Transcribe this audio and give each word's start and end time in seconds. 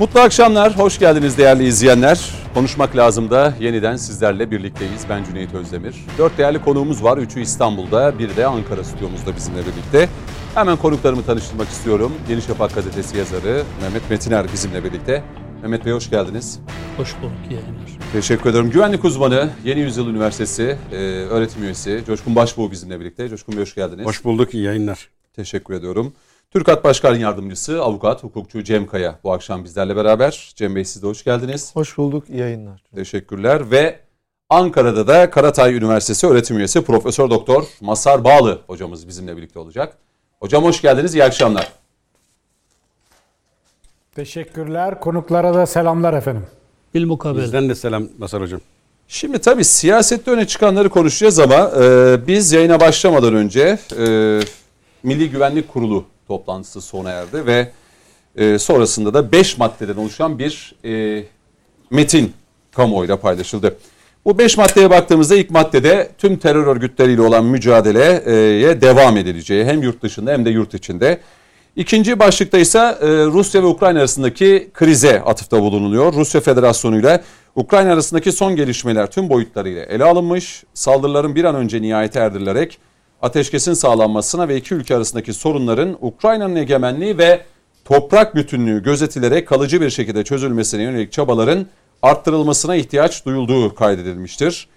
Mutlu 0.00 0.20
akşamlar, 0.20 0.78
hoş 0.78 0.98
geldiniz 0.98 1.38
değerli 1.38 1.66
izleyenler. 1.66 2.34
Konuşmak 2.54 2.96
lazım 2.96 3.30
da 3.30 3.54
yeniden 3.60 3.96
sizlerle 3.96 4.50
birlikteyiz. 4.50 5.06
Ben 5.08 5.24
Cüneyt 5.24 5.54
Özdemir. 5.54 5.94
Dört 6.18 6.38
değerli 6.38 6.60
konuğumuz 6.60 7.04
var. 7.04 7.18
Üçü 7.18 7.40
İstanbul'da, 7.40 8.18
biri 8.18 8.36
de 8.36 8.46
Ankara 8.46 8.84
stüdyomuzda 8.84 9.36
bizimle 9.36 9.60
birlikte. 9.60 10.08
Hemen 10.54 10.76
konuklarımı 10.76 11.22
tanıştırmak 11.22 11.68
istiyorum. 11.68 12.12
Yeni 12.28 12.42
Şafak 12.42 12.74
gazetesi 12.74 13.18
yazarı 13.18 13.62
Mehmet 13.82 14.10
Metiner 14.10 14.46
bizimle 14.52 14.84
birlikte. 14.84 15.22
Mehmet 15.62 15.84
Bey 15.84 15.92
hoş 15.92 16.10
geldiniz. 16.10 16.60
Hoş 16.96 17.14
bulduk 17.22 17.50
yayınlar. 17.50 17.90
Teşekkür 18.12 18.50
ederim. 18.50 18.70
Güvenlik 18.70 19.04
uzmanı, 19.04 19.50
Yeni 19.64 19.80
Yüzyıl 19.80 20.08
Üniversitesi 20.08 20.76
e, 20.92 20.96
öğretim 21.06 21.62
üyesi 21.62 22.02
Coşkun 22.06 22.36
Başbuğ 22.36 22.70
bizimle 22.70 23.00
birlikte. 23.00 23.28
Coşkun 23.28 23.56
Bey 23.56 23.62
hoş 23.62 23.74
geldiniz. 23.74 24.06
Hoş 24.06 24.24
bulduk, 24.24 24.54
iyi 24.54 24.64
yayınlar. 24.64 25.08
Teşekkür 25.36 25.74
ediyorum. 25.74 26.12
Türkat 26.52 26.84
Başkan 26.84 27.14
Yardımcısı, 27.14 27.82
avukat, 27.82 28.22
hukukçu 28.22 28.64
Cem 28.64 28.86
Kaya 28.86 29.18
bu 29.24 29.32
akşam 29.32 29.64
bizlerle 29.64 29.96
beraber. 29.96 30.52
Cem 30.56 30.76
Bey 30.76 30.84
siz 30.84 31.02
de 31.02 31.06
hoş 31.06 31.24
geldiniz. 31.24 31.76
Hoş 31.76 31.98
bulduk, 31.98 32.30
iyi 32.30 32.38
yayınlar. 32.38 32.82
Teşekkürler 32.94 33.70
ve 33.70 34.00
Ankara'da 34.48 35.06
da 35.06 35.30
Karatay 35.30 35.74
Üniversitesi 35.74 36.26
öğretim 36.26 36.58
üyesi 36.58 36.82
Profesör 36.82 37.30
Doktor 37.30 37.64
Masar 37.80 38.24
Bağlı 38.24 38.60
hocamız 38.66 39.08
bizimle 39.08 39.36
birlikte 39.36 39.58
olacak. 39.58 39.96
Hocam 40.40 40.64
hoş 40.64 40.82
geldiniz, 40.82 41.14
iyi 41.14 41.24
akşamlar. 41.24 41.72
Teşekkürler. 44.14 45.00
Konuklara 45.00 45.54
da 45.54 45.66
selamlar 45.66 46.14
efendim. 46.14 46.46
Bilmukabele. 46.94 47.44
Bizden 47.44 47.68
de 47.68 47.74
selam 47.74 48.08
Masar 48.18 48.42
Hocam. 48.42 48.60
Şimdi 49.08 49.38
tabii 49.38 49.64
siyasette 49.64 50.30
öne 50.30 50.46
çıkanları 50.46 50.88
konuşacağız 50.88 51.38
ama 51.38 51.70
e, 51.82 52.18
biz 52.26 52.52
yayına 52.52 52.80
başlamadan 52.80 53.34
önce 53.34 53.78
e, 53.98 54.40
Milli 55.02 55.30
Güvenlik 55.30 55.68
Kurulu 55.68 56.04
toplantısı 56.30 56.80
sona 56.80 57.10
erdi 57.10 57.46
ve 57.46 57.70
e, 58.36 58.58
sonrasında 58.58 59.14
da 59.14 59.32
5 59.32 59.58
maddeden 59.58 59.96
oluşan 59.96 60.38
bir 60.38 60.74
e, 60.84 61.24
metin 61.90 62.32
kamuoyuyla 62.72 63.16
paylaşıldı. 63.16 63.76
Bu 64.24 64.38
5 64.38 64.56
maddeye 64.56 64.90
baktığımızda 64.90 65.36
ilk 65.36 65.50
maddede 65.50 66.10
tüm 66.18 66.36
terör 66.36 66.66
örgütleriyle 66.66 67.22
olan 67.22 67.44
mücadeleye 67.44 68.80
devam 68.80 69.16
edileceği 69.16 69.64
hem 69.64 69.82
yurt 69.82 70.02
dışında 70.02 70.32
hem 70.32 70.44
de 70.44 70.50
yurt 70.50 70.74
içinde. 70.74 71.20
İkinci 71.76 72.18
başlıkta 72.18 72.58
ise 72.58 72.78
e, 72.78 73.06
Rusya 73.06 73.62
ve 73.62 73.66
Ukrayna 73.66 73.98
arasındaki 73.98 74.70
krize 74.74 75.22
atıfta 75.22 75.62
bulunuluyor. 75.62 76.12
Rusya 76.12 76.40
Federasyonu 76.40 77.00
ile 77.00 77.22
Ukrayna 77.56 77.92
arasındaki 77.92 78.32
son 78.32 78.56
gelişmeler 78.56 79.10
tüm 79.10 79.28
boyutlarıyla 79.28 79.82
ele 79.82 80.04
alınmış. 80.04 80.64
Saldırıların 80.74 81.34
bir 81.34 81.44
an 81.44 81.54
önce 81.54 81.82
nihayete 81.82 82.20
erdirilerek 82.20 82.78
ateşkesin 83.22 83.74
sağlanmasına 83.74 84.48
ve 84.48 84.56
iki 84.56 84.74
ülke 84.74 84.96
arasındaki 84.96 85.32
sorunların 85.32 85.96
Ukrayna'nın 86.00 86.56
egemenliği 86.56 87.18
ve 87.18 87.40
toprak 87.84 88.34
bütünlüğü 88.34 88.82
gözetilerek 88.82 89.48
kalıcı 89.48 89.80
bir 89.80 89.90
şekilde 89.90 90.24
çözülmesine 90.24 90.82
yönelik 90.82 91.12
çabaların 91.12 91.66
arttırılmasına 92.02 92.76
ihtiyaç 92.76 93.24
duyulduğu 93.26 93.74
kaydedilmiştir. 93.74 94.68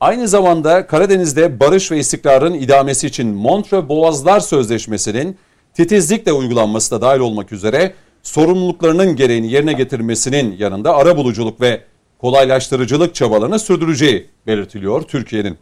Aynı 0.00 0.28
zamanda 0.28 0.86
Karadeniz'de 0.86 1.60
barış 1.60 1.90
ve 1.90 1.98
istikrarın 1.98 2.54
idamesi 2.54 3.06
için 3.06 3.28
Montreux 3.28 3.88
Boğazlar 3.88 4.40
Sözleşmesi'nin 4.40 5.36
titizlikle 5.74 6.32
uygulanması 6.32 6.90
da 6.90 7.00
dahil 7.00 7.20
olmak 7.20 7.52
üzere 7.52 7.94
sorumluluklarının 8.22 9.16
gereğini 9.16 9.52
yerine 9.52 9.72
getirmesinin 9.72 10.56
yanında 10.58 10.96
ara 10.96 11.16
buluculuk 11.16 11.60
ve 11.60 11.80
kolaylaştırıcılık 12.18 13.14
çabalarını 13.14 13.58
sürdüreceği 13.58 14.26
belirtiliyor 14.46 15.02
Türkiye'nin. 15.02 15.58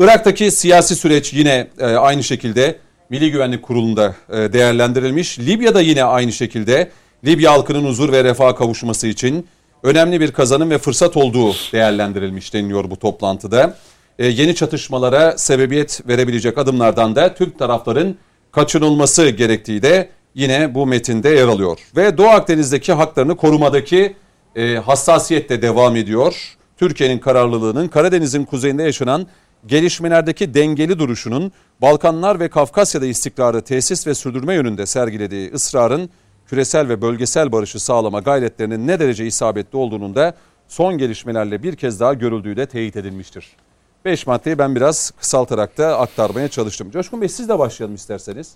Irak'taki 0.00 0.50
siyasi 0.50 0.96
süreç 0.96 1.32
yine 1.32 1.66
e, 1.78 1.84
aynı 1.86 2.22
şekilde 2.22 2.78
Milli 3.10 3.30
Güvenlik 3.30 3.62
Kurulu'nda 3.62 4.14
e, 4.28 4.36
değerlendirilmiş. 4.36 5.38
Libya'da 5.38 5.80
yine 5.80 6.04
aynı 6.04 6.32
şekilde 6.32 6.90
Libya 7.24 7.52
halkının 7.52 7.84
huzur 7.84 8.12
ve 8.12 8.24
refah 8.24 8.56
kavuşması 8.56 9.06
için 9.06 9.46
önemli 9.82 10.20
bir 10.20 10.32
kazanım 10.32 10.70
ve 10.70 10.78
fırsat 10.78 11.16
olduğu 11.16 11.52
değerlendirilmiş 11.72 12.54
deniliyor 12.54 12.90
bu 12.90 12.96
toplantıda. 12.96 13.76
E, 14.18 14.26
yeni 14.26 14.54
çatışmalara 14.54 15.38
sebebiyet 15.38 16.08
verebilecek 16.08 16.58
adımlardan 16.58 17.16
da 17.16 17.34
Türk 17.34 17.58
tarafların 17.58 18.16
kaçınılması 18.52 19.28
gerektiği 19.28 19.82
de 19.82 20.08
yine 20.34 20.74
bu 20.74 20.86
metinde 20.86 21.28
yer 21.28 21.48
alıyor. 21.48 21.78
Ve 21.96 22.18
Doğu 22.18 22.28
Akdeniz'deki 22.28 22.92
haklarını 22.92 23.36
korumadaki 23.36 24.16
e, 24.56 24.74
hassasiyet 24.76 25.48
de 25.48 25.62
devam 25.62 25.96
ediyor. 25.96 26.56
Türkiye'nin 26.76 27.18
kararlılığının 27.18 27.88
Karadeniz'in 27.88 28.44
kuzeyinde 28.44 28.82
yaşanan 28.82 29.26
gelişmelerdeki 29.66 30.54
dengeli 30.54 30.98
duruşunun 30.98 31.52
Balkanlar 31.82 32.40
ve 32.40 32.48
Kafkasya'da 32.48 33.06
istikrarı 33.06 33.62
tesis 33.62 34.06
ve 34.06 34.14
sürdürme 34.14 34.54
yönünde 34.54 34.86
sergilediği 34.86 35.52
ısrarın 35.52 36.10
küresel 36.46 36.88
ve 36.88 37.02
bölgesel 37.02 37.52
barışı 37.52 37.80
sağlama 37.80 38.20
gayretlerinin 38.20 38.86
ne 38.86 39.00
derece 39.00 39.26
isabetli 39.26 39.78
olduğunun 39.78 40.14
da 40.14 40.34
son 40.68 40.98
gelişmelerle 40.98 41.62
bir 41.62 41.76
kez 41.76 42.00
daha 42.00 42.14
görüldüğü 42.14 42.56
de 42.56 42.66
teyit 42.66 42.96
edilmiştir. 42.96 43.56
Beş 44.04 44.26
maddeyi 44.26 44.58
ben 44.58 44.76
biraz 44.76 45.10
kısaltarak 45.10 45.78
da 45.78 45.98
aktarmaya 45.98 46.48
çalıştım. 46.48 46.90
Coşkun 46.90 47.20
Bey 47.20 47.28
siz 47.28 47.48
de 47.48 47.58
başlayalım 47.58 47.94
isterseniz. 47.94 48.54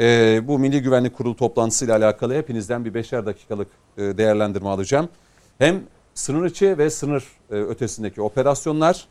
Ee, 0.00 0.40
bu 0.44 0.58
Milli 0.58 0.82
Güvenlik 0.82 1.16
Kurulu 1.16 1.36
toplantısıyla 1.36 1.96
alakalı 1.96 2.34
hepinizden 2.34 2.84
bir 2.84 2.94
beşer 2.94 3.26
dakikalık 3.26 3.68
e, 3.98 4.02
değerlendirme 4.02 4.68
alacağım. 4.68 5.08
Hem 5.58 5.82
sınır 6.14 6.46
içi 6.46 6.78
ve 6.78 6.90
sınır 6.90 7.24
e, 7.50 7.54
ötesindeki 7.54 8.22
operasyonlar, 8.22 9.06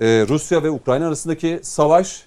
e, 0.00 0.26
Rusya 0.28 0.62
ve 0.62 0.70
Ukrayna 0.70 1.06
arasındaki 1.06 1.60
savaş, 1.62 2.26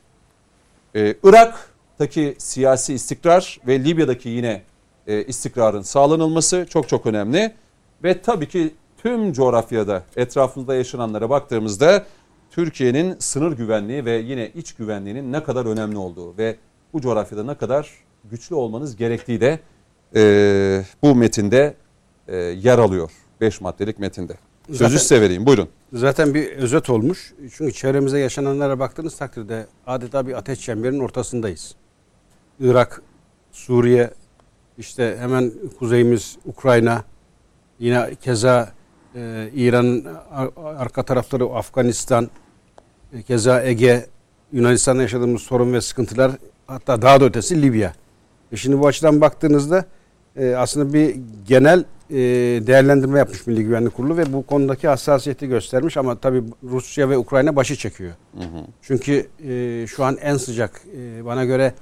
e, 0.95 1.15
Irak'taki 1.23 2.35
siyasi 2.37 2.93
istikrar 2.93 3.59
ve 3.67 3.83
Libya'daki 3.83 4.29
yine 4.29 4.63
e, 5.07 5.23
istikrarın 5.23 5.81
sağlanılması 5.81 6.65
çok 6.69 6.89
çok 6.89 7.05
önemli. 7.05 7.53
Ve 8.03 8.21
tabii 8.21 8.47
ki 8.47 8.75
tüm 8.97 9.33
coğrafyada 9.33 10.03
etrafımızda 10.15 10.75
yaşananlara 10.75 11.29
baktığımızda 11.29 12.05
Türkiye'nin 12.51 13.15
sınır 13.19 13.51
güvenliği 13.51 14.05
ve 14.05 14.17
yine 14.17 14.51
iç 14.55 14.73
güvenliğinin 14.73 15.31
ne 15.31 15.43
kadar 15.43 15.65
önemli 15.65 15.97
olduğu 15.97 16.37
ve 16.37 16.55
bu 16.93 17.01
coğrafyada 17.01 17.43
ne 17.43 17.55
kadar 17.55 17.89
güçlü 18.23 18.55
olmanız 18.55 18.95
gerektiği 18.95 19.41
de 19.41 19.59
e, 20.15 20.83
bu 21.03 21.15
metinde 21.15 21.73
e, 22.27 22.35
yer 22.37 22.79
alıyor. 22.79 23.11
Beş 23.41 23.61
maddelik 23.61 23.99
metinde. 23.99 24.33
Sözü 24.67 24.83
zaten, 24.83 24.97
size 24.97 25.21
vereyim 25.21 25.45
buyurun. 25.45 25.69
Zaten 25.93 26.33
bir 26.33 26.51
özet 26.51 26.89
olmuş. 26.89 27.33
Çünkü 27.53 27.73
çevremize 27.73 28.19
yaşananlara 28.19 28.79
baktığınız 28.79 29.17
takdirde 29.17 29.67
adeta 29.87 30.27
bir 30.27 30.33
ateş 30.33 30.59
çemberinin 30.59 30.99
ortasındayız. 30.99 31.75
Irak, 32.59 33.01
Suriye, 33.51 34.11
işte 34.77 35.17
hemen 35.19 35.51
kuzeyimiz 35.79 36.37
Ukrayna, 36.45 37.03
yine 37.79 38.15
keza 38.21 38.71
e, 39.15 39.49
İran'ın 39.55 40.05
arka 40.55 41.03
tarafları 41.03 41.45
Afganistan, 41.45 42.29
e, 43.13 43.21
keza 43.21 43.61
Ege, 43.63 44.05
Yunanistan'da 44.51 45.01
yaşadığımız 45.01 45.41
sorun 45.41 45.73
ve 45.73 45.81
sıkıntılar 45.81 46.31
hatta 46.67 47.01
daha 47.01 47.21
da 47.21 47.25
ötesi 47.25 47.61
Libya. 47.61 47.93
E 48.51 48.55
şimdi 48.55 48.79
bu 48.79 48.87
açıdan 48.87 49.21
baktığınızda 49.21 49.85
e, 50.37 50.55
aslında 50.55 50.93
bir 50.93 51.15
genel 51.47 51.83
e, 52.09 52.15
değerlendirme 52.67 53.19
yapmış 53.19 53.47
Milli 53.47 53.63
Güvenlik 53.63 53.93
Kurulu 53.93 54.17
ve 54.17 54.33
bu 54.33 54.45
konudaki 54.45 54.87
hassasiyeti 54.87 55.47
göstermiş 55.47 55.97
ama 55.97 56.15
tabii 56.15 56.43
Rusya 56.63 57.09
ve 57.09 57.17
Ukrayna 57.17 57.55
başı 57.55 57.75
çekiyor. 57.75 58.13
Hı 58.33 58.43
hı. 58.43 58.65
Çünkü 58.81 59.27
e, 59.47 59.85
şu 59.87 60.03
an 60.03 60.17
en 60.21 60.37
sıcak 60.37 60.81
e, 60.97 61.25
bana 61.25 61.45
göre 61.45 61.73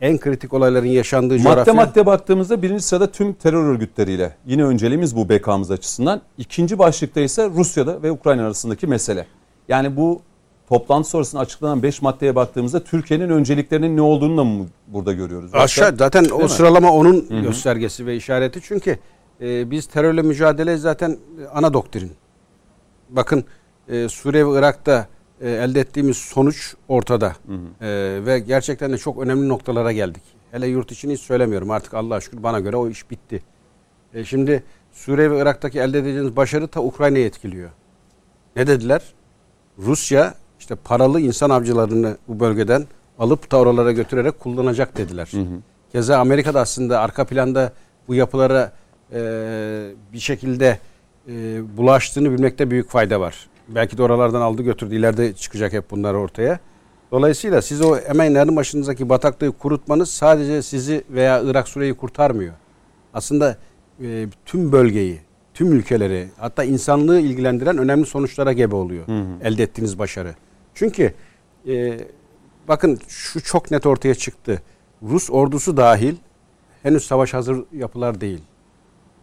en 0.00 0.18
kritik 0.18 0.54
olayların 0.54 0.86
yaşandığı 0.86 1.34
madde 1.34 1.42
coğrafya... 1.42 1.74
Madde 1.74 1.86
madde 1.86 2.06
baktığımızda 2.06 2.62
birinci 2.62 2.82
sırada 2.82 3.10
tüm 3.10 3.32
terör 3.32 3.64
örgütleriyle 3.64 4.36
yine 4.46 4.64
önceliğimiz 4.64 5.16
bu 5.16 5.28
bekamız 5.28 5.70
açısından. 5.70 6.20
İkinci 6.38 6.78
başlıkta 6.78 7.20
ise 7.20 7.50
Rusya'da 7.56 8.02
ve 8.02 8.10
Ukrayna 8.10 8.42
arasındaki 8.42 8.86
mesele. 8.86 9.26
Yani 9.68 9.96
bu 9.96 10.22
toplantı 10.68 11.08
sonrasında 11.08 11.42
açıklanan 11.42 11.82
5 11.82 12.02
maddeye 12.02 12.34
baktığımızda 12.34 12.84
Türkiye'nin 12.84 13.28
önceliklerinin 13.28 13.96
ne 13.96 14.00
olduğunu 14.00 14.36
da 14.36 14.44
mı 14.44 14.66
burada 14.86 15.12
görüyoruz? 15.12 15.50
Aşağı 15.54 15.96
zaten 15.96 16.24
o 16.24 16.38
mi? 16.38 16.48
sıralama 16.48 16.92
onun 16.92 17.26
Hı-hı. 17.28 17.40
göstergesi 17.40 18.06
ve 18.06 18.16
işareti. 18.16 18.60
Çünkü 18.62 18.98
e, 19.40 19.70
biz 19.70 19.86
terörle 19.86 20.22
mücadele 20.22 20.76
zaten 20.76 21.18
ana 21.54 21.72
doktrin. 21.72 22.12
Bakın 23.10 23.44
e, 23.88 24.08
Suriye 24.08 24.46
ve 24.46 24.58
Irak'ta 24.58 25.08
e, 25.40 25.50
elde 25.50 25.80
ettiğimiz 25.80 26.16
sonuç 26.16 26.74
ortada. 26.88 27.28
Hı 27.46 27.52
hı. 27.52 27.86
E, 27.86 28.26
ve 28.26 28.38
gerçekten 28.38 28.92
de 28.92 28.98
çok 28.98 29.18
önemli 29.18 29.48
noktalara 29.48 29.92
geldik. 29.92 30.22
Hele 30.50 30.66
yurt 30.66 30.92
içini 30.92 31.12
hiç 31.12 31.20
söylemiyorum 31.20 31.70
artık 31.70 31.94
Allah'a 31.94 32.20
şükür 32.20 32.42
bana 32.42 32.60
göre 32.60 32.76
o 32.76 32.88
iş 32.88 33.10
bitti. 33.10 33.42
E, 34.14 34.24
şimdi 34.24 34.62
Suriye 34.92 35.30
ve 35.30 35.38
Irak'taki 35.38 35.80
elde 35.80 35.98
edeceğiniz 35.98 36.36
başarı 36.36 36.68
ta 36.68 36.82
Ukrayna'yı 36.82 37.26
etkiliyor. 37.26 37.70
Ne 38.56 38.66
dediler? 38.66 39.02
Rusya 39.78 40.34
işte 40.66 40.74
paralı 40.74 41.20
insan 41.20 41.50
avcılarını 41.50 42.16
bu 42.28 42.40
bölgeden 42.40 42.84
alıp 43.18 43.50
da 43.50 43.56
oralara 43.56 43.92
götürerek 43.92 44.40
kullanacak 44.40 44.96
dediler. 44.96 45.28
Hı 45.30 45.40
hı. 45.40 45.60
Keza 45.92 46.18
Amerika'da 46.18 46.60
aslında 46.60 47.00
arka 47.00 47.24
planda 47.24 47.72
bu 48.08 48.14
yapılara 48.14 48.72
e, 49.12 49.20
bir 50.12 50.18
şekilde 50.18 50.78
e, 51.28 51.32
bulaştığını 51.76 52.32
bilmekte 52.32 52.70
büyük 52.70 52.90
fayda 52.90 53.20
var. 53.20 53.48
Belki 53.68 53.98
de 53.98 54.02
oralardan 54.02 54.40
aldı 54.40 54.62
götürdü. 54.62 54.94
İleride 54.94 55.32
çıkacak 55.32 55.72
hep 55.72 55.90
bunlar 55.90 56.14
ortaya. 56.14 56.58
Dolayısıyla 57.12 57.62
siz 57.62 57.80
o 57.82 57.96
yanı 58.18 58.56
başınızdaki 58.56 59.08
bataklığı 59.08 59.52
kurutmanız 59.52 60.10
sadece 60.10 60.62
sizi 60.62 61.04
veya 61.10 61.42
Irak 61.44 61.68
Suriye'yi 61.68 61.94
kurtarmıyor. 61.96 62.54
Aslında 63.14 63.56
e, 64.02 64.26
tüm 64.46 64.72
bölgeyi, 64.72 65.20
tüm 65.54 65.72
ülkeleri 65.72 66.28
hatta 66.38 66.64
insanlığı 66.64 67.20
ilgilendiren 67.20 67.78
önemli 67.78 68.06
sonuçlara 68.06 68.52
gebe 68.52 68.74
oluyor. 68.74 69.04
Elde 69.42 69.62
ettiğiniz 69.62 69.98
başarı. 69.98 70.34
Çünkü 70.76 71.14
e, 71.68 71.98
bakın 72.68 73.00
şu 73.08 73.42
çok 73.42 73.70
net 73.70 73.86
ortaya 73.86 74.14
çıktı. 74.14 74.62
Rus 75.02 75.30
ordusu 75.30 75.76
dahil 75.76 76.16
henüz 76.82 77.06
savaş 77.06 77.34
hazır 77.34 77.64
yapılar 77.72 78.20
değil. 78.20 78.40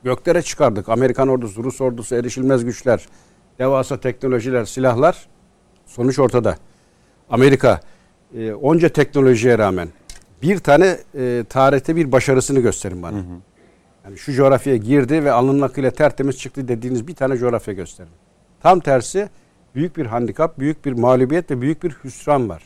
Göklere 0.03 0.41
çıkardık. 0.41 0.89
Amerikan 0.89 1.27
ordusu, 1.27 1.63
Rus 1.63 1.81
ordusu, 1.81 2.15
erişilmez 2.15 2.65
güçler, 2.65 3.07
devasa 3.59 3.99
teknolojiler, 3.99 4.65
silahlar. 4.65 5.27
Sonuç 5.85 6.19
ortada. 6.19 6.57
Amerika 7.29 7.81
e, 8.37 8.53
onca 8.53 8.89
teknolojiye 8.89 9.57
rağmen 9.57 9.89
bir 10.41 10.59
tane 10.59 10.97
e, 11.15 11.43
tarihte 11.49 11.95
bir 11.95 12.11
başarısını 12.11 12.59
gösterin 12.59 13.03
bana. 13.03 13.17
Yani 14.05 14.17
şu 14.17 14.33
coğrafyaya 14.33 14.77
girdi 14.77 15.23
ve 15.25 15.31
alnının 15.31 15.61
akıyla 15.61 15.91
tertemiz 15.91 16.37
çıktı 16.37 16.67
dediğiniz 16.67 17.07
bir 17.07 17.15
tane 17.15 17.37
coğrafya 17.37 17.73
gösterin. 17.73 18.11
Tam 18.61 18.79
tersi 18.79 19.29
büyük 19.75 19.97
bir 19.97 20.05
handikap, 20.05 20.59
büyük 20.59 20.85
bir 20.85 20.93
mağlubiyet 20.93 21.51
ve 21.51 21.61
büyük 21.61 21.83
bir 21.83 21.91
hüsran 22.03 22.49
var. 22.49 22.63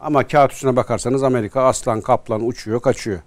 Ama 0.00 0.26
kağıt 0.26 0.52
üstüne 0.52 0.76
bakarsanız 0.76 1.22
Amerika 1.22 1.62
aslan 1.62 2.00
kaplan 2.00 2.46
uçuyor 2.46 2.80
kaçıyor. 2.80 3.18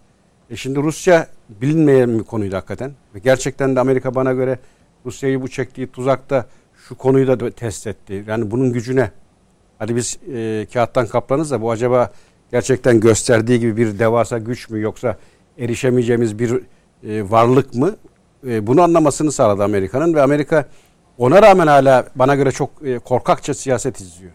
E 0.50 0.56
şimdi 0.56 0.80
Rusya 0.80 1.28
bilinmeyen 1.50 2.20
bir 2.20 2.24
konuydu 2.24 2.56
hakikaten. 2.56 2.92
Ve 3.16 3.20
gerçekten 3.20 3.76
de 3.76 3.80
Amerika 3.80 4.16
bana 4.16 4.34
göre 4.34 4.60
Rusya'yı 5.06 5.42
bu 5.42 5.48
çektiği 5.48 5.88
tuzakta 5.88 6.46
şu 6.88 6.98
konuyu 6.98 7.28
da 7.28 7.52
test 7.52 7.88
etti. 7.88 8.24
Yani 8.28 8.52
bunun 8.52 8.74
gücüne. 8.74 9.12
Hadi 9.80 9.96
biz 9.96 10.20
e, 10.34 10.68
kağıttan 10.74 11.08
kaplanız 11.08 11.52
da 11.52 11.62
bu 11.62 11.72
acaba 11.72 12.12
gerçekten 12.52 13.00
gösterdiği 13.00 13.60
gibi 13.60 13.78
bir 13.78 14.00
devasa 14.00 14.38
güç 14.38 14.70
mü 14.70 14.82
yoksa 14.82 15.18
erişemeyeceğimiz 15.58 16.40
bir 16.40 16.62
e, 17.04 17.30
varlık 17.30 17.76
mı? 17.76 17.96
E, 18.48 18.68
bunu 18.68 18.82
anlamasını 18.82 19.32
sağladı 19.32 19.64
Amerika'nın 19.64 20.14
ve 20.14 20.22
Amerika 20.22 20.66
ona 21.20 21.42
rağmen 21.42 21.68
hala 21.68 22.06
bana 22.16 22.36
göre 22.36 22.52
çok 22.52 22.70
e, 22.84 23.00
korkakça 23.00 23.54
siyaset 23.54 24.02
izliyor. 24.02 24.32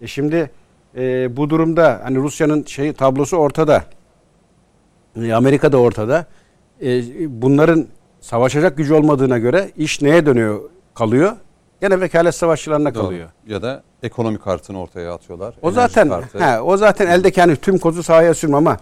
E 0.00 0.06
şimdi 0.06 0.50
e, 0.96 1.36
bu 1.36 1.50
durumda 1.50 2.00
hani 2.04 2.16
Rusya'nın 2.18 2.64
şey 2.64 2.92
tablosu 2.92 3.36
ortada. 3.36 3.84
E, 5.22 5.32
Amerika 5.32 5.72
da 5.72 5.76
ortada. 5.78 6.26
E, 6.82 7.02
bunların 7.42 7.86
savaşacak 8.20 8.76
gücü 8.76 8.94
olmadığına 8.94 9.38
göre 9.38 9.70
iş 9.76 10.02
neye 10.02 10.26
dönüyor 10.26 10.60
kalıyor? 10.94 11.32
Gene 11.80 12.00
vekalet 12.00 12.34
savaşçılarına 12.34 12.94
Doğru. 12.94 13.02
kalıyor. 13.02 13.28
Ya 13.46 13.62
da 13.62 13.82
ekonomik 14.02 14.44
kartını 14.44 14.80
ortaya 14.80 15.14
atıyorlar. 15.14 15.54
O 15.62 15.70
zaten 15.70 16.08
kartı. 16.08 16.38
he, 16.38 16.60
o 16.60 16.76
zaten 16.76 17.06
eldeki 17.06 17.40
hani 17.40 17.56
tüm 17.56 17.78
kozu 17.78 18.02
sahaya 18.02 18.34
sürme 18.34 18.56
ama 18.56 18.76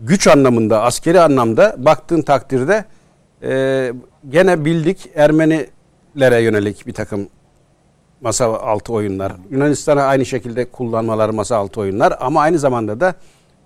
güç 0.00 0.26
anlamında, 0.26 0.82
askeri 0.82 1.20
anlamda 1.20 1.74
baktığın 1.78 2.22
takdirde 2.22 2.84
e, 3.42 3.92
gene 4.28 4.64
bildik 4.64 5.10
Ermenilere 6.16 6.42
yönelik 6.42 6.86
bir 6.86 6.92
takım 6.92 7.28
masa 8.20 8.46
altı 8.46 8.92
oyunlar. 8.92 9.32
Yunanistan'a 9.50 10.02
aynı 10.02 10.26
şekilde 10.26 10.64
kullanmaları 10.64 11.32
masa 11.32 11.56
altı 11.56 11.80
oyunlar 11.80 12.16
ama 12.20 12.40
aynı 12.40 12.58
zamanda 12.58 13.00
da 13.00 13.14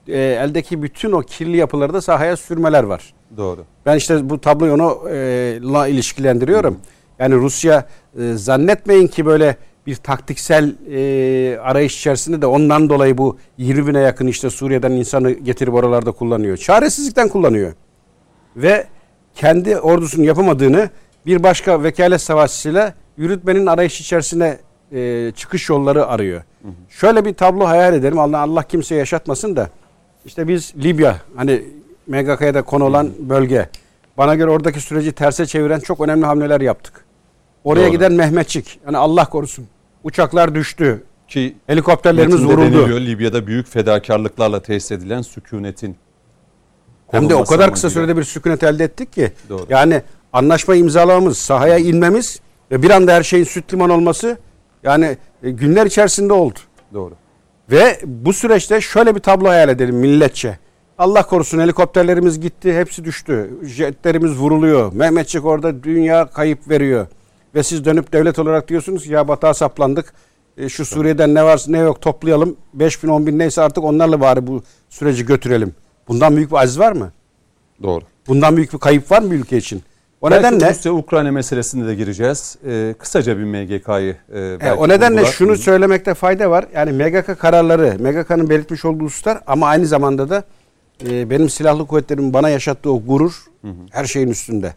e, 0.08 0.18
eldeki 0.18 0.82
bütün 0.82 1.12
o 1.12 1.20
kirli 1.20 1.56
yapıları 1.56 1.94
da 1.94 2.00
sahaya 2.00 2.36
sürmeler 2.36 2.84
var. 2.84 3.14
Doğru. 3.36 3.64
Ben 3.86 3.96
işte 3.96 4.30
bu 4.30 4.40
tabloyu 4.40 4.72
onu 4.74 5.10
e, 5.10 5.14
la 5.62 5.86
ilişkilendiriyorum. 5.86 6.78
Yani 7.18 7.34
Rusya 7.34 7.86
e, 8.18 8.32
zannetmeyin 8.32 9.06
ki 9.06 9.26
böyle 9.26 9.56
bir 9.86 9.96
taktiksel 9.96 10.74
e, 10.90 11.58
arayış 11.58 11.98
içerisinde 11.98 12.42
de 12.42 12.46
ondan 12.46 12.88
dolayı 12.88 13.18
bu 13.18 13.38
20 13.58 13.86
bine 13.86 14.00
yakın 14.00 14.26
işte 14.26 14.50
Suriye'den 14.50 14.92
insanı 14.92 15.30
getirip 15.30 15.74
oralarda 15.74 16.12
kullanıyor. 16.12 16.56
Çaresizlikten 16.56 17.28
kullanıyor. 17.28 17.72
Ve 18.56 18.86
kendi 19.34 19.78
ordusunun 19.78 20.24
yapamadığını 20.24 20.90
bir 21.26 21.42
başka 21.42 21.82
vekalet 21.82 22.20
savaşçısıyla 22.20 22.94
yürütmenin 23.16 23.66
arayış 23.66 24.00
içerisine 24.00 24.58
e, 24.92 25.32
çıkış 25.36 25.68
yolları 25.68 26.06
arıyor. 26.06 26.42
Şöyle 26.88 27.24
bir 27.24 27.34
tablo 27.34 27.66
hayal 27.66 27.94
edelim. 27.94 28.18
Allah 28.18 28.38
Allah 28.38 28.62
kimseye 28.62 28.98
yaşatmasın 28.98 29.56
da. 29.56 29.70
İşte 30.24 30.48
biz 30.48 30.74
Libya 30.76 31.16
hani 31.36 31.62
MGK'ya 32.06 32.54
da 32.54 32.62
konu 32.62 32.84
olan 32.84 33.10
bölge. 33.18 33.68
Bana 34.18 34.34
göre 34.34 34.50
oradaki 34.50 34.80
süreci 34.80 35.12
terse 35.12 35.46
çeviren 35.46 35.80
çok 35.80 36.00
önemli 36.00 36.26
hamleler 36.26 36.60
yaptık. 36.60 37.04
Oraya 37.64 37.82
Doğru. 37.82 37.90
giden 37.90 38.12
Mehmetçik. 38.12 38.80
Hani 38.84 38.96
Allah 38.98 39.24
korusun. 39.28 39.66
Uçaklar 40.04 40.54
düştü. 40.54 41.02
Ki 41.28 41.56
Helikopterlerimiz 41.66 42.44
vuruldu. 42.44 42.60
deniliyor, 42.60 43.00
Libya'da 43.00 43.46
büyük 43.46 43.68
fedakarlıklarla 43.68 44.62
tesis 44.62 44.92
edilen 44.92 45.22
sükunetin 45.22 45.96
Hem 47.10 47.30
de 47.30 47.34
o 47.34 47.44
kadar 47.44 47.72
kısa 47.72 47.86
amacıyla. 47.88 47.90
sürede 48.06 48.18
bir 48.18 48.24
sükunet 48.24 48.62
elde 48.62 48.84
ettik 48.84 49.12
ki. 49.12 49.32
Doğru. 49.48 49.66
Yani 49.68 50.02
anlaşma 50.34 50.74
imzalamamız, 50.74 51.38
sahaya 51.38 51.78
inmemiz 51.78 52.40
ve 52.70 52.82
bir 52.82 52.90
anda 52.90 53.12
her 53.12 53.22
şeyin 53.22 53.44
süt 53.44 53.72
liman 53.72 53.90
olması 53.90 54.38
yani 54.82 55.16
e, 55.42 55.50
günler 55.50 55.86
içerisinde 55.86 56.32
oldu. 56.32 56.58
Doğru. 56.94 57.14
Ve 57.70 58.00
bu 58.04 58.32
süreçte 58.32 58.80
şöyle 58.80 59.14
bir 59.14 59.20
tablo 59.20 59.48
hayal 59.48 59.68
edelim 59.68 59.96
milletçe. 59.96 60.58
Allah 60.98 61.22
korusun 61.26 61.58
helikopterlerimiz 61.58 62.40
gitti, 62.40 62.78
hepsi 62.78 63.04
düştü. 63.04 63.50
Jetlerimiz 63.62 64.32
vuruluyor. 64.32 64.92
Mehmetçik 64.92 65.44
orada 65.44 65.82
dünya 65.82 66.26
kayıp 66.26 66.68
veriyor. 66.68 67.06
Ve 67.54 67.62
siz 67.62 67.84
dönüp 67.84 68.12
devlet 68.12 68.38
olarak 68.38 68.68
diyorsunuz 68.68 69.06
ya 69.06 69.28
batağa 69.28 69.54
saplandık. 69.54 70.14
E, 70.56 70.68
şu 70.68 70.84
Suriye'den 70.84 71.34
ne 71.34 71.44
varsa 71.44 71.70
ne 71.70 71.78
yok 71.78 72.00
toplayalım. 72.00 72.56
5 72.74 73.02
bin 73.02 73.08
10 73.08 73.26
bin 73.26 73.38
neyse 73.38 73.62
artık 73.62 73.84
onlarla 73.84 74.20
bari 74.20 74.46
bu 74.46 74.62
süreci 74.88 75.26
götürelim. 75.26 75.74
Bundan 76.08 76.36
büyük 76.36 76.50
bir 76.50 76.56
aziz 76.56 76.78
var 76.78 76.92
mı? 76.92 77.12
Doğru. 77.82 78.04
Bundan 78.28 78.56
büyük 78.56 78.72
bir 78.72 78.78
kayıp 78.78 79.10
var 79.10 79.22
mı 79.22 79.34
ülke 79.34 79.56
için? 79.56 79.82
O 80.24 80.30
Belki 80.30 80.44
nedenle 80.46 80.70
Rusya-Ukrayna 80.70 81.32
meselesinde 81.32 81.86
de 81.86 81.94
gireceğiz. 81.94 82.56
Ee, 82.66 82.94
kısaca 82.98 83.38
bir 83.38 83.44
MGK'yı 83.44 84.16
e, 84.34 84.40
E, 84.68 84.72
o 84.72 84.88
nedenle 84.88 85.14
vurgular. 85.16 85.32
şunu 85.32 85.52
Hı. 85.52 85.56
söylemekte 85.56 86.14
fayda 86.14 86.50
var. 86.50 86.64
Yani 86.74 86.92
MGK 86.92 87.38
kararları, 87.38 87.96
MGK'nın 87.98 88.50
belirtmiş 88.50 88.84
olduğu 88.84 89.04
hususlar 89.04 89.40
ama 89.46 89.66
aynı 89.66 89.86
zamanda 89.86 90.30
da 90.30 90.44
e, 91.08 91.30
benim 91.30 91.48
silahlı 91.50 91.86
kuvvetlerimin 91.86 92.32
bana 92.32 92.48
yaşattığı 92.48 92.90
o 92.92 93.02
gurur 93.06 93.44
her 93.90 94.04
şeyin 94.04 94.28
üstünde. 94.28 94.74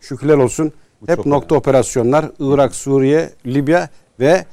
Şükürler 0.00 0.36
olsun. 0.36 0.72
Bu 1.00 1.12
Hep 1.12 1.26
nokta 1.26 1.54
operasyonlar 1.54 2.24
Irak, 2.38 2.74
Suriye, 2.74 3.30
Libya 3.46 3.88
ve 4.20 4.44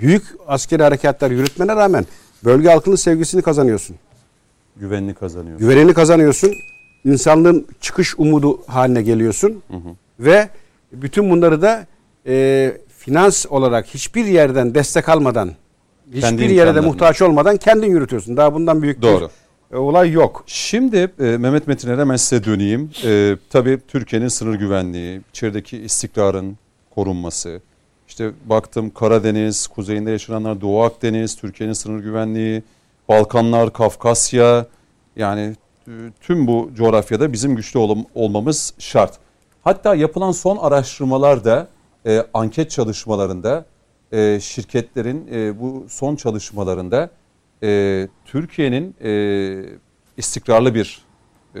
büyük 0.00 0.24
askeri 0.48 0.82
harekatlar 0.82 1.30
yürütmene 1.30 1.76
rağmen 1.76 2.06
bölge 2.44 2.68
halkının 2.68 2.96
sevgisini 2.96 3.42
kazanıyorsun. 3.42 3.96
güvenini 4.76 5.14
kazanıyor. 5.14 5.58
Güvenini 5.58 5.94
kazanıyorsun. 5.94 6.50
İnsanlığın 7.06 7.66
çıkış 7.80 8.18
umudu 8.18 8.60
haline 8.66 9.02
geliyorsun. 9.02 9.62
Ve 10.20 10.48
bütün 10.92 11.30
bunları 11.30 11.62
da 11.62 11.86
e, 12.26 12.76
finans 12.98 13.46
olarak 13.46 13.86
hiçbir 13.86 14.24
yerden 14.24 14.74
destek 14.74 15.08
almadan, 15.08 15.50
Kendi 16.20 16.42
hiçbir 16.42 16.54
yere 16.54 16.74
de 16.74 16.80
muhtaç 16.80 17.22
olmadan 17.22 17.56
kendin 17.56 17.90
yürütüyorsun. 17.90 18.36
Daha 18.36 18.54
bundan 18.54 18.82
büyük 18.82 19.02
Doğru. 19.02 19.30
bir 19.70 19.76
e, 19.76 19.78
olay 19.78 20.10
yok. 20.10 20.44
Şimdi 20.46 20.96
e, 21.20 21.24
Mehmet 21.24 21.66
Metin'e 21.66 21.96
hemen 21.96 22.16
size 22.16 22.44
döneyim. 22.44 22.90
E, 23.04 23.36
tabii 23.50 23.78
Türkiye'nin 23.88 24.28
sınır 24.28 24.54
güvenliği, 24.54 25.20
içerideki 25.30 25.78
istikrarın 25.78 26.56
korunması. 26.94 27.60
İşte 28.08 28.30
baktım 28.44 28.90
Karadeniz, 28.90 29.66
kuzeyinde 29.66 30.10
yaşananlar 30.10 30.60
Doğu 30.60 30.82
Akdeniz, 30.82 31.36
Türkiye'nin 31.36 31.74
sınır 31.74 32.02
güvenliği, 32.02 32.62
Balkanlar, 33.08 33.72
Kafkasya. 33.72 34.66
Yani 35.16 35.56
tüm 36.20 36.46
bu 36.46 36.70
coğrafyada 36.74 37.32
bizim 37.32 37.56
güçlü 37.56 37.78
ol- 37.78 38.04
olmamız 38.14 38.74
şart. 38.78 39.18
Hatta 39.64 39.94
yapılan 39.94 40.32
son 40.32 40.56
araştırmalarda, 40.56 41.68
e, 42.06 42.26
anket 42.34 42.70
çalışmalarında, 42.70 43.64
e, 44.12 44.40
şirketlerin 44.40 45.28
e, 45.32 45.60
bu 45.60 45.86
son 45.88 46.16
çalışmalarında 46.16 47.10
e, 47.62 48.08
Türkiye'nin 48.24 48.94
e, 49.04 49.78
istikrarlı 50.16 50.74
bir 50.74 51.02
e, 51.54 51.60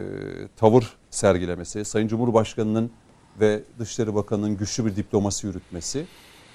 tavır 0.56 0.96
sergilemesi, 1.10 1.84
Sayın 1.84 2.08
Cumhurbaşkanı'nın 2.08 2.90
ve 3.40 3.62
Dışişleri 3.78 4.14
Bakanı'nın 4.14 4.56
güçlü 4.56 4.86
bir 4.86 4.96
diplomasi 4.96 5.46
yürütmesi, 5.46 6.06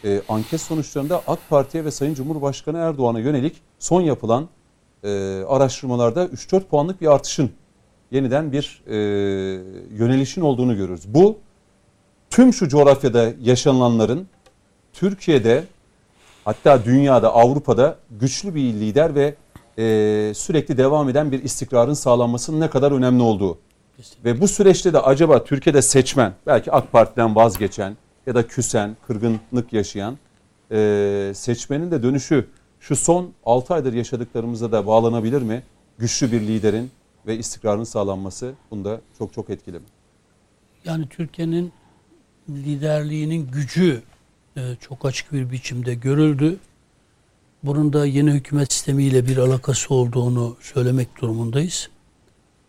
e, 0.05 0.21
anket 0.29 0.61
sonuçlarında 0.61 1.21
AK 1.27 1.39
Parti'ye 1.49 1.85
ve 1.85 1.91
Sayın 1.91 2.13
Cumhurbaşkanı 2.13 2.77
Erdoğan'a 2.77 3.19
yönelik 3.19 3.61
son 3.79 4.01
yapılan 4.01 4.49
e, 5.03 5.09
araştırmalarda 5.47 6.25
3-4 6.25 6.63
puanlık 6.63 7.01
bir 7.01 7.07
artışın, 7.07 7.51
yeniden 8.11 8.51
bir 8.51 8.83
e, 8.87 8.95
yönelişin 9.95 10.41
olduğunu 10.41 10.77
görüyoruz. 10.77 11.03
Bu 11.07 11.39
tüm 12.29 12.53
şu 12.53 12.67
coğrafyada 12.67 13.31
yaşananların 13.41 14.27
Türkiye'de 14.93 15.63
hatta 16.45 16.85
dünyada, 16.85 17.33
Avrupa'da 17.33 17.97
güçlü 18.11 18.55
bir 18.55 18.61
lider 18.61 19.15
ve 19.15 19.35
e, 19.77 20.33
sürekli 20.35 20.77
devam 20.77 21.09
eden 21.09 21.31
bir 21.31 21.43
istikrarın 21.43 21.93
sağlanmasının 21.93 22.59
ne 22.59 22.69
kadar 22.69 22.91
önemli 22.91 23.23
olduğu. 23.23 23.57
Ve 24.25 24.41
bu 24.41 24.47
süreçte 24.47 24.93
de 24.93 24.99
acaba 24.99 25.43
Türkiye'de 25.43 25.81
seçmen, 25.81 26.33
belki 26.47 26.71
AK 26.71 26.91
Parti'den 26.91 27.35
vazgeçen 27.35 27.97
ya 28.27 28.35
da 28.35 28.47
küsen, 28.47 28.97
kırgınlık 29.07 29.73
yaşayan 29.73 30.17
e, 30.71 31.31
seçmenin 31.35 31.91
de 31.91 32.03
dönüşü 32.03 32.47
şu 32.79 32.95
son 32.95 33.31
6 33.45 33.73
aydır 33.73 33.93
yaşadıklarımıza 33.93 34.71
da 34.71 34.87
bağlanabilir 34.87 35.41
mi? 35.41 35.63
Güçlü 35.97 36.31
bir 36.31 36.41
liderin 36.41 36.91
ve 37.27 37.37
istikrarın 37.37 37.83
sağlanması 37.83 38.53
bunda 38.71 39.01
çok 39.17 39.33
çok 39.33 39.49
etkili 39.49 39.79
mi? 39.79 39.85
Yani 40.85 41.09
Türkiye'nin 41.09 41.73
liderliğinin 42.49 43.51
gücü 43.51 44.01
e, 44.57 44.61
çok 44.79 45.05
açık 45.05 45.33
bir 45.33 45.51
biçimde 45.51 45.93
görüldü. 45.95 46.59
Bunun 47.63 47.93
da 47.93 48.05
yeni 48.05 48.31
hükümet 48.31 48.73
sistemiyle 48.73 49.27
bir 49.27 49.37
alakası 49.37 49.93
olduğunu 49.93 50.57
söylemek 50.61 51.21
durumundayız. 51.21 51.89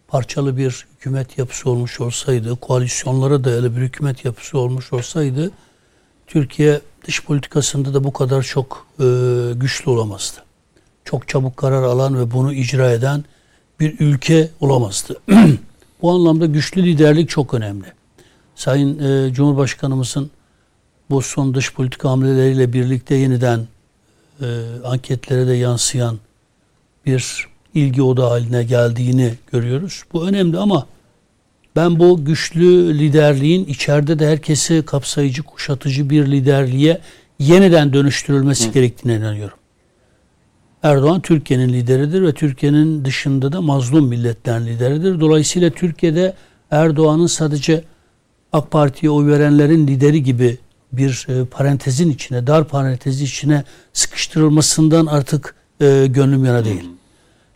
Parçalı 0.08 0.56
bir 0.56 0.86
hükümet 0.96 1.38
yapısı 1.38 1.70
olmuş 1.70 2.00
olsaydı, 2.00 2.56
koalisyonlara 2.56 3.44
dayalı 3.44 3.76
bir 3.76 3.80
hükümet 3.80 4.24
yapısı 4.24 4.58
olmuş 4.58 4.92
olsaydı, 4.92 5.50
Türkiye 6.26 6.80
dış 7.04 7.24
politikasında 7.24 7.94
da 7.94 8.04
bu 8.04 8.12
kadar 8.12 8.42
çok 8.42 8.86
e, 9.00 9.04
güçlü 9.54 9.90
olamazdı. 9.90 10.44
Çok 11.04 11.28
çabuk 11.28 11.56
karar 11.56 11.82
alan 11.82 12.18
ve 12.18 12.30
bunu 12.30 12.52
icra 12.52 12.90
eden 12.90 13.24
bir 13.80 13.98
ülke 13.98 14.50
olamazdı. 14.60 15.20
bu 16.02 16.10
anlamda 16.10 16.46
güçlü 16.46 16.82
liderlik 16.82 17.28
çok 17.28 17.54
önemli. 17.54 17.86
Sayın 18.54 18.98
e, 18.98 19.32
Cumhurbaşkanımızın 19.32 20.30
bu 21.10 21.22
son 21.22 21.54
dış 21.54 21.74
politika 21.74 22.10
hamleleriyle 22.10 22.72
birlikte 22.72 23.14
yeniden 23.14 23.66
e, 24.40 24.46
anketlere 24.84 25.46
de 25.46 25.52
yansıyan 25.52 26.18
bir 27.06 27.46
ilgi 27.74 28.02
odağı 28.02 28.28
haline 28.28 28.64
geldiğini 28.64 29.34
görüyoruz. 29.52 30.02
Bu 30.12 30.28
önemli 30.28 30.58
ama 30.58 30.86
ben 31.76 31.98
bu 31.98 32.24
güçlü 32.24 32.98
liderliğin 32.98 33.64
içeride 33.64 34.18
de 34.18 34.28
herkesi 34.28 34.82
kapsayıcı, 34.86 35.42
kuşatıcı 35.42 36.10
bir 36.10 36.26
liderliğe 36.26 37.00
yeniden 37.38 37.92
dönüştürülmesi 37.92 38.68
Hı. 38.68 38.72
gerektiğine 38.72 39.18
inanıyorum. 39.18 39.58
Erdoğan 40.82 41.20
Türkiye'nin 41.20 41.68
lideridir 41.68 42.22
ve 42.22 42.32
Türkiye'nin 42.32 43.04
dışında 43.04 43.52
da 43.52 43.60
mazlum 43.60 44.08
milletlerin 44.08 44.66
lideridir. 44.66 45.20
Dolayısıyla 45.20 45.70
Türkiye'de 45.70 46.34
Erdoğan'ın 46.70 47.26
sadece 47.26 47.84
AK 48.52 48.70
Parti'ye 48.70 49.10
oy 49.10 49.26
verenlerin 49.26 49.86
lideri 49.86 50.22
gibi 50.22 50.58
bir 50.92 51.26
e, 51.28 51.44
parantezin 51.44 52.10
içine, 52.10 52.46
dar 52.46 52.68
parantezin 52.68 53.24
içine 53.24 53.64
sıkıştırılmasından 53.92 55.06
artık 55.06 55.54
e, 55.80 56.06
gönlüm 56.06 56.44
yana 56.44 56.64
değil. 56.64 56.84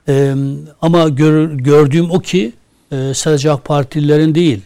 E, 0.09 0.35
ama 0.83 1.09
gör, 1.09 1.51
gördüğüm 1.53 2.11
o 2.11 2.21
ki 2.21 2.53
e, 2.93 3.15
sadece 3.15 3.51
AK 3.51 3.65
Partililerin 3.65 4.35
değil. 4.35 4.63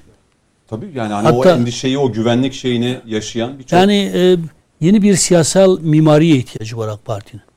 Tabii 0.68 0.90
yani 0.94 1.12
hani 1.12 1.24
Hatta, 1.24 1.36
o 1.36 1.58
endişeyi, 1.58 1.98
o 1.98 2.12
güvenlik 2.12 2.52
şeyini 2.52 2.98
yaşayan 3.06 3.58
birçok... 3.58 3.72
Yani 3.72 4.12
e, 4.14 4.36
yeni 4.80 5.02
bir 5.02 5.14
siyasal 5.14 5.80
mimariye 5.80 6.36
ihtiyacı 6.36 6.76
var 6.76 6.88
AK 6.88 7.04
Parti'nin. 7.04 7.49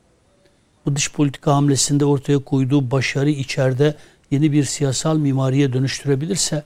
Bu 0.86 0.96
dış 0.96 1.12
politika 1.12 1.56
hamlesinde 1.56 2.06
ortaya 2.06 2.40
koyduğu 2.40 2.92
başarı 2.92 3.30
içeride 3.30 3.96
yeni 4.32 4.52
bir 4.52 4.64
siyasal 4.64 5.18
mimariye 5.18 5.74
dönüştürebilirse 5.74 6.64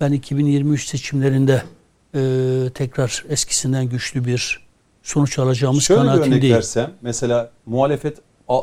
ben 0.00 0.12
2023 0.12 0.86
seçimlerinde 0.88 1.62
e, 2.14 2.20
tekrar 2.74 3.24
eskisinden 3.28 3.88
güçlü 3.88 4.24
bir 4.24 4.66
sonuç 5.02 5.38
alacağımız 5.38 5.82
Şöyle 5.82 6.00
kanaatindeyim. 6.00 6.42
Şöyle 6.42 6.54
versem 6.54 6.92
mesela 7.02 7.50
muhalefet 7.66 8.18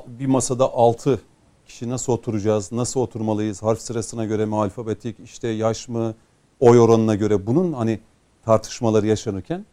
bir 0.07 0.25
masada 0.25 0.73
6 0.73 1.19
kişi 1.67 1.89
nasıl 1.89 2.13
oturacağız, 2.13 2.71
nasıl 2.71 2.99
oturmalıyız, 2.99 3.63
harf 3.63 3.81
sırasına 3.81 4.25
göre 4.25 4.45
mi 4.45 4.55
alfabetik, 4.55 5.15
işte 5.19 5.47
yaş 5.47 5.87
mı, 5.87 6.15
oy 6.59 6.79
oranına 6.79 7.15
göre 7.15 7.47
bunun 7.47 7.73
hani 7.73 7.99
tartışmaları 8.45 9.07
yaşanırken 9.07 9.65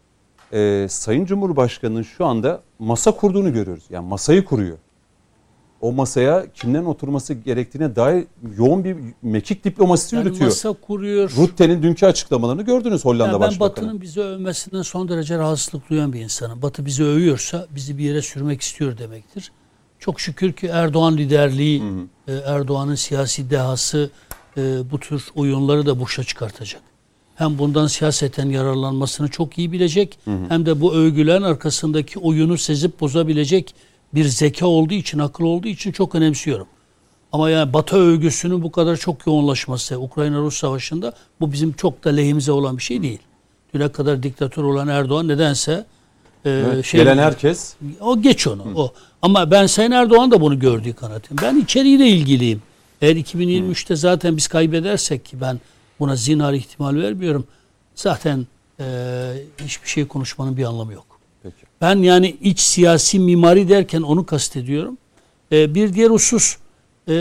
e, 0.52 0.86
Sayın 0.90 1.24
Cumhurbaşkanı'nın 1.24 2.02
şu 2.02 2.26
anda 2.26 2.62
masa 2.78 3.10
kurduğunu 3.12 3.52
görüyoruz. 3.52 3.84
Yani 3.90 4.08
masayı 4.08 4.44
kuruyor 4.44 4.78
o 5.84 5.92
masaya 5.92 6.46
kimlerin 6.54 6.84
oturması 6.84 7.34
gerektiğine 7.34 7.96
dair 7.96 8.24
yoğun 8.58 8.84
bir 8.84 8.96
mekik 9.22 9.64
diplomasisi 9.64 10.16
yani 10.16 10.24
yürütüyor. 10.24 10.50
Masa 10.50 10.72
kuruyor. 10.72 11.32
Rutte'nin 11.36 11.82
dünkü 11.82 12.06
açıklamalarını 12.06 12.62
gördünüz 12.62 13.04
Hollanda 13.04 13.32
yani 13.32 13.40
ben 13.40 13.48
Başbakanı. 13.48 13.76
Ben 13.76 13.82
Batı'nın 13.84 14.00
bizi 14.00 14.20
övmesinden 14.20 14.82
son 14.82 15.08
derece 15.08 15.38
rahatsızlık 15.38 15.90
duyan 15.90 16.12
bir 16.12 16.20
insanım. 16.20 16.62
Batı 16.62 16.86
bizi 16.86 17.04
övüyorsa 17.04 17.66
bizi 17.70 17.98
bir 17.98 18.04
yere 18.04 18.22
sürmek 18.22 18.60
istiyor 18.60 18.98
demektir. 18.98 19.52
Çok 19.98 20.20
şükür 20.20 20.52
ki 20.52 20.66
Erdoğan 20.66 21.16
liderliği. 21.16 21.82
E, 22.28 22.32
Erdoğan'ın 22.32 22.94
siyasi 22.94 23.50
dehası 23.50 24.10
e, 24.56 24.90
bu 24.90 25.00
tür 25.00 25.24
oyunları 25.34 25.86
da 25.86 26.00
boşa 26.00 26.24
çıkartacak. 26.24 26.82
Hem 27.34 27.58
bundan 27.58 27.86
siyaseten 27.86 28.48
yararlanmasını 28.48 29.28
çok 29.28 29.58
iyi 29.58 29.72
bilecek 29.72 30.18
hı 30.24 30.30
hı. 30.30 30.38
hem 30.48 30.66
de 30.66 30.80
bu 30.80 30.94
övgülerin 30.94 31.42
arkasındaki 31.42 32.18
oyunu 32.18 32.58
sezip 32.58 33.00
bozabilecek 33.00 33.74
bir 34.14 34.24
zeka 34.24 34.66
olduğu 34.66 34.94
için, 34.94 35.18
akıl 35.18 35.44
olduğu 35.44 35.68
için 35.68 35.92
çok 35.92 36.14
önemsiyorum. 36.14 36.66
Ama 37.32 37.50
yani 37.50 37.72
Batı 37.72 37.96
övgüsünün 37.96 38.62
bu 38.62 38.72
kadar 38.72 38.96
çok 38.96 39.26
yoğunlaşması 39.26 40.00
Ukrayna-Rus 40.00 40.56
savaşında 40.56 41.12
bu 41.40 41.52
bizim 41.52 41.72
çok 41.72 42.04
da 42.04 42.10
lehimize 42.10 42.52
olan 42.52 42.76
bir 42.76 42.82
şey 42.82 43.02
değil. 43.02 43.18
Düne 43.74 43.88
kadar 43.88 44.22
diktatör 44.22 44.64
olan 44.64 44.88
Erdoğan 44.88 45.28
nedense 45.28 45.86
e, 46.44 46.50
evet, 46.50 46.84
şey, 46.84 47.00
gelen 47.00 47.18
herkes 47.18 47.74
o 48.00 48.22
geç 48.22 48.46
onu. 48.46 48.64
Hı. 48.64 48.74
O. 48.74 48.92
Ama 49.22 49.50
ben 49.50 49.66
Sayın 49.66 49.90
Erdoğan 49.90 50.30
da 50.30 50.40
bunu 50.40 50.58
gördüğü 50.58 50.92
kanaatim. 50.92 51.36
Ben 51.42 51.56
içeriğiyle 51.56 52.06
ilgiliyim. 52.06 52.62
Eğer 53.02 53.16
2023'te 53.16 53.96
zaten 53.96 54.36
biz 54.36 54.46
kaybedersek 54.48 55.24
ki 55.24 55.40
ben 55.40 55.60
buna 56.00 56.16
zinhar 56.16 56.52
ihtimal 56.52 56.96
vermiyorum. 56.96 57.46
Zaten 57.94 58.46
e, 58.80 58.84
hiçbir 59.64 59.88
şey 59.88 60.06
konuşmanın 60.06 60.56
bir 60.56 60.64
anlamı 60.64 60.92
yok. 60.92 61.13
Ben 61.84 61.98
yani 61.98 62.36
iç 62.40 62.60
siyasi 62.60 63.18
mimari 63.18 63.68
derken 63.68 64.02
onu 64.02 64.26
kastediyorum. 64.26 64.98
Ee, 65.52 65.74
bir 65.74 65.94
diğer 65.94 66.10
husus, 66.10 66.56
e, 67.08 67.14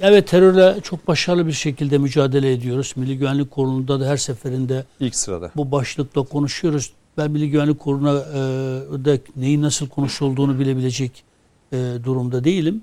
evet 0.00 0.28
terörle 0.28 0.80
çok 0.80 1.08
başarılı 1.08 1.46
bir 1.46 1.52
şekilde 1.52 1.98
mücadele 1.98 2.52
ediyoruz. 2.52 2.92
Milli 2.96 3.18
Güvenlik 3.18 3.50
Kurulu'nda 3.50 4.00
da 4.00 4.06
her 4.06 4.16
seferinde 4.16 4.84
ilk 5.00 5.16
sırada 5.16 5.50
bu 5.56 5.70
başlıkla 5.70 6.22
konuşuyoruz. 6.22 6.92
Ben 7.18 7.30
Milli 7.30 7.50
Güvenlik 7.50 7.78
Kurulu'na 7.78 8.12
e, 8.12 9.04
da 9.04 9.18
neyin 9.36 9.62
nasıl 9.62 9.88
konuşulduğunu 9.88 10.58
bilebilecek 10.58 11.24
e, 11.72 11.76
durumda 12.04 12.44
değilim. 12.44 12.82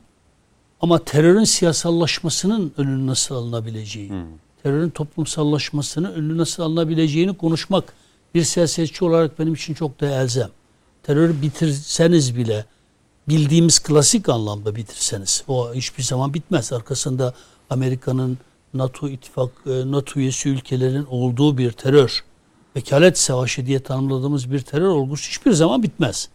Ama 0.82 1.00
terörün 1.00 1.44
siyasallaşmasının 1.44 2.74
önünü 2.78 3.08
nasıl 3.08 3.36
alınabileceği, 3.36 4.10
hmm. 4.10 4.26
terörün 4.64 4.90
toplumsallaşmasının 4.90 6.14
önünü 6.14 6.38
nasıl 6.38 6.64
alınabileceğini 6.64 7.38
konuşmak 7.38 7.94
bir 8.36 8.44
siyasetçi 8.44 9.06
olarak 9.06 9.40
benim 9.40 9.54
için 9.54 9.74
çok 9.74 10.02
da 10.02 10.22
elzem 10.22 10.50
terörü 11.04 11.42
bitirseniz 11.42 12.38
bile 12.38 12.66
bildiğimiz 13.28 13.80
klasik 13.80 14.30
anlamda 14.30 14.76
bitirseniz 14.76 15.44
o 15.48 15.74
hiçbir 15.74 16.04
zaman 16.04 16.34
bitmez. 16.34 16.74
Arkasında 16.74 17.34
Amerika'nın 17.70 18.38
NATO 18.74 19.10
ittifak 19.10 19.50
e, 19.66 19.92
NATO 19.92 20.20
üyesi 20.20 20.50
ülkelerin 20.50 21.06
olduğu 21.06 21.58
bir 21.58 21.72
terör 21.72 22.24
vekalet 22.76 23.20
savaşı 23.20 23.66
diye 23.66 23.80
tanımladığımız 23.80 24.52
bir 24.52 24.60
terör 24.60 24.88
olgusu 24.88 25.30
hiçbir 25.30 25.52
zaman 25.52 25.84
bitmez. 25.84 26.30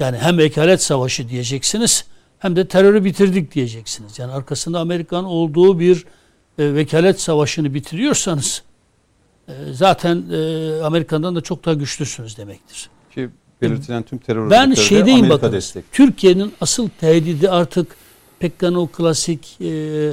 Yani 0.00 0.18
hem 0.18 0.38
vekalet 0.38 0.82
savaşı 0.82 1.28
diyeceksiniz 1.28 2.04
hem 2.38 2.56
de 2.56 2.68
terörü 2.68 3.04
bitirdik 3.04 3.54
diyeceksiniz. 3.54 4.18
Yani 4.18 4.32
arkasında 4.32 4.80
Amerika'nın 4.80 5.24
olduğu 5.24 5.80
bir 5.80 6.04
e, 6.58 6.74
vekalet 6.74 7.20
savaşını 7.20 7.74
bitiriyorsanız 7.74 8.62
e, 9.48 9.52
zaten 9.72 10.24
e, 10.32 10.82
Amerika'dan 10.82 11.36
da 11.36 11.40
çok 11.40 11.64
daha 11.64 11.74
güçlüsünüz 11.74 12.38
demektir. 12.38 12.90
Ki 13.14 13.30
belirtilen 13.62 14.02
tüm 14.02 14.18
terör 14.18 14.50
Ben 14.50 14.74
şeydeyim 14.74 15.18
Amerika 15.18 15.34
bakın. 15.34 15.52
Destek. 15.52 15.92
Türkiye'nin 15.92 16.52
asıl 16.60 16.88
tehdidi 17.00 17.50
artık 17.50 17.96
Pekkan 18.38 18.74
o 18.74 18.86
klasik 18.86 19.60
e, 19.60 20.12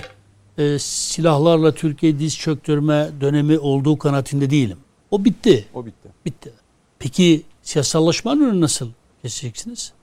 e, 0.57 0.79
silahlarla 0.79 1.71
Türkiye 1.71 2.19
diz 2.19 2.37
çöktürme 2.37 3.09
dönemi 3.21 3.59
olduğu 3.59 3.97
kanaatinde 3.97 4.49
değilim. 4.49 4.77
O 5.11 5.25
bitti. 5.25 5.65
O 5.73 5.85
bitti. 5.85 6.09
Bitti. 6.25 6.51
Peki 6.99 7.43
siyasallaşmanın 7.61 8.49
önünü 8.49 8.61
nasıl 8.61 8.89
keseceksiniz? 9.21 9.93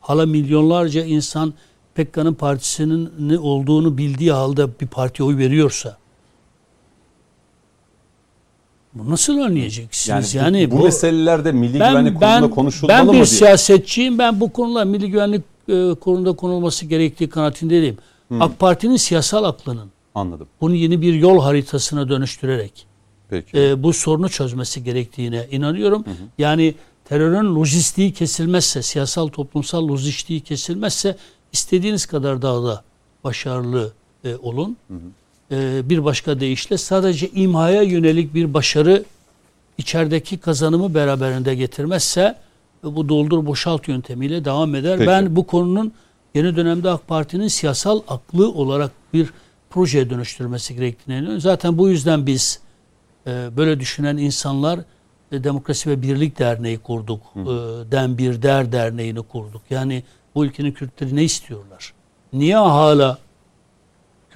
Hala 0.00 0.26
milyonlarca 0.26 1.04
insan 1.04 1.54
Pekkan'ın 1.94 2.34
partisinin 2.34 3.12
ne 3.18 3.38
olduğunu 3.38 3.98
bildiği 3.98 4.32
halde 4.32 4.80
bir 4.80 4.86
partiye 4.86 5.28
oy 5.28 5.36
veriyorsa 5.36 5.98
nasıl 9.08 9.38
önleyeceksiniz? 9.38 10.34
Yani, 10.34 10.56
yani 10.56 10.70
bu, 10.70 10.78
bu 10.78 10.84
meselelerde 10.84 11.52
Milli 11.52 11.80
ben, 11.80 11.90
Güvenlik 11.90 12.20
ben, 12.20 12.40
Kurulu'nda 12.40 12.54
konuşulmalı 12.54 12.98
mı 12.98 13.06
Ben 13.06 13.08
bir 13.08 13.14
diye. 13.14 13.26
siyasetçiyim. 13.26 14.18
Ben 14.18 14.40
bu 14.40 14.52
konular 14.52 14.84
Milli 14.84 15.10
Güvenlik 15.10 15.42
e, 15.68 15.94
Kurulu'nda 15.94 16.32
konulması 16.32 16.86
gerektiği 16.86 17.28
kanaatindeyim. 17.28 17.98
Hmm. 18.28 18.42
AK 18.42 18.58
Parti'nin 18.58 18.96
siyasal 18.96 19.44
aklının 19.44 19.90
Anladım. 20.14 20.46
bunu 20.60 20.74
yeni 20.74 21.02
bir 21.02 21.14
yol 21.14 21.42
haritasına 21.42 22.08
dönüştürerek 22.08 22.86
Peki. 23.30 23.60
E, 23.60 23.82
bu 23.82 23.92
sorunu 23.92 24.28
çözmesi 24.28 24.84
gerektiğine 24.84 25.46
inanıyorum. 25.50 26.04
Hı 26.06 26.10
hı. 26.10 26.14
Yani 26.38 26.74
terörün 27.04 27.54
lojistiği 27.54 28.12
kesilmezse, 28.12 28.82
siyasal 28.82 29.28
toplumsal 29.28 29.88
lojistiği 29.88 30.40
kesilmezse 30.40 31.16
istediğiniz 31.52 32.06
kadar 32.06 32.42
daha 32.42 32.62
da 32.64 32.84
başarılı 33.24 33.92
e, 34.24 34.36
olun. 34.36 34.76
Hı 34.88 34.94
hı 34.94 35.25
e, 35.50 35.88
bir 35.88 36.04
başka 36.04 36.40
deyişle 36.40 36.78
sadece 36.78 37.28
imhaya 37.28 37.82
yönelik 37.82 38.34
bir 38.34 38.54
başarı 38.54 39.04
içerideki 39.78 40.38
kazanımı 40.38 40.94
beraberinde 40.94 41.54
getirmezse 41.54 42.36
bu 42.82 43.08
doldur 43.08 43.46
boşalt 43.46 43.88
yöntemiyle 43.88 44.44
devam 44.44 44.74
eder. 44.74 44.98
Peki. 44.98 45.08
Ben 45.08 45.36
bu 45.36 45.46
konunun 45.46 45.92
yeni 46.34 46.56
dönemde 46.56 46.90
AK 46.90 47.08
Parti'nin 47.08 47.48
siyasal 47.48 48.00
aklı 48.08 48.52
olarak 48.52 48.90
bir 49.12 49.30
projeye 49.70 50.10
dönüştürmesi 50.10 50.74
gerektiğini 50.74 51.14
inanıyorum. 51.14 51.40
Zaten 51.40 51.78
bu 51.78 51.88
yüzden 51.88 52.26
biz 52.26 52.60
e, 53.26 53.56
böyle 53.56 53.80
düşünen 53.80 54.16
insanlar 54.16 54.80
e, 55.32 55.44
Demokrasi 55.44 55.90
ve 55.90 56.02
Birlik 56.02 56.38
Derneği 56.38 56.78
kurduk. 56.78 57.20
E, 57.36 57.46
Den 57.92 58.18
Bir 58.18 58.42
Der 58.42 58.72
Derneği'ni 58.72 59.22
kurduk. 59.22 59.62
Yani 59.70 60.02
bu 60.34 60.44
ülkenin 60.44 60.72
Kürtleri 60.72 61.16
ne 61.16 61.24
istiyorlar? 61.24 61.92
Niye 62.32 62.56
hala 62.56 63.18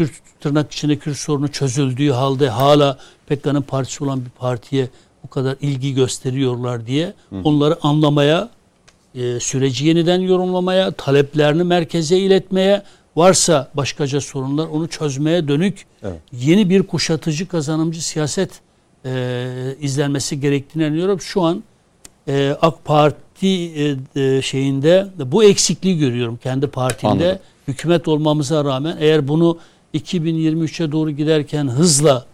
Kürt 0.01 0.13
tırnak 0.41 0.73
içinde 0.73 0.97
Kürt 0.97 1.17
sorunu 1.17 1.49
çözüldüğü 1.49 2.11
halde 2.11 2.49
hala 2.49 2.99
PKK'nın 3.27 3.63
partisi 3.63 4.05
olan 4.05 4.25
bir 4.25 4.31
partiye 4.31 4.89
bu 5.25 5.29
kadar 5.29 5.57
ilgi 5.61 5.95
gösteriyorlar 5.95 6.87
diye 6.87 7.13
onları 7.45 7.79
anlamaya, 7.83 8.51
e, 9.15 9.41
süreci 9.41 9.87
yeniden 9.87 10.21
yorumlamaya, 10.21 10.91
taleplerini 10.91 11.65
merkeze 11.65 12.19
iletmeye, 12.19 12.83
varsa 13.17 13.71
başkaca 13.75 14.21
sorunlar 14.21 14.67
onu 14.67 14.89
çözmeye 14.89 15.49
dönük 15.49 15.87
Evet. 16.03 16.21
yeni 16.33 16.71
bir 16.71 16.83
kuşatıcı 16.83 17.49
kazanımcı 17.49 18.05
siyaset 18.05 18.51
e, 19.05 19.47
izlenmesi 19.81 20.41
gerektiğini 20.41 20.83
inanıyorum. 20.85 21.21
Şu 21.21 21.43
an 21.43 21.63
e, 22.29 22.57
AK 22.63 22.85
Parti 22.85 23.73
e, 24.17 24.21
e, 24.21 24.43
şeyinde 24.43 25.07
bu 25.25 25.45
eksikliği 25.45 25.99
görüyorum 25.99 26.39
kendi 26.43 26.67
partimde. 26.67 27.11
Anladım. 27.11 27.39
Hükümet 27.69 28.09
olmamıza 28.09 28.65
rağmen 28.65 28.97
eğer 29.01 29.29
bunu 29.29 29.59
2023'e 29.95 30.93
doğru 30.93 31.11
giderken 31.11 31.69
hızla 31.69 32.27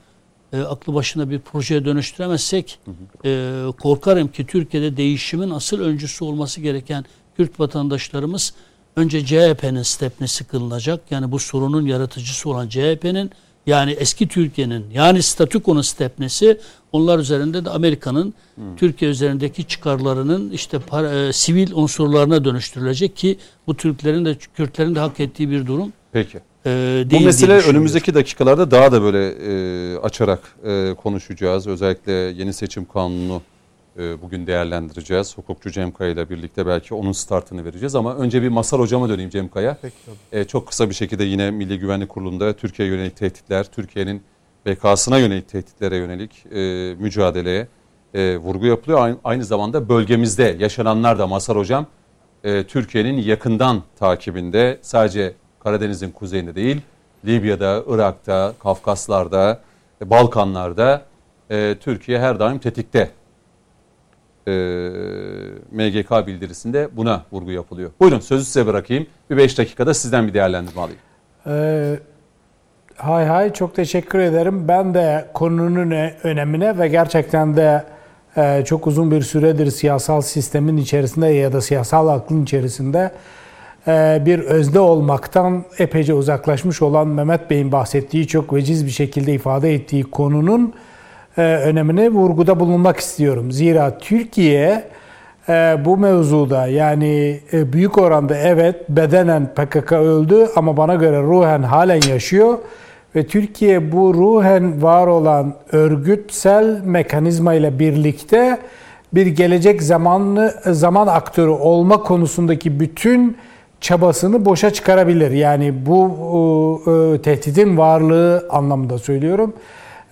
e, 0.52 0.60
aklı 0.60 0.94
başına 0.94 1.30
bir 1.30 1.38
projeye 1.38 1.84
dönüştüremezsek 1.84 2.78
e, 3.24 3.62
korkarım 3.80 4.28
ki 4.28 4.46
Türkiye'de 4.46 4.96
değişimin 4.96 5.50
asıl 5.50 5.80
öncüsü 5.80 6.24
olması 6.24 6.60
gereken 6.60 7.04
Kürt 7.36 7.60
vatandaşlarımız 7.60 8.54
önce 8.96 9.26
CHP'nin 9.26 9.82
stepnesi 9.82 10.44
kılınacak. 10.44 11.00
Yani 11.10 11.32
bu 11.32 11.38
sorunun 11.38 11.86
yaratıcısı 11.86 12.50
olan 12.50 12.68
CHP'nin 12.68 13.30
yani 13.66 13.92
eski 13.92 14.28
Türkiye'nin 14.28 14.86
yani 14.92 15.22
statükonun 15.22 15.82
stepnesi 15.82 16.60
onlar 16.92 17.18
üzerinde 17.18 17.64
de 17.64 17.70
Amerika'nın 17.70 18.34
Türkiye 18.76 19.10
üzerindeki 19.10 19.64
çıkarlarının 19.64 20.50
işte 20.50 20.78
para, 20.78 21.12
e, 21.12 21.32
sivil 21.32 21.72
unsurlarına 21.72 22.44
dönüştürülecek 22.44 23.16
ki 23.16 23.38
bu 23.66 23.76
Türklerin 23.76 24.24
de 24.24 24.34
Kürtlerin 24.54 24.94
de 24.94 25.00
hak 25.00 25.20
ettiği 25.20 25.50
bir 25.50 25.66
durum 25.66 25.92
Peki. 26.12 26.40
E, 26.66 26.70
değil 27.10 27.22
Bu 27.22 27.26
mesele 27.26 27.52
önümüzdeki 27.52 28.14
dakikalarda 28.14 28.70
daha 28.70 28.92
da 28.92 29.02
böyle 29.02 29.28
e, 29.28 29.98
açarak 29.98 30.40
e, 30.64 30.94
konuşacağız. 30.94 31.66
Özellikle 31.66 32.12
yeni 32.12 32.52
seçim 32.52 32.84
kanunu 32.84 33.42
e, 33.98 34.22
bugün 34.22 34.46
değerlendireceğiz. 34.46 35.38
Hukukçu 35.38 35.70
Cem 35.70 35.92
Kaya 35.92 36.10
ile 36.10 36.30
birlikte 36.30 36.66
belki 36.66 36.94
onun 36.94 37.12
startını 37.12 37.64
vereceğiz. 37.64 37.94
Ama 37.94 38.14
önce 38.16 38.42
bir 38.42 38.48
Masar 38.48 38.80
Hocama 38.80 39.08
döneyim 39.08 39.30
Cem 39.30 39.48
Kaya. 39.48 39.78
E, 40.32 40.44
çok 40.44 40.68
kısa 40.68 40.90
bir 40.90 40.94
şekilde 40.94 41.24
yine 41.24 41.50
Milli 41.50 41.78
Güvenlik 41.78 42.08
Kurulu'nda 42.08 42.52
Türkiye'ye 42.52 42.94
yönelik 42.94 43.16
tehditler, 43.16 43.64
Türkiye'nin 43.64 44.22
BK'sına 44.66 45.18
yönelik 45.18 45.48
tehditlere 45.48 45.96
yönelik 45.96 46.46
e, 46.46 46.94
mücadeleye 46.98 47.68
e, 48.14 48.36
vurgu 48.36 48.66
yapılıyor. 48.66 49.00
Aynı, 49.00 49.16
aynı 49.24 49.44
zamanda 49.44 49.88
bölgemizde 49.88 50.56
yaşananlar 50.58 51.18
da 51.18 51.26
Masar 51.26 51.56
Hocam 51.56 51.86
e, 52.44 52.64
Türkiye'nin 52.64 53.16
yakından 53.16 53.82
takibinde 53.98 54.78
sadece 54.82 55.34
Karadeniz'in 55.66 56.10
kuzeyinde 56.10 56.54
değil 56.54 56.80
Libya'da, 57.24 57.82
Irak'ta, 57.88 58.52
Kafkaslar'da, 58.62 59.60
e, 60.02 60.10
Balkanlar'da 60.10 61.02
e, 61.50 61.74
Türkiye 61.80 62.20
her 62.20 62.40
daim 62.40 62.58
tetikte. 62.58 63.10
E, 64.48 64.52
MGK 65.70 66.26
bildirisinde 66.26 66.88
buna 66.92 67.22
vurgu 67.32 67.50
yapılıyor. 67.50 67.90
Buyurun 68.00 68.20
sözü 68.20 68.44
size 68.44 68.66
bırakayım. 68.66 69.06
Bir 69.30 69.36
5 69.36 69.58
dakikada 69.58 69.94
sizden 69.94 70.28
bir 70.28 70.34
değerlendirme 70.34 70.80
alayım. 70.80 71.00
Ee, 71.46 71.98
hay 72.96 73.26
hay 73.26 73.52
çok 73.52 73.74
teşekkür 73.74 74.18
ederim. 74.18 74.68
Ben 74.68 74.94
de 74.94 75.28
konunun 75.34 75.90
e- 75.90 76.14
önemine 76.22 76.78
ve 76.78 76.88
gerçekten 76.88 77.56
de 77.56 77.84
e, 78.36 78.64
çok 78.64 78.86
uzun 78.86 79.10
bir 79.10 79.22
süredir 79.22 79.70
siyasal 79.70 80.20
sistemin 80.20 80.76
içerisinde 80.76 81.26
ya 81.26 81.52
da 81.52 81.60
siyasal 81.60 82.08
aklın 82.08 82.42
içerisinde 82.42 83.12
bir 84.26 84.38
özne 84.38 84.80
olmaktan 84.80 85.64
epeyce 85.78 86.14
uzaklaşmış 86.14 86.82
olan 86.82 87.08
Mehmet 87.08 87.50
Bey'in 87.50 87.72
bahsettiği 87.72 88.26
çok 88.26 88.54
veciz 88.54 88.86
bir 88.86 88.90
şekilde 88.90 89.32
ifade 89.32 89.74
ettiği 89.74 90.04
konunun 90.04 90.74
e, 91.38 91.42
önemine 91.42 92.08
vurguda 92.08 92.60
bulunmak 92.60 92.96
istiyorum. 92.96 93.52
Zira 93.52 93.98
Türkiye 93.98 94.84
e, 95.48 95.52
bu 95.84 95.96
mevzuda 95.96 96.66
yani 96.66 97.40
e, 97.52 97.72
büyük 97.72 97.98
oranda 97.98 98.36
evet 98.36 98.88
bedenen 98.88 99.46
PKK 99.54 99.92
öldü 99.92 100.46
ama 100.56 100.76
bana 100.76 100.94
göre 100.94 101.22
ruhen 101.22 101.62
halen 101.62 102.00
yaşıyor 102.08 102.58
ve 103.16 103.26
Türkiye 103.26 103.92
bu 103.92 104.14
ruhen 104.14 104.82
var 104.82 105.06
olan 105.06 105.54
örgütsel 105.72 106.80
mekanizma 106.84 107.54
ile 107.54 107.78
birlikte 107.78 108.58
bir 109.14 109.26
gelecek 109.26 109.82
zamanlı 109.82 110.54
zaman 110.66 111.06
aktörü 111.06 111.50
olma 111.50 112.02
konusundaki 112.02 112.80
bütün 112.80 113.36
çabasını 113.80 114.44
boşa 114.44 114.70
çıkarabilir. 114.72 115.30
Yani 115.30 115.86
bu 115.86 116.82
e, 116.86 116.90
e, 116.90 117.22
tehditin 117.22 117.76
varlığı 117.78 118.46
anlamında 118.50 118.98
söylüyorum. 118.98 119.52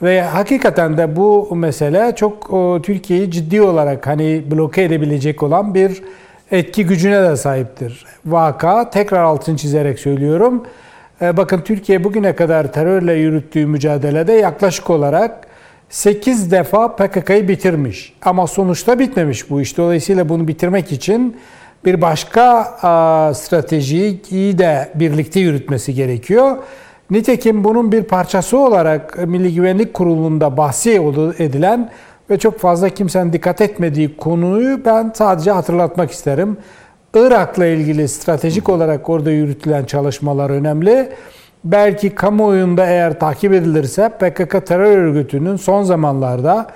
Ve 0.03 0.23
hakikaten 0.23 0.97
de 0.97 1.17
bu 1.17 1.57
mesele 1.57 2.13
çok 2.17 2.51
e, 2.53 2.83
Türkiye'yi 2.83 3.31
ciddi 3.31 3.63
olarak 3.63 4.07
hani 4.07 4.43
bloke 4.51 4.83
edebilecek 4.83 5.43
olan 5.43 5.75
bir 5.75 6.03
etki 6.51 6.87
gücüne 6.87 7.23
de 7.23 7.37
sahiptir. 7.37 8.05
Vaka 8.27 8.91
tekrar 8.91 9.25
altını 9.25 9.57
çizerek 9.57 9.99
söylüyorum. 9.99 10.63
E, 11.23 11.37
Bakın 11.37 11.61
Türkiye 11.61 12.05
bugüne 12.05 12.35
kadar 12.35 12.73
terörle 12.73 13.13
yürüttüğü 13.13 13.67
mücadelede 13.67 14.33
yaklaşık 14.33 14.91
olarak 14.91 15.47
8 15.91 16.51
defa 16.51 16.97
PKK'yı 16.97 17.49
bitirmiş. 17.49 18.13
Ama 18.23 18.47
sonuçta 18.47 18.99
bitmemiş 18.99 19.51
bu 19.51 19.61
iş. 19.61 19.77
Dolayısıyla 19.79 20.29
bunu 20.29 20.49
bitirmek 20.49 20.93
için 20.93 21.37
bir 21.85 22.01
başka 22.01 22.65
stratejiyi 23.35 24.59
de 24.59 24.93
birlikte 24.95 25.41
yürütmesi 25.41 25.95
gerekiyor. 25.95 26.57
Nitekim 27.11 27.65
bunun 27.65 27.93
bir 27.93 28.03
parçası 28.03 28.59
olarak 28.59 29.29
Milli 29.29 29.55
Güvenlik 29.55 29.95
Kurulu'nda 29.95 30.57
bahsi 30.57 30.91
edilen 31.39 31.91
ve 32.31 32.39
çok 32.39 32.59
fazla 32.59 32.89
kimsenin 32.89 33.33
dikkat 33.33 33.61
etmediği 33.61 34.17
konuyu 34.17 34.85
ben 34.85 35.13
sadece 35.15 35.51
hatırlatmak 35.51 36.11
isterim. 36.11 36.57
Irak'la 37.15 37.67
ilgili 37.67 38.09
stratejik 38.09 38.69
olarak 38.69 39.09
orada 39.09 39.31
yürütülen 39.31 39.85
çalışmalar 39.85 40.51
önemli. 40.51 41.09
Belki 41.65 42.11
kamuoyunda 42.11 42.87
eğer 42.87 43.21
takip 43.21 43.53
edilirse 43.53 44.09
PKK 44.09 44.67
terör 44.67 44.99
örgütünün 44.99 45.57
son 45.57 45.83
zamanlarda 45.83 46.67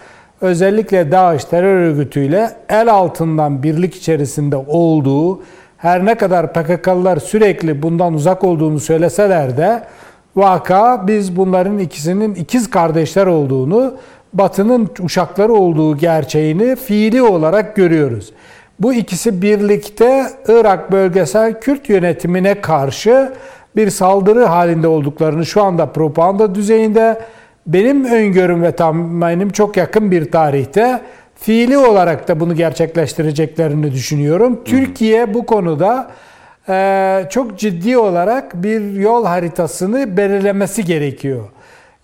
özellikle 0.40 1.12
DAEŞ 1.12 1.44
terör 1.44 1.76
örgütüyle 1.76 2.50
el 2.68 2.92
altından 2.92 3.62
birlik 3.62 3.94
içerisinde 3.94 4.56
olduğu, 4.56 5.40
her 5.78 6.04
ne 6.04 6.14
kadar 6.14 6.52
PKK'lılar 6.52 7.16
sürekli 7.16 7.82
bundan 7.82 8.14
uzak 8.14 8.44
olduğunu 8.44 8.80
söyleseler 8.80 9.56
de 9.56 9.82
vaka 10.36 11.06
biz 11.06 11.36
bunların 11.36 11.78
ikisinin 11.78 12.34
ikiz 12.34 12.70
kardeşler 12.70 13.26
olduğunu, 13.26 13.94
Batı'nın 14.32 14.90
uşakları 15.00 15.52
olduğu 15.52 15.96
gerçeğini 15.96 16.76
fiili 16.76 17.22
olarak 17.22 17.76
görüyoruz. 17.76 18.32
Bu 18.80 18.92
ikisi 18.92 19.42
birlikte 19.42 20.26
Irak 20.48 20.92
bölgesel 20.92 21.60
Kürt 21.60 21.88
yönetimine 21.88 22.60
karşı 22.60 23.32
bir 23.76 23.90
saldırı 23.90 24.44
halinde 24.44 24.88
olduklarını 24.88 25.46
şu 25.46 25.62
anda 25.62 25.86
propaganda 25.86 26.54
düzeyinde 26.54 27.20
benim 27.68 28.04
öngörüm 28.04 28.62
ve 28.62 28.72
tahminim 28.72 29.50
çok 29.50 29.76
yakın 29.76 30.10
bir 30.10 30.30
tarihte 30.30 31.00
fiili 31.34 31.78
olarak 31.78 32.28
da 32.28 32.40
bunu 32.40 32.54
gerçekleştireceklerini 32.54 33.92
düşünüyorum. 33.92 34.60
Türkiye 34.64 35.34
bu 35.34 35.46
konuda 35.46 36.10
e, 36.68 37.24
çok 37.30 37.58
ciddi 37.58 37.98
olarak 37.98 38.62
bir 38.62 38.92
yol 38.92 39.24
haritasını 39.24 40.16
belirlemesi 40.16 40.84
gerekiyor. 40.84 41.44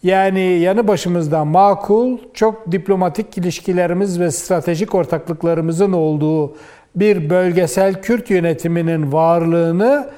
Yani 0.02 0.40
yanı 0.40 0.88
başımızda 0.88 1.44
makul, 1.44 2.18
çok 2.34 2.72
diplomatik 2.72 3.38
ilişkilerimiz 3.38 4.20
ve 4.20 4.30
stratejik 4.30 4.94
ortaklıklarımızın 4.94 5.92
olduğu 5.92 6.56
bir 6.96 7.30
bölgesel 7.30 8.02
Kürt 8.02 8.30
yönetiminin 8.30 9.12
varlığını 9.12 10.08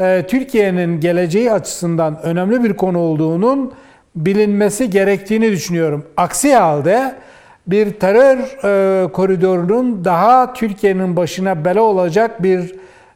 e, 0.00 0.24
Türkiye'nin 0.28 1.00
geleceği 1.00 1.52
açısından 1.52 2.22
önemli 2.22 2.64
bir 2.64 2.72
konu 2.72 2.98
olduğunun 2.98 3.72
bilinmesi 4.16 4.90
gerektiğini 4.90 5.50
düşünüyorum. 5.50 6.04
Aksi 6.16 6.54
halde 6.54 7.14
bir 7.66 7.90
terör 7.90 8.38
e, 8.38 9.12
koridorunun 9.12 10.04
daha 10.04 10.52
Türkiye'nin 10.52 11.16
başına 11.16 11.64
bela 11.64 11.82
olacak 11.82 12.42
bir 12.42 12.74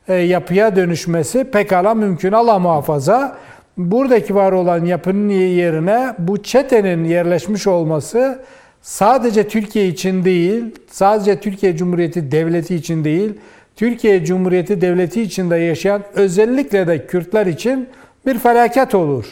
e, 0.09 0.15
yapıya 0.15 0.77
dönüşmesi 0.77 1.45
pekala 1.45 1.95
mümkün. 1.95 2.33
Allah 2.33 2.59
muhafaza. 2.59 3.37
Buradaki 3.77 4.35
var 4.35 4.53
olan 4.53 4.85
yapının 4.85 5.29
yerine 5.29 6.15
bu 6.19 6.43
çetenin 6.43 7.05
yerleşmiş 7.05 7.67
olması 7.67 8.39
sadece 8.83 9.49
Türkiye 9.49 9.89
için 9.89 10.25
değil, 10.25 10.65
sadece 10.91 11.41
Türkiye 11.41 11.77
Cumhuriyeti 11.77 12.33
Devleti 12.33 12.75
için 12.75 13.05
değil, 13.05 13.33
Türkiye 13.77 14.25
Cumhuriyeti 14.25 14.81
Devleti 14.81 15.23
içinde 15.23 15.57
yaşayan 15.57 16.03
özellikle 16.15 16.87
de 16.87 17.07
Kürtler 17.07 17.47
için 17.47 17.89
bir 18.27 18.39
felaket 18.39 18.95
olur. 18.95 19.27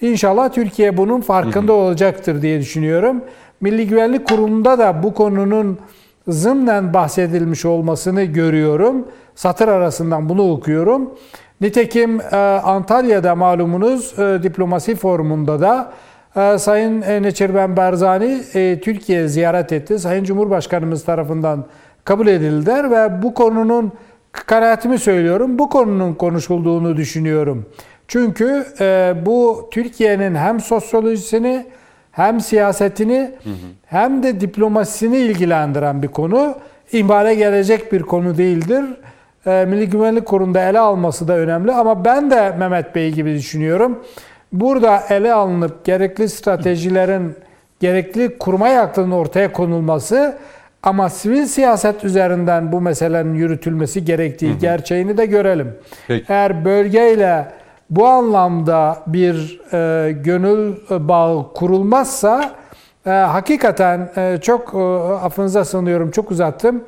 İnşallah 0.00 0.52
Türkiye 0.52 0.96
bunun 0.96 1.20
farkında 1.20 1.72
olacaktır 1.72 2.42
diye 2.42 2.60
düşünüyorum. 2.60 3.24
Milli 3.60 3.86
Güvenlik 3.86 4.28
Kurulu'nda 4.28 4.78
da 4.78 5.02
bu 5.02 5.14
konunun 5.14 5.78
zımnen 6.28 6.94
bahsedilmiş 6.94 7.64
olmasını 7.64 8.22
görüyorum. 8.22 9.08
Satır 9.34 9.68
arasından 9.68 10.28
bunu 10.28 10.52
okuyorum. 10.52 11.10
Nitekim 11.60 12.20
e, 12.20 12.36
Antalya'da 12.64 13.34
malumunuz 13.34 14.18
e, 14.18 14.42
diplomasi 14.42 14.96
forumunda 14.96 15.60
da 15.60 15.92
e, 16.36 16.58
Sayın 16.58 17.00
Neçirben 17.00 17.76
Berzani 17.76 18.42
Türkiye 18.80 19.28
ziyaret 19.28 19.72
etti. 19.72 19.98
Sayın 19.98 20.24
Cumhurbaşkanımız 20.24 21.04
tarafından 21.04 21.64
kabul 22.04 22.26
edildiler 22.26 22.90
ve 22.90 23.22
bu 23.22 23.34
konunun 23.34 23.92
kanaatimi 24.32 24.98
söylüyorum. 24.98 25.58
Bu 25.58 25.68
konunun 25.68 26.14
konuşulduğunu 26.14 26.96
düşünüyorum. 26.96 27.66
Çünkü 28.08 28.66
bu 29.26 29.68
Türkiye'nin 29.72 30.34
hem 30.34 30.60
sosyolojisini 30.60 31.66
hem 32.16 32.40
siyasetini 32.40 33.30
hı 33.44 33.50
hı. 33.50 33.54
hem 33.86 34.22
de 34.22 34.40
diplomasisini 34.40 35.16
ilgilendiren 35.16 36.02
bir 36.02 36.08
konu. 36.08 36.54
İhmale 36.92 37.34
gelecek 37.34 37.92
bir 37.92 38.02
konu 38.02 38.38
değildir. 38.38 38.84
E, 39.46 39.64
Milli 39.68 39.90
Güvenlik 39.90 40.26
Kurulu'nda 40.26 40.68
ele 40.68 40.78
alması 40.78 41.28
da 41.28 41.36
önemli 41.36 41.72
ama 41.72 42.04
ben 42.04 42.30
de 42.30 42.50
Mehmet 42.58 42.94
Bey 42.94 43.12
gibi 43.12 43.34
düşünüyorum. 43.34 43.98
Burada 44.52 45.02
ele 45.10 45.32
alınıp 45.32 45.84
gerekli 45.84 46.28
stratejilerin 46.28 47.34
gerekli 47.80 48.38
kurmay 48.38 48.78
aklının 48.78 49.10
ortaya 49.10 49.52
konulması 49.52 50.38
ama 50.82 51.08
sivil 51.08 51.46
siyaset 51.46 52.04
üzerinden 52.04 52.72
bu 52.72 52.80
meselenin 52.80 53.34
yürütülmesi 53.34 54.04
gerektiği 54.04 54.50
hı 54.50 54.54
hı. 54.54 54.58
gerçeğini 54.58 55.16
de 55.16 55.26
görelim. 55.26 55.74
Peki. 56.08 56.24
Eğer 56.28 56.64
bölgeyle 56.64 57.46
bu 57.90 58.06
anlamda 58.06 58.98
bir 59.06 59.60
e, 59.72 60.12
gönül 60.12 60.76
bağı 60.90 61.52
kurulmazsa 61.52 62.54
e, 63.06 63.10
hakikaten 63.10 64.10
e, 64.16 64.38
çok 64.42 64.74
e, 64.74 64.78
affınıza 65.14 65.64
sığınıyorum 65.64 66.10
çok 66.10 66.30
uzattım. 66.30 66.84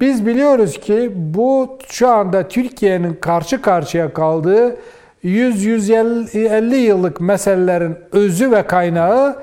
Biz 0.00 0.26
biliyoruz 0.26 0.80
ki 0.80 1.12
bu 1.14 1.78
şu 1.88 2.08
anda 2.08 2.48
Türkiye'nin 2.48 3.14
karşı 3.14 3.62
karşıya 3.62 4.12
kaldığı 4.12 4.76
100-150 5.24 6.74
yıllık 6.74 7.20
meselelerin 7.20 7.96
özü 8.12 8.50
ve 8.50 8.62
kaynağı 8.66 9.36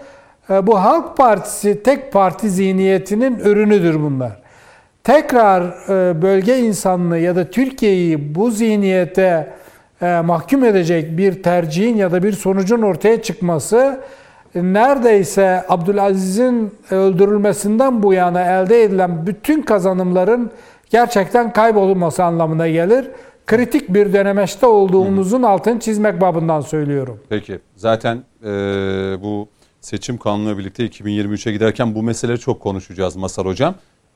e, 0.49 0.67
bu 0.67 0.79
Halk 0.81 1.17
Partisi 1.17 1.83
tek 1.83 2.13
parti 2.13 2.49
zihniyetinin 2.49 3.39
ürünüdür 3.39 3.95
bunlar. 3.95 4.41
Tekrar 5.03 5.62
e, 5.89 6.21
bölge 6.21 6.59
insanlığı 6.59 7.17
ya 7.17 7.35
da 7.35 7.49
Türkiye'yi 7.49 8.35
bu 8.35 8.51
zihniyete 8.51 9.53
e, 10.01 10.21
mahkum 10.21 10.63
edecek 10.63 11.17
bir 11.17 11.43
tercihin 11.43 11.95
ya 11.95 12.12
da 12.12 12.23
bir 12.23 12.31
sonucun 12.31 12.81
ortaya 12.81 13.21
çıkması 13.21 14.01
neredeyse 14.55 15.65
Abdülaziz'in 15.69 16.71
öldürülmesinden 16.91 18.03
bu 18.03 18.13
yana 18.13 18.41
elde 18.41 18.83
edilen 18.83 19.27
bütün 19.27 19.62
kazanımların 19.62 20.51
gerçekten 20.89 21.53
kaybolması 21.53 22.23
anlamına 22.23 22.67
gelir. 22.67 23.07
Kritik 23.47 23.93
bir 23.93 24.13
dönemeçte 24.13 24.65
olduğumuzun 24.65 25.43
altını 25.43 25.79
çizmek 25.79 26.21
babından 26.21 26.62
söylüyorum. 26.62 27.19
Peki 27.29 27.59
zaten 27.75 28.23
e, 28.43 28.49
bu 29.21 29.47
seçim 29.81 30.17
kanunuyla 30.17 30.57
birlikte 30.57 30.85
2023'e 30.85 31.51
giderken 31.51 31.95
bu 31.95 32.03
meseleleri 32.03 32.39
çok 32.39 32.62
konuşacağız 32.62 33.15
Masar 33.15 33.45
Hocam. 33.45 33.75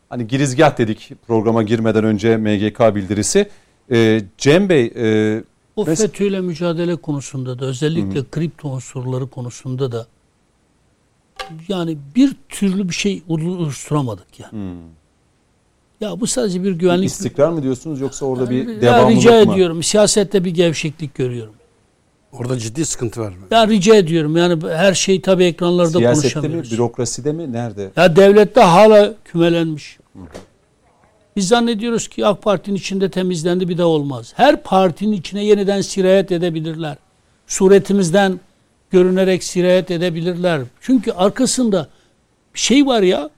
Hani 0.10 0.28
girizgah 0.28 0.78
dedik 0.78 1.12
programa 1.28 1.63
girmeden 1.63 2.04
önce 2.04 2.38
MGK 2.38 2.96
bildirisi. 2.96 3.50
E, 3.91 4.22
Cem 4.38 4.69
Bey 4.69 4.93
e, 4.96 5.43
o 5.76 5.84
Mes- 5.84 5.96
FETÖ'yle 5.96 6.42
mücadele 6.42 6.96
konusunda 6.96 7.60
da 7.60 7.66
özellikle 7.66 8.20
Hı-hı. 8.20 8.30
kripto 8.32 8.70
unsurları 8.70 9.28
konusunda 9.28 9.92
da 9.92 10.08
yani 11.68 11.98
bir 12.16 12.36
türlü 12.50 12.90
bir 12.90 12.94
şey 12.94 13.24
oluşturamadık 13.28 14.40
yani. 14.40 14.52
Hmm. 14.52 14.80
Ya 16.02 16.20
bu 16.20 16.28
sadece 16.28 16.64
bir 16.64 16.72
güvenlik... 16.72 17.10
İstikrar 17.10 17.50
mı 17.50 17.64
diyorsunuz 17.64 18.02
yoksa 18.02 18.26
orada 18.26 18.50
bir 18.50 18.68
ya 18.68 18.82
devamlılık 18.82 19.18
rica 19.18 19.32
mı? 19.32 19.42
Rica 19.42 19.54
ediyorum. 19.54 19.84
Siyasette 19.84 20.46
bir 20.46 20.52
gevşeklik 20.52 21.16
görüyorum. 21.16 21.54
Orada 22.32 22.60
ciddi 22.60 22.86
sıkıntı 22.86 23.22
var. 23.22 23.34
Ya 23.52 23.68
rica 23.68 23.96
ediyorum. 23.96 24.38
Yani 24.38 24.70
her 24.70 24.94
şey 24.94 25.22
tabii 25.22 25.44
ekranlarda 25.44 25.98
Siyasette 25.98 26.22
konuşamıyoruz. 26.22 26.70
Siyasette 26.70 26.76
mi, 26.76 26.78
bürokraside 26.78 27.32
mi, 27.32 27.54
nerede? 27.54 27.92
Ya 27.96 28.16
devlette 28.16 28.62
hala 28.62 29.14
kümelenmiş. 29.26 29.98
Hı. 30.14 30.20
Biz 31.36 31.48
zannediyoruz 31.48 32.08
ki 32.08 32.26
AK 32.26 32.41
Parti'nin 32.41 32.76
içinde 32.76 33.10
temizlendi 33.10 33.69
bir 33.69 33.78
de 33.78 33.84
olmaz. 33.84 34.34
Her 34.36 34.63
partinin 34.63 35.12
içine 35.12 35.46
yeniden 35.46 35.82
sirayet 35.82 36.32
edebilirler. 36.32 36.98
Suretimizden 37.48 38.39
görünerek 38.91 39.43
sirayet 39.43 39.91
edebilirler. 39.91 40.62
Çünkü 40.82 41.12
arkasında 41.12 41.88
şey 42.54 42.86
var 42.86 43.02
ya. 43.02 43.30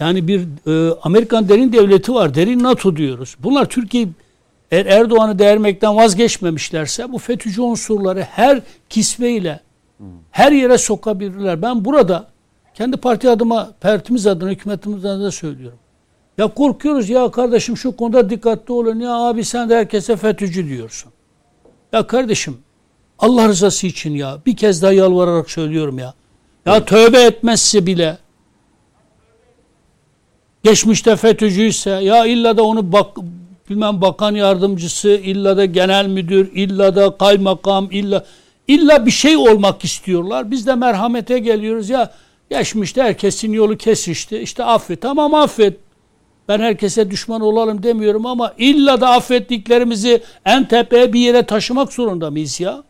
Yani 0.00 0.28
bir 0.28 0.40
e, 0.66 0.94
Amerikan 1.02 1.48
derin 1.48 1.72
devleti 1.72 2.14
var. 2.14 2.34
Derin 2.34 2.62
NATO 2.62 2.96
diyoruz. 2.96 3.36
Bunlar 3.42 3.68
Türkiye 3.68 4.08
eğer 4.70 4.86
Erdoğan'ı 4.86 5.38
değermekten 5.38 5.96
vazgeçmemişlerse 5.96 7.12
bu 7.12 7.18
FETÖ'cü 7.18 7.60
unsurları 7.60 8.20
her 8.20 8.60
kisveyle 8.88 9.60
her 10.30 10.52
yere 10.52 10.78
sokabilirler. 10.78 11.62
Ben 11.62 11.84
burada 11.84 12.28
kendi 12.74 12.96
parti 12.96 13.30
adıma, 13.30 13.70
partimiz 13.80 14.26
adına, 14.26 14.50
hükümetimiz 14.50 15.04
adına 15.04 15.30
söylüyorum. 15.30 15.78
Ya 16.42 16.48
korkuyoruz 16.48 17.08
ya 17.08 17.30
kardeşim 17.30 17.76
şu 17.76 17.96
konuda 17.96 18.30
dikkatli 18.30 18.72
olun 18.72 19.00
ya 19.00 19.14
abi 19.14 19.44
sen 19.44 19.70
de 19.70 19.76
herkese 19.76 20.16
FETÖ'cü 20.16 20.68
diyorsun. 20.68 21.12
Ya 21.92 22.06
kardeşim 22.06 22.58
Allah 23.18 23.48
rızası 23.48 23.86
için 23.86 24.14
ya 24.14 24.38
bir 24.46 24.56
kez 24.56 24.82
daha 24.82 24.92
yalvararak 24.92 25.50
söylüyorum 25.50 25.98
ya. 25.98 26.14
Ya 26.66 26.76
evet. 26.76 26.86
tövbe 26.86 27.22
etmezse 27.22 27.86
bile 27.86 28.18
geçmişte 30.64 31.16
FETÖ'cüyse 31.16 31.90
ya 31.90 32.26
illa 32.26 32.56
da 32.56 32.62
onu 32.62 32.92
bak 32.92 33.16
bilmem 33.70 34.00
bakan 34.00 34.34
yardımcısı 34.34 35.08
illa 35.08 35.56
da 35.56 35.64
genel 35.64 36.06
müdür 36.06 36.50
illa 36.54 36.96
da 36.96 37.16
kaymakam 37.16 37.88
illa 37.90 38.24
illa 38.68 39.06
bir 39.06 39.10
şey 39.10 39.36
olmak 39.36 39.84
istiyorlar. 39.84 40.50
Biz 40.50 40.66
de 40.66 40.74
merhamete 40.74 41.38
geliyoruz 41.38 41.90
ya 41.90 42.12
geçmişte 42.50 43.02
herkesin 43.02 43.52
yolu 43.52 43.76
kesişti. 43.76 44.38
İşte 44.38 44.64
affet. 44.64 45.02
Tamam 45.02 45.34
affet. 45.34 45.91
Ben 46.48 46.60
herkese 46.60 47.10
düşman 47.10 47.40
olalım 47.40 47.82
demiyorum 47.82 48.26
ama 48.26 48.54
illa 48.58 49.00
da 49.00 49.10
affettiklerimizi 49.10 50.22
en 50.44 50.68
tepeye 50.68 51.12
bir 51.12 51.20
yere 51.20 51.42
taşımak 51.42 51.92
zorunda 51.92 52.30
mıyız 52.30 52.60
ya? 52.60 52.82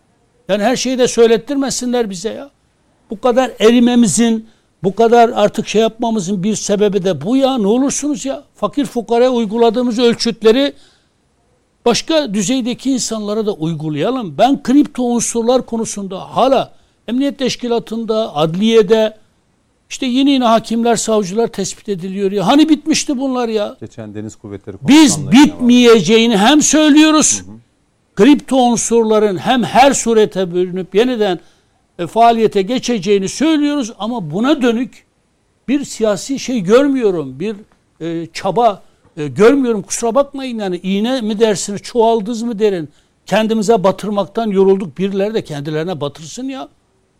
Yani 0.48 0.62
her 0.62 0.76
şeyi 0.76 0.98
de 0.98 1.08
söylettirmesinler 1.08 2.10
bize 2.10 2.28
ya. 2.32 2.50
Bu 3.10 3.20
kadar 3.20 3.50
erimemizin, 3.58 4.46
bu 4.82 4.94
kadar 4.94 5.28
artık 5.28 5.68
şey 5.68 5.82
yapmamızın 5.82 6.42
bir 6.42 6.56
sebebi 6.56 7.04
de 7.04 7.22
bu 7.22 7.36
ya. 7.36 7.58
Ne 7.58 7.66
olursunuz 7.66 8.24
ya. 8.24 8.44
Fakir 8.54 8.84
fukaraya 8.84 9.30
uyguladığımız 9.30 9.98
ölçütleri 9.98 10.72
başka 11.84 12.34
düzeydeki 12.34 12.90
insanlara 12.90 13.46
da 13.46 13.52
uygulayalım. 13.52 14.38
Ben 14.38 14.62
kripto 14.62 15.02
unsurlar 15.02 15.66
konusunda 15.66 16.36
hala 16.36 16.72
emniyet 17.08 17.38
teşkilatında, 17.38 18.36
adliyede, 18.36 19.21
işte 19.92 20.06
yeni 20.06 20.30
yeni 20.30 20.44
hakimler, 20.44 20.96
savcılar 20.96 21.46
tespit 21.46 21.88
ediliyor 21.88 22.32
ya. 22.32 22.46
Hani 22.46 22.68
bitmişti 22.68 23.18
bunlar 23.18 23.48
ya? 23.48 23.76
Geçen 23.80 24.14
Deniz 24.14 24.36
Kuvvetleri 24.36 24.76
Biz 24.82 25.30
bitmeyeceğini 25.32 26.36
hem 26.36 26.62
söylüyoruz. 26.62 27.42
Hı 27.46 27.50
hı. 27.50 27.56
Kripto 28.14 28.56
unsurların 28.56 29.36
hem 29.36 29.62
her 29.64 29.92
surete 29.92 30.54
bölünüp 30.54 30.94
yeniden 30.94 31.40
e, 31.98 32.06
faaliyete 32.06 32.62
geçeceğini 32.62 33.28
söylüyoruz 33.28 33.92
ama 33.98 34.30
buna 34.30 34.62
dönük 34.62 35.04
bir 35.68 35.84
siyasi 35.84 36.38
şey 36.38 36.60
görmüyorum. 36.60 37.40
Bir 37.40 37.56
e, 38.00 38.26
çaba 38.32 38.82
e, 39.16 39.28
görmüyorum. 39.28 39.82
Kusura 39.82 40.14
bakmayın 40.14 40.58
yani 40.58 40.80
iğne 40.82 41.20
mi 41.20 41.40
dersiniz, 41.40 41.82
çuvaldız 41.82 42.42
mı 42.42 42.58
derin. 42.58 42.88
Kendimize 43.26 43.84
batırmaktan 43.84 44.46
yorulduk. 44.46 44.98
Birileri 44.98 45.34
de 45.34 45.44
kendilerine 45.44 46.00
batırsın 46.00 46.48
ya. 46.48 46.68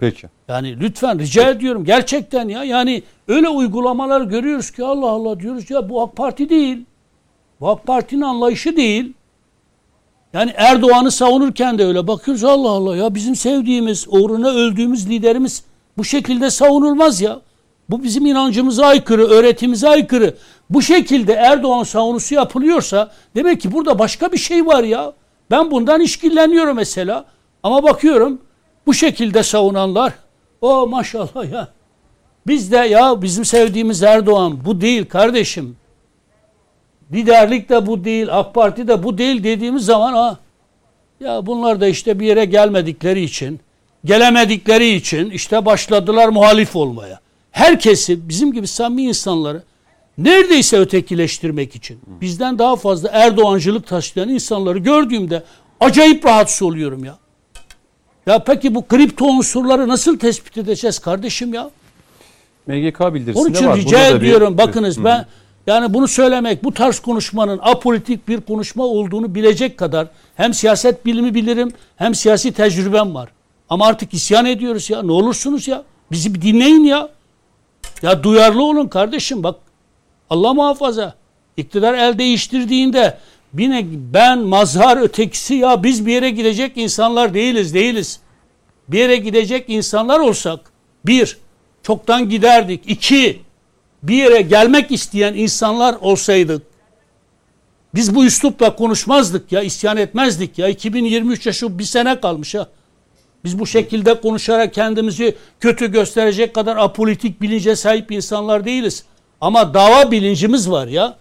Peki. 0.03 0.29
Yani 0.49 0.81
lütfen 0.81 1.19
rica 1.19 1.51
ediyorum 1.51 1.85
gerçekten 1.85 2.49
ya. 2.49 2.65
Yani 2.65 3.03
öyle 3.29 3.49
uygulamalar 3.49 4.21
görüyoruz 4.21 4.71
ki 4.71 4.85
Allah 4.85 5.09
Allah 5.11 5.41
diyoruz 5.41 5.71
ya 5.71 5.89
bu 5.89 6.03
AK 6.03 6.17
Parti 6.17 6.49
değil. 6.49 6.85
Bu 7.61 7.69
AK 7.71 7.87
Parti'nin 7.87 8.21
anlayışı 8.21 8.77
değil. 8.77 9.13
Yani 10.33 10.53
Erdoğan'ı 10.57 11.11
savunurken 11.11 11.79
de 11.79 11.85
öyle 11.85 12.07
bakıyoruz 12.07 12.45
Allah 12.45 12.71
Allah 12.71 12.97
ya 12.97 13.15
bizim 13.15 13.37
sevdiğimiz, 13.37 14.07
uğruna 14.09 14.51
öldüğümüz 14.51 15.11
liderimiz 15.11 15.65
bu 15.99 16.05
şekilde 16.05 16.51
savunulmaz 16.51 17.21
ya. 17.21 17.41
Bu 17.91 18.03
bizim 18.03 18.27
inancımıza 18.27 18.87
aykırı, 18.87 19.27
öğretimize 19.27 19.89
aykırı. 19.89 20.35
Bu 20.71 20.83
şekilde 20.83 21.33
Erdoğan 21.33 21.83
savunusu 21.83 22.35
yapılıyorsa 22.35 23.11
demek 23.37 23.61
ki 23.61 23.73
burada 23.73 23.99
başka 23.99 24.33
bir 24.33 24.39
şey 24.39 24.67
var 24.67 24.85
ya. 24.85 25.13
Ben 25.51 25.71
bundan 25.71 26.01
işkilleniyorum 26.01 26.77
mesela. 26.77 27.25
Ama 27.63 27.83
bakıyorum 27.83 28.41
bu 28.87 28.95
şekilde 28.95 29.43
savunanlar 29.43 30.13
o 30.61 30.87
maşallah 30.87 31.53
ya. 31.53 31.69
Biz 32.47 32.73
de 32.73 32.77
ya 32.77 33.23
bizim 33.23 33.45
sevdiğimiz 33.45 34.03
Erdoğan 34.03 34.65
bu 34.65 34.81
değil 34.81 35.05
kardeşim. 35.05 35.77
Liderlik 37.13 37.69
de 37.69 37.87
bu 37.87 38.05
değil, 38.05 38.39
AK 38.39 38.55
Parti 38.55 38.89
de 38.89 39.03
bu 39.03 39.19
değil 39.19 39.45
dediğimiz 39.45 39.85
zaman 39.85 40.13
ha 40.13 40.39
ya 41.21 41.47
bunlar 41.47 41.81
da 41.81 41.87
işte 41.87 42.21
bir 42.21 42.27
yere 42.27 42.45
gelmedikleri 42.45 43.23
için, 43.23 43.61
gelemedikleri 44.05 44.89
için 44.89 45.31
işte 45.31 45.65
başladılar 45.65 46.29
muhalif 46.29 46.77
olmaya. 46.77 47.21
herkesi 47.51 48.29
bizim 48.29 48.53
gibi 48.53 48.67
samimi 48.67 49.03
insanları 49.03 49.63
neredeyse 50.19 50.79
ötekileştirmek 50.79 51.77
için 51.77 52.01
bizden 52.07 52.59
daha 52.59 52.77
fazla 52.77 53.09
Erdoğancılık 53.13 53.87
taşıyan 53.87 54.29
insanları 54.29 54.79
gördüğümde 54.79 55.43
acayip 55.81 56.27
rahatsız 56.27 56.63
oluyorum 56.63 57.05
ya. 57.05 57.19
Ya 58.27 58.39
peki 58.45 58.75
bu 58.75 58.87
kripto 58.87 59.25
unsurları 59.27 59.89
nasıl 59.89 60.19
tespit 60.19 60.59
edeceğiz 60.59 60.99
kardeşim 60.99 61.55
ya? 61.55 61.71
MGK 62.67 63.01
bildirisinde 63.15 63.39
Onun 63.45 63.51
için 63.53 63.67
var. 63.67 63.77
rica 63.77 63.91
Burada 63.99 64.11
da 64.11 64.21
bir- 64.21 64.27
ediyorum 64.27 64.59
bakınız 64.59 64.99
Hı. 64.99 65.05
ben 65.05 65.27
yani 65.67 65.95
bunu 65.95 66.09
söylemek 66.09 66.65
bu 66.65 66.75
tarz 66.75 66.99
konuşmanın 67.01 67.61
apolitik 67.63 68.29
bir 68.29 68.41
konuşma 68.41 68.85
olduğunu 68.85 69.35
bilecek 69.35 69.77
kadar 69.79 70.07
hem 70.37 70.55
siyaset 70.55 71.07
bilimi 71.07 71.35
bilirim 71.35 71.73
hem 71.97 72.15
siyasi 72.15 72.53
tecrübem 72.53 73.15
var. 73.15 73.29
Ama 73.69 73.87
artık 73.87 74.15
isyan 74.15 74.47
ediyoruz 74.47 74.91
ya 74.91 75.03
ne 75.03 75.13
olursunuz 75.13 75.69
ya 75.69 75.83
bizi 76.11 76.35
bir 76.35 76.43
dinleyin 76.43 76.85
ya. 76.85 77.09
Ya 78.03 78.23
duyarlı 78.23 78.63
olun 78.65 78.89
kardeşim 78.89 79.43
bak 79.43 79.57
Allah 80.31 80.55
muhafaza 80.55 81.15
iktidar 81.57 81.95
el 81.95 82.19
değiştirdiğinde 82.19 83.19
yine 83.59 83.87
ben 84.15 84.39
mazhar 84.39 84.97
ötekisi 84.97 85.55
ya 85.55 85.83
biz 85.83 86.07
bir 86.07 86.13
yere 86.13 86.31
gidecek 86.31 86.77
insanlar 86.77 87.35
değiliz 87.35 87.75
değiliz. 87.75 88.21
Bir 88.89 88.99
yere 88.99 89.17
gidecek 89.17 89.65
insanlar 89.69 90.21
olsak 90.21 90.61
bir 91.07 91.39
çoktan 91.83 92.29
giderdik. 92.29 92.81
İki 92.87 93.41
bir 94.03 94.17
yere 94.17 94.43
gelmek 94.43 94.91
isteyen 94.91 95.35
insanlar 95.35 95.95
olsaydık 96.01 96.63
biz 97.95 98.15
bu 98.15 98.25
üslupla 98.25 98.77
konuşmazdık 98.77 99.53
ya 99.53 99.63
isyan 99.63 99.97
etmezdik 99.97 100.59
ya 100.59 100.71
2023'e 100.71 101.53
şu 101.53 101.79
bir 101.79 101.85
sene 101.85 102.21
kalmış 102.21 102.55
ha. 102.55 102.69
Biz 103.45 103.59
bu 103.59 103.67
şekilde 103.67 104.21
konuşarak 104.21 104.75
kendimizi 104.75 105.37
kötü 105.61 105.93
gösterecek 105.93 106.55
kadar 106.55 106.77
apolitik 106.77 107.43
bilince 107.43 107.77
sahip 107.77 108.13
insanlar 108.13 108.65
değiliz. 108.65 109.05
Ama 109.41 109.75
dava 109.75 110.11
bilincimiz 110.11 110.71
var 110.71 110.87
ya. 110.87 111.17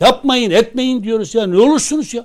Yapmayın 0.00 0.50
etmeyin 0.50 1.02
diyoruz 1.02 1.34
ya 1.34 1.46
ne 1.46 1.58
olursunuz 1.58 2.14
ya. 2.14 2.24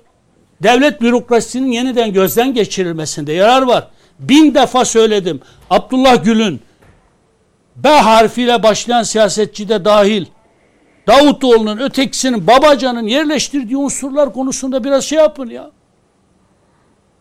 Devlet 0.64 1.02
bürokrasisinin 1.02 1.72
yeniden 1.72 2.14
gözden 2.14 2.54
geçirilmesinde 2.54 3.34
yarar 3.34 3.62
var. 3.62 3.88
Bin 4.20 4.56
defa 4.56 4.86
söyledim. 4.86 5.42
Abdullah 5.70 6.24
Gül'ün 6.24 6.62
B 7.76 7.90
harfiyle 7.90 8.64
başlayan 8.64 9.04
siyasetçi 9.04 9.70
de 9.70 9.86
dahil 9.86 10.26
Davutoğlu'nun 11.08 11.78
ötekisinin 11.78 12.48
Babacan'ın 12.48 13.08
yerleştirdiği 13.08 13.78
unsurlar 13.78 14.34
konusunda 14.34 14.84
biraz 14.84 15.04
şey 15.04 15.20
yapın 15.20 15.50
ya. 15.50 15.72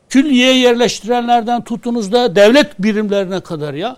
Külliye 0.09 0.59
yerleştirenlerden 0.59 1.65
tutunuz 1.65 2.13
da 2.13 2.37
devlet 2.37 2.79
birimlerine 2.79 3.41
kadar 3.41 3.75
ya. 3.75 3.97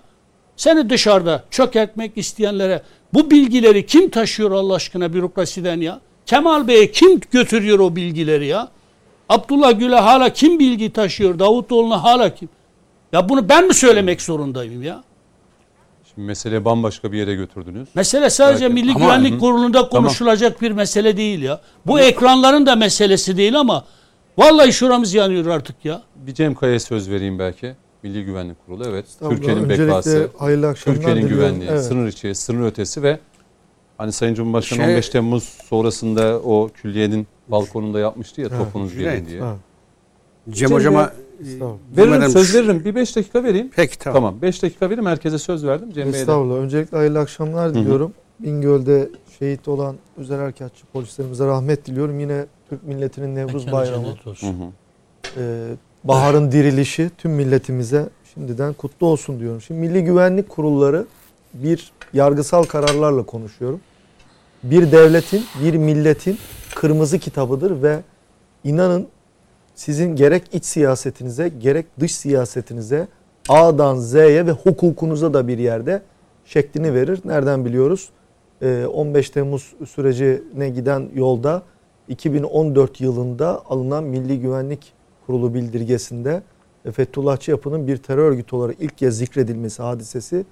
Seni 0.55 0.89
dışarıda 0.89 1.43
çökertmek 1.51 2.17
isteyenlere 2.17 2.81
bu 3.13 3.31
bilgileri 3.31 3.85
kim 3.85 4.09
taşıyor 4.09 4.51
Allah 4.51 4.75
aşkına 4.75 5.13
bürokrasiden 5.13 5.81
ya? 5.81 5.99
Kemal 6.27 6.67
Bey'e 6.67 6.91
kim 6.91 7.19
götürüyor 7.31 7.79
o 7.79 7.95
bilgileri 7.95 8.45
ya? 8.47 8.67
Abdullah 9.29 9.79
Gül'e 9.79 9.95
hala 9.95 10.29
kim 10.33 10.59
bilgi 10.59 10.93
taşıyor? 10.93 11.39
Davutoğlu'na 11.39 12.03
hala 12.03 12.35
kim? 12.35 12.49
Ya 13.13 13.29
bunu 13.29 13.49
ben 13.49 13.67
mi 13.67 13.73
söylemek 13.73 14.21
zorundayım 14.21 14.83
ya? 14.83 15.03
Şimdi 16.13 16.27
mesele 16.27 16.65
bambaşka 16.65 17.11
bir 17.11 17.17
yere 17.17 17.35
götürdünüz. 17.35 17.87
Mesele 17.95 18.29
sadece 18.29 18.63
Belki. 18.69 18.73
Milli 18.73 18.91
Ama- 18.91 18.99
Güvenlik 18.99 19.33
Hı. 19.33 19.39
Kurulu'nda 19.39 19.89
konuşulacak 19.89 20.61
bir 20.61 20.71
mesele 20.71 21.17
değil 21.17 21.41
ya. 21.41 21.61
Bu 21.85 21.99
ekranların 21.99 22.65
da 22.65 22.75
meselesi 22.75 23.37
değil 23.37 23.59
ama 23.59 23.85
vallahi 24.37 24.73
şuramız 24.73 25.13
yanıyor 25.13 25.45
artık 25.45 25.85
ya. 25.85 26.01
Bir 26.15 26.33
Cem 26.33 26.55
Kaya'ya 26.55 26.79
söz 26.79 27.09
vereyim 27.09 27.39
belki. 27.39 27.75
Milli 28.03 28.25
Güvenlik 28.25 28.65
Kurulu 28.65 28.83
evet. 28.87 29.05
Türkiye'nin 29.29 29.69
bekası, 29.69 30.29
Türkiye'nin 30.85 31.27
güvenliği, 31.27 31.69
Evet. 31.69 31.83
sınır 31.85 32.07
içi, 32.07 32.35
sınır 32.35 32.67
ötesi 32.67 33.03
ve 33.03 33.19
hani 33.97 34.11
Sayın 34.11 34.33
Cumhurbaşkanı 34.35 34.79
Şey- 34.79 34.93
15 34.93 35.09
Temmuz 35.09 35.43
sonrasında 35.43 36.39
o 36.39 36.69
külliyenin 36.73 37.27
balkonunda 37.47 37.99
yapmıştı 37.99 38.41
ya 38.41 38.47
Evet. 38.51 38.59
topunuz 38.59 38.93
gelin 38.93 39.03
Cüneyt, 39.03 39.27
diye. 39.29 39.41
Ha, 39.41 39.55
Cem 40.49 40.53
Cem 40.55 40.71
hocama 40.71 41.11
estağfurullah. 41.41 41.77
Veririm 41.97 42.13
Bilmeden- 42.13 42.29
söz 42.29 42.55
veririm. 42.55 42.81
Bir 42.85 42.95
5 42.95 43.15
dakika 43.15 43.43
vereyim. 43.43 43.71
Peki 43.75 43.99
tamam. 43.99 44.15
Tamam 44.23 44.41
5 44.41 44.63
dakika 44.63 44.85
vereyim. 44.89 45.05
Herkese 45.05 45.37
söz 45.37 45.65
verdim. 45.65 45.91
Cem 45.93 46.03
Bey'e 46.03 46.13
de. 46.13 46.17
Estağfurullah. 46.19 46.55
Öncelikle 46.55 46.97
hayırlı 46.97 47.19
akşamlar 47.19 47.73
diliyorum. 47.73 48.13
Bingöl'de 48.39 49.09
şehit 49.39 49.67
olan 49.67 49.95
özel 50.17 50.37
harekatçı 50.39 50.85
polislerimize 50.93 51.45
rahmet 51.47 51.85
diliyorum. 51.85 52.19
Yine 52.19 52.45
Türk 52.69 52.83
milletinin 52.83 53.35
Nevruz 53.35 53.65
Mekanı 53.65 53.81
Bayramı, 53.81 54.05
cennet 54.05 54.25
Hı 54.25 54.29
olsun. 54.29 54.47
hı. 54.47 55.41
e, 55.41 55.67
baharın 56.03 56.51
dirilişi 56.51 57.11
tüm 57.17 57.31
milletimize 57.31 58.09
şimdiden 58.33 58.73
kutlu 58.73 59.07
olsun 59.07 59.39
diyorum. 59.39 59.61
Şimdi 59.61 59.79
Milli 59.79 60.03
Güvenlik 60.03 60.49
Kurulları 60.49 61.05
bir 61.53 61.91
yargısal 62.13 62.63
kararlarla 62.63 63.23
konuşuyorum. 63.23 63.79
Bir 64.63 64.91
devletin, 64.91 65.43
bir 65.63 65.73
milletin 65.73 66.37
kırmızı 66.75 67.19
kitabıdır 67.19 67.83
ve 67.83 67.99
inanın 68.63 69.07
sizin 69.75 70.15
gerek 70.15 70.43
iç 70.53 70.65
siyasetinize 70.65 71.49
gerek 71.49 71.85
dış 71.99 72.15
siyasetinize 72.15 73.07
A'dan 73.49 73.95
Z'ye 73.95 74.45
ve 74.45 74.51
hukukunuza 74.51 75.33
da 75.33 75.47
bir 75.47 75.57
yerde 75.57 76.01
şeklini 76.45 76.93
verir. 76.93 77.19
Nereden 77.25 77.65
biliyoruz? 77.65 78.09
Ee, 78.61 78.85
15 78.85 79.29
Temmuz 79.29 79.73
sürecine 79.89 80.69
giden 80.69 81.09
yolda 81.15 81.63
2014 82.07 83.01
yılında 83.01 83.61
alınan 83.69 84.03
Milli 84.03 84.39
Güvenlik 84.39 84.93
Kurulu 85.25 85.53
bildirgesinde 85.53 86.43
Fethullahçı 86.91 87.51
yapının 87.51 87.87
bir 87.87 87.97
terör 87.97 88.31
örgütü 88.31 88.55
olarak 88.55 88.75
ilk 88.79 88.97
kez 88.97 89.17
zikredilmesi 89.17 89.83
hadisesi 89.83 90.45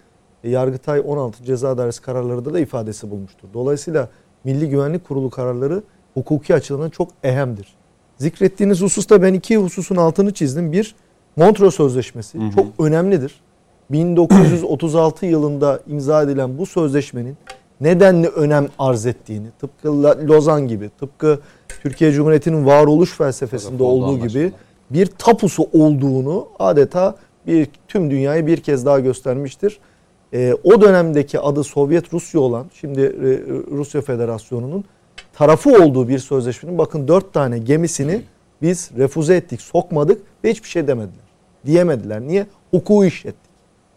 Yargıtay 0.49 1.01
16 1.05 1.43
Ceza 1.43 1.77
Dairesi 1.77 2.01
kararlarında 2.01 2.53
da 2.53 2.60
ifadesi 2.60 3.12
bulmuştur. 3.12 3.47
Dolayısıyla 3.53 4.10
Milli 4.43 4.69
Güvenlik 4.69 5.08
Kurulu 5.08 5.29
kararları 5.29 5.84
hukuki 6.13 6.55
açıdan 6.55 6.89
çok 6.89 7.10
ehemdir. 7.23 7.75
Zikrettiğiniz 8.17 8.81
hususta 8.81 9.21
ben 9.21 9.34
iki 9.34 9.58
hususun 9.58 9.95
altını 9.95 10.34
çizdim. 10.34 10.71
Bir, 10.71 10.95
Montreux 11.36 11.75
Sözleşmesi 11.75 12.39
Hı 12.39 12.43
hı. 12.43 12.51
çok 12.51 12.67
önemlidir. 12.79 13.41
1936 13.89 15.25
yılında 15.25 15.79
imza 15.88 16.23
edilen 16.23 16.58
bu 16.58 16.65
sözleşmenin 16.65 17.38
nedenli 17.81 18.27
önem 18.27 18.67
arz 18.79 19.05
ettiğini, 19.05 19.47
tıpkı 19.60 20.03
Lozan 20.03 20.67
gibi, 20.67 20.89
tıpkı 20.99 21.39
Türkiye 21.84 22.12
Cumhuriyeti'nin 22.12 22.65
varoluş 22.65 23.17
felsefesinde 23.17 23.84
Oldu 23.84 24.05
olduğu 24.05 24.27
gibi 24.27 24.51
bir 24.89 25.05
tapusu 25.05 25.69
olduğunu 25.73 26.47
adeta 26.60 27.15
bir 27.47 27.67
tüm 27.88 28.12
dünyayı 28.12 28.47
bir 28.47 28.58
kez 28.58 28.86
daha 28.86 28.99
göstermiştir. 28.99 29.79
Ee, 30.36 30.56
o 30.63 30.82
dönemdeki 30.82 31.39
adı 31.39 31.63
Sovyet 31.63 32.13
Rusya 32.13 32.41
olan, 32.41 32.65
şimdi 32.74 33.02
e, 33.02 33.30
Rusya 33.71 34.02
Federasyonu'nun 34.02 34.86
tarafı 35.34 35.84
olduğu 35.84 36.08
bir 36.08 36.19
sözleşmenin 36.19 36.78
bakın 36.78 37.08
dört 37.08 37.34
tane 37.34 37.58
gemisini 37.58 38.21
biz 38.62 38.91
refüze 38.98 39.36
ettik, 39.36 39.62
sokmadık 39.62 40.21
ve 40.43 40.52
hiçbir 40.52 40.69
şey 40.69 40.88
demediler. 40.88 41.26
Diyemediler. 41.65 42.21
Niye? 42.21 42.48
Hukuku 42.71 43.06
işlettik. 43.06 43.52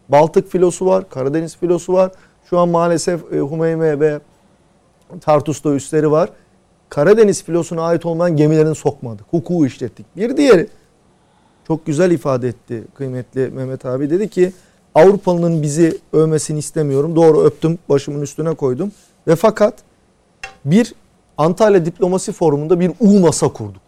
Baltık 0.08 0.50
filosu 0.50 0.86
var, 0.86 1.08
Karadeniz 1.08 1.56
filosu 1.56 1.92
var. 1.92 2.12
Şu 2.50 2.58
an 2.58 2.68
maalesef 2.68 3.32
e, 3.32 3.38
Humeyme 3.38 4.00
ve 4.00 4.20
Tartus'ta 5.20 5.74
üsleri 5.74 6.10
var. 6.10 6.30
Karadeniz 6.88 7.42
filosuna 7.42 7.82
ait 7.82 8.06
olmayan 8.06 8.36
gemilerini 8.36 8.74
sokmadık. 8.74 9.26
Hukuku 9.30 9.66
işlettik. 9.66 10.06
Bir 10.16 10.36
diğeri 10.36 10.66
çok 11.66 11.86
güzel 11.86 12.10
ifade 12.10 12.48
etti 12.48 12.84
kıymetli 12.94 13.48
Mehmet 13.48 13.86
abi. 13.86 14.10
Dedi 14.10 14.28
ki 14.28 14.52
Avrupalı'nın 14.94 15.62
bizi 15.62 15.98
övmesini 16.12 16.58
istemiyorum. 16.58 17.16
Doğru 17.16 17.42
öptüm, 17.42 17.78
başımın 17.88 18.22
üstüne 18.22 18.54
koydum. 18.54 18.92
Ve 19.26 19.36
fakat 19.36 19.74
bir 20.64 20.94
Antalya 21.38 21.84
Diplomasi 21.84 22.32
Forumu'nda 22.32 22.80
bir 22.80 22.92
U 23.00 23.20
masa 23.20 23.48
kurduk. 23.48 23.82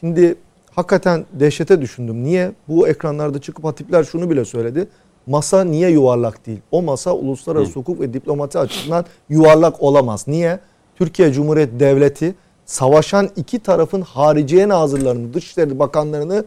Şimdi 0.00 0.34
hakikaten 0.70 1.26
dehşete 1.32 1.80
düşündüm. 1.80 2.24
Niye? 2.24 2.52
Bu 2.68 2.88
ekranlarda 2.88 3.40
çıkıp 3.40 3.64
hatipler 3.64 4.04
şunu 4.04 4.30
bile 4.30 4.44
söyledi. 4.44 4.88
Masa 5.26 5.64
niye 5.64 5.90
yuvarlak 5.90 6.46
değil? 6.46 6.60
O 6.70 6.82
masa 6.82 7.12
uluslararası 7.12 7.72
hukuk 7.72 8.00
ve 8.00 8.14
diplomati 8.14 8.58
açısından 8.58 9.04
yuvarlak 9.28 9.82
olamaz. 9.82 10.24
Niye? 10.28 10.60
Türkiye 10.96 11.32
Cumhuriyeti 11.32 11.80
Devleti 11.80 12.34
savaşan 12.64 13.30
iki 13.36 13.58
tarafın 13.58 14.00
hariciye 14.00 14.68
nazırlarını, 14.68 15.34
dışişleri 15.34 15.78
bakanlarını 15.78 16.44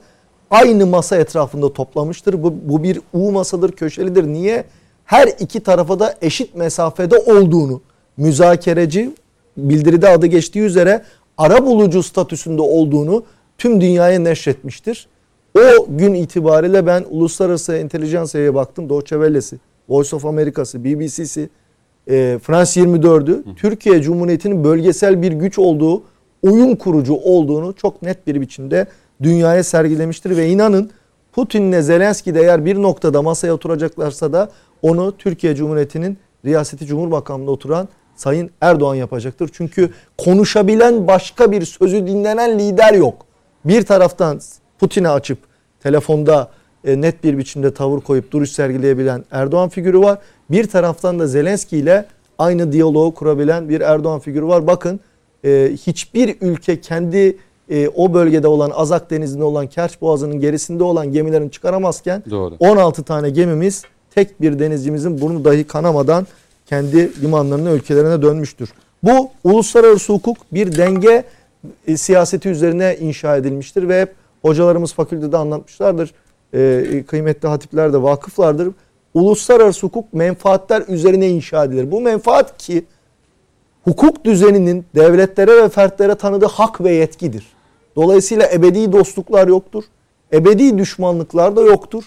aynı 0.51 0.87
masa 0.87 1.17
etrafında 1.17 1.73
toplamıştır. 1.73 2.43
Bu, 2.43 2.53
bu 2.63 2.83
bir 2.83 3.01
U 3.13 3.31
masadır, 3.31 3.71
köşelidir. 3.71 4.23
Niye? 4.23 4.63
Her 5.05 5.27
iki 5.39 5.59
tarafa 5.59 5.99
da 5.99 6.15
eşit 6.21 6.55
mesafede 6.55 7.17
olduğunu, 7.17 7.81
müzakereci 8.17 9.11
bildiride 9.57 10.09
adı 10.09 10.25
geçtiği 10.25 10.59
üzere 10.59 11.03
ara 11.37 11.65
bulucu 11.65 12.03
statüsünde 12.03 12.61
olduğunu 12.61 13.23
tüm 13.57 13.81
dünyaya 13.81 14.19
neşretmiştir. 14.19 15.07
O 15.55 15.85
gün 15.89 16.13
itibariyle 16.13 16.85
ben 16.85 17.05
uluslararası 17.09 17.75
entelijansiyaya 17.75 18.55
baktım. 18.55 18.89
Deutsche 18.89 19.15
Welle'si, 19.15 19.59
Voice 19.89 20.15
of 20.15 20.25
America'sı, 20.25 20.83
BBC'si, 20.83 21.49
e, 22.09 22.39
France 22.43 22.81
24'ü 22.81 23.43
Türkiye 23.55 24.01
Cumhuriyeti'nin 24.01 24.63
bölgesel 24.63 25.21
bir 25.21 25.31
güç 25.31 25.59
olduğu, 25.59 26.03
oyun 26.41 26.75
kurucu 26.75 27.13
olduğunu 27.13 27.73
çok 27.73 28.01
net 28.01 28.27
bir 28.27 28.41
biçimde 28.41 28.87
dünyaya 29.23 29.63
sergilemiştir 29.63 30.37
ve 30.37 30.49
inanın 30.49 30.91
Putin'le 31.31 31.81
Zelenski 31.81 32.35
de 32.35 32.41
eğer 32.41 32.65
bir 32.65 32.81
noktada 32.81 33.21
masaya 33.21 33.53
oturacaklarsa 33.53 34.33
da 34.33 34.49
onu 34.81 35.17
Türkiye 35.17 35.55
Cumhuriyeti'nin 35.55 36.17
riyaseti 36.45 36.85
Cumhurbaşkanlığında 36.85 37.51
oturan 37.51 37.87
Sayın 38.15 38.49
Erdoğan 38.61 38.95
yapacaktır. 38.95 39.49
Çünkü 39.53 39.89
konuşabilen 40.17 41.07
başka 41.07 41.51
bir 41.51 41.65
sözü 41.65 42.07
dinlenen 42.07 42.59
lider 42.59 42.93
yok. 42.93 43.25
Bir 43.65 43.81
taraftan 43.81 44.39
Putin'e 44.79 45.09
açıp 45.09 45.37
telefonda 45.79 46.49
e, 46.85 47.01
net 47.01 47.23
bir 47.23 47.37
biçimde 47.37 47.73
tavır 47.73 48.01
koyup 48.01 48.31
duruş 48.31 48.51
sergileyebilen 48.51 49.23
Erdoğan 49.31 49.69
figürü 49.69 49.99
var. 49.99 50.19
Bir 50.51 50.67
taraftan 50.67 51.19
da 51.19 51.27
Zelenski 51.27 51.77
ile 51.77 52.05
aynı 52.37 52.71
diyaloğu 52.71 53.13
kurabilen 53.13 53.69
bir 53.69 53.81
Erdoğan 53.81 54.19
figürü 54.19 54.47
var. 54.47 54.67
Bakın 54.67 54.99
e, 55.45 55.71
hiçbir 55.87 56.35
ülke 56.41 56.81
kendi 56.81 57.37
e, 57.69 57.89
o 57.95 58.13
bölgede 58.13 58.47
olan 58.47 58.71
Azak 58.75 59.11
Denizi'nde 59.11 59.43
olan 59.43 59.67
Kerç 59.67 60.01
Boğazı'nın 60.01 60.39
gerisinde 60.39 60.83
olan 60.83 61.11
gemilerini 61.11 61.51
çıkaramazken 61.51 62.23
Doğru. 62.29 62.55
16 62.59 63.03
tane 63.03 63.29
gemimiz 63.29 63.83
tek 64.11 64.41
bir 64.41 64.59
denizcimizin 64.59 65.21
burnu 65.21 65.45
dahi 65.45 65.63
kanamadan 65.63 66.27
kendi 66.65 67.21
limanlarına 67.21 67.71
ülkelerine 67.71 68.21
dönmüştür. 68.21 68.73
Bu 69.03 69.29
uluslararası 69.43 70.13
hukuk 70.13 70.37
bir 70.51 70.77
denge 70.77 71.23
e, 71.87 71.97
siyaseti 71.97 72.49
üzerine 72.49 72.97
inşa 72.99 73.37
edilmiştir 73.37 73.89
ve 73.89 74.01
hep 74.01 74.15
hocalarımız 74.41 74.93
fakültede 74.93 75.37
anlatmışlardır. 75.37 76.13
E, 76.53 77.03
kıymetli 77.07 77.47
hatipler 77.47 77.93
de 77.93 78.03
vakıflardır. 78.03 78.69
Uluslararası 79.13 79.87
hukuk 79.87 80.13
menfaatler 80.13 80.83
üzerine 80.87 81.29
inşa 81.29 81.63
edilir. 81.65 81.91
Bu 81.91 82.01
menfaat 82.01 82.57
ki 82.57 82.85
hukuk 83.83 84.25
düzeninin 84.25 84.85
devletlere 84.95 85.63
ve 85.63 85.69
fertlere 85.69 86.15
tanıdığı 86.15 86.45
hak 86.45 86.81
ve 86.81 86.93
yetkidir. 86.93 87.56
Dolayısıyla 87.97 88.49
ebedi 88.53 88.91
dostluklar 88.91 89.47
yoktur. 89.47 89.83
Ebedi 90.33 90.77
düşmanlıklar 90.77 91.55
da 91.55 91.61
yoktur. 91.61 92.03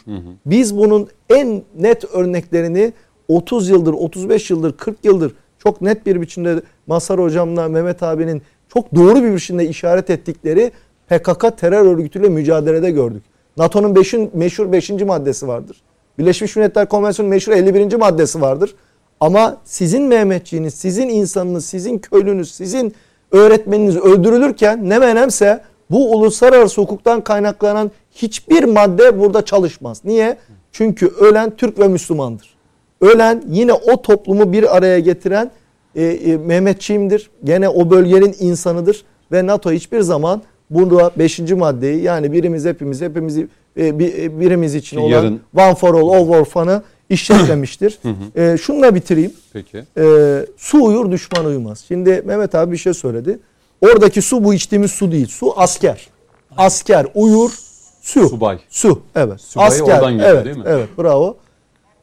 Biz 0.46 0.76
bunun 0.76 1.08
en 1.30 1.62
net 1.78 2.04
örneklerini 2.04 2.92
30 3.28 3.68
yıldır, 3.68 3.92
35 3.92 4.50
yıldır, 4.50 4.76
40 4.76 5.04
yıldır 5.04 5.34
çok 5.58 5.82
net 5.82 6.06
bir 6.06 6.20
biçimde 6.20 6.62
Masar 6.86 7.20
hocamla 7.20 7.68
Mehmet 7.68 8.02
abinin 8.02 8.42
çok 8.68 8.94
doğru 8.94 9.22
bir 9.22 9.34
biçimde 9.34 9.68
işaret 9.68 10.10
ettikleri 10.10 10.72
PKK 11.08 11.58
terör 11.58 11.86
örgütüyle 11.86 12.28
mücadelede 12.28 12.90
gördük. 12.90 13.22
NATO'nun 13.56 13.96
beşin, 13.96 14.30
meşhur 14.34 14.72
5. 14.72 14.90
maddesi 14.90 15.48
vardır. 15.48 15.82
Birleşmiş 16.18 16.56
Milletler 16.56 16.88
Konvensiyonu'nun 16.88 17.34
meşhur 17.34 17.52
51. 17.52 17.94
maddesi 17.94 18.40
vardır. 18.40 18.74
Ama 19.20 19.56
sizin 19.64 20.02
Mehmetçiğiniz, 20.02 20.74
sizin 20.74 21.08
insanınız, 21.08 21.64
sizin 21.64 21.98
köylünüz, 21.98 22.54
sizin 22.54 22.94
öğretmeniniz 23.32 23.96
öldürülürken 23.96 24.88
ne 24.88 24.98
menemse 24.98 25.60
bu 25.90 26.12
uluslararası 26.16 26.80
hukuktan 26.80 27.20
kaynaklanan 27.24 27.90
hiçbir 28.14 28.64
madde 28.64 29.18
burada 29.20 29.44
çalışmaz. 29.44 30.00
Niye? 30.04 30.36
Çünkü 30.72 31.06
ölen 31.06 31.56
Türk 31.56 31.78
ve 31.78 31.88
Müslümandır. 31.88 32.54
Ölen 33.00 33.44
yine 33.48 33.72
o 33.72 34.02
toplumu 34.02 34.52
bir 34.52 34.76
araya 34.76 34.98
getiren 34.98 35.50
e, 35.94 36.02
e, 36.04 36.36
Mehmetçiğimdir. 36.36 37.30
Gene 37.44 37.68
o 37.68 37.90
bölgenin 37.90 38.34
insanıdır 38.40 39.04
ve 39.32 39.46
NATO 39.46 39.70
hiçbir 39.72 40.00
zaman 40.00 40.42
burada 40.70 41.10
5. 41.18 41.38
maddeyi 41.40 42.02
yani 42.02 42.32
birimiz 42.32 42.64
hepimiz 42.64 43.00
hepimizi 43.00 43.48
e, 43.78 43.98
bir- 43.98 44.18
e, 44.22 44.40
birimiz 44.40 44.74
için 44.74 44.96
olan 44.96 45.08
yarın- 45.10 45.40
One 45.56 45.74
for 45.74 45.94
all, 45.94 46.08
all 46.08 46.24
for 46.26 46.44
fun'ı 46.44 46.82
işletmemiştir. 47.10 47.98
e, 48.36 48.56
şununla 48.58 48.94
bitireyim. 48.94 49.32
Peki. 49.52 49.84
E, 49.98 50.04
su 50.56 50.84
uyur 50.84 51.10
düşman 51.12 51.44
uyumaz. 51.44 51.84
Şimdi 51.88 52.22
Mehmet 52.24 52.54
abi 52.54 52.72
bir 52.72 52.76
şey 52.76 52.94
söyledi. 52.94 53.38
Oradaki 53.80 54.22
su 54.22 54.44
bu 54.44 54.54
içtiğimiz 54.54 54.90
su 54.90 55.12
değil. 55.12 55.26
Su 55.26 55.60
asker. 55.60 56.08
Asker 56.56 57.06
uyur 57.14 57.50
su. 58.00 58.28
Subay. 58.28 58.58
Su 58.68 59.02
evet. 59.14 59.40
Subayı 59.40 59.68
asker. 59.68 59.84
oradan 59.84 60.12
geliyor, 60.12 60.30
evet, 60.34 60.44
değil 60.44 60.56
mi? 60.56 60.64
Evet 60.66 60.88
bravo. 60.98 61.36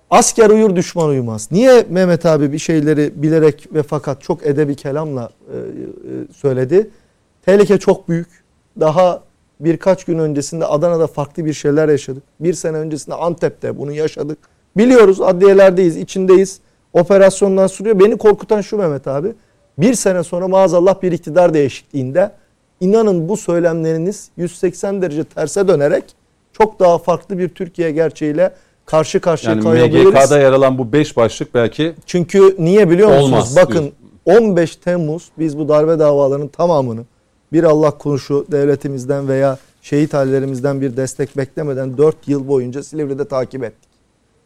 Asker 0.09 0.49
uyur 0.49 0.75
düşman 0.75 1.09
uyumaz. 1.09 1.47
Niye 1.51 1.85
Mehmet 1.89 2.25
abi 2.25 2.51
bir 2.51 2.59
şeyleri 2.59 3.11
bilerek 3.15 3.67
ve 3.73 3.83
fakat 3.83 4.21
çok 4.21 4.45
edebi 4.45 4.75
kelamla 4.75 5.29
e, 5.53 5.57
e, 5.57 5.61
söyledi? 6.33 6.89
Tehlike 7.45 7.77
çok 7.77 8.09
büyük. 8.09 8.27
Daha 8.79 9.23
birkaç 9.59 10.03
gün 10.03 10.19
öncesinde 10.19 10.65
Adana'da 10.65 11.07
farklı 11.07 11.45
bir 11.45 11.53
şeyler 11.53 11.89
yaşadık. 11.89 12.23
Bir 12.39 12.53
sene 12.53 12.77
öncesinde 12.77 13.15
Antep'te 13.15 13.77
bunu 13.77 13.91
yaşadık. 13.91 14.37
Biliyoruz 14.77 15.21
adliyelerdeyiz, 15.21 15.97
içindeyiz. 15.97 16.59
Operasyondan 16.93 17.67
sürüyor. 17.67 17.99
Beni 17.99 18.17
korkutan 18.17 18.61
şu 18.61 18.77
Mehmet 18.77 19.07
abi. 19.07 19.33
Bir 19.77 19.93
sene 19.93 20.23
sonra 20.23 20.47
maazallah 20.47 21.01
bir 21.01 21.11
iktidar 21.11 21.53
değişikliğinde 21.53 22.31
inanın 22.79 23.29
bu 23.29 23.37
söylemleriniz 23.37 24.29
180 24.37 25.01
derece 25.01 25.23
terse 25.23 25.67
dönerek 25.67 26.03
çok 26.53 26.79
daha 26.79 26.97
farklı 26.97 27.37
bir 27.37 27.49
Türkiye 27.49 27.91
gerçeğiyle 27.91 28.53
karşı 28.85 29.19
karşıya 29.19 29.53
Yani 29.53 29.63
kayabiliriz. 29.63 30.13
MGK'da 30.13 30.39
yer 30.39 30.51
alan 30.51 30.77
bu 30.77 30.93
5 30.93 31.17
başlık 31.17 31.53
belki 31.53 31.95
Çünkü 32.05 32.55
niye 32.59 32.89
biliyor 32.89 33.09
musunuz? 33.09 33.27
Olmaz 33.27 33.55
Bakın 33.55 33.91
15 34.25 34.75
Temmuz 34.75 35.29
biz 35.39 35.57
bu 35.57 35.69
darbe 35.69 35.99
davalarının 35.99 36.47
tamamını 36.47 37.05
bir 37.53 37.63
Allah 37.63 37.91
konuşu 37.91 38.45
devletimizden 38.51 39.27
veya 39.27 39.57
şehit 39.81 40.13
hallerimizden 40.13 40.81
bir 40.81 40.97
destek 40.97 41.37
beklemeden 41.37 41.97
4 41.97 42.27
yıl 42.27 42.47
boyunca 42.47 42.83
Silivri'de 42.83 43.27
takip 43.27 43.63
ettik. 43.63 43.89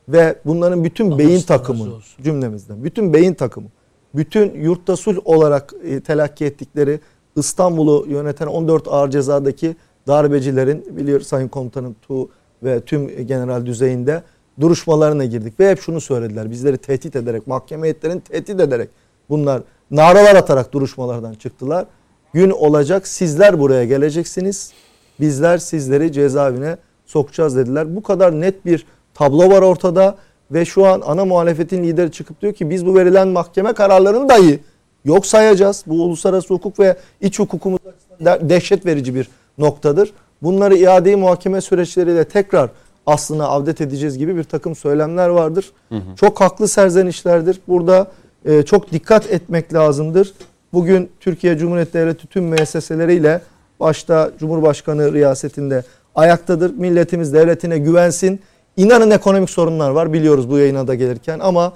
Ve 0.10 0.36
bunların 0.46 0.84
bütün 0.84 1.12
Allah 1.12 1.17
beyin 1.17 1.41
takımı 1.41 1.88
cümlemizden, 2.24 2.84
bütün 2.84 3.13
beyin 3.13 3.34
takımı, 3.34 3.67
bütün 4.15 4.54
yurtta 4.54 4.95
sulh 4.95 5.17
olarak 5.26 5.74
e, 5.84 6.00
telakki 6.00 6.45
ettikleri 6.45 7.00
İstanbul'u 7.36 8.06
yöneten 8.10 8.47
14 8.47 8.88
ağır 8.88 9.10
cezadaki 9.10 9.76
darbecilerin 10.08 10.97
biliyor 10.97 11.21
Sayın 11.21 11.47
Komutanım 11.47 11.95
Tu 12.08 12.30
ve 12.63 12.80
tüm 12.80 13.28
general 13.28 13.65
düzeyinde 13.65 14.24
duruşmalarına 14.60 15.26
girdik 15.26 15.60
ve 15.60 15.71
hep 15.71 15.82
şunu 15.82 16.02
söylediler. 16.02 16.52
Bizleri 16.52 16.78
tehdit 16.78 17.15
ederek, 17.15 17.47
mahkeme 17.47 17.84
heyetlerini 17.84 18.21
tehdit 18.21 18.60
ederek 18.60 18.89
bunlar 19.30 19.62
naralar 19.91 20.36
atarak 20.36 20.74
duruşmalardan 20.74 21.34
çıktılar. 21.34 21.86
Gün 22.34 22.50
olacak 22.50 23.08
sizler 23.08 23.60
buraya 23.60 23.86
geleceksiniz. 23.86 24.74
Bizler 25.19 25.58
sizleri 25.58 26.12
cezaevine 26.12 26.78
sokacağız 27.06 27.56
dediler. 27.56 27.95
Bu 27.95 28.04
kadar 28.04 28.41
net 28.41 28.65
bir 28.65 28.86
tablo 29.13 29.50
var 29.50 29.62
ortada 29.62 30.17
ve 30.51 30.65
şu 30.65 30.85
an 30.85 31.01
ana 31.05 31.25
muhalefetin 31.25 31.83
lideri 31.83 32.11
çıkıp 32.11 32.41
diyor 32.41 32.53
ki 32.53 32.69
biz 32.69 32.85
bu 32.85 32.95
verilen 32.95 33.27
mahkeme 33.27 33.73
kararlarını 33.73 34.29
dahi 34.29 34.59
yok 35.05 35.25
sayacağız. 35.25 35.83
Bu 35.87 36.03
uluslararası 36.03 36.53
hukuk 36.53 36.79
ve 36.79 36.95
iç 37.21 37.39
hukukumuz 37.39 37.79
açısından 37.87 38.39
de- 38.39 38.49
dehşet 38.49 38.85
verici 38.85 39.15
bir 39.15 39.29
noktadır. 39.57 40.13
Bunları 40.41 40.75
iadeyi 40.75 41.15
muhakeme 41.15 41.61
süreçleriyle 41.61 42.23
tekrar 42.23 42.69
aslına 43.05 43.45
avdet 43.47 43.81
edeceğiz 43.81 44.17
gibi 44.17 44.35
bir 44.37 44.43
takım 44.43 44.75
söylemler 44.75 45.29
vardır. 45.29 45.71
Çok 46.15 46.41
haklı 46.41 46.67
serzenişlerdir. 46.67 47.59
Burada 47.67 48.07
e, 48.45 48.63
çok 48.63 48.91
dikkat 48.91 49.31
etmek 49.31 49.73
lazımdır. 49.73 50.33
Bugün 50.73 51.09
Türkiye 51.19 51.57
Cumhuriyeti 51.57 51.93
Devleti 51.93 52.27
tüm 52.27 52.43
müesseseleriyle 52.43 53.41
başta 53.79 54.31
Cumhurbaşkanı 54.39 55.13
riyasetinde 55.13 55.83
ayaktadır. 56.15 56.73
Milletimiz 56.75 57.33
devletine 57.33 57.77
güvensin. 57.77 58.39
İnanın 58.77 59.12
ekonomik 59.12 59.49
sorunlar 59.49 59.89
var 59.89 60.13
biliyoruz 60.13 60.49
bu 60.49 60.57
yayına 60.57 60.88
da 60.88 60.95
gelirken 60.95 61.39
ama 61.39 61.73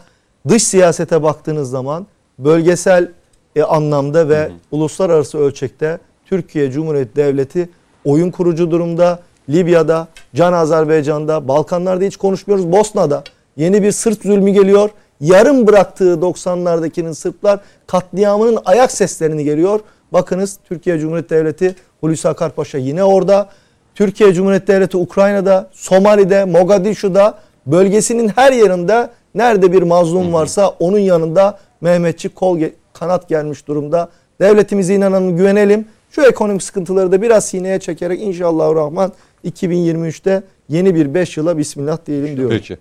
dış 0.47 0.63
siyasete 0.63 1.23
baktığınız 1.23 1.69
zaman 1.69 2.07
bölgesel 2.39 3.11
e, 3.55 3.63
anlamda 3.63 4.29
ve 4.29 4.51
uluslararası 4.71 5.37
ölçekte 5.37 5.99
Türkiye 6.25 6.71
Cumhuriyeti 6.71 7.15
Devleti 7.15 7.69
oyun 8.05 8.31
kurucu 8.31 8.71
durumda. 8.71 9.19
Libya'da, 9.49 10.07
Can 10.35 10.53
Azerbaycan'da, 10.53 11.47
Balkanlar'da 11.47 12.05
hiç 12.05 12.17
konuşmuyoruz. 12.17 12.71
Bosna'da 12.71 13.23
yeni 13.57 13.83
bir 13.83 13.91
Sırp 13.91 14.23
zulmü 14.23 14.51
geliyor. 14.51 14.89
Yarım 15.21 15.67
bıraktığı 15.67 16.13
90'lardakinin 16.13 17.13
Sırplar 17.13 17.59
katliamının 17.87 18.59
ayak 18.65 18.91
seslerini 18.91 19.43
geliyor. 19.43 19.79
Bakınız 20.13 20.59
Türkiye 20.67 20.99
Cumhuriyeti 20.99 21.29
Devleti 21.29 21.75
Hulusi 22.01 22.29
Akar 22.29 22.51
Paşa 22.51 22.77
yine 22.77 23.03
orada. 23.03 23.49
Türkiye 23.95 24.33
Cumhuriyeti 24.33 24.67
Devleti 24.67 24.97
Ukrayna'da, 24.97 25.69
Somali'de, 25.73 26.45
Mogadishu'da 26.45 27.39
bölgesinin 27.65 28.27
her 28.27 28.51
yerinde 28.53 29.09
nerede 29.35 29.71
bir 29.71 29.81
mazlum 29.83 30.33
varsa 30.33 30.69
onun 30.69 30.99
yanında 30.99 31.59
Mehmetçik 31.81 32.35
kol 32.35 32.59
ge- 32.59 32.73
kanat 32.93 33.29
gelmiş 33.29 33.67
durumda. 33.67 34.09
Devletimize 34.41 34.95
inanalım, 34.95 35.37
güvenelim. 35.37 35.85
Şu 36.11 36.21
ekonomik 36.21 36.63
sıkıntıları 36.63 37.11
da 37.11 37.21
biraz 37.21 37.45
sineye 37.45 37.79
çekerek 37.79 38.21
inşallah 38.21 38.75
rahman 38.75 39.11
2023'te 39.45 40.43
yeni 40.69 40.95
bir 40.95 41.13
5 41.13 41.37
yıla 41.37 41.57
bismillah 41.57 41.97
diyelim 42.05 42.37
diyorum. 42.37 42.57
Peki. 42.57 42.77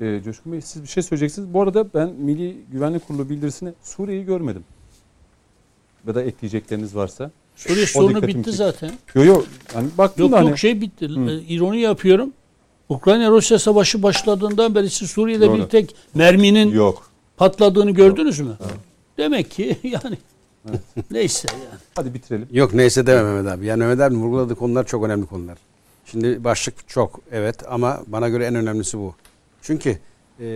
Ee, 0.00 0.20
Coşkun 0.24 0.52
Bey 0.52 0.60
siz 0.60 0.82
bir 0.82 0.88
şey 0.88 1.02
söyleyeceksiniz. 1.02 1.54
Bu 1.54 1.62
arada 1.62 1.94
ben 1.94 2.08
Milli 2.18 2.56
Güvenlik 2.72 3.06
Kurulu 3.06 3.28
bildirisini 3.30 3.72
Suriye'yi 3.82 4.24
görmedim. 4.24 4.64
Ya 6.06 6.14
da 6.14 6.22
ekleyecekleriniz 6.22 6.96
varsa. 6.96 7.30
Suriye 7.56 7.84
O 7.84 7.86
sorunu 7.86 8.22
bitti 8.22 8.32
çekti. 8.34 8.52
zaten. 8.52 8.90
Yok 9.14 9.26
yok. 9.26 9.46
Hani 9.74 9.88
baktım 9.98 10.22
Yok 10.24 10.32
da 10.32 10.38
hani 10.38 10.48
yok 10.48 10.58
şey 10.58 10.80
bitti. 10.80 11.04
Ee, 11.04 11.38
İroni 11.54 11.80
yapıyorum. 11.80 12.32
Ukrayna-Rusya 12.88 13.58
savaşı 13.58 14.02
başladığından 14.02 14.74
beri 14.74 14.90
siz 14.90 15.10
Suriye'de 15.10 15.46
Doğru. 15.46 15.58
bir 15.58 15.64
tek 15.64 15.96
merminin 16.14 16.70
yok. 16.72 17.10
patladığını 17.36 17.90
gördünüz 17.90 18.40
mü? 18.40 18.56
Demek 19.18 19.50
ki 19.50 19.76
yani 19.82 20.18
neyse 21.10 21.48
yani. 21.52 21.80
Hadi 21.96 22.14
bitirelim. 22.14 22.48
Yok 22.52 22.74
neyse 22.74 23.06
deme 23.06 23.22
Mehmet 23.22 23.52
abi. 23.52 23.66
Yani 23.66 23.78
Mehmet 23.78 24.00
abi 24.00 24.14
vurguladığı 24.14 24.54
konular 24.54 24.86
çok 24.86 25.04
önemli 25.04 25.26
konular. 25.26 25.58
Şimdi 26.06 26.44
başlık 26.44 26.88
çok 26.88 27.20
evet 27.32 27.56
ama 27.68 28.00
bana 28.06 28.28
göre 28.28 28.44
en 28.44 28.54
önemlisi 28.54 28.98
bu. 28.98 29.14
Çünkü 29.62 29.98
e, 30.40 30.46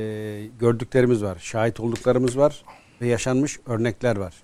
gördüklerimiz 0.60 1.22
var, 1.22 1.38
şahit 1.40 1.80
olduklarımız 1.80 2.38
var 2.38 2.62
ve 3.00 3.06
yaşanmış 3.08 3.58
örnekler 3.66 4.16
var. 4.16 4.34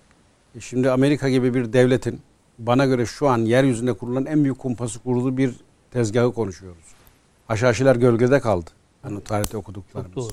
E 0.56 0.60
şimdi 0.60 0.90
Amerika 0.90 1.28
gibi 1.28 1.54
bir 1.54 1.72
devletin 1.72 2.20
bana 2.58 2.86
göre 2.86 3.06
şu 3.06 3.28
an 3.28 3.38
yeryüzünde 3.38 3.92
kurulan 3.92 4.26
en 4.26 4.44
büyük 4.44 4.58
kumpası 4.58 4.98
kurulu 4.98 5.36
bir 5.36 5.54
tezgahı 5.90 6.32
konuşuyoruz. 6.32 6.84
Haşhaşiler 7.48 7.96
gölgede 7.96 8.40
kaldı. 8.40 8.70
Yani 9.04 9.20
tarihte 9.24 9.56
okuduklarımız. 9.56 10.14
Çok 10.14 10.24
doğru. 10.24 10.32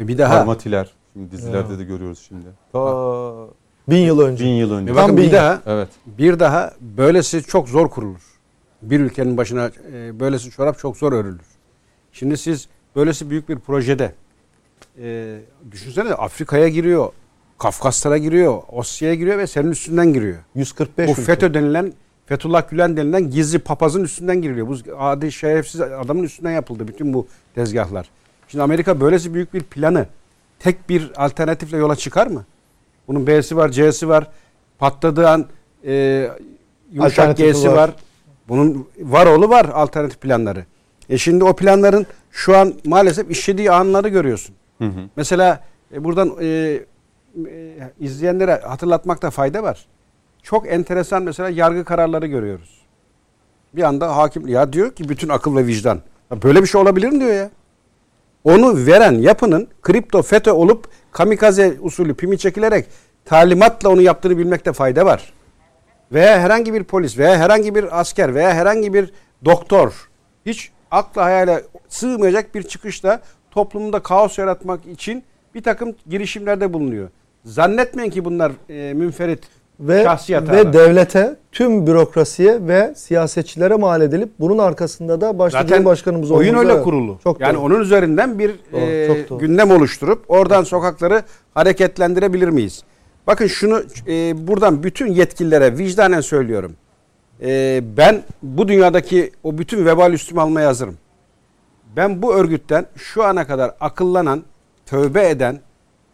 Ve 0.00 0.08
bir 0.08 0.18
daha 0.18 0.34
Armatiler. 0.40 0.92
Şimdi 1.12 1.30
dizilerde 1.30 1.78
de 1.78 1.84
görüyoruz 1.84 2.24
şimdi. 2.28 2.46
Ta 2.72 2.78
Bin 3.88 3.96
yıl 3.96 4.20
önce. 4.20 4.44
bin 4.44 4.50
yıl 4.50 4.72
önce. 4.72 4.92
ve 4.92 4.96
bakın 4.96 5.06
Tam 5.06 5.16
bir 5.16 5.22
bir- 5.22 5.32
daha 5.32 5.62
Evet. 5.66 5.88
bir 6.06 6.38
daha 6.38 6.72
böylesi 6.80 7.42
çok 7.42 7.68
zor 7.68 7.88
kurulur. 7.90 8.20
Bir 8.82 9.00
ülkenin 9.00 9.36
başına 9.36 9.70
e, 9.92 10.20
böylesi 10.20 10.50
çorap 10.50 10.78
çok 10.78 10.96
zor 10.96 11.12
örülür. 11.12 11.40
Şimdi 12.12 12.36
siz 12.36 12.68
böylesi 12.96 13.30
büyük 13.30 13.48
bir 13.48 13.58
projede 13.58 14.14
e, 15.02 15.38
düşünsene 15.70 16.12
Afrika'ya 16.14 16.68
giriyor, 16.68 17.12
Kafkaslara 17.58 18.18
giriyor, 18.18 18.62
Osya'ya 18.68 19.14
giriyor 19.14 19.38
ve 19.38 19.46
senin 19.46 19.70
üstünden 19.70 20.12
giriyor. 20.12 20.38
145 20.54 21.08
Bu 21.08 21.12
ülke. 21.12 21.22
FETÖ 21.22 21.54
denilen 21.54 21.92
Fethullah 22.26 22.70
Gülen 22.70 22.96
denilen 22.96 23.30
gizli 23.30 23.58
papazın 23.58 24.04
üstünden 24.04 24.42
giriliyor. 24.42 24.68
Bu 24.68 24.76
adi 24.98 25.32
şerefsiz 25.32 25.80
adamın 25.80 26.22
üstünden 26.22 26.50
yapıldı 26.52 26.88
bütün 26.88 27.14
bu 27.14 27.26
tezgahlar. 27.54 28.10
Şimdi 28.48 28.62
Amerika 28.62 29.00
böylesi 29.00 29.34
büyük 29.34 29.54
bir 29.54 29.62
planı 29.62 30.06
tek 30.58 30.88
bir 30.88 31.10
alternatifle 31.16 31.76
yola 31.76 31.96
çıkar 31.96 32.26
mı? 32.26 32.44
Bunun 33.08 33.26
B'si 33.26 33.56
var, 33.56 33.68
C'si 33.68 34.08
var. 34.08 34.26
Patladığı 34.78 35.28
an 35.28 35.46
e, 35.86 36.28
yumuşak 36.92 37.36
G'si 37.36 37.68
var. 37.68 37.76
var. 37.76 37.90
Bunun 38.48 38.88
var 39.00 39.26
oğlu 39.26 39.48
var 39.48 39.64
alternatif 39.64 40.20
planları. 40.20 40.64
E 41.10 41.18
şimdi 41.18 41.44
o 41.44 41.56
planların 41.56 42.06
şu 42.30 42.56
an 42.56 42.74
maalesef 42.84 43.30
işlediği 43.30 43.70
anları 43.70 44.08
görüyorsun. 44.08 44.54
Hı 44.78 44.84
hı. 44.84 45.00
Mesela 45.16 45.64
e, 45.94 46.04
buradan 46.04 46.32
e, 46.40 46.80
e, 47.46 47.76
izleyenlere 48.00 48.54
hatırlatmakta 48.54 49.30
fayda 49.30 49.62
var. 49.62 49.86
Çok 50.42 50.72
enteresan 50.72 51.22
mesela 51.22 51.48
yargı 51.48 51.84
kararları 51.84 52.26
görüyoruz. 52.26 52.78
Bir 53.74 53.82
anda 53.82 54.16
hakim 54.16 54.48
ya 54.48 54.72
diyor 54.72 54.94
ki 54.94 55.08
bütün 55.08 55.28
akıl 55.28 55.56
ve 55.56 55.66
vicdan. 55.66 56.00
Böyle 56.42 56.62
bir 56.62 56.66
şey 56.66 56.80
olabilir 56.80 57.08
mi 57.08 57.20
diyor 57.20 57.32
ya. 57.32 57.50
Onu 58.44 58.86
veren 58.86 59.12
yapının 59.12 59.68
kripto 59.82 60.22
FETÖ 60.22 60.52
olup 60.52 60.88
kamikaze 61.12 61.76
usulü 61.80 62.14
pimi 62.14 62.38
çekilerek 62.38 62.86
talimatla 63.24 63.88
onu 63.88 64.02
yaptığını 64.02 64.38
bilmekte 64.38 64.72
fayda 64.72 65.06
var. 65.06 65.32
Veya 66.12 66.40
herhangi 66.40 66.74
bir 66.74 66.84
polis 66.84 67.18
veya 67.18 67.36
herhangi 67.36 67.74
bir 67.74 68.00
asker 68.00 68.34
veya 68.34 68.54
herhangi 68.54 68.94
bir 68.94 69.12
doktor 69.44 70.08
hiç 70.46 70.70
akla 70.90 71.24
hayale 71.24 71.62
sığmayacak 71.88 72.54
bir 72.54 72.62
çıkışla 72.62 73.20
toplumda 73.50 74.00
kaos 74.02 74.38
yaratmak 74.38 74.86
için 74.86 75.24
bir 75.54 75.62
takım 75.62 75.94
girişimlerde 76.08 76.72
bulunuyor. 76.72 77.08
Zannetmeyin 77.48 78.10
ki 78.10 78.24
bunlar 78.24 78.52
e, 78.70 78.94
münferit 78.94 79.40
ve, 79.80 80.02
şahsi 80.04 80.34
hatalar. 80.36 80.56
ve 80.66 80.72
devlete, 80.72 81.36
tüm 81.52 81.86
bürokrasiye 81.86 82.66
ve 82.68 82.92
siyasetçilere 82.96 83.74
mal 83.74 84.00
edilip 84.00 84.28
bunun 84.40 84.58
arkasında 84.58 85.20
da 85.20 85.38
başta 85.38 85.58
Zaten 85.62 85.76
Cumhurbaşkanımız 85.76 86.30
oyun 86.30 86.54
öyle 86.54 86.72
Evet. 86.72 86.84
kurulu. 86.84 87.18
Çok 87.24 87.40
yani 87.40 87.54
doğru. 87.54 87.62
onun 87.62 87.80
üzerinden 87.80 88.38
bir 88.38 88.50
Doğru, 88.72 88.80
e, 88.80 89.28
doğru. 89.28 89.38
gündem 89.38 89.70
oluşturup 89.70 90.24
oradan 90.28 90.62
sokakları 90.64 91.22
hareketlendirebilir 91.54 92.48
miyiz? 92.48 92.82
Bakın 93.26 93.46
şunu 93.46 93.82
e, 94.08 94.46
buradan 94.48 94.82
bütün 94.82 95.06
yetkililere 95.06 95.78
vicdanen 95.78 96.20
söylüyorum. 96.20 96.72
E, 97.42 97.80
ben 97.96 98.22
bu 98.42 98.68
dünyadaki 98.68 99.32
o 99.42 99.58
bütün 99.58 99.86
vebal 99.86 100.12
üstüme 100.12 100.40
almaya 100.40 100.68
hazırım. 100.68 100.96
Ben 101.96 102.22
bu 102.22 102.34
örgütten 102.34 102.86
şu 102.96 103.24
ana 103.24 103.46
kadar 103.46 103.70
akıllanan, 103.80 104.42
tövbe 104.86 105.28
eden 105.28 105.60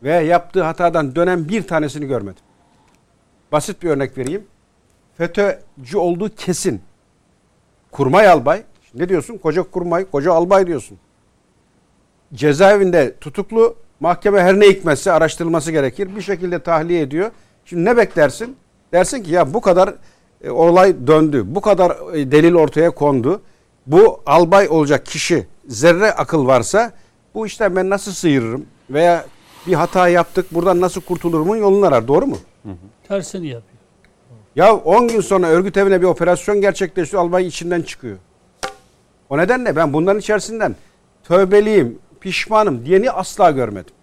ve 0.04 0.12
yaptığı 0.12 0.62
hatadan 0.62 1.16
dönen 1.16 1.48
bir 1.48 1.66
tanesini 1.66 2.06
görmedim. 2.06 2.42
Basit 3.52 3.82
bir 3.82 3.90
örnek 3.90 4.18
vereyim. 4.18 4.44
FETÖ'cü 5.18 5.98
olduğu 5.98 6.34
kesin. 6.34 6.82
Kurmay 7.90 8.28
albay. 8.28 8.62
Ne 8.94 9.08
diyorsun? 9.08 9.38
Koca 9.38 9.62
kurmay, 9.62 10.10
koca 10.10 10.32
albay 10.32 10.66
diyorsun. 10.66 10.98
Cezaevinde 12.34 13.14
tutuklu. 13.20 13.76
Mahkeme 14.00 14.40
her 14.40 14.60
ne 14.60 14.68
hikmetse 14.68 15.12
araştırılması 15.12 15.72
gerekir. 15.72 16.16
Bir 16.16 16.22
şekilde 16.22 16.58
tahliye 16.58 17.00
ediyor. 17.00 17.30
Şimdi 17.64 17.84
ne 17.84 17.96
beklersin? 17.96 18.56
Dersin 18.92 19.22
ki 19.22 19.30
ya 19.30 19.54
bu 19.54 19.60
kadar 19.60 19.94
e, 20.44 20.50
olay 20.50 21.06
döndü. 21.06 21.42
Bu 21.46 21.60
kadar 21.60 22.14
e, 22.14 22.30
delil 22.30 22.54
ortaya 22.54 22.90
kondu. 22.90 23.42
Bu 23.86 24.22
albay 24.26 24.68
olacak 24.68 25.06
kişi 25.06 25.46
zerre 25.68 26.12
akıl 26.12 26.46
varsa 26.46 26.92
bu 27.34 27.46
işten 27.46 27.76
ben 27.76 27.90
nasıl 27.90 28.12
sıyırırım? 28.12 28.66
Veya 28.90 29.24
bir 29.66 29.74
hata 29.74 30.08
yaptık 30.08 30.54
buradan 30.54 30.80
nasıl 30.80 31.00
kurtulurumun 31.00 31.56
yolunu 31.56 31.86
arar. 31.86 32.08
Doğru 32.08 32.26
mu? 32.26 32.36
Tersini 33.08 33.46
yapıyor. 33.46 33.74
Ya 34.56 34.74
10 34.76 35.08
gün 35.08 35.20
sonra 35.20 35.46
örgüt 35.46 35.76
evine 35.76 36.00
bir 36.00 36.06
operasyon 36.06 36.60
gerçekleşiyor. 36.60 37.22
Albay 37.22 37.46
içinden 37.46 37.82
çıkıyor. 37.82 38.16
O 39.30 39.38
nedenle 39.38 39.76
ben 39.76 39.92
bunların 39.92 40.20
içerisinden 40.20 40.76
tövbeliyim, 41.24 41.98
pişmanım 42.20 42.86
diyeni 42.86 43.10
asla 43.10 43.50
görmedim. 43.50 43.94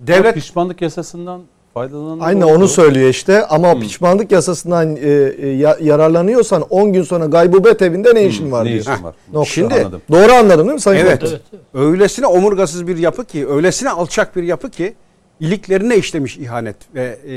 Devlet 0.00 0.18
Devlet 0.18 0.34
pişmanlık 0.34 0.82
yasasından 0.82 1.42
faydalanan 1.80 2.20
Aynen 2.20 2.40
onu 2.42 2.68
söylüyor 2.68 3.08
işte 3.08 3.46
ama 3.46 3.78
pişmanlık 3.78 4.32
yasasından 4.32 4.96
e, 4.96 5.00
e, 5.38 5.48
ya- 5.48 5.76
yararlanıyorsan 5.80 6.62
10 6.62 6.92
gün 6.92 7.02
sonra 7.02 7.26
gaybubet 7.26 7.82
evinde 7.82 8.14
ne 8.14 8.24
işin 8.26 8.52
var 8.52 8.64
ne 8.64 8.68
diyor. 8.68 8.80
işin 8.80 9.04
var? 9.04 9.14
Nokta. 9.32 9.50
Şimdi- 9.50 9.74
Anladım. 9.74 10.02
Doğru 10.10 10.32
anladın 10.32 10.64
değil 10.64 10.74
mi 10.74 10.80
Sayın 10.80 11.06
Evet. 11.06 11.18
Evet, 11.22 11.40
evet. 11.52 11.62
öylesine 11.74 12.26
omurgasız 12.26 12.86
bir 12.86 12.96
yapı 12.96 13.24
ki, 13.24 13.48
öylesine 13.48 13.90
alçak 13.90 14.36
bir 14.36 14.42
yapı 14.42 14.70
ki 14.70 14.94
iliklerine 15.40 15.96
işlemiş 15.96 16.36
ihanet 16.38 16.76
ve 16.94 17.18
e, 17.28 17.34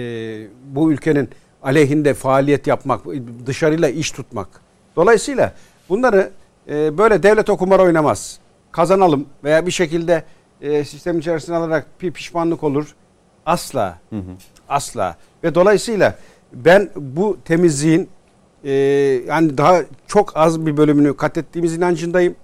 bu 0.76 0.92
ülkenin 0.92 1.30
aleyhinde 1.64 2.14
faaliyet 2.14 2.68
yapmak, 2.68 3.02
dışarıyla 3.46 3.90
iş 3.90 4.12
tutmak. 4.12 4.48
Dolayısıyla 4.96 5.54
bunları 5.90 6.30
e, 6.70 6.98
böyle 6.98 7.24
devlet 7.24 7.50
o 7.50 7.58
kumar 7.58 7.80
oynamaz. 7.80 8.40
Kazanalım 8.72 9.26
veya 9.44 9.66
bir 9.66 9.72
şekilde 9.72 10.24
e, 10.62 10.86
sistem 10.86 11.20
içerisine 11.20 11.56
alarak 11.56 11.86
bir 12.02 12.12
pişmanlık 12.12 12.64
olur. 12.64 12.96
Asla. 13.50 14.00
Asla. 14.70 15.16
Ve 15.44 15.56
dolayısıyla 15.56 16.16
ben 16.54 16.90
bu 16.96 17.38
temizliğin 17.46 18.10
e, 18.64 18.72
yani 19.28 19.58
daha 19.58 19.82
çok 20.08 20.38
az 20.38 20.66
bir 20.66 20.78
bölümünü 20.78 21.18
kat 21.18 21.38
ettiğimiz 21.38 21.78
inancındayım. 21.78 22.36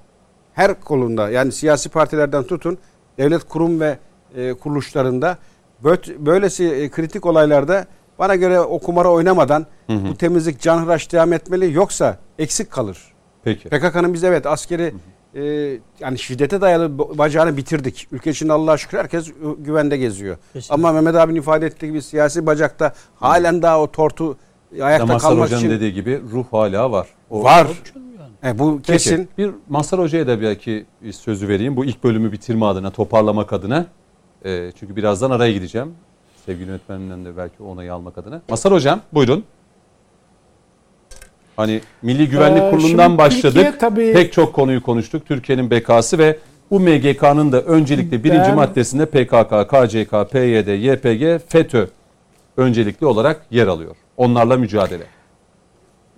Her 0.54 0.80
kolunda 0.80 1.30
yani 1.30 1.52
siyasi 1.52 1.90
partilerden 1.90 2.44
tutun 2.44 2.78
devlet 3.18 3.44
kurum 3.44 3.80
ve 3.80 3.98
e, 4.36 4.54
kuruluşlarında 4.54 5.38
böylesi 6.20 6.66
e, 6.66 6.90
kritik 6.90 7.26
olaylarda 7.26 7.86
bana 8.20 8.36
göre 8.36 8.60
o 8.60 8.80
kumara 8.80 9.12
oynamadan 9.12 9.66
bu 9.90 10.18
temizlik 10.18 10.62
canhıraş 10.62 11.12
devam 11.12 11.34
etmeli 11.34 11.74
yoksa 11.74 12.18
eksik 12.40 12.72
kalır. 12.72 13.14
Peki. 13.44 13.70
PKK'nın 13.70 14.14
biz 14.14 14.24
evet 14.24 14.46
askeri 14.46 14.94
e, 15.36 15.42
yani 16.00 16.20
şiddete 16.20 16.62
dayalı 16.62 16.86
ba- 16.86 17.18
bacağını 17.18 17.58
bitirdik. 17.58 18.08
Ülke 18.12 18.32
içinde 18.32 18.54
Allah'a 18.54 18.78
şükür 18.78 18.98
herkes 18.98 19.32
güvende 19.60 19.98
geziyor. 19.98 20.38
Kesinlikle. 20.54 20.74
Ama 20.74 20.92
Mehmet 20.92 21.16
abinin 21.16 21.40
ifade 21.40 21.66
ettiği 21.66 21.86
gibi 21.86 22.02
siyasi 22.02 22.46
bacakta 22.46 22.94
halen 23.16 23.62
daha 23.62 23.82
o 23.82 23.92
tortu 23.92 24.38
ayakta 24.82 25.06
Mazhar 25.06 25.30
kalmak 25.30 25.46
Hoca'nın 25.46 25.62
için 25.62 25.70
dediği 25.72 25.94
gibi 25.94 26.22
ruh 26.32 26.46
hala 26.52 26.92
var. 26.92 27.08
O- 27.30 27.44
var. 27.44 27.68
Yani. 28.44 28.56
E, 28.56 28.60
bu 28.60 28.78
Peki, 28.78 28.92
kesin. 28.92 29.30
Bir 29.38 29.52
Mazhar 29.70 30.00
Hoca'ya 30.00 30.28
da 30.28 30.42
belki 30.42 30.86
sözü 31.12 31.48
vereyim. 31.48 31.76
Bu 31.76 31.86
ilk 31.86 32.04
bölümü 32.04 32.32
bitirme 32.32 32.66
adına, 32.66 32.92
toparlamak 32.92 33.54
adına. 33.54 33.86
Ee, 34.46 34.72
çünkü 34.80 34.96
birazdan 34.96 35.32
araya 35.32 35.52
gideceğim. 35.54 35.94
Sevgili 36.46 36.68
yönetmenimden 36.70 37.26
de 37.26 37.38
belki 37.38 37.64
onayı 37.64 37.94
almak 37.94 38.18
adına. 38.18 38.42
Mazhar 38.50 38.74
Hocam 38.74 39.02
buyurun. 39.14 39.44
Hani 41.58 41.82
Milli 42.02 42.30
Güvenlik 42.30 42.64
Ee, 42.64 42.70
Kurulu'ndan 42.72 43.18
başladık. 43.18 43.54
Türkiye 43.54 43.78
tabii- 43.78 44.14
Pek 44.14 44.34
çok 44.34 44.54
konuyu 44.54 44.84
konuştuk. 44.84 45.26
Türkiye'nin 45.26 45.70
bekası 45.72 46.18
ve 46.18 46.38
bu 46.72 46.80
MGK'nın 46.80 47.52
da 47.52 47.62
öncelikle 47.62 48.24
birinci 48.24 48.50
Ben- 48.50 48.56
maddesinde 48.56 49.06
PKK, 49.06 49.68
KCK, 49.68 50.26
PYD, 50.32 50.68
YPG, 50.68 51.40
FETÖ 51.48 51.86
öncelikli 52.58 53.06
olarak 53.06 53.42
yer 53.52 53.68
alıyor. 53.68 53.96
Onlarla 54.18 54.58
mücadele. 54.58 55.04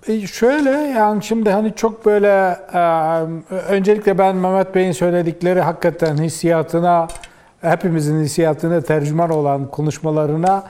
E, 0.07 0.27
Şöyle 0.27 0.69
yani 0.69 1.23
şimdi 1.23 1.49
hani 1.49 1.73
çok 1.75 2.05
böyle 2.05 2.57
e, 2.73 2.79
öncelikle 3.69 4.17
ben 4.17 4.35
Mehmet 4.35 4.75
Bey'in 4.75 4.91
söyledikleri 4.91 5.61
hakikaten 5.61 6.17
hissiyatına 6.17 7.07
hepimizin 7.61 8.23
hissiyatına 8.23 8.81
tercüman 8.81 9.29
olan 9.29 9.67
konuşmalarına 9.71 10.63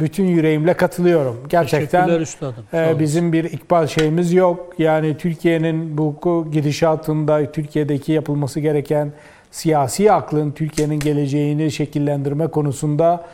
bütün 0.00 0.24
yüreğimle 0.24 0.74
katılıyorum. 0.74 1.36
Gerçekten 1.48 2.08
üstadım. 2.08 2.64
E, 2.74 2.98
bizim 2.98 3.32
bir 3.32 3.44
ikbal 3.44 3.86
şeyimiz 3.86 4.32
yok. 4.32 4.74
Yani 4.78 5.16
Türkiye'nin 5.16 5.98
bu 5.98 6.16
gidişatında 6.52 7.52
Türkiye'deki 7.52 8.12
yapılması 8.12 8.60
gereken 8.60 9.12
siyasi 9.50 10.12
aklın 10.12 10.50
Türkiye'nin 10.50 10.98
geleceğini 11.00 11.70
şekillendirme 11.70 12.46
konusunda 12.46 13.24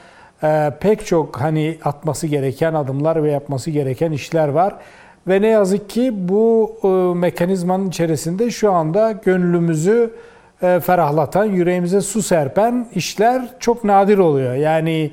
e, 0.42 0.72
pek 0.80 1.06
çok 1.06 1.40
hani 1.40 1.78
atması 1.84 2.26
gereken 2.26 2.74
adımlar 2.74 3.22
ve 3.22 3.30
yapması 3.30 3.70
gereken 3.70 4.12
işler 4.12 4.48
var. 4.48 4.74
Ve 5.28 5.42
ne 5.42 5.48
yazık 5.48 5.90
ki 5.90 6.10
bu 6.14 6.76
e, 6.84 7.18
mekanizmanın 7.18 7.88
içerisinde 7.88 8.50
şu 8.50 8.72
anda 8.72 9.12
gönlümüzü 9.12 10.10
ferahlatan, 10.60 11.44
yüreğimize 11.44 12.00
su 12.00 12.22
serpen 12.22 12.86
işler 12.94 13.42
çok 13.60 13.84
nadir 13.84 14.18
oluyor. 14.18 14.54
Yani 14.54 15.10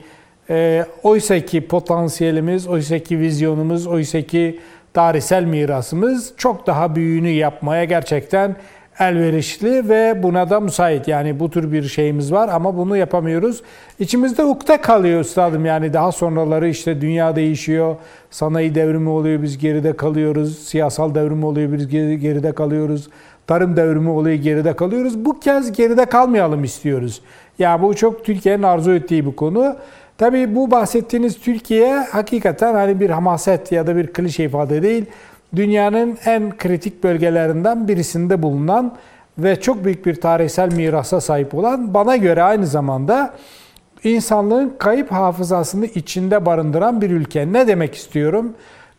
e, 0.50 0.86
oysa 1.04 1.40
ki 1.40 1.68
potansiyelimiz, 1.68 2.68
oysa 2.68 3.00
ki 3.00 3.20
vizyonumuz, 3.20 3.88
oysa 3.88 4.22
ki 4.22 4.60
tarihsel 4.94 5.44
mirasımız 5.44 6.34
çok 6.38 6.68
daha 6.68 6.96
büyüğünü 6.96 7.30
yapmaya 7.30 7.84
gerçekten 7.84 8.56
elverişli 9.00 9.90
ve 9.90 10.24
buna 10.24 10.50
da 10.50 10.60
müsait. 10.60 11.08
Yani 11.08 11.40
bu 11.40 11.50
tür 11.50 11.72
bir 11.72 11.84
şeyimiz 11.84 12.32
var 12.32 12.50
ama 12.50 12.78
bunu 12.78 12.98
yapamıyoruz. 12.98 13.62
İçimizde 14.00 14.44
ukde 14.44 14.82
kalıyor 14.82 15.22
üstadım 15.22 15.66
yani 15.66 15.94
daha 15.94 16.12
sonraları 16.12 16.70
işte 16.70 17.02
dünya 17.02 17.36
değişiyor, 17.36 17.96
sanayi 18.30 18.76
devrimi 18.76 19.10
oluyor 19.10 19.42
biz 19.42 19.58
geride 19.58 19.94
kalıyoruz, 19.94 20.60
siyasal 20.60 21.16
devrimi 21.16 21.46
oluyor 21.46 21.74
biz 21.74 21.88
geride 22.22 22.52
kalıyoruz, 22.52 23.10
tarım 23.48 23.78
devrimi 23.78 24.10
oluyor 24.10 24.36
geride 24.36 24.76
kalıyoruz. 24.76 25.26
Bu 25.26 25.40
kez 25.40 25.72
geride 25.72 26.06
kalmayalım 26.06 26.64
istiyoruz. 26.64 27.22
Ya 27.60 27.70
yani 27.70 27.82
bu 27.82 27.96
çok 27.96 28.26
Türkiye'nin 28.26 28.64
arzu 28.64 28.92
ettiği 28.92 29.26
bir 29.26 29.36
konu. 29.36 29.76
Tabii 30.18 30.56
bu 30.56 30.72
bahsettiğiniz 30.72 31.40
Türkiye 31.40 31.96
hakikaten 31.98 32.74
hani 32.74 33.00
bir 33.00 33.10
hamaset 33.10 33.72
ya 33.72 33.88
da 33.88 33.96
bir 33.96 34.08
klişe 34.08 34.44
ifade 34.44 34.84
değil 34.84 35.06
dünyanın 35.56 36.18
en 36.26 36.58
kritik 36.58 37.04
bölgelerinden 37.04 37.88
birisinde 37.88 38.44
bulunan 38.44 38.96
ve 39.38 39.62
çok 39.62 39.86
büyük 39.86 40.06
bir 40.06 40.22
tarihsel 40.22 40.74
mirasa 40.74 41.22
sahip 41.22 41.56
olan 41.56 41.94
bana 41.94 42.16
göre 42.16 42.44
aynı 42.44 42.68
zamanda 42.68 43.34
insanlığın 44.04 44.76
kayıp 44.78 45.12
hafızasını 45.12 45.86
içinde 45.86 46.46
barındıran 46.46 47.02
bir 47.02 47.10
ülke. 47.10 47.54
Ne 47.54 47.68
demek 47.68 47.96
istiyorum? 47.96 48.54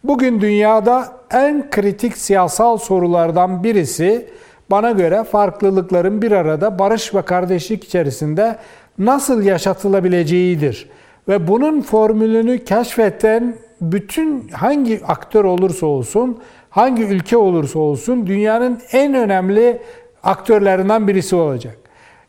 Bugün 0.04 0.40
dünyada 0.40 1.12
en 1.30 1.70
kritik 1.70 2.16
siyasal 2.16 2.76
sorulardan 2.76 3.64
birisi 3.64 4.28
bana 4.70 4.90
göre 4.90 5.24
farklılıkların 5.24 6.22
bir 6.22 6.32
arada 6.32 6.78
barış 6.78 7.14
ve 7.14 7.22
kardeşlik 7.22 7.84
içerisinde 7.84 8.56
nasıl 8.98 9.42
yaşatılabileceğidir. 9.42 10.88
Ve 11.28 11.48
bunun 11.48 11.80
formülünü 11.80 12.64
keşfeten 12.64 13.54
bütün 13.80 14.48
hangi 14.48 15.00
aktör 15.06 15.44
olursa 15.44 15.86
olsun, 15.86 16.38
hangi 16.70 17.02
ülke 17.02 17.36
olursa 17.36 17.78
olsun 17.78 18.26
dünyanın 18.26 18.80
en 18.92 19.14
önemli 19.14 19.78
aktörlerinden 20.22 21.08
birisi 21.08 21.36
olacak. 21.36 21.76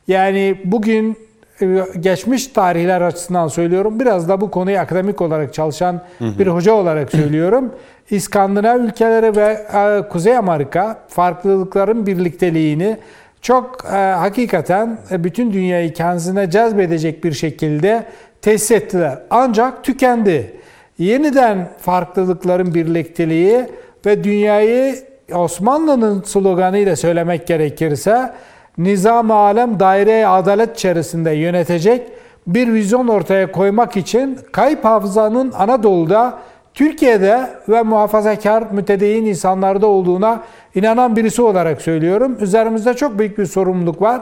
Yani 0.08 0.58
bugün 0.66 1.18
e, 1.62 1.66
geçmiş 2.00 2.48
tarihler 2.48 3.02
açısından 3.02 3.48
söylüyorum. 3.48 4.00
Biraz 4.00 4.30
da 4.30 4.42
bu 4.42 4.52
konuyu 4.52 4.80
akademik 4.80 5.22
olarak 5.22 5.54
çalışan 5.54 6.02
bir 6.20 6.48
hoca 6.48 6.74
olarak 6.74 7.12
söylüyorum. 7.16 7.72
İskandinav 8.10 8.80
ülkeleri 8.80 9.36
ve 9.36 9.66
e, 9.74 10.10
Kuzey 10.10 10.38
Amerika 10.38 11.00
farklılıkların 11.08 12.06
birlikteliğini 12.06 12.98
çok 13.42 13.86
e, 13.86 13.96
hakikaten 13.98 14.98
bütün 15.12 15.54
dünyayı 15.54 15.94
kendisine 15.94 16.50
cezbedecek 16.50 17.24
bir 17.24 17.32
şekilde 17.32 18.06
tesis 18.42 18.72
ettiler. 18.72 19.20
Ancak 19.30 19.84
tükendi 19.84 20.60
yeniden 20.98 21.70
farklılıkların 21.82 22.74
birlikteliği 22.74 23.66
ve 24.06 24.24
dünyayı 24.24 24.96
Osmanlı'nın 25.34 26.22
sloganıyla 26.22 26.96
söylemek 26.96 27.48
gerekirse 27.48 28.34
nizam 28.78 29.32
alem 29.32 29.80
daire 29.80 30.28
adalet 30.28 30.78
içerisinde 30.78 31.32
yönetecek 31.32 32.08
bir 32.48 32.74
vizyon 32.74 33.08
ortaya 33.08 33.52
koymak 33.52 33.98
için 33.98 34.40
kayıp 34.52 34.86
hafızanın 34.86 35.52
Anadolu'da, 35.52 36.40
Türkiye'de 36.74 37.50
ve 37.70 37.84
muhafazakar 37.84 38.64
mütedeyyin 38.72 39.26
insanlarda 39.26 39.88
olduğuna 39.88 40.44
inanan 40.76 41.16
birisi 41.16 41.42
olarak 41.42 41.82
söylüyorum. 41.82 42.38
Üzerimizde 42.42 42.94
çok 42.94 43.20
büyük 43.20 43.38
bir 43.38 43.46
sorumluluk 43.46 44.02
var. 44.02 44.22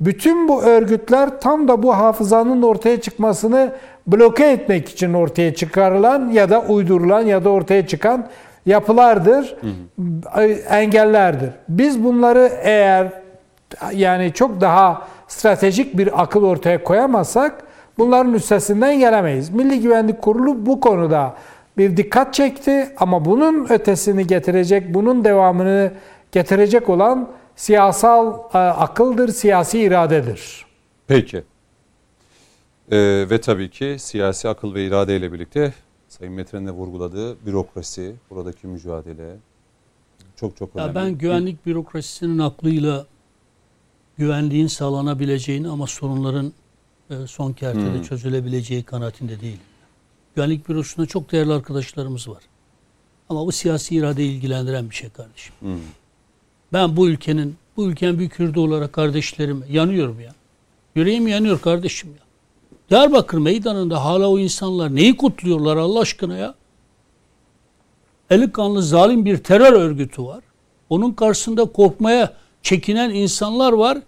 Bütün 0.00 0.48
bu 0.48 0.62
örgütler 0.62 1.40
tam 1.40 1.68
da 1.68 1.82
bu 1.82 1.96
hafızanın 1.96 2.62
ortaya 2.62 3.00
çıkmasını 3.00 3.72
bloke 4.06 4.50
etmek 4.50 4.88
için 4.88 5.14
ortaya 5.14 5.54
çıkarılan 5.54 6.30
ya 6.30 6.50
da 6.50 6.60
uydurulan 6.60 7.20
ya 7.20 7.44
da 7.44 7.50
ortaya 7.50 7.86
çıkan 7.86 8.26
yapılardır, 8.66 9.56
hı 9.60 10.02
hı. 10.36 10.42
engellerdir. 10.70 11.50
Biz 11.68 12.04
bunları 12.04 12.50
eğer 12.62 13.08
yani 13.92 14.32
çok 14.32 14.60
daha 14.60 15.02
stratejik 15.28 15.98
bir 15.98 16.22
akıl 16.22 16.44
ortaya 16.44 16.84
koyamazsak 16.84 17.54
bunların 17.98 18.34
üstesinden 18.34 18.98
gelemeyiz. 18.98 19.50
Milli 19.50 19.80
Güvenlik 19.80 20.22
Kurulu 20.22 20.66
bu 20.66 20.80
konuda 20.80 21.34
bir 21.78 21.96
dikkat 21.96 22.34
çekti 22.34 22.88
ama 22.98 23.24
bunun 23.24 23.66
ötesini 23.70 24.26
getirecek, 24.26 24.94
bunun 24.94 25.24
devamını 25.24 25.90
getirecek 26.32 26.88
olan 26.88 27.28
siyasal 27.58 28.38
e, 28.54 28.58
akıldır, 28.58 29.28
siyasi 29.28 29.80
iradedir. 29.80 30.66
Peki. 31.06 31.44
Ee, 32.90 33.26
ve 33.30 33.40
tabii 33.40 33.70
ki 33.70 33.96
siyasi 33.98 34.48
akıl 34.48 34.74
ve 34.74 34.86
irade 34.86 35.16
ile 35.16 35.32
birlikte 35.32 35.74
Sayın 36.08 36.34
Metren'in 36.34 36.66
de 36.66 36.70
vurguladığı 36.70 37.46
bürokrasi, 37.46 38.14
buradaki 38.30 38.66
mücadele 38.66 39.36
çok 40.36 40.56
çok 40.56 40.76
önemli. 40.76 40.88
Ya 40.88 40.94
ben 40.94 41.18
güvenlik 41.18 41.66
bürokrasisinin 41.66 42.38
aklıyla 42.38 43.06
güvenliğin 44.16 44.66
sağlanabileceğini 44.66 45.68
ama 45.68 45.86
sorunların 45.86 46.52
e, 47.10 47.14
son 47.26 47.52
kertede 47.52 47.94
hmm. 47.94 48.02
çözülebileceği 48.02 48.82
kanaatinde 48.82 49.40
değil. 49.40 49.60
Güvenlik 50.36 50.68
bürosunda 50.68 51.06
çok 51.06 51.32
değerli 51.32 51.52
arkadaşlarımız 51.52 52.28
var. 52.28 52.42
Ama 53.28 53.46
bu 53.46 53.52
siyasi 53.52 53.96
irade 53.96 54.24
ilgilendiren 54.24 54.90
bir 54.90 54.94
şey 54.94 55.10
kardeşim. 55.10 55.54
Hmm. 55.60 55.78
Ben 56.72 56.96
bu 56.96 57.08
ülkenin, 57.08 57.56
bu 57.76 57.86
ülkenin 57.86 58.18
bir 58.18 58.28
Kürdü 58.28 58.58
olarak 58.58 58.92
kardeşlerim 58.92 59.64
yanıyorum 59.70 60.20
ya. 60.20 60.32
Yüreğim 60.94 61.28
yanıyor 61.28 61.60
kardeşim 61.60 62.10
ya. 62.10 62.28
Diyarbakır 62.90 63.38
meydanında 63.38 64.04
hala 64.04 64.28
o 64.28 64.38
insanlar 64.38 64.94
neyi 64.94 65.16
kutluyorlar 65.16 65.76
Allah 65.76 66.00
aşkına 66.00 66.36
ya? 66.36 66.54
Eli 68.30 68.52
kanlı 68.52 68.82
zalim 68.82 69.24
bir 69.24 69.36
terör 69.36 69.72
örgütü 69.72 70.22
var. 70.22 70.40
Onun 70.90 71.12
karşısında 71.12 71.64
korkmaya 71.64 72.32
çekinen 72.62 73.10
insanlar 73.10 73.72
var. 73.72 73.98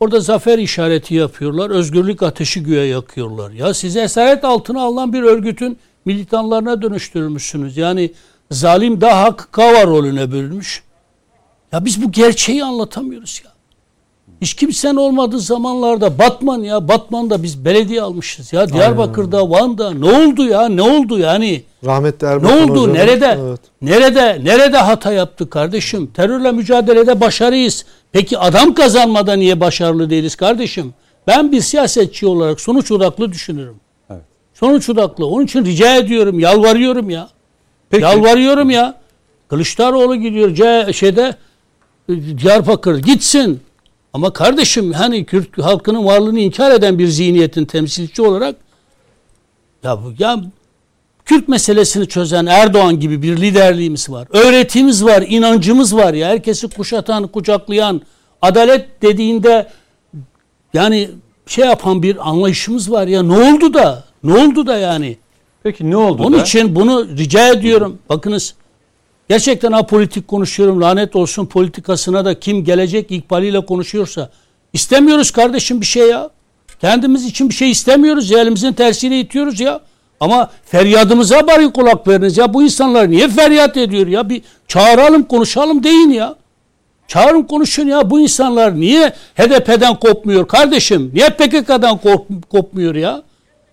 Orada 0.00 0.20
zafer 0.20 0.58
işareti 0.58 1.14
yapıyorlar. 1.14 1.70
Özgürlük 1.70 2.22
ateşi 2.22 2.62
güya 2.62 2.86
yakıyorlar. 2.86 3.50
Ya 3.50 3.74
size 3.74 4.00
esaret 4.00 4.44
altına 4.44 4.82
alınan 4.82 5.12
bir 5.12 5.22
örgütün 5.22 5.78
militanlarına 6.04 6.82
dönüştürmüşsünüz. 6.82 7.76
Yani 7.76 8.12
zalim 8.50 9.00
daha 9.00 9.36
kava 9.36 9.86
rolüne 9.86 10.32
bölünmüş. 10.32 10.82
Ya 11.74 11.84
biz 11.84 12.02
bu 12.02 12.12
gerçeği 12.12 12.64
anlatamıyoruz 12.64 13.42
ya. 13.44 13.50
Hiç 14.40 14.54
kimsenin 14.54 14.96
olmadığı 14.96 15.40
zamanlarda 15.40 16.18
Batman 16.18 16.62
ya 16.62 16.88
Batman'da 16.88 17.42
biz 17.42 17.64
belediye 17.64 18.02
almışız 18.02 18.52
ya. 18.52 18.68
Diyarbakır'da, 18.68 19.38
Aynen. 19.38 19.50
Van'da 19.50 19.90
ne 19.90 20.04
oldu 20.04 20.44
ya? 20.44 20.68
Ne 20.68 20.82
oldu 20.82 21.18
yani? 21.18 21.62
Rahmetli 21.84 22.26
Erbakan 22.26 22.56
Ne 22.56 22.62
oldu? 22.62 22.82
Hocam. 22.82 22.94
Nerede? 22.94 23.38
Evet. 23.40 23.60
Nerede? 23.82 24.44
Nerede 24.44 24.76
hata 24.76 25.12
yaptık 25.12 25.50
kardeşim? 25.50 26.06
Terörle 26.06 26.52
mücadelede 26.52 27.20
başarıyız. 27.20 27.84
Peki 28.12 28.38
adam 28.38 28.74
kazanmada 28.74 29.32
niye 29.36 29.60
başarılı 29.60 30.10
değiliz 30.10 30.36
kardeşim? 30.36 30.94
Ben 31.26 31.52
bir 31.52 31.60
siyasetçi 31.60 32.26
olarak 32.26 32.60
sonuç 32.60 32.92
odaklı 32.92 33.32
düşünürüm. 33.32 33.76
Evet. 34.10 34.22
Sonuç 34.54 34.90
odaklı. 34.90 35.26
Onun 35.26 35.44
için 35.44 35.64
rica 35.64 35.96
ediyorum, 35.96 36.40
yalvarıyorum 36.40 37.10
ya. 37.10 37.28
Peki. 37.90 38.02
Yalvarıyorum 38.02 38.70
ya. 38.70 38.94
Kılıçdaroğlu 39.48 40.16
gidiyor 40.16 40.54
C 40.54 40.92
şeyde 40.92 41.34
Diyarbakır 42.08 42.98
gitsin. 42.98 43.60
Ama 44.12 44.32
kardeşim 44.32 44.92
hani 44.92 45.24
Kürt 45.24 45.62
halkının 45.62 46.04
varlığını 46.04 46.40
inkar 46.40 46.70
eden 46.70 46.98
bir 46.98 47.06
zihniyetin 47.06 47.64
temsilci 47.64 48.22
olarak 48.22 48.56
ya, 49.84 49.98
ya 50.18 50.44
Kürt 51.24 51.48
meselesini 51.48 52.08
çözen 52.08 52.46
Erdoğan 52.46 53.00
gibi 53.00 53.22
bir 53.22 53.36
liderliğimiz 53.36 54.10
var. 54.10 54.28
Öğretimiz 54.30 55.04
var, 55.04 55.24
inancımız 55.28 55.96
var 55.96 56.14
ya. 56.14 56.28
Herkesi 56.28 56.68
kuşatan, 56.68 57.26
kucaklayan, 57.26 58.00
adalet 58.42 59.02
dediğinde 59.02 59.68
yani 60.74 61.10
şey 61.46 61.64
yapan 61.64 62.02
bir 62.02 62.28
anlayışımız 62.28 62.90
var 62.90 63.06
ya. 63.06 63.22
Ne 63.22 63.36
oldu 63.36 63.74
da? 63.74 64.04
Ne 64.24 64.32
oldu 64.34 64.66
da 64.66 64.76
yani? 64.78 65.16
Peki 65.62 65.90
ne 65.90 65.96
oldu 65.96 66.22
Onun 66.22 66.38
da? 66.38 66.42
için 66.42 66.76
bunu 66.76 67.08
rica 67.08 67.48
ediyorum. 67.48 67.98
Bakınız 68.08 68.54
Gerçekten 69.28 69.72
apolitik 69.72 70.28
konuşuyorum. 70.28 70.80
Lanet 70.80 71.16
olsun 71.16 71.46
politikasına 71.46 72.24
da 72.24 72.40
kim 72.40 72.64
gelecek 72.64 73.10
ikbaliyle 73.10 73.66
konuşuyorsa. 73.66 74.30
İstemiyoruz 74.72 75.30
kardeşim 75.30 75.80
bir 75.80 75.86
şey 75.86 76.08
ya. 76.08 76.30
Kendimiz 76.80 77.24
için 77.24 77.48
bir 77.48 77.54
şey 77.54 77.70
istemiyoruz 77.70 78.30
ya. 78.30 78.40
Elimizin 78.40 78.72
tersiyle 78.72 79.20
itiyoruz 79.20 79.60
ya. 79.60 79.80
Ama 80.20 80.50
feryadımıza 80.64 81.46
bari 81.46 81.72
kulak 81.72 82.08
veriniz 82.08 82.38
ya. 82.38 82.54
Bu 82.54 82.62
insanlar 82.62 83.10
niye 83.10 83.28
feryat 83.28 83.76
ediyor 83.76 84.06
ya? 84.06 84.28
Bir 84.28 84.42
çağıralım 84.68 85.22
konuşalım 85.22 85.84
deyin 85.84 86.10
ya. 86.10 86.34
Çağırın 87.08 87.42
konuşun 87.42 87.86
ya. 87.86 88.10
Bu 88.10 88.20
insanlar 88.20 88.80
niye 88.80 89.12
HDP'den 89.34 89.94
kopmuyor 89.94 90.48
kardeşim? 90.48 91.10
Niye 91.14 91.28
PKK'dan 91.28 91.98
kop 91.98 92.50
kopmuyor 92.50 92.94
ya? 92.94 93.22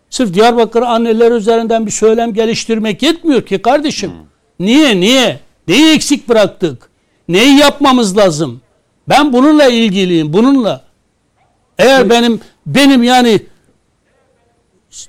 Sırf 0.10 0.34
Diyarbakır 0.34 0.82
anneler 0.82 1.32
üzerinden 1.32 1.86
bir 1.86 1.92
söylem 1.92 2.34
geliştirmek 2.34 3.04
yetmiyor 3.04 3.42
ki 3.42 3.62
kardeşim. 3.62 4.12
Hmm. 4.12 4.31
Niye? 4.66 5.00
Niye? 5.00 5.40
Neyi 5.68 5.96
eksik 5.96 6.30
bıraktık? 6.30 6.90
Neyi 7.28 7.60
yapmamız 7.60 8.18
lazım? 8.18 8.62
Ben 9.10 9.34
bununla 9.34 9.66
ilgiliyim. 9.66 10.34
Bununla. 10.34 10.84
Eğer 11.78 12.10
benim 12.10 12.40
benim 12.66 13.04
yani 13.04 13.42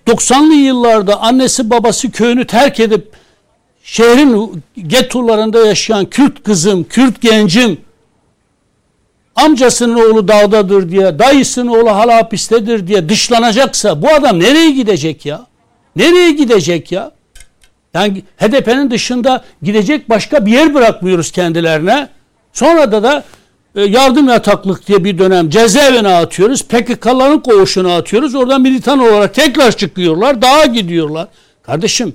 90'lı 0.07 0.55
yıllarda 0.55 1.21
annesi 1.21 1.71
babası 1.71 2.11
köyünü 2.11 2.47
terk 2.47 2.81
edip 2.81 3.13
şehrin 3.83 4.63
gettolarında 4.87 5.67
yaşayan 5.67 6.07
Kürt 6.07 6.43
kızım, 6.43 6.85
Kürt 6.85 7.21
gencim 7.21 7.79
amcasının 9.37 9.95
oğlu 9.95 10.29
dağdadır 10.29 10.91
diye, 10.91 11.19
dayısının 11.19 11.67
oğlu 11.67 11.91
hala 11.91 12.17
hapistedir 12.17 12.87
diye 12.87 13.09
dışlanacaksa 13.09 14.03
bu 14.03 14.09
adam 14.09 14.41
nereye 14.41 14.71
gidecek 14.71 15.27
ya? 15.27 15.47
Nereye 15.97 16.31
gidecek 16.31 16.93
ya? 16.93 17.13
Yani 17.95 18.23
HDP'nin 18.37 18.91
dışında 18.91 19.45
gidecek 19.63 20.09
başka 20.09 20.47
bir 20.47 20.53
yer 20.53 20.75
bırakmıyoruz 20.75 21.33
kendilerine. 21.33 22.09
Sonra 22.53 22.93
da 22.93 23.03
da 23.03 23.25
e, 23.77 23.83
yardım 23.83 24.29
yataklık 24.29 24.87
diye 24.87 25.05
bir 25.05 25.19
dönem 25.19 25.51
cezaevine 25.51 26.09
atıyoruz. 26.09 26.63
PKK'ların 26.63 27.39
koğuşuna 27.39 27.97
atıyoruz. 27.97 28.35
Oradan 28.35 28.63
militan 28.63 28.99
olarak 28.99 29.35
tekrar 29.35 29.77
çıkıyorlar. 29.77 30.43
Dağa 30.43 30.67
gidiyorlar. 30.67 31.29
Kardeşim 31.63 32.15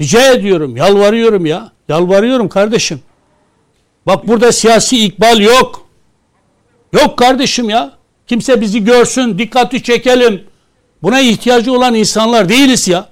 rica 0.00 0.32
ediyorum, 0.32 0.76
yalvarıyorum 0.76 1.46
ya. 1.46 1.72
Yalvarıyorum 1.88 2.48
kardeşim. 2.48 3.00
Bak 4.06 4.28
burada 4.28 4.52
siyasi 4.52 5.04
ikbal 5.04 5.40
yok. 5.40 5.86
Yok 6.92 7.18
kardeşim 7.18 7.70
ya. 7.70 7.92
Kimse 8.26 8.60
bizi 8.60 8.84
görsün, 8.84 9.38
dikkati 9.38 9.82
çekelim. 9.82 10.44
Buna 11.02 11.20
ihtiyacı 11.20 11.72
olan 11.72 11.94
insanlar 11.94 12.48
değiliz 12.48 12.88
ya. 12.88 13.11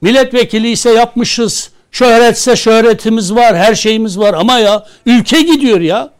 Milletvekili 0.00 0.70
ise 0.70 0.90
yapmışız. 0.90 1.70
Şöhretse 1.90 2.56
şöhretimiz 2.56 3.34
var, 3.34 3.56
her 3.56 3.74
şeyimiz 3.74 4.18
var 4.18 4.34
ama 4.34 4.58
ya 4.58 4.86
ülke 5.06 5.42
gidiyor 5.42 5.80
ya. 5.80 6.10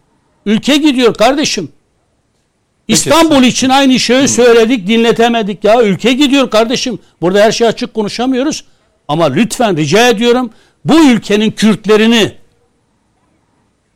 Ülke 0.46 0.76
gidiyor 0.76 1.14
kardeşim. 1.14 1.68
İstanbul 2.88 3.42
için 3.42 3.68
aynı 3.68 3.98
şeyi 3.98 4.28
söyledik, 4.28 4.86
dinletemedik 4.86 5.64
ya. 5.64 5.82
Ülke 5.82 6.12
gidiyor 6.12 6.50
kardeşim. 6.50 6.98
Burada 7.20 7.40
her 7.40 7.52
şey 7.52 7.66
açık 7.66 7.94
konuşamıyoruz. 7.94 8.64
Ama 9.08 9.24
lütfen 9.24 9.76
rica 9.76 10.08
ediyorum 10.08 10.50
bu 10.84 11.04
ülkenin 11.10 11.50
Kürtlerini 11.50 12.32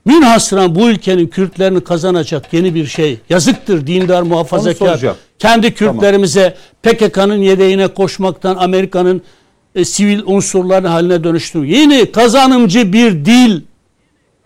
münhasıran 0.04 0.74
bu 0.74 0.90
ülkenin 0.90 1.26
Kürtlerini 1.26 1.84
kazanacak 1.84 2.52
yeni 2.52 2.74
bir 2.74 2.86
şey. 2.86 3.18
Yazıktır 3.30 3.86
dindar 3.86 4.22
muhafazakar. 4.22 5.00
Kendi 5.38 5.74
Kürtlerimize 5.74 6.56
PKK'nın 6.82 7.42
yedeğine 7.42 7.88
koşmaktan 7.88 8.56
Amerika'nın 8.56 9.22
e, 9.78 9.84
sivil 9.84 10.22
unsurların 10.26 10.88
haline 10.88 11.24
dönüştürüyor. 11.24 11.76
Yeni 11.78 12.12
kazanımcı 12.12 12.92
bir 12.92 13.24
dil 13.24 13.60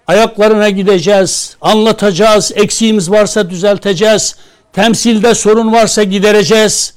ayaklarına 0.07 0.71
gideceğiz, 0.71 1.57
anlatacağız, 1.61 2.53
eksiğimiz 2.55 3.11
varsa 3.11 3.51
düzelteceğiz, 3.51 4.37
temsilde 4.73 5.35
sorun 5.35 5.73
varsa 5.73 6.03
gidereceğiz. 6.03 6.95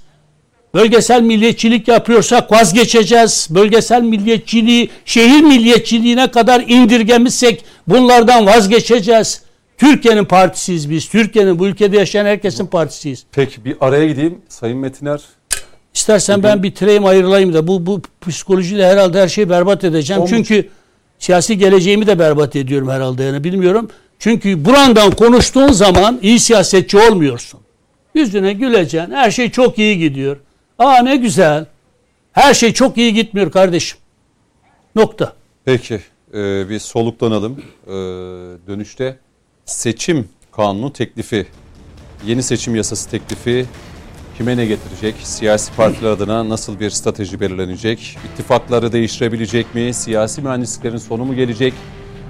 Bölgesel 0.73 1.21
milliyetçilik 1.21 1.87
yapıyorsak 1.87 2.51
vazgeçeceğiz. 2.51 3.47
Bölgesel 3.49 4.01
milliyetçiliği 4.01 4.89
şehir 5.05 5.41
milliyetçiliğine 5.41 6.31
kadar 6.31 6.63
indirgemişsek 6.67 7.65
bunlardan 7.87 8.45
vazgeçeceğiz. 8.45 9.41
Türkiye'nin 9.77 10.25
partisiyiz 10.25 10.89
biz. 10.89 11.09
Türkiye'nin 11.09 11.59
bu 11.59 11.67
ülkede 11.67 11.97
yaşayan 11.97 12.25
herkesin 12.25 12.67
partisiyiz. 12.67 13.23
Peki 13.31 13.65
bir 13.65 13.75
araya 13.81 14.07
gideyim. 14.07 14.41
Sayın 14.49 14.77
Metiner 14.77 15.21
İstersen 15.95 16.43
ben 16.43 16.63
bitireyim 16.63 17.05
ayrılayım 17.05 17.53
da 17.53 17.67
bu 17.67 17.85
bu 17.85 18.01
psikolojiyle 18.27 18.87
herhalde 18.87 19.21
her 19.21 19.27
şeyi 19.27 19.49
berbat 19.49 19.83
edeceğim. 19.83 20.21
Olmuş. 20.21 20.31
Çünkü 20.31 20.69
siyasi 21.19 21.57
geleceğimi 21.57 22.07
de 22.07 22.19
berbat 22.19 22.55
ediyorum 22.55 22.89
herhalde 22.89 23.23
yani 23.23 23.43
bilmiyorum. 23.43 23.89
Çünkü 24.19 24.65
burandan 24.65 25.11
konuştuğun 25.11 25.71
zaman 25.71 26.19
iyi 26.21 26.39
siyasetçi 26.39 26.97
olmuyorsun. 26.97 27.59
Yüzüne 28.13 28.53
güleceksin. 28.53 29.11
Her 29.11 29.31
şey 29.31 29.51
çok 29.51 29.79
iyi 29.79 29.99
gidiyor. 29.99 30.37
Aa 30.79 30.97
ne 31.03 31.15
güzel. 31.15 31.65
Her 32.31 32.53
şey 32.53 32.73
çok 32.73 32.97
iyi 32.97 33.13
gitmiyor 33.13 33.51
kardeşim. 33.51 33.97
Nokta. 34.95 35.33
Peki 35.65 35.99
e, 36.33 36.69
bir 36.69 36.79
soluklanalım. 36.79 37.63
E, 37.87 37.91
dönüşte 38.67 39.17
seçim 39.65 40.29
kanunu 40.51 40.93
teklifi, 40.93 41.47
yeni 42.25 42.43
seçim 42.43 42.75
yasası 42.75 43.09
teklifi 43.09 43.65
kime 44.37 44.57
ne 44.57 44.65
getirecek? 44.65 45.15
Siyasi 45.23 45.75
partiler 45.75 46.09
adına 46.09 46.49
nasıl 46.49 46.79
bir 46.79 46.89
strateji 46.89 47.39
belirlenecek? 47.39 48.17
İttifakları 48.31 48.91
değiştirebilecek 48.91 49.75
mi? 49.75 49.93
Siyasi 49.93 50.41
mühendisliklerin 50.41 50.97
sonu 50.97 51.25
mu 51.25 51.35
gelecek? 51.35 51.73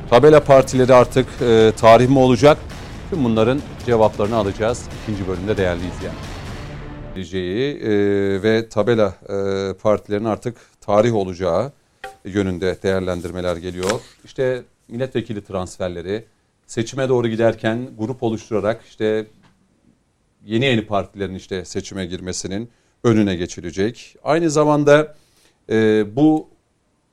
Tabela 0.10 0.44
partileri 0.44 0.94
artık 0.94 1.28
e, 1.42 1.72
tarih 1.78 2.10
mi 2.10 2.20
olacak? 2.20 2.58
Tüm 3.10 3.24
bunların 3.24 3.62
cevaplarını 3.86 4.36
alacağız 4.36 4.84
ikinci 5.04 5.28
bölümde 5.28 5.58
değerli 5.58 5.82
izleyenler. 5.96 6.36
E, 7.16 8.44
ve 8.44 8.70
tabela 8.70 9.16
e, 9.30 9.74
partilerin 9.74 10.26
artık 10.26 10.58
tarih 10.82 11.16
olacağı 11.16 11.72
yönünde 12.26 12.78
değerlendirmeler 12.84 13.56
geliyor. 13.56 14.02
İşte 14.26 14.64
milletvekili 14.88 15.44
transferleri 15.44 16.26
seçime 16.68 17.10
doğru 17.10 17.28
giderken 17.28 17.90
grup 17.98 18.24
oluşturarak 18.24 18.82
işte 18.90 19.26
yeni 20.46 20.66
yeni 20.66 20.86
partilerin 20.86 21.36
işte 21.36 21.66
seçime 21.66 22.06
girmesinin 22.06 22.70
önüne 23.04 23.36
geçilecek. 23.36 24.16
Aynı 24.24 24.50
zamanda 24.50 25.16
e, 25.70 26.06
bu 26.16 26.48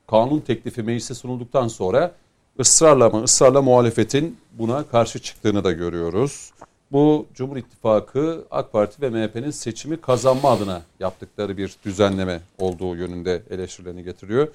kanun 0.07 0.41
teklifi 0.41 0.83
meclise 0.83 1.14
sunulduktan 1.14 1.68
sonra 1.68 2.14
ısrarla 2.61 3.07
ama 3.07 3.22
ısrarla 3.22 3.62
muhalefetin 3.62 4.37
buna 4.53 4.83
karşı 4.83 5.18
çıktığını 5.18 5.64
da 5.64 5.72
görüyoruz. 5.72 6.53
Bu 6.93 7.26
Cumhur 7.35 7.57
İttifakı 7.57 8.45
AK 8.51 8.72
Parti 8.72 9.03
ve 9.03 9.11
MHP'nin 9.11 9.51
seçimi 9.51 10.01
kazanma 10.01 10.51
adına 10.51 10.83
yaptıkları 11.01 11.57
bir 11.57 11.76
düzenleme 11.85 12.41
olduğu 12.59 12.97
yönünde 12.97 13.43
eleştirilerini 13.51 14.05
getiriyor. 14.05 14.49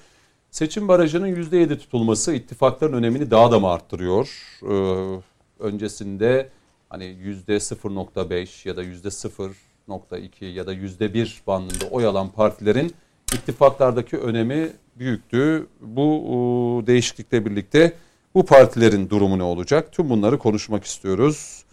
Seçim 0.51 0.87
barajının 0.87 1.27
%7 1.27 1.77
tutulması 1.77 2.33
ittifakların 2.33 2.93
önemini 2.93 3.31
daha 3.31 3.51
da 3.51 3.59
mı 3.59 3.69
arttırıyor? 3.69 4.29
Ee, 4.63 5.21
öncesinde 5.59 6.49
hani 6.89 7.03
%0.5 7.03 8.67
ya 8.67 8.77
da 8.77 8.83
%0.2 8.83 10.45
ya 10.45 10.67
da 10.67 10.73
%1 10.73 11.39
bandında 11.47 11.85
oy 11.91 12.05
alan 12.05 12.29
partilerin 12.29 12.93
ittifaklardaki 13.33 14.17
önemi 14.17 14.69
büyüktü. 14.95 15.67
Bu 15.81 16.83
değişiklikle 16.87 17.45
birlikte 17.45 17.93
bu 18.35 18.45
partilerin 18.45 19.09
durumu 19.09 19.37
ne 19.37 19.43
olacak? 19.43 19.91
Tüm 19.91 20.09
bunları 20.09 20.37
konuşmak 20.37 20.83
istiyoruz. 20.83 21.63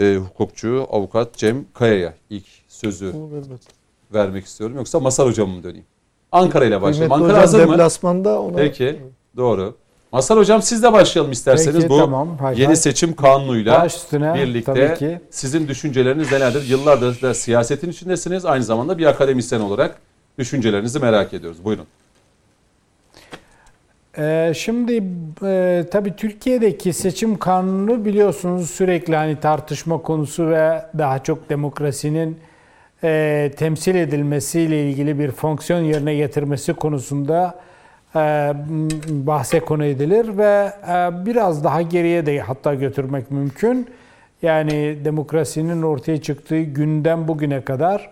E, 0.00 0.16
hukukçu, 0.16 0.86
avukat 0.90 1.34
Cem 1.36 1.64
Kaya'ya 1.74 2.14
ilk 2.30 2.46
sözü 2.68 3.14
vermek 4.14 4.44
istiyorum. 4.46 4.76
Yoksa 4.76 5.00
Masar 5.00 5.26
Hocam'a 5.26 5.54
mı 5.54 5.62
döneyim? 5.62 5.86
Ankara 6.32 6.64
ile 6.64 6.82
başlayalım. 6.82 7.12
Ankara 7.12 7.38
hazır 7.38 7.64
mı? 7.64 7.72
deplasmanda 7.72 8.42
ona 8.42 8.56
Peki, 8.56 9.00
doğru. 9.36 9.76
Masar 10.14 10.38
Hocam 10.38 10.62
siz 10.62 10.82
de 10.82 10.92
başlayalım 10.92 11.32
isterseniz 11.32 11.76
Peki, 11.76 11.88
bu 11.88 11.98
tamam. 11.98 12.38
Hay 12.38 12.54
yeni 12.54 12.66
hay. 12.66 12.76
seçim 12.76 13.16
kanunuyla 13.16 13.86
üstüne, 13.86 14.34
birlikte 14.34 15.20
sizin 15.30 15.68
düşünceleriniz 15.68 16.32
nelerdir? 16.32 16.68
Yıllardır 16.68 17.22
da 17.22 17.34
siyasetin 17.34 17.90
içindesiniz. 17.90 18.44
Aynı 18.44 18.64
zamanda 18.64 18.98
bir 18.98 19.06
akademisyen 19.06 19.60
olarak 19.60 19.98
düşüncelerinizi 20.38 20.98
merak 20.98 21.34
ediyoruz. 21.34 21.64
Buyurun. 21.64 21.86
Ee, 24.18 24.52
şimdi 24.56 25.04
e, 25.42 25.84
tabii 25.90 26.16
Türkiye'deki 26.16 26.92
seçim 26.92 27.38
kanunu 27.38 28.04
biliyorsunuz 28.04 28.70
sürekli 28.70 29.16
hani 29.16 29.40
tartışma 29.40 30.02
konusu 30.02 30.50
ve 30.50 30.82
daha 30.98 31.22
çok 31.22 31.50
demokrasinin 31.50 32.38
e, 33.04 33.50
temsil 33.56 33.94
edilmesiyle 33.94 34.90
ilgili 34.90 35.18
bir 35.18 35.30
fonksiyon 35.30 35.80
yerine 35.80 36.14
getirmesi 36.14 36.74
konusunda 36.74 37.64
bahse 39.08 39.60
konu 39.60 39.84
edilir 39.84 40.38
ve 40.38 40.72
e, 40.88 41.26
biraz 41.26 41.64
daha 41.64 41.82
geriye 41.82 42.26
de 42.26 42.40
hatta 42.40 42.74
götürmek 42.74 43.30
mümkün. 43.30 43.86
Yani 44.42 44.98
demokrasinin 45.04 45.82
ortaya 45.82 46.22
çıktığı 46.22 46.60
günden 46.60 47.28
bugüne 47.28 47.60
kadar 47.60 48.10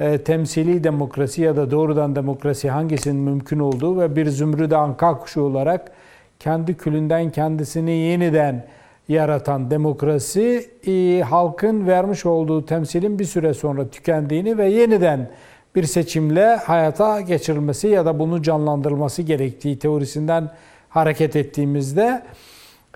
e, 0.00 0.18
temsili 0.18 0.84
demokrasi 0.84 1.42
ya 1.42 1.56
da 1.56 1.70
doğrudan 1.70 2.16
demokrasi 2.16 2.70
hangisinin 2.70 3.20
mümkün 3.20 3.58
olduğu 3.58 4.00
ve 4.00 4.16
bir 4.16 4.26
zümrüt 4.26 4.72
anka 4.72 5.18
kuşu 5.18 5.40
olarak 5.40 5.92
kendi 6.38 6.76
külünden 6.76 7.30
kendisini 7.30 7.90
yeniden 7.90 8.66
yaratan 9.08 9.70
demokrasi 9.70 10.70
e, 10.86 11.22
halkın 11.22 11.86
vermiş 11.86 12.26
olduğu 12.26 12.66
temsilin 12.66 13.18
bir 13.18 13.24
süre 13.24 13.54
sonra 13.54 13.88
tükendiğini 13.88 14.58
ve 14.58 14.68
yeniden 14.68 15.30
bir 15.74 15.84
seçimle 15.84 16.56
hayata 16.56 17.20
geçirilmesi 17.20 17.88
ya 17.88 18.06
da 18.06 18.18
bunu 18.18 18.42
canlandırılması 18.42 19.22
gerektiği 19.22 19.78
teorisinden 19.78 20.50
hareket 20.88 21.36
ettiğimizde 21.36 22.22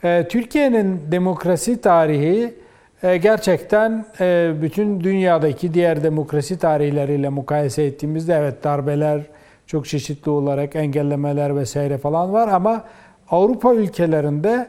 e, 0.04 0.28
Türkiye'nin 0.28 1.00
demokrasi 1.10 1.80
tarihi 1.80 2.54
e, 3.02 3.16
gerçekten 3.16 4.04
e, 4.20 4.52
bütün 4.62 5.00
dünyadaki 5.00 5.74
diğer 5.74 6.02
demokrasi 6.02 6.58
tarihleriyle 6.58 7.28
mukayese 7.28 7.84
ettiğimizde 7.84 8.34
evet 8.34 8.64
darbeler 8.64 9.22
çok 9.66 9.86
çeşitli 9.86 10.30
olarak 10.30 10.76
engellemeler 10.76 11.56
vesaire 11.56 11.98
falan 11.98 12.32
var 12.32 12.48
ama 12.48 12.84
Avrupa 13.30 13.74
ülkelerinde 13.74 14.66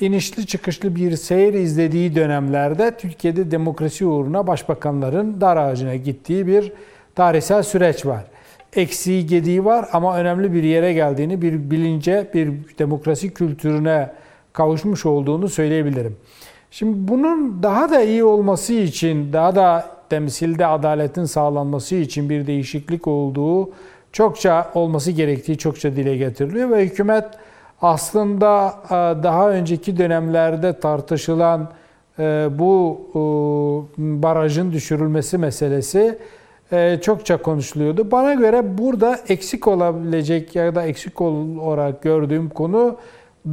inişli 0.00 0.46
çıkışlı 0.46 0.96
bir 0.96 1.16
seyir 1.16 1.54
izlediği 1.54 2.14
dönemlerde 2.14 2.90
Türkiye'de 2.96 3.50
demokrasi 3.50 4.06
uğruna 4.06 4.46
başbakanların 4.46 5.40
dar 5.40 5.56
ağacına 5.56 5.94
gittiği 5.94 6.46
bir 6.46 6.72
tarihsel 7.14 7.62
süreç 7.62 8.06
var. 8.06 8.24
Eksiği 8.72 9.26
gediği 9.26 9.64
var 9.64 9.88
ama 9.92 10.18
önemli 10.18 10.52
bir 10.52 10.62
yere 10.62 10.92
geldiğini, 10.92 11.42
bir 11.42 11.70
bilince, 11.70 12.30
bir 12.34 12.52
demokrasi 12.78 13.34
kültürüne 13.34 14.10
kavuşmuş 14.52 15.06
olduğunu 15.06 15.48
söyleyebilirim. 15.48 16.16
Şimdi 16.70 17.08
bunun 17.08 17.62
daha 17.62 17.90
da 17.90 18.02
iyi 18.02 18.24
olması 18.24 18.72
için, 18.72 19.32
daha 19.32 19.54
da 19.54 19.86
temsilde 20.10 20.66
adaletin 20.66 21.24
sağlanması 21.24 21.94
için 21.94 22.30
bir 22.30 22.46
değişiklik 22.46 23.06
olduğu 23.06 23.70
çokça 24.12 24.70
olması 24.74 25.10
gerektiği 25.10 25.58
çokça 25.58 25.96
dile 25.96 26.16
getiriliyor 26.16 26.70
ve 26.70 26.84
hükümet 26.84 27.24
aslında 27.82 28.74
e, 28.86 29.22
daha 29.22 29.50
önceki 29.50 29.98
dönemlerde 29.98 30.80
tartışılan 30.80 31.70
e, 32.18 32.48
bu 32.50 33.00
e, 33.10 33.18
barajın 34.22 34.72
düşürülmesi 34.72 35.38
meselesi 35.38 36.18
çokça 37.02 37.36
konuşuluyordu. 37.36 38.10
Bana 38.10 38.34
göre 38.34 38.78
burada 38.78 39.18
eksik 39.28 39.68
olabilecek 39.68 40.56
ya 40.56 40.74
da 40.74 40.82
eksik 40.82 41.20
olarak 41.20 42.02
gördüğüm 42.02 42.48
konu 42.48 42.96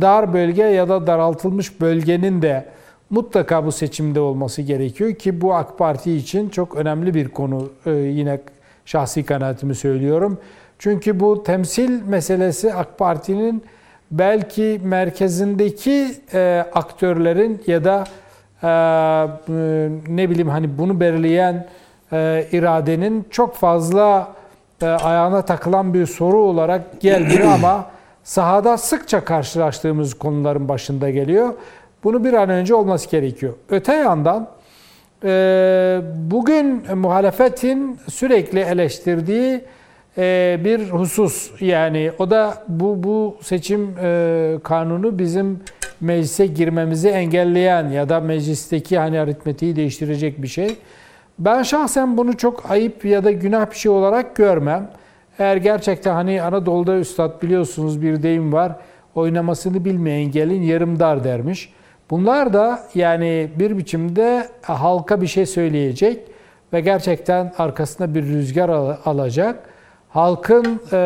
dar 0.02 0.34
bölge 0.34 0.64
ya 0.64 0.90
da 0.90 1.08
daraltılmış 1.08 1.82
bölgenin 1.82 2.42
de 2.42 2.66
mutlaka 3.10 3.66
bu 3.66 3.72
seçimde 3.72 4.20
olması 4.20 4.62
gerekiyor 4.62 5.14
ki 5.14 5.42
bu 5.42 5.54
AK 5.54 5.78
Parti 5.78 6.14
için 6.14 6.50
çok 6.50 6.76
önemli 6.76 7.14
bir 7.14 7.28
konu 7.28 7.70
yine 7.86 8.40
şahsi 8.86 9.24
kanaatimi 9.24 9.76
söylüyorum. 9.76 10.38
Çünkü 10.80 11.20
bu 11.20 11.44
temsil 11.44 12.04
meselesi 12.04 12.74
AK 12.74 12.98
Parti'nin 12.98 13.64
belki 14.12 14.82
merkezindeki 14.84 16.08
e, 16.34 16.66
aktörlerin 16.74 17.62
ya 17.68 17.84
da 17.84 18.04
e, 18.64 18.70
ne 20.08 20.30
bileyim 20.30 20.50
hani 20.50 20.78
bunu 20.78 21.00
belirleyen 21.00 21.68
e, 22.14 22.48
iradenin 22.52 23.26
çok 23.30 23.56
fazla 23.56 24.28
e, 24.82 24.86
ayağına 24.86 25.42
takılan 25.42 25.94
bir 25.94 26.06
soru 26.06 26.38
olarak 26.38 27.02
geldi 27.02 27.44
ama 27.54 27.86
sahada 28.24 28.78
sıkça 28.78 29.26
karşılaştığımız 29.26 30.14
konuların 30.14 30.70
başında 30.70 31.10
geliyor. 31.10 31.54
Bunu 32.04 32.24
bir 32.24 32.34
an 32.34 32.50
önce 32.50 32.76
olması 32.76 33.10
gerekiyor. 33.10 33.54
Öte 33.70 33.94
yandan 33.94 34.48
e, 35.24 36.02
bugün 36.16 36.98
muhalefetin 36.98 38.00
sürekli 38.10 38.60
eleştirdiği 38.60 39.62
bir 40.66 40.90
husus 40.90 41.62
yani 41.62 42.12
o 42.20 42.30
da 42.30 42.64
bu 42.68 43.04
bu 43.04 43.38
seçim 43.42 43.96
e, 44.04 44.58
kanunu 44.64 45.20
bizim 45.20 45.60
meclise 46.02 46.46
girmemizi 46.46 47.10
engelleyen 47.10 47.90
ya 47.90 48.10
da 48.10 48.20
meclisteki 48.20 48.98
hani 48.98 49.20
aritmetiği 49.20 49.76
değiştirecek 49.76 50.42
bir 50.42 50.48
şey. 50.48 50.76
Ben 51.46 51.64
şahsen 51.64 52.18
bunu 52.18 52.38
çok 52.38 52.72
ayıp 52.72 53.06
ya 53.06 53.24
da 53.24 53.32
günah 53.32 53.72
bir 53.72 53.76
şey 53.76 53.92
olarak 53.92 54.36
görmem. 54.36 54.90
Eğer 55.40 55.58
gerçekten 55.58 56.14
hani 56.14 56.42
Anadolu'da 56.42 56.98
üstad 56.98 57.42
biliyorsunuz 57.42 58.02
bir 58.02 58.24
deyim 58.24 58.54
var. 58.54 58.76
Oynamasını 59.16 59.86
bilmeyen 59.86 60.32
gelin 60.32 60.62
yarım 60.62 61.00
dar 61.00 61.24
dermiş. 61.24 61.74
Bunlar 62.10 62.54
da 62.54 62.80
yani 62.96 63.50
bir 63.56 63.78
biçimde 63.78 64.48
halka 64.62 65.22
bir 65.22 65.28
şey 65.28 65.46
söyleyecek 65.46 66.20
ve 66.74 66.82
gerçekten 66.82 67.54
arkasında 67.58 68.16
bir 68.16 68.24
rüzgar 68.24 68.70
alacak 69.06 69.70
halkın 70.10 70.80
e, 70.92 70.98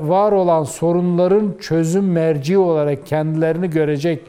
var 0.00 0.32
olan 0.32 0.64
sorunların 0.64 1.54
çözüm 1.60 2.12
merci 2.12 2.58
olarak 2.58 3.06
kendilerini 3.06 3.70
görecek 3.70 4.22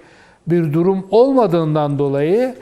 bir 0.48 0.74
durum 0.74 1.08
olmadığından 1.12 2.00
dolayı 2.00 2.56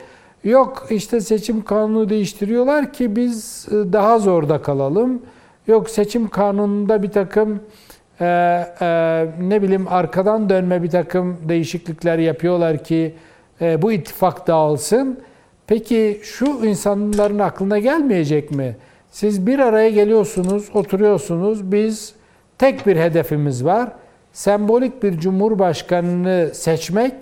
yok 0.44 0.86
işte 0.90 1.20
seçim 1.20 1.64
kanunu 1.64 2.08
değiştiriyorlar 2.08 2.92
ki 2.92 3.16
biz 3.16 3.66
e, 3.70 3.92
daha 3.92 4.18
zorda 4.18 4.62
kalalım. 4.62 5.22
Yok 5.66 5.90
seçim 5.90 6.28
kanununda 6.28 7.02
bir 7.02 7.10
takım 7.10 7.60
e, 8.20 8.26
e, 8.80 9.26
ne 9.40 9.62
bileyim 9.62 9.86
arkadan 9.88 10.48
dönme 10.48 10.82
bir 10.82 10.90
takım 10.90 11.36
değişiklikler 11.48 12.18
yapıyorlar 12.18 12.84
ki 12.84 13.14
e, 13.60 13.82
bu 13.82 13.92
ittifak 13.92 14.46
dağılsın. 14.46 15.20
Peki 15.66 16.20
şu 16.22 16.46
insanların 16.46 17.38
aklına 17.38 17.78
gelmeyecek 17.78 18.50
mi? 18.50 18.76
Siz 19.10 19.46
bir 19.46 19.58
araya 19.58 19.90
geliyorsunuz, 19.90 20.68
oturuyorsunuz. 20.74 21.72
Biz 21.72 22.14
tek 22.58 22.86
bir 22.86 22.96
hedefimiz 22.96 23.64
var. 23.64 23.92
Sembolik 24.32 25.02
bir 25.02 25.18
cumhurbaşkanını 25.18 26.50
seçmek 26.54 27.14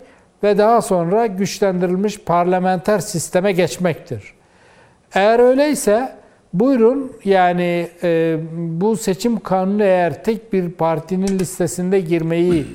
ve 0.43 0.59
daha 0.59 0.83
sonra 0.83 1.27
güçlendirilmiş 1.27 2.19
parlamenter 2.19 2.99
sisteme 2.99 3.53
geçmektir. 3.53 4.23
Eğer 5.15 5.39
öyleyse 5.39 6.13
buyurun 6.53 7.13
yani 7.25 7.89
e, 8.03 8.39
bu 8.57 8.97
seçim 8.97 9.41
kanunu 9.41 9.83
eğer 9.83 10.25
tek 10.25 10.53
bir 10.53 10.71
partinin 10.71 11.39
listesinde 11.39 12.01
girmeyi 12.01 12.67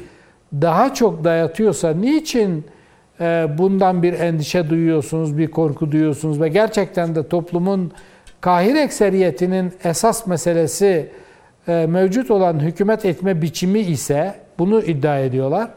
daha 0.53 0.93
çok 0.93 1.23
dayatıyorsa 1.23 1.93
niçin 1.93 2.65
e, 3.19 3.47
bundan 3.57 4.03
bir 4.03 4.13
endişe 4.13 4.69
duyuyorsunuz, 4.69 5.37
bir 5.37 5.51
korku 5.51 5.91
duyuyorsunuz 5.91 6.41
ve 6.41 6.49
gerçekten 6.49 7.15
de 7.15 7.27
toplumun 7.27 7.91
kahir 8.41 8.75
ekseriyetinin 8.75 9.73
esas 9.83 10.27
meselesi 10.27 11.09
e, 11.67 11.85
mevcut 11.89 12.31
olan 12.31 12.59
hükümet 12.59 13.05
etme 13.05 13.41
biçimi 13.41 13.79
ise 13.79 14.35
bunu 14.59 14.81
iddia 14.81 15.19
ediyorlar. 15.19 15.69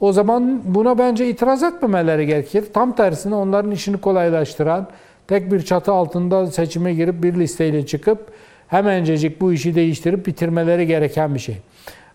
O 0.00 0.12
zaman 0.12 0.60
buna 0.64 0.98
bence 0.98 1.28
itiraz 1.28 1.62
etmemeleri 1.62 2.26
gerekir. 2.26 2.64
Tam 2.72 2.96
tersine 2.96 3.34
onların 3.34 3.70
işini 3.70 3.98
kolaylaştıran, 3.98 4.86
tek 5.28 5.52
bir 5.52 5.62
çatı 5.62 5.92
altında 5.92 6.46
seçime 6.46 6.94
girip 6.94 7.22
bir 7.22 7.34
listeyle 7.34 7.86
çıkıp 7.86 8.32
hemencecik 8.68 9.40
bu 9.40 9.52
işi 9.52 9.74
değiştirip 9.74 10.26
bitirmeleri 10.26 10.86
gereken 10.86 11.34
bir 11.34 11.40
şey. 11.40 11.56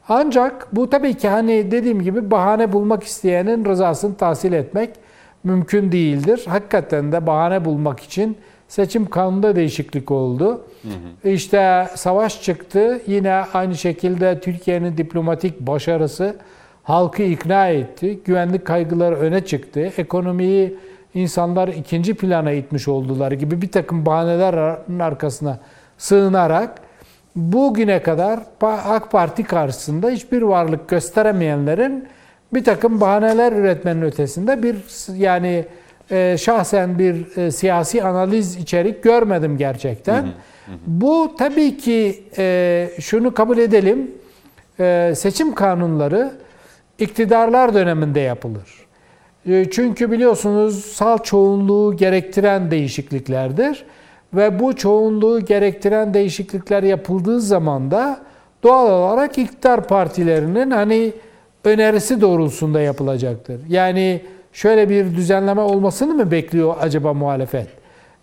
Ancak 0.10 0.68
bu 0.76 0.90
tabii 0.90 1.14
ki 1.14 1.28
hani 1.28 1.72
dediğim 1.72 2.02
gibi 2.02 2.32
bahane 2.32 2.74
bulmak 2.74 3.04
isteyenin 3.04 3.66
rızasını 3.66 4.16
tahsil 4.16 4.54
etmek 4.54 4.90
mümkün 5.44 5.92
değildir. 5.92 6.46
Hakikaten 6.48 7.12
de 7.12 7.28
bahane 7.28 7.66
bulmak 7.66 8.00
için 8.00 8.38
Seçim 8.68 9.06
kanunda 9.06 9.56
değişiklik 9.56 10.12
oldu. 10.12 10.62
Hı 10.82 10.88
hı. 11.24 11.30
İşte 11.30 11.88
savaş 11.96 12.42
çıktı. 12.42 13.02
Yine 13.08 13.34
aynı 13.54 13.76
şekilde 13.76 14.40
Türkiye'nin 14.40 14.98
diplomatik 14.98 15.60
başarısı 15.60 16.36
halkı 16.86 17.24
ikna 17.24 17.68
etti. 17.68 18.20
Güvenlik 18.26 18.66
kaygıları 18.66 19.16
öne 19.16 19.46
çıktı. 19.46 19.94
Ekonomiyi 19.98 20.78
insanlar 21.14 21.68
ikinci 21.68 22.14
plana 22.14 22.52
itmiş 22.52 22.88
oldular 22.88 23.32
gibi 23.32 23.62
bir 23.62 23.72
takım 23.72 24.06
bahanelerin 24.06 25.00
arkasına 25.00 25.60
sığınarak 25.98 26.82
bugüne 27.36 28.02
kadar 28.02 28.40
AK 28.62 29.12
Parti 29.12 29.44
karşısında 29.44 30.10
hiçbir 30.10 30.42
varlık 30.42 30.90
gösteremeyenlerin 30.90 32.08
bir 32.54 32.64
takım 32.64 33.02
bahaneler 33.02 33.52
üretmenin 33.52 34.02
ötesinde 34.02 34.64
bir 34.64 34.76
yani 35.18 35.66
e, 36.12 36.38
şahsen 36.40 37.00
bir 37.00 37.38
e, 37.38 37.52
siyasi 37.52 38.04
analiz 38.04 38.56
içerik 38.56 39.04
görmedim 39.04 39.58
gerçekten. 39.58 40.22
Hı 40.22 40.26
hı, 40.26 40.72
hı. 40.72 40.78
Bu 40.88 41.36
tabii 41.40 41.78
ki 41.78 42.24
e, 42.38 42.90
şunu 43.00 43.34
kabul 43.34 43.58
edelim. 43.58 44.12
E, 44.80 45.14
seçim 45.16 45.56
kanunları 45.56 46.32
iktidarlar 47.00 47.74
döneminde 47.74 48.20
yapılır. 48.20 48.86
E, 49.48 49.66
çünkü 49.72 50.12
biliyorsunuz 50.12 50.86
sal 50.86 51.18
çoğunluğu 51.18 51.98
gerektiren 51.98 52.72
değişikliklerdir. 52.72 53.86
Ve 54.34 54.60
bu 54.60 54.76
çoğunluğu 54.76 55.46
gerektiren 55.46 56.14
değişiklikler 56.14 56.84
yapıldığı 56.84 57.42
zaman 57.42 57.92
da 57.92 58.20
doğal 58.64 58.92
olarak 58.92 59.38
iktidar 59.38 59.88
partilerinin 59.88 60.72
hani 60.72 61.14
önerisi 61.64 62.22
doğrultusunda 62.22 62.82
yapılacaktır. 62.82 63.62
Yani 63.70 64.22
şöyle 64.54 64.90
bir 64.90 65.16
düzenleme 65.16 65.62
olmasını 65.62 66.14
mı 66.14 66.32
bekliyor 66.32 66.76
acaba 66.82 67.14
muhalefet? 67.14 67.68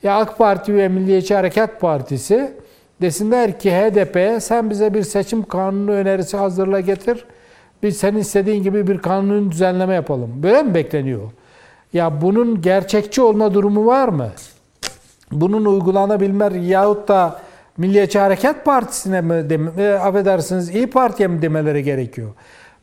Ya 0.03 0.17
AK 0.17 0.39
Parti 0.39 0.75
ve 0.75 0.89
Milliyetçi 0.89 1.35
Hareket 1.35 1.81
Partisi 1.81 2.53
desinler 3.01 3.59
ki 3.59 3.71
HDP'ye 3.71 4.41
sen 4.41 4.71
bize 4.71 4.95
bir 4.95 5.03
seçim 5.03 5.43
kanunu 5.43 5.91
önerisi 5.91 6.37
hazırla 6.37 6.81
getir. 6.81 7.25
Biz 7.83 7.97
senin 7.97 8.19
istediğin 8.19 8.63
gibi 8.63 8.87
bir 8.87 8.99
kanun 8.99 9.51
düzenleme 9.51 9.95
yapalım. 9.95 10.31
Böyle 10.43 10.63
mi 10.63 10.75
bekleniyor? 10.75 11.31
Ya 11.93 12.21
bunun 12.21 12.63
gerçekçi 12.63 13.23
olma 13.23 13.55
durumu 13.55 13.87
var 13.87 14.09
mı? 14.09 14.31
Bunun 15.33 15.65
uygulanabilme 15.65 16.51
yahut 16.61 17.09
da 17.09 17.41
Milliyetçi 17.77 18.19
Hareket 18.19 18.65
Partisi'ne 18.65 19.21
mi, 19.21 19.71
e, 19.79 19.93
affedersiniz 19.93 20.75
İyi 20.75 20.87
Parti'ye 20.87 21.29
mi 21.29 21.43
demeleri 21.43 21.83
gerekiyor? 21.83 22.29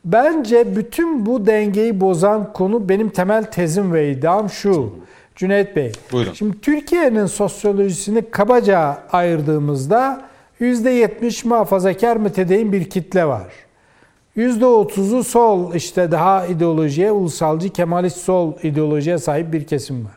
Bence 0.06 0.76
bütün 0.76 1.26
bu 1.26 1.46
dengeyi 1.46 2.02
bozan 2.02 2.54
konu 2.54 2.90
benim 2.90 3.10
temel 3.10 3.44
tezim 3.44 3.94
ve 3.94 4.12
iddiam 4.12 4.50
şu. 4.50 4.96
Cüneyt 5.36 5.76
Bey. 5.76 5.92
Buyurun. 6.12 6.34
Şimdi 6.34 6.62
Türkiye'nin 6.62 7.26
sosyolojisini 7.26 8.32
kabaca 8.32 8.98
ayırdığımızda 9.12 10.22
%70 10.62 11.48
muhafazakar 11.48 12.18
mütedeyin 12.18 12.72
bir 12.72 12.90
kitle 12.90 13.26
var. 13.26 13.48
%30'u 14.40 15.24
sol 15.24 15.74
işte 15.76 16.12
daha 16.12 16.46
ideolojiye, 16.46 17.12
ulusalcı, 17.12 17.70
kemalist 17.70 18.18
sol 18.18 18.54
ideolojiye 18.64 19.18
sahip 19.18 19.54
bir 19.54 19.64
kesim 19.68 20.06
var. 20.06 20.12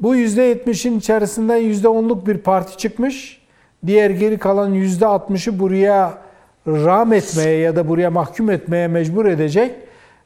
Bu 0.00 0.16
%70'in 0.16 0.98
içerisinden 0.98 1.60
%10'luk 1.60 2.26
bir 2.26 2.38
parti 2.38 2.76
çıkmış. 2.76 3.40
Diğer 3.86 4.10
geri 4.10 4.38
kalan 4.38 4.74
%60'ı 4.74 5.58
buraya 5.58 6.18
rağm 6.66 7.12
etmeye 7.12 7.58
ya 7.58 7.76
da 7.76 7.88
buraya 7.88 8.10
mahkum 8.10 8.50
etmeye 8.50 8.88
mecbur 8.88 9.26
edecek 9.26 9.74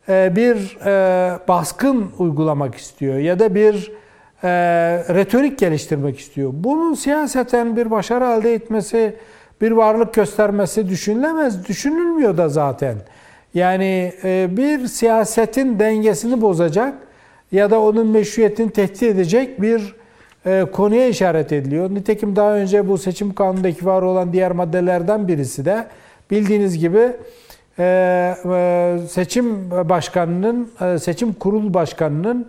e, 0.09 0.37
bir 0.37 0.79
e, 0.87 1.39
baskın 1.49 2.11
uygulamak 2.19 2.75
istiyor 2.75 3.19
ya 3.19 3.39
da 3.39 3.55
bir 3.55 3.93
e, 4.43 4.49
retorik 5.15 5.59
geliştirmek 5.59 6.19
istiyor. 6.19 6.51
Bunun 6.55 6.95
siyaseten 6.95 7.77
bir 7.77 7.91
başarı 7.91 8.25
elde 8.25 8.55
etmesi, 8.55 9.17
bir 9.61 9.71
varlık 9.71 10.15
göstermesi 10.15 10.89
düşünülemez, 10.89 11.69
düşünülmüyor 11.69 12.37
da 12.37 12.49
zaten. 12.49 12.97
Yani 13.55 14.13
bir 14.57 14.87
siyasetin 14.87 15.79
dengesini 15.79 16.41
bozacak 16.41 16.95
ya 17.53 17.71
da 17.71 17.81
onun 17.81 18.07
meşruiyetini 18.07 18.71
tehdit 18.71 19.03
edecek 19.03 19.63
bir 19.63 19.95
konuya 20.73 21.09
işaret 21.09 21.53
ediliyor. 21.53 21.91
Nitekim 21.91 22.37
daha 22.37 22.55
önce 22.55 22.89
bu 22.89 22.99
seçim 22.99 23.35
kanunundaki 23.35 23.87
var 23.87 24.03
olan 24.03 24.33
diğer 24.33 24.53
maddelerden 24.53 25.29
birisi 25.29 25.65
de 25.65 25.87
bildiğiniz 26.31 26.79
gibi 26.79 27.13
e, 27.79 28.97
seçim 29.09 29.71
başkanının, 29.71 30.71
e, 30.81 30.99
seçim 30.99 31.33
kurul 31.33 31.75
başkanının 31.75 32.47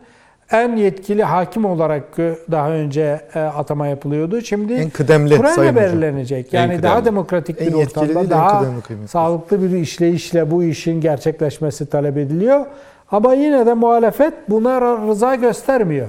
en 0.51 0.75
yetkili 0.75 1.23
hakim 1.23 1.65
olarak 1.65 2.17
daha 2.51 2.69
önce 2.69 3.21
e, 3.35 3.39
atama 3.39 3.87
yapılıyordu. 3.87 4.41
Şimdi 4.41 4.73
en 4.73 4.89
kıdemli 4.89 5.37
kurayla 5.37 5.75
belirlenecek. 5.75 6.53
Yani 6.53 6.73
en 6.73 6.83
daha 6.83 7.05
demokratik 7.05 7.61
bir 7.61 7.73
ortamda 7.73 8.29
daha 8.29 8.65
sağlıklı 9.07 9.61
bir 9.63 9.77
işleyişle 9.77 10.51
bu 10.51 10.63
işin 10.63 11.01
gerçekleşmesi 11.01 11.85
talep 11.89 12.17
ediliyor. 12.17 12.65
Ama 13.11 13.33
yine 13.33 13.65
de 13.65 13.73
muhalefet 13.73 14.33
buna 14.49 14.81
rıza 14.81 15.35
göstermiyor. 15.35 16.07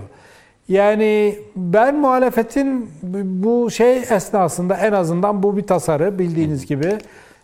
Yani 0.69 1.39
ben 1.57 1.95
muhalefetin 1.97 2.91
bu 3.25 3.71
şey 3.71 3.97
esnasında 3.97 4.77
en 4.77 4.93
azından 4.93 5.43
bu 5.43 5.57
bir 5.57 5.63
tasarı 5.63 6.19
bildiğiniz 6.19 6.67
gibi 6.67 6.99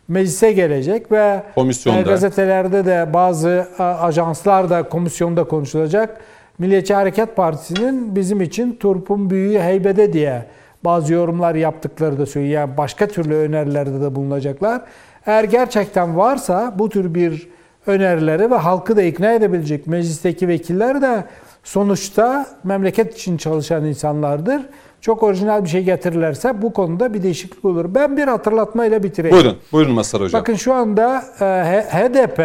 meclise 0.09 0.53
gelecek 0.53 1.13
ve 1.13 1.43
Komisyonda. 1.55 2.03
gazetelerde 2.03 2.85
de 2.87 3.07
bazı 3.13 3.67
ajanslar 3.79 4.71
da 4.71 4.83
komisyonda 4.83 5.45
konuşulacak. 5.45 6.21
Milliyetçi 6.59 6.95
Hareket 6.95 7.37
Partisi'nin 7.37 8.17
bizim 8.17 8.41
için 8.41 8.77
turpun 8.81 9.31
büyüğü 9.31 9.59
heybede 9.59 10.13
diye 10.13 10.47
bazı 10.85 11.13
yorumlar 11.13 11.55
yaptıkları 11.55 12.19
da 12.19 12.27
söylüyor. 12.27 12.61
Yani 12.61 12.77
başka 12.77 13.09
türlü 13.09 13.35
önerilerde 13.35 14.01
de 14.01 14.15
bulunacaklar. 14.15 14.83
Eğer 15.27 15.45
gerçekten 15.45 16.17
varsa 16.17 16.75
bu 16.79 16.89
tür 16.89 17.15
bir 17.15 17.49
önerileri 17.87 18.51
ve 18.51 18.55
halkı 18.55 18.97
da 18.97 19.03
ikna 19.03 19.33
edebilecek 19.33 19.87
meclisteki 19.87 20.49
vekiller 20.49 21.03
de 21.03 21.25
sonuçta 21.65 22.47
memleket 22.65 23.15
için 23.15 23.37
çalışan 23.37 23.85
insanlardır 23.85 24.63
çok 25.07 25.23
orijinal 25.23 25.65
bir 25.65 25.69
şey 25.69 25.83
getirirlerse 25.83 26.63
bu 26.63 26.73
konuda 26.73 27.15
bir 27.15 27.23
değişiklik 27.23 27.65
olur. 27.65 27.95
Ben 27.95 28.17
bir 28.17 28.29
hatırlatmayla 28.29 29.03
bitireyim. 29.03 29.37
Buyurun, 29.37 29.57
buyurun 29.73 29.95
Masar 29.95 30.21
Hocam. 30.21 30.41
Bakın 30.41 30.55
şu 30.55 30.75
anda 30.75 31.25
e, 31.41 31.45
HDP, 31.83 32.41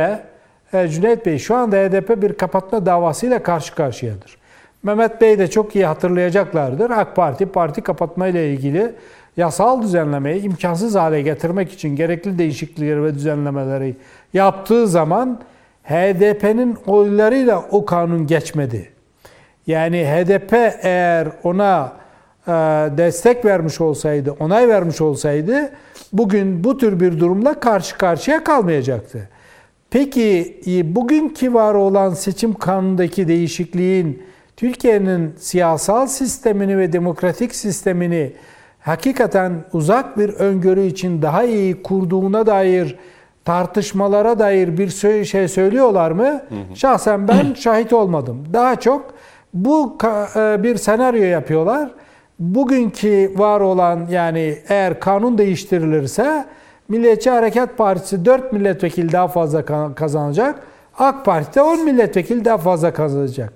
Cüneyt 0.72 1.26
Bey 1.26 1.38
şu 1.38 1.55
anda 1.55 1.76
HDP 1.76 2.22
bir 2.22 2.34
kapatma 2.34 2.86
davasıyla 2.86 3.43
karşı 3.43 3.76
karşıyadır. 3.76 4.38
Mehmet 4.84 5.22
Bey 5.22 5.39
de 5.39 5.49
çok 5.49 5.76
iyi 5.76 5.86
hatırlayacaklardır. 5.86 6.89
AK 6.89 7.15
Parti 7.15 7.45
parti 7.45 7.82
kapatma 7.82 8.28
ile 8.28 8.53
ilgili 8.53 8.91
yasal 9.38 9.82
düzenlemeyi 9.82 10.41
imkansız 10.41 10.95
hale 10.95 11.22
getirmek 11.22 11.72
için 11.72 11.95
gerekli 11.95 12.38
değişiklikleri 12.38 13.03
ve 13.03 13.13
düzenlemeleri 13.13 13.95
yaptığı 14.34 14.88
zaman 14.88 15.39
HDP'nin 15.84 16.78
oylarıyla 16.88 17.63
o 17.72 17.86
kanun 17.86 18.28
geçmedi. 18.28 18.89
Yani 19.67 20.05
HDP 20.05 20.53
eğer 20.82 21.28
ona 21.43 21.93
e, 22.47 22.51
destek 22.97 23.45
vermiş 23.45 23.82
olsaydı, 23.82 24.36
onay 24.39 24.67
vermiş 24.67 25.01
olsaydı 25.01 25.72
bugün 26.13 26.63
bu 26.63 26.78
tür 26.78 26.99
bir 26.99 27.19
durumla 27.19 27.59
karşı 27.59 27.97
karşıya 27.97 28.43
kalmayacaktı. 28.43 29.30
Peki 29.92 30.62
e, 30.68 30.96
bugünkü 30.96 31.54
var 31.54 31.74
olan 31.74 32.10
seçim 32.10 32.54
kanunundaki 32.54 33.28
değişikliğin 33.28 34.24
Türkiye'nin 34.58 35.34
siyasal 35.38 36.08
sistemini 36.08 36.78
ve 36.78 36.94
demokratik 36.94 37.56
sistemini 37.56 38.34
hakikaten 38.80 39.52
uzak 39.74 40.18
bir 40.18 40.30
öngörü 40.30 40.82
için 40.82 41.22
daha 41.22 41.44
iyi 41.44 41.84
kurduğuna 41.84 42.46
dair 42.46 42.96
tartışmalara 43.46 44.39
dair 44.39 44.78
bir 44.78 44.89
şey 45.26 45.48
söylüyorlar 45.48 46.12
mı? 46.12 46.24
Hı 46.24 46.56
hı. 46.72 46.76
Şahsen 46.76 47.28
ben 47.28 47.54
şahit 47.58 47.94
olmadım. 47.94 48.44
Daha 48.54 48.76
çok 48.80 49.14
bu 49.54 49.98
e, 50.36 50.64
bir 50.64 50.76
senaryo 50.76 51.24
yapıyorlar 51.24 51.92
bugünkü 52.39 53.34
var 53.36 53.60
olan 53.62 54.08
yani 54.10 54.58
eğer 54.70 55.00
kanun 55.00 55.38
değiştirilirse 55.38 56.46
Milliyetçi 56.92 57.30
Hareket 57.30 57.78
Partisi 57.78 58.26
4 58.26 58.54
milletvekili 58.54 59.12
daha 59.12 59.28
fazla 59.28 59.66
kazanacak. 59.96 60.60
AK 61.00 61.26
Parti 61.26 61.56
de 61.56 61.62
10 61.62 61.86
milletvekili 61.86 62.46
daha 62.46 62.58
fazla 62.58 62.94
kazanacak. 62.94 63.54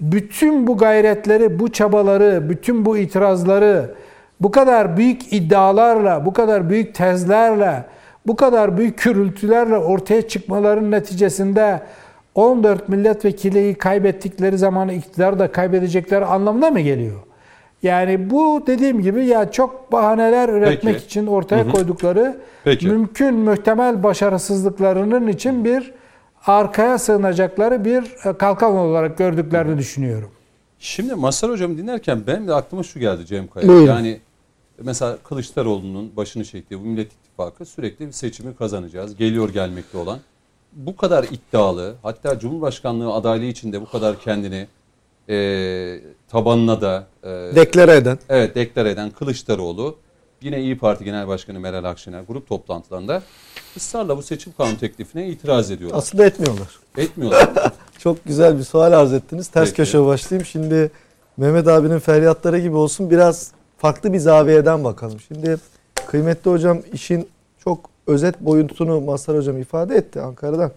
Bütün 0.00 0.66
bu 0.66 0.78
gayretleri, 0.78 1.58
bu 1.58 1.72
çabaları, 1.72 2.50
bütün 2.50 2.84
bu 2.84 2.98
itirazları 2.98 3.94
bu 4.40 4.50
kadar 4.50 4.96
büyük 4.96 5.32
iddialarla, 5.32 6.26
bu 6.26 6.32
kadar 6.32 6.70
büyük 6.70 6.94
tezlerle, 6.94 7.84
bu 8.26 8.36
kadar 8.36 8.76
büyük 8.76 8.98
kürültülerle 8.98 9.76
ortaya 9.76 10.28
çıkmaların 10.28 10.90
neticesinde 10.90 11.80
14 12.34 12.88
milletvekiliyi 12.88 13.74
kaybettikleri 13.74 14.58
zaman 14.58 14.88
iktidar 14.88 15.38
da 15.38 15.52
kaybedecekleri 15.52 16.24
anlamına 16.24 16.70
mı 16.70 16.80
geliyor? 16.80 17.27
Yani 17.82 18.30
bu 18.30 18.62
dediğim 18.66 19.02
gibi 19.02 19.26
ya 19.26 19.50
çok 19.50 19.92
bahaneler 19.92 20.48
üretmek 20.48 20.94
Peki. 20.94 21.06
için 21.06 21.26
ortaya 21.26 21.64
hı 21.64 21.68
hı. 21.68 21.72
koydukları 21.72 22.40
Peki. 22.64 22.88
mümkün 22.88 23.34
muhtemel 23.34 24.02
başarısızlıklarının 24.02 25.28
için 25.28 25.64
bir 25.64 25.92
arkaya 26.46 26.98
sığınacakları 26.98 27.84
bir 27.84 28.02
e, 28.24 28.38
kalkan 28.38 28.76
olarak 28.76 29.18
gördüklerini 29.18 29.78
düşünüyorum. 29.78 30.30
Şimdi 30.78 31.14
Masar 31.14 31.50
Hocam 31.50 31.78
dinlerken 31.78 32.26
benim 32.26 32.48
de 32.48 32.54
aklıma 32.54 32.82
şu 32.82 33.00
geldi 33.00 33.26
Cem 33.26 33.48
Kaya. 33.48 33.68
Buyurun. 33.68 33.86
Yani 33.86 34.20
mesela 34.82 35.16
Kılıçdaroğlu'nun 35.16 36.16
başını 36.16 36.44
çektiği 36.44 36.80
bu 36.80 36.84
Millet 36.84 37.12
İttifakı 37.12 37.64
sürekli 37.64 38.06
bir 38.06 38.12
seçimi 38.12 38.56
kazanacağız. 38.56 39.16
Geliyor 39.16 39.48
gelmekte 39.48 39.98
olan. 39.98 40.18
Bu 40.72 40.96
kadar 40.96 41.24
iddialı 41.24 41.94
hatta 42.02 42.38
Cumhurbaşkanlığı 42.38 43.12
adaylığı 43.12 43.44
içinde 43.44 43.80
bu 43.80 43.90
kadar 43.90 44.20
kendini 44.20 44.66
e, 45.28 46.00
tabanına 46.28 46.80
da 46.80 47.06
e, 47.22 47.28
deklare 47.54 47.96
eden. 47.96 48.18
Evet 48.28 48.54
deklare 48.54 48.90
eden 48.90 49.10
Kılıçdaroğlu 49.10 49.96
yine 50.42 50.60
İyi 50.60 50.78
Parti 50.78 51.04
Genel 51.04 51.28
Başkanı 51.28 51.60
Meral 51.60 51.84
Akşener 51.84 52.22
grup 52.28 52.48
toplantılarında 52.48 53.22
ısrarla 53.76 54.16
bu 54.16 54.22
seçim 54.22 54.52
kanun 54.56 54.74
teklifine 54.74 55.28
itiraz 55.28 55.70
ediyorlar. 55.70 55.98
Aslında 55.98 56.26
etmiyorlar. 56.26 56.68
Etmiyorlar. 56.96 57.48
Çok 57.98 58.24
güzel 58.24 58.58
bir 58.58 58.62
sual 58.62 58.92
arz 58.92 59.12
ettiniz. 59.12 59.48
Ters 59.48 59.64
Peki. 59.64 59.76
köşe 59.76 60.04
başlayayım. 60.04 60.46
Şimdi 60.46 60.90
Mehmet 61.36 61.68
abinin 61.68 61.98
feryatları 61.98 62.58
gibi 62.58 62.76
olsun 62.76 63.10
biraz 63.10 63.52
farklı 63.78 64.12
bir 64.12 64.18
zaviyeden 64.18 64.84
bakalım. 64.84 65.20
Şimdi 65.20 65.56
kıymetli 66.06 66.50
hocam 66.50 66.78
işin 66.92 67.28
çok 67.64 67.90
özet 68.06 68.40
boyutunu 68.40 69.00
Mazhar 69.00 69.36
hocam 69.36 69.58
ifade 69.58 69.96
etti 69.96 70.20
Ankara'dan. 70.20 70.72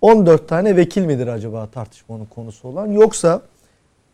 14 0.00 0.48
tane 0.48 0.76
vekil 0.76 1.02
midir 1.02 1.26
acaba 1.26 1.66
tartışmanın 1.66 2.24
konusu 2.24 2.68
olan 2.68 2.86
yoksa 2.86 3.42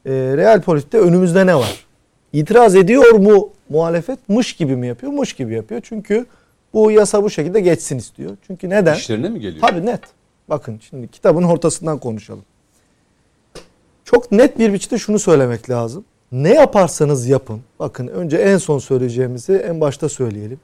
e, 0.07 0.12
real 0.12 0.61
politikte 0.62 0.98
önümüzde 0.98 1.46
ne 1.46 1.57
var? 1.57 1.86
İtiraz 2.32 2.76
ediyor 2.76 3.12
mu 3.12 3.50
muhalefet? 3.68 4.28
Mış 4.28 4.52
gibi 4.52 4.76
mi 4.76 4.86
yapıyor? 4.86 5.12
Mış 5.12 5.32
gibi 5.32 5.54
yapıyor. 5.54 5.80
Çünkü 5.84 6.26
bu 6.74 6.90
yasa 6.90 7.22
bu 7.22 7.30
şekilde 7.30 7.61
geçsin 7.61 7.98
istiyor. 7.98 8.36
Çünkü 8.46 8.70
neden? 8.70 8.94
İşlerine 8.94 9.28
mi 9.28 9.40
geliyor? 9.40 9.68
Tabii 9.68 9.86
net. 9.86 10.00
Bakın 10.48 10.80
şimdi 10.90 11.09
kitabın 11.09 11.42
ortasından 11.42 11.98
konuşalım. 11.98 12.44
Çok 14.04 14.32
net 14.32 14.59
bir 14.59 14.72
biçimde 14.72 14.98
şunu 14.98 15.18
söylemek 15.18 15.70
lazım. 15.70 16.04
Ne 16.32 16.54
yaparsanız 16.54 17.26
yapın. 17.26 17.61
Bakın 17.78 18.07
önce 18.09 18.36
en 18.36 18.59
son 18.59 18.78
söyleyeceğimizi 18.78 19.52
en 19.52 19.80
başta 19.80 20.09
söyleyelim. 20.09 20.61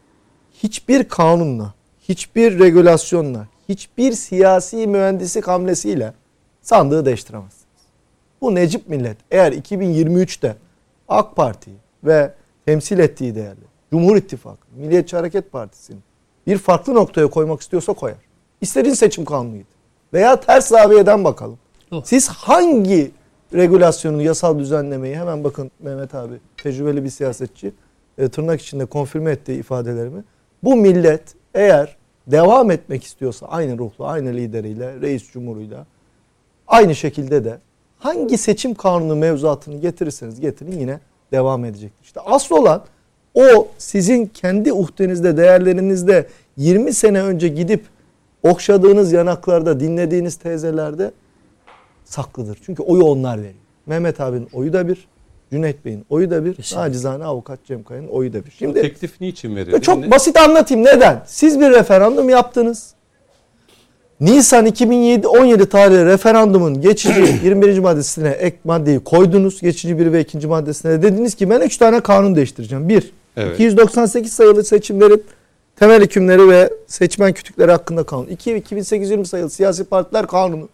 Hiçbir 0.63 1.05
kanunla, 1.05 1.75
hiçbir 2.09 2.59
regülasyonla, 2.59 3.47
hiçbir 3.69 4.13
siyasi 4.13 4.87
mühendislik 4.87 5.49
hamlesiyle 5.49 6.13
sandığı 6.63 7.05
değiştiremez. 7.05 7.62
Bu 8.43 8.55
Necip 8.55 8.89
millet 8.89 9.17
eğer 9.31 9.53
2023'te 9.53 10.57
AK 11.09 11.37
Parti 11.37 11.71
ve 12.05 12.33
temsil 12.67 12.99
ettiği 12.99 13.35
değerli 13.35 13.61
Cumhur 13.91 14.17
İttifakı, 14.17 14.67
Milliyetçi 14.77 15.17
Hareket 15.17 15.53
Partisi'ni 15.53 15.99
bir 16.47 16.59
farklı 16.59 16.95
noktaya 16.95 17.27
koymak 17.27 17.61
istiyorsa 17.61 17.93
koyar. 17.93 18.19
İstediğin 18.61 18.95
seçim 18.95 19.25
kanunuydu. 19.25 19.65
Veya 20.13 20.41
ters 20.41 20.69
zaviyeden 20.69 21.25
bakalım. 21.25 21.59
Siz 22.05 22.29
hangi 22.29 23.11
regülasyonu, 23.55 24.23
yasal 24.23 24.59
düzenlemeyi 24.59 25.17
hemen 25.17 25.45
bakın 25.45 25.71
Mehmet 25.81 26.15
abi 26.15 26.35
tecrübeli 26.63 27.05
bir 27.05 27.11
siyasetçi 27.11 27.73
e, 28.19 28.29
tırnak 28.29 28.61
içinde 28.61 28.85
konfirme 28.87 29.31
ettiği 29.31 29.59
ifadelerimi. 29.59 30.25
Bu 30.63 30.77
millet 30.77 31.23
eğer 31.55 31.97
devam 32.27 32.71
etmek 32.71 33.05
istiyorsa 33.05 33.47
aynı 33.47 33.79
ruhla, 33.79 34.07
aynı 34.07 34.33
lideriyle, 34.33 35.01
reis 35.01 35.33
cumhuruyla 35.33 35.87
aynı 36.67 36.95
şekilde 36.95 37.45
de 37.45 37.59
hangi 38.03 38.39
seçim 38.39 38.75
kanunu 38.75 39.17
mevzuatını 39.17 39.81
getirirseniz 39.81 40.41
getirin 40.41 40.79
yine 40.81 41.01
devam 41.33 41.65
edecek. 41.65 41.93
İşte 42.03 42.21
asıl 42.21 42.57
olan 42.57 42.83
o 43.35 43.69
sizin 43.79 44.27
kendi 44.27 44.73
uhdenizde, 44.73 45.37
değerlerinizde 45.37 46.27
20 46.57 46.93
sene 46.93 47.23
önce 47.23 47.49
gidip 47.49 47.85
okşadığınız 48.43 49.13
yanaklarda, 49.13 49.81
dinlediğiniz 49.81 50.37
teyzelerde 50.37 51.11
saklıdır. 52.05 52.59
Çünkü 52.67 52.83
oyu 52.83 53.05
onlar 53.05 53.39
veriyor. 53.39 53.55
Mehmet 53.87 54.21
abinin 54.21 54.49
oyu 54.53 54.73
da 54.73 54.89
bir, 54.89 55.09
Cüneyt 55.53 55.85
Bey'in 55.85 56.05
oyu 56.11 56.31
da 56.31 56.45
bir, 56.45 56.55
Kesinlikle. 56.55 56.87
nacizane 56.87 57.25
avukat 57.25 57.65
Cem 57.65 57.83
Kaya'nın 57.83 58.09
oyu 58.09 58.33
da 58.33 58.45
bir. 58.45 58.51
Şimdi 58.51 58.81
teklif 58.83 59.21
niçin 59.21 59.57
verildi? 59.57 59.81
çok 59.81 59.99
Ne- 59.99 60.11
basit 60.11 60.37
anlatayım 60.37 60.85
neden? 60.85 61.23
Siz 61.27 61.61
bir 61.61 61.71
referandum 61.71 62.29
yaptınız. 62.29 62.95
Nisan 64.23 64.67
2017 64.67 65.29
17 65.29 65.69
tarihli 65.69 66.07
referandumun 66.07 66.81
geçici 66.81 67.39
21. 67.45 67.79
maddesine 67.79 68.29
ek 68.29 68.57
maddeyi 68.65 69.01
koydunuz. 69.01 69.61
Geçici 69.61 69.99
bir 69.99 70.13
ve 70.13 70.21
ikinci 70.21 70.47
maddesine 70.47 70.93
de 70.93 71.03
dediniz 71.03 71.35
ki 71.35 71.51
ben 71.51 71.61
3 71.61 71.77
tane 71.77 72.01
kanun 72.01 72.35
değiştireceğim. 72.35 72.89
1. 72.89 73.13
Evet. 73.37 73.55
298 73.55 74.33
sayılı 74.33 74.65
seçimlerin 74.65 75.25
temel 75.77 76.03
hükümleri 76.03 76.49
ve 76.49 76.71
seçmen 76.87 77.33
kütükleri 77.33 77.71
hakkında 77.71 78.03
kanun. 78.05 78.27
2. 78.27 78.57
2820 78.57 79.27
sayılı 79.27 79.51
siyasi 79.51 79.85
partiler 79.85 80.27
kanunu 80.27 80.69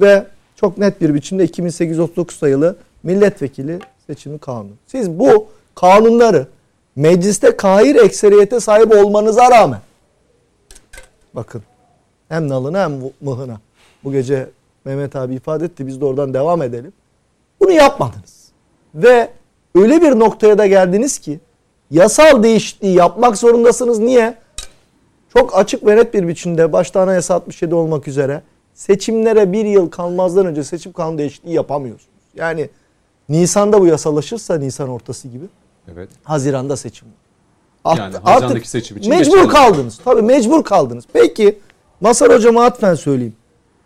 ve 0.00 0.24
çok 0.56 0.78
net 0.78 1.00
bir 1.00 1.14
biçimde 1.14 1.44
2839 1.44 2.36
sayılı 2.36 2.76
milletvekili 3.02 3.78
seçimi 4.06 4.38
kanunu. 4.38 4.72
Siz 4.86 5.10
bu 5.10 5.46
kanunları 5.74 6.46
mecliste 6.96 7.56
kahir 7.56 7.94
ekseriyete 7.94 8.60
sahip 8.60 8.94
olmanıza 8.94 9.50
rağmen 9.50 9.80
bakın 11.34 11.62
hem 12.32 12.48
nalına 12.48 12.84
hem 12.84 13.00
mıhına 13.20 13.60
bu 14.04 14.12
gece 14.12 14.50
Mehmet 14.84 15.16
abi 15.16 15.34
ifade 15.34 15.64
etti 15.64 15.86
biz 15.86 16.00
de 16.00 16.04
oradan 16.04 16.34
devam 16.34 16.62
edelim. 16.62 16.92
Bunu 17.60 17.70
yapmadınız. 17.72 18.48
Ve 18.94 19.28
öyle 19.74 20.02
bir 20.02 20.18
noktaya 20.18 20.58
da 20.58 20.66
geldiniz 20.66 21.18
ki 21.18 21.40
yasal 21.90 22.42
değişikliği 22.42 22.94
yapmak 22.94 23.36
zorundasınız. 23.38 23.98
Niye? 23.98 24.34
Çok 25.32 25.56
açık 25.56 25.86
ve 25.86 25.96
net 25.96 26.14
bir 26.14 26.28
biçimde 26.28 26.72
başta 26.72 27.00
anayasa 27.00 27.34
67 27.34 27.74
olmak 27.74 28.08
üzere 28.08 28.42
seçimlere 28.74 29.52
bir 29.52 29.64
yıl 29.64 29.90
kalmazdan 29.90 30.46
önce 30.46 30.64
seçim 30.64 30.92
kanunu 30.92 31.18
değişikliği 31.18 31.54
yapamıyorsunuz. 31.54 32.12
Yani 32.34 32.70
Nisan'da 33.28 33.80
bu 33.80 33.86
yasalaşırsa 33.86 34.58
Nisan 34.58 34.88
ortası 34.88 35.28
gibi 35.28 35.44
Evet. 35.92 36.08
Haziran'da 36.24 36.76
seçim. 36.76 37.08
Yani 37.96 38.16
Haziran'daki 38.16 38.68
seçim 38.68 38.96
için 38.96 39.10
mecbur 39.10 39.32
geçerli. 39.32 39.48
kaldınız. 39.48 40.00
Tabii 40.04 40.22
mecbur 40.22 40.64
kaldınız. 40.64 41.04
Peki 41.12 41.58
Masar 42.02 42.32
Hocam'a 42.34 42.64
atfen 42.64 42.94
söyleyeyim. 42.94 43.34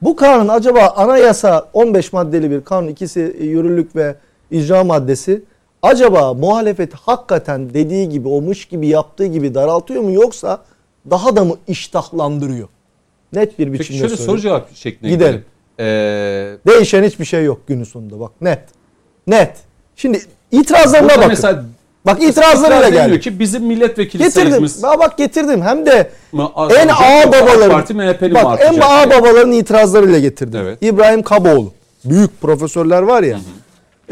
Bu 0.02 0.16
kanun 0.16 0.48
acaba 0.48 0.86
anayasa 0.96 1.68
15 1.72 2.12
maddeli 2.12 2.50
bir 2.50 2.64
kanun 2.64 2.88
ikisi 2.88 3.36
yürürlük 3.40 3.96
ve 3.96 4.14
icra 4.50 4.84
maddesi 4.84 5.42
acaba 5.82 6.34
muhalefeti 6.34 6.96
hakikaten 7.00 7.74
dediği 7.74 8.08
gibi 8.08 8.28
olmuş 8.28 8.64
gibi 8.64 8.88
yaptığı 8.88 9.26
gibi 9.26 9.54
daraltıyor 9.54 10.02
mu 10.02 10.12
yoksa 10.12 10.58
daha 11.10 11.36
da 11.36 11.44
mı 11.44 11.54
iştahlandırıyor? 11.68 12.68
Net 13.32 13.58
bir 13.58 13.72
biçimde 13.72 13.78
Peki 13.88 13.98
şöyle 13.98 14.16
soru 14.16 14.40
cevap 14.40 14.76
şeklinde 14.76 15.10
Gidelim. 15.12 15.32
gidelim. 15.32 15.44
Ee, 15.80 16.56
Değişen 16.66 17.02
hiçbir 17.02 17.24
şey 17.24 17.44
yok 17.44 17.60
günün 17.66 17.84
sonunda 17.84 18.20
bak 18.20 18.32
net. 18.40 18.60
Net. 19.26 19.56
Şimdi 19.96 20.20
itirazlarına 20.52 21.08
bakın. 21.08 21.28
mesela 21.28 21.64
bak 22.06 22.22
itirazlarıyla 22.22 22.88
itiraz 22.88 23.06
geldi. 23.08 23.20
ki 23.20 23.38
bizim 23.38 23.64
milletvekili 23.64 24.22
Getirdim. 24.22 24.50
sayımız 24.50 24.82
bak 24.82 25.18
getirdim. 25.18 25.62
Hem 25.62 25.86
de 25.86 26.10
mı 26.32 26.50
en 26.78 26.88
ağ 26.88 27.32
babaların 27.32 27.70
Parti 27.70 27.94
MHP'li 27.94 28.34
bak 28.34 28.60
en 28.62 28.80
ağ 28.80 29.10
diye. 29.10 29.20
babaların 29.20 29.52
itirazlarıyla 29.52 30.18
getirdim. 30.18 30.60
Evet. 30.60 30.78
İbrahim 30.80 31.22
Kaboğlu. 31.22 31.72
Büyük 32.04 32.40
profesörler 32.40 33.02
var 33.02 33.22
ya. 33.22 33.38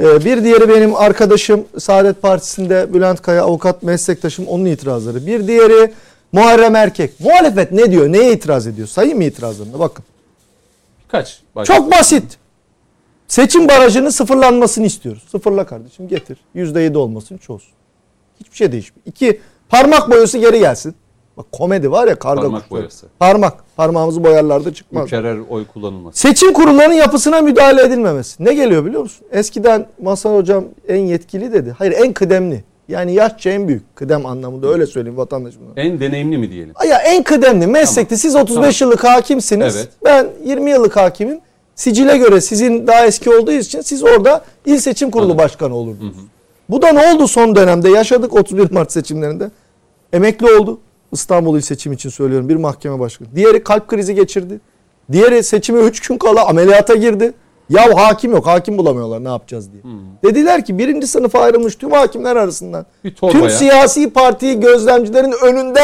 Ee, 0.01 0.25
bir 0.25 0.45
diğeri 0.45 0.69
benim 0.69 0.95
arkadaşım 0.97 1.65
Saadet 1.79 2.23
Partisi'nde 2.23 2.95
Bülent 2.95 3.23
Kaya 3.23 3.43
avukat 3.43 3.83
meslektaşım 3.83 4.47
onun 4.47 4.65
itirazları. 4.65 5.27
Bir 5.27 5.47
diğeri 5.47 5.93
Muharrem 6.33 6.77
Erkek. 6.77 7.21
Muhalefet 7.21 7.73
ne 7.73 7.91
diyor? 7.91 8.13
Neye 8.13 8.33
itiraz 8.33 8.67
ediyor? 8.67 8.89
Sayayım 8.89 9.19
mı 9.19 9.25
itirazlarını? 9.25 9.79
Bakın. 9.79 10.05
Kaç? 11.09 11.41
Bak- 11.57 11.67
Çok 11.67 11.91
basit. 11.93 12.25
Seçim 13.29 13.69
barajının 13.69 14.11
sıfırlanmasını 14.11 14.87
istiyoruz. 14.87 15.23
Sıfırla 15.33 15.67
kardeşim 15.67 16.09
getir. 16.09 16.39
%7 16.55 16.97
olmasın 16.99 17.37
çoğulsun. 17.39 17.71
Hiçbir 18.45 18.57
şey 18.57 18.73
değişmiyor. 18.73 19.07
İki, 19.07 19.41
parmak 19.69 20.11
boyası 20.11 20.39
geri 20.39 20.59
gelsin. 20.59 20.95
Bak 21.37 21.47
komedi 21.53 21.91
var 21.91 22.09
ya 22.09 22.15
karga 22.19 22.43
Parmak 22.43 22.63
kuşları. 22.63 22.81
boyası. 22.81 23.07
Parmak. 23.19 23.55
Parmağımızı 23.77 24.25
boyarlarda 24.25 24.75
çıkmaz. 24.75 25.05
Mükerrer 25.05 25.39
oy 25.51 25.65
kullanılması. 25.67 26.19
Seçim 26.21 26.53
kurullarının 26.53 26.95
yapısına 26.95 27.41
müdahale 27.41 27.83
edilmemesi. 27.83 28.45
Ne 28.45 28.55
geliyor 28.55 28.85
biliyor 28.85 29.03
musun? 29.03 29.27
Eskiden 29.31 29.87
Masal 30.03 30.37
Hocam 30.37 30.65
en 30.89 30.97
yetkili 31.07 31.53
dedi. 31.53 31.75
Hayır 31.79 31.93
en 31.93 32.13
kıdemli. 32.13 32.65
Yani 32.89 33.15
yaşça 33.15 33.51
en 33.51 33.69
büyük. 33.69 33.97
Kıdem 33.97 34.27
anlamında 34.27 34.69
öyle 34.69 34.87
söyleyeyim 34.87 35.17
vatandaşımla. 35.17 35.71
En 35.77 36.01
deneyimli 36.01 36.39
mi 36.39 36.51
diyelim? 36.51 36.75
Ya 36.89 36.99
en 36.99 37.23
kıdemli 37.23 37.67
meslekte 37.67 38.17
siz 38.17 38.37
35 38.37 38.81
yıllık 38.81 39.05
hakimsiniz. 39.05 39.77
Evet. 39.77 39.89
Ben 40.05 40.27
20 40.45 40.71
yıllık 40.71 40.97
hakimim. 40.97 41.41
Sicile 41.75 42.17
göre 42.17 42.41
sizin 42.41 42.87
daha 42.87 43.07
eski 43.07 43.31
olduğu 43.31 43.53
için 43.53 43.81
siz 43.81 44.03
orada 44.03 44.45
il 44.67 44.79
seçim 44.79 45.11
kurulu 45.11 45.39
başkanı 45.39 45.75
olurdunuz. 45.75 46.17
Bu 46.69 46.83
da 46.83 46.93
ne 46.93 47.15
oldu 47.15 47.29
son 47.29 47.57
dönemde? 47.57 47.91
Yaşadık 47.91 48.35
31 48.35 48.71
Mart 48.71 48.93
seçimlerinde. 48.93 49.51
Emekli 50.13 50.53
oldu. 50.53 50.79
İstanbul 51.13 51.57
il 51.57 51.61
seçim 51.61 51.93
için 51.93 52.11
söylüyorum 52.11 52.49
bir 52.49 52.57
mahkeme 52.57 52.99
başkanı. 53.01 53.29
Diğeri 53.35 53.65
kalp 53.65 53.89
krizi 53.89 54.15
geçirdi. 54.15 54.61
Diğeri 55.13 55.43
seçime 55.43 55.81
3 55.81 56.09
gün 56.09 56.19
kala 56.19 56.47
ameliyata 56.49 56.95
girdi. 56.95 57.33
Ya 57.71 57.97
hakim 57.97 58.33
yok. 58.33 58.47
Hakim 58.47 58.79
bulamıyorlar 58.79 59.25
ne 59.25 59.29
yapacağız 59.29 59.73
diye. 59.73 59.83
Dediler 60.25 60.65
ki 60.65 60.79
birinci 60.79 61.07
sınıfa 61.07 61.41
ayrılmış 61.41 61.75
tüm 61.77 61.91
hakimler 61.93 62.37
arasından 62.37 62.87
tüm 63.33 63.41
siyasi 63.51 64.11
partiyi 64.11 64.61
gözlemcilerin 64.61 65.35
önünde 65.43 65.81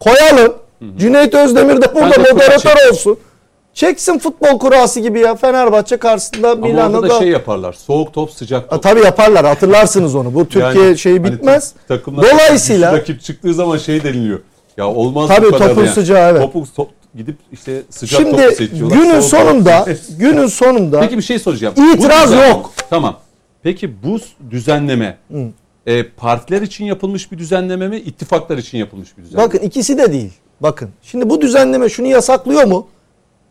koyalım. 0.00 0.54
Cüneyt 0.98 1.34
Özdemir 1.34 1.82
de 1.82 1.94
burada 1.94 2.22
moderatör 2.32 2.90
olsun. 2.90 3.18
Çeksin 3.78 4.18
futbol 4.18 4.58
kurası 4.58 5.00
gibi 5.00 5.20
ya 5.20 5.34
Fenerbahçe 5.34 5.96
karşısında 5.96 6.50
Ama 6.50 6.66
Milano'da. 6.66 6.98
orada 6.98 7.14
da 7.14 7.18
şey 7.18 7.28
yaparlar. 7.28 7.72
Soğuk 7.72 8.12
top, 8.12 8.30
sıcak 8.30 8.70
top. 8.70 8.82
tabii 8.82 9.00
yaparlar 9.00 9.46
hatırlarsınız 9.46 10.14
onu. 10.14 10.34
Bu 10.34 10.48
Türkiye 10.48 10.84
Yani 10.84 10.98
şeyi 10.98 11.18
hani 11.18 11.32
bitmez. 11.32 11.72
takımlar 11.88 12.30
Dolayısıyla 12.30 12.92
rakip 12.92 13.22
çıktığı 13.22 13.54
zaman 13.54 13.76
şey 13.76 14.04
deniliyor. 14.04 14.40
Ya 14.76 14.88
olmaz 14.88 15.28
Tabii 15.28 15.46
bu 15.46 15.50
kadar 15.50 15.68
topun 15.68 15.84
yani. 15.84 15.94
sıcağı, 15.94 16.30
evet. 16.30 16.42
Topu 16.42 16.64
top, 16.76 16.90
gidip 17.16 17.36
işte 17.52 17.82
sıcak 17.90 18.20
topu 18.20 18.38
şimdi 18.40 18.54
seçiyorlar. 18.54 18.96
günün 18.96 19.20
soğuk 19.20 19.42
topu 19.42 19.44
sonunda 19.46 19.84
seçiyorlar. 19.84 20.18
günün 20.18 20.46
sonunda 20.46 21.00
Peki 21.00 21.16
bir 21.16 21.22
şey 21.22 21.38
soracağım. 21.38 21.74
İtiraz 21.94 22.32
yok. 22.32 22.72
Tamam. 22.90 23.16
Peki 23.62 24.02
bu 24.02 24.18
düzenleme 24.50 25.18
e, 25.86 26.02
partiler 26.08 26.62
için 26.62 26.84
yapılmış 26.84 27.32
bir 27.32 27.38
düzenleme 27.38 27.88
mi, 27.88 27.96
ittifaklar 27.96 28.58
için 28.58 28.78
yapılmış 28.78 29.18
bir 29.18 29.22
düzenleme? 29.22 29.46
bakın 29.48 29.58
ikisi 29.58 29.98
de 29.98 30.12
değil. 30.12 30.32
Bakın 30.60 30.90
şimdi 31.02 31.30
bu 31.30 31.40
düzenleme 31.40 31.88
şunu 31.88 32.06
yasaklıyor 32.06 32.64
mu? 32.64 32.86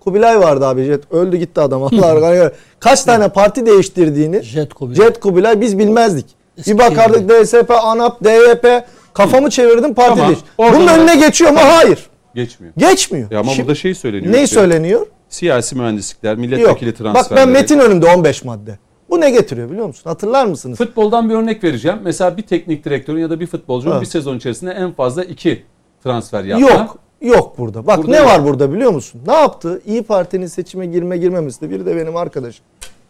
Kubilay 0.07 0.39
vardı 0.39 0.65
abi. 0.65 0.83
Jet, 0.83 1.11
öldü 1.11 1.37
gitti 1.37 1.61
adam. 1.61 1.83
Allah 1.83 2.51
Kaç 2.79 3.03
tane 3.03 3.29
parti 3.29 3.65
değiştirdiğini 3.65 4.41
Jet 4.41 4.73
Kubilay. 4.73 4.95
Jet 5.07 5.19
Kubilay 5.19 5.61
biz 5.61 5.77
bilmezdik. 5.77 6.25
Eski 6.57 6.73
bir 6.73 6.79
bakardık 6.79 7.29
DSP, 7.29 7.71
ANAP, 7.71 8.23
DYP 8.23 8.85
kafamı 9.13 9.49
çevirdim 9.49 9.93
parti 9.93 10.15
Tamam. 10.15 10.29
değiş. 10.29 10.39
Bunun 10.57 10.87
önüne 10.87 11.15
geçiyor 11.15 11.51
mu? 11.51 11.59
Hayır. 11.61 12.09
Geçmiyor. 12.35 12.73
Geçmiyor. 12.77 13.31
Ya 13.31 13.39
ama 13.39 13.51
Şimdi- 13.51 13.67
burada 13.67 13.75
şey 13.75 13.95
söyleniyor. 13.95 14.33
ne 14.33 14.43
işte, 14.43 14.55
söyleniyor? 14.55 15.07
Siyasi 15.29 15.75
mühendislikler, 15.75 16.31
Yok. 16.31 16.39
milletvekili 16.39 16.89
Bak 16.89 16.97
transferleri. 16.97 17.45
ben 17.45 17.49
metin 17.49 17.79
önümde 17.79 18.05
15 18.05 18.43
madde. 18.43 18.77
Bu 19.09 19.21
ne 19.21 19.29
getiriyor 19.29 19.69
biliyor 19.69 19.87
musun? 19.87 20.09
Hatırlar 20.09 20.45
mısınız? 20.45 20.77
Futboldan 20.77 21.29
bir 21.29 21.35
örnek 21.35 21.63
vereceğim. 21.63 21.99
Mesela 22.03 22.37
bir 22.37 22.43
teknik 22.43 22.85
direktörün 22.85 23.21
ya 23.21 23.29
da 23.29 23.39
bir 23.39 23.47
futbolcunun 23.47 23.93
Evet. 23.93 24.01
bir 24.01 24.07
sezon 24.07 24.37
içerisinde 24.37 24.71
en 24.71 24.91
fazla 24.91 25.23
iki 25.23 25.63
transfer 26.03 26.43
yapma. 26.43 26.69
Yok. 26.69 26.97
Yok 27.21 27.57
burada. 27.57 27.87
Bak 27.87 27.97
Burada 27.97 28.11
ne 28.11 28.17
yok. 28.17 28.25
var 28.27 28.43
burada 28.45 28.73
biliyor 28.73 28.91
musun? 28.91 29.21
Ne 29.27 29.33
yaptı? 29.33 29.81
İyi 29.85 30.03
Parti'nin 30.03 30.45
seçime 30.47 30.85
girme 30.85 31.17
girmemesi 31.17 31.61
de 31.61 31.69
biri 31.69 31.85
de 31.85 31.95
benim 31.95 32.15
arkadaşım. 32.15 32.65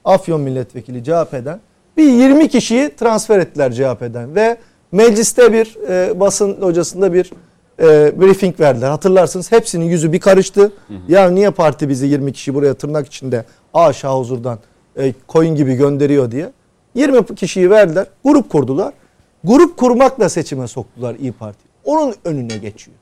Afyon 0.06 0.42
milletvekili 0.42 1.04
CHP'den. 1.04 1.60
Bir 1.98 2.04
20 2.12 2.48
kişiyi 2.50 2.96
transfer 2.96 3.40
ettiler 3.40 3.72
CHP'den 3.72 4.36
ve 4.36 4.58
mecliste 4.92 5.54
bir 5.54 5.78
e, 5.90 6.20
basın 6.20 6.62
hocasında 6.62 7.14
bir 7.14 7.32
e, 7.80 7.86
briefing 8.22 8.60
verdiler. 8.60 8.90
Hatırlarsınız 8.90 9.52
hepsinin 9.52 9.86
yüzü 9.86 10.14
bir 10.14 10.20
karıştı. 10.20 10.72
Ya 11.08 11.30
niye 11.30 11.50
parti 11.52 11.90
bizi 11.90 12.08
20 12.08 12.34
kişi 12.34 12.54
buraya 12.56 12.74
tırnak 12.74 13.08
içinde 13.08 13.46
aşağı 13.74 14.20
huzurdan 14.20 14.60
e, 14.98 15.14
koyun 15.28 15.56
gibi 15.56 15.76
gönderiyor 15.76 16.32
diye. 16.32 16.52
20 16.96 17.26
kişiyi 17.36 17.70
verdiler. 17.70 18.08
Grup 18.24 18.50
kurdular. 18.50 18.94
Grup 19.44 19.78
kurmakla 19.78 20.30
seçime 20.30 20.68
soktular 20.68 21.16
İyi 21.16 21.32
Parti. 21.32 21.60
Onun 21.86 22.14
önüne 22.26 22.58
geçiyor. 22.58 22.98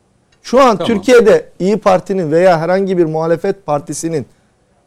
Şu 0.46 0.62
an 0.62 0.78
Tamam. 0.78 0.88
Türkiye'de 0.88 1.50
İyi 1.60 1.78
Parti'nin 1.78 2.32
veya 2.32 2.60
herhangi 2.60 2.98
bir 2.98 3.06
muhalefet 3.06 3.66
partisinin 3.66 4.26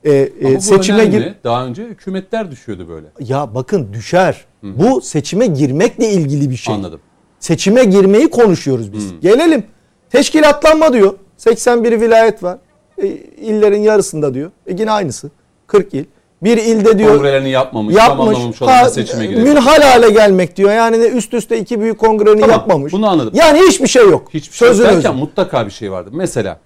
e, 0.05 0.13
e, 0.13 0.61
seçime 0.61 0.99
önemli. 1.03 1.11
gir 1.11 1.35
Daha 1.45 1.67
önce 1.67 1.85
hükümetler 1.85 2.51
düşüyordu 2.51 2.89
böyle. 2.89 3.07
ya 3.21 3.55
bakın 3.55 3.93
düşer. 3.93 4.45
Bu 4.63 5.01
seçime 5.01 5.47
girmekle 5.47 6.11
ilgili 6.11 6.51
bir 6.51 6.57
şey. 6.57 6.75
Anladım. 6.75 7.01
Seçime 7.41 7.85
girmeyi 7.85 8.31
konuşuyoruz 8.31 8.93
biz. 8.93 9.21
Gelelim. 9.21 9.65
Teşkilatlanma 10.11 10.93
diyor. 10.93 11.15
81 11.37 12.01
vilayet 12.01 12.43
var. 12.43 12.59
E, 12.99 13.07
illerin 13.37 13.83
yarısında 13.83 14.35
diyor. 14.35 14.51
E 14.67 14.73
yine 14.79 14.91
aynısı. 14.91 15.31
40 15.67 15.95
il. 15.95 16.05
Bir 16.43 16.57
ilde 16.57 16.99
diyor 16.99 17.15
Kongrelerini 17.15 17.51
yapmamış, 17.51 17.95
yapmış. 17.97 18.61
Ha, 18.61 18.89
seçime 18.91 19.27
girecek. 19.27 19.45
münhal 19.49 19.83
hale 19.83 20.11
gelmek 20.11 20.57
diyor. 20.57 20.71
Yani 20.71 20.97
üst 20.97 21.35
üste 21.35 21.59
iki 21.59 21.81
büyük 21.81 21.99
kongreni 21.99 22.41
Tamam, 22.41 22.51
yapmamış. 22.51 22.93
bunu 22.93 23.09
anladım. 23.09 23.33
Yani 23.37 23.61
hiçbir 23.69 23.87
şey 23.89 24.03
yok. 24.03 24.29
Hiçbir 24.35 24.57
şey 24.57 24.69
Sözün 24.69 24.85
özü. 24.85 25.09
mutlaka 25.09 25.67
bir 25.67 25.71
şey 25.71 25.93
vardı. 25.93 26.11
Mesela 26.13 26.59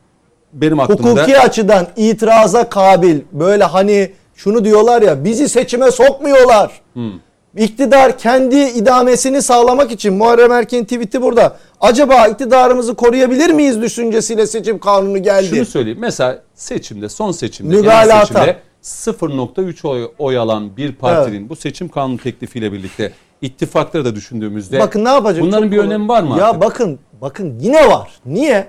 benim 0.52 0.80
aklımda 0.80 1.10
Hukuki 1.10 1.38
açıdan 1.38 1.86
itiraza 1.96 2.68
kabil 2.68 3.20
böyle 3.32 3.64
hani 3.64 4.12
şunu 4.34 4.64
diyorlar 4.64 5.02
ya 5.02 5.24
bizi 5.24 5.48
seçime 5.48 5.90
sokmuyorlar. 5.90 6.80
Hmm. 6.92 7.12
İktidar 7.56 8.18
kendi 8.18 8.56
idamesini 8.56 9.42
sağlamak 9.42 9.90
için 9.92 10.14
Muharrem 10.14 10.52
Erken'in 10.52 10.84
tweet'i 10.84 11.22
burada. 11.22 11.56
Acaba 11.80 12.26
iktidarımızı 12.26 12.94
koruyabilir 12.94 13.50
miyiz 13.50 13.82
düşüncesiyle 13.82 14.46
seçim 14.46 14.78
kanunu 14.78 15.22
geldi. 15.22 15.46
şunu 15.46 15.64
söyleyeyim. 15.64 15.98
Mesela 16.00 16.42
seçimde, 16.54 17.08
son 17.08 17.32
seçimde, 17.32 17.76
Mügalata. 17.76 18.26
seçimde 18.26 18.56
0.3 18.82 19.88
oy, 19.88 20.10
oy 20.18 20.38
alan 20.38 20.76
bir 20.76 20.94
partinin 20.94 21.48
bu 21.48 21.56
seçim 21.56 21.88
kanunu 21.88 22.18
teklifiyle 22.18 22.72
birlikte 22.72 23.12
ittifakları 23.40 24.04
da 24.04 24.14
düşündüğümüzde 24.16 24.78
Bakın 24.80 25.04
ne 25.04 25.08
yapacak? 25.08 25.42
bunların 25.44 25.62
Çok 25.62 25.72
bir 25.72 25.78
önemi 25.78 26.08
var 26.08 26.22
mı 26.22 26.38
Ya 26.38 26.46
artık? 26.46 26.62
bakın 26.62 26.98
bakın 27.20 27.58
yine 27.60 27.88
var. 27.88 28.20
Niye? 28.26 28.66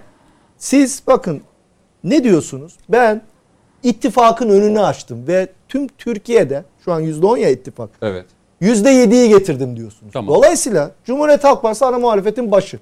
Siz 0.58 1.04
bakın 1.08 1.42
ne 2.04 2.24
diyorsunuz? 2.24 2.74
Ben 2.90 3.22
ittifakın 3.84 4.50
önünü 4.50 4.80
açtım 4.80 5.28
ve 5.28 5.48
tüm 5.70 5.88
Türkiye'de 5.88 6.64
şu 6.86 6.94
an 6.94 7.02
%10 7.04 7.38
ya 7.40 7.50
ittifak. 7.50 7.90
Evet. 8.02 8.26
%7'yi 8.62 9.30
getirdim 9.30 9.78
diyorsunuz. 9.78 10.14
Tamam. 10.14 10.36
Dolayısıyla 10.36 10.92
Cumhuriyet 11.06 11.44
Halk 11.44 11.62
Partisi 11.62 11.86
ana 11.86 12.00
muhalefetin 12.00 12.52
başı. 12.52 12.80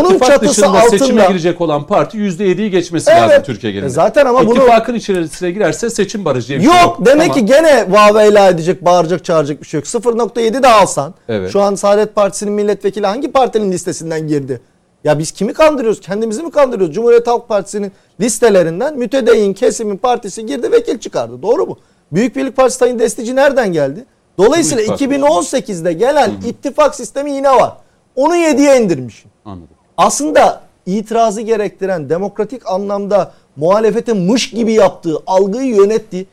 Onun 0.00 0.10
İttifak 0.10 0.28
çatısı 0.28 0.62
dışında 0.62 0.80
seçime 0.82 1.20
altında 1.20 1.24
girecek 1.26 1.60
olan 1.60 1.86
parti 1.86 2.18
%7'yi 2.18 2.70
geçmesi 2.70 3.10
Evet. 3.10 3.22
lazım 3.22 3.42
Türkiye 3.42 3.72
genelinde. 3.72 3.90
Zaten 3.90 4.26
ama 4.26 4.46
bunu- 4.46 4.58
İttifakın 4.58 4.94
içerisine 4.94 5.50
girerse 5.50 5.90
seçim 5.90 6.24
barajı 6.24 6.48
diye 6.48 6.58
bir 6.60 6.64
şey 6.64 6.72
Yok 6.82 6.96
demek 7.06 7.28
Tamam. 7.28 7.46
ki 7.46 7.52
gene 7.52 7.92
vaveyla 7.92 8.48
edecek, 8.48 8.84
bağıracak, 8.84 9.24
çağıracak 9.24 9.62
bir 9.62 9.66
şey 9.66 9.78
yok. 9.80 9.86
0.7 9.86 10.62
de 10.62 10.68
alsan. 10.68 11.14
Evet. 11.28 11.52
Şu 11.52 11.60
an 11.60 11.74
Saadet 11.74 12.14
Partisi'nin 12.14 12.52
milletvekili 12.52 13.06
hangi 13.06 13.32
partinin 13.32 13.72
listesinden 13.72 14.28
girdi? 14.28 14.60
Ya 15.04 15.18
biz 15.18 15.30
kimi 15.32 15.52
kandırıyoruz? 15.52 16.00
Kendimizi 16.00 16.42
mi 16.42 16.50
kandırıyoruz? 16.50 16.94
Cumhuriyet 16.94 17.26
Halk 17.26 17.48
Partisi'nin 17.48 17.92
listelerinden 18.20 18.98
mütedeyyin 18.98 19.52
kesimin 19.54 19.96
partisi 19.96 20.46
girdi 20.46 20.72
vekil 20.72 20.98
çıkardı. 20.98 21.42
Doğru 21.42 21.66
mu? 21.66 21.78
Büyük 22.12 22.36
Birlik 22.36 22.56
Partisi 22.56 22.78
Sayın 22.78 22.98
Destici 22.98 23.36
nereden 23.36 23.72
geldi? 23.72 24.04
Dolayısıyla 24.38 24.76
Büyük 24.78 24.88
Parti. 24.90 25.04
2018'de 25.04 25.92
gelen 25.92 26.30
ittifak 26.46 26.94
sistemi 26.94 27.32
yine 27.32 27.50
var. 27.50 27.72
Onu 28.16 28.36
7'ye 28.36 28.80
indirmiş. 28.80 29.24
Anladım. 29.44 29.68
Aslında 29.96 30.62
itirazı 30.86 31.40
gerektiren 31.40 32.10
demokratik 32.10 32.70
anlamda 32.70 33.32
muhalefetin 33.56 34.16
mış 34.16 34.50
gibi 34.50 34.72
yaptığı, 34.72 35.16
algıyı 35.26 35.74
yönettiği 35.74 36.26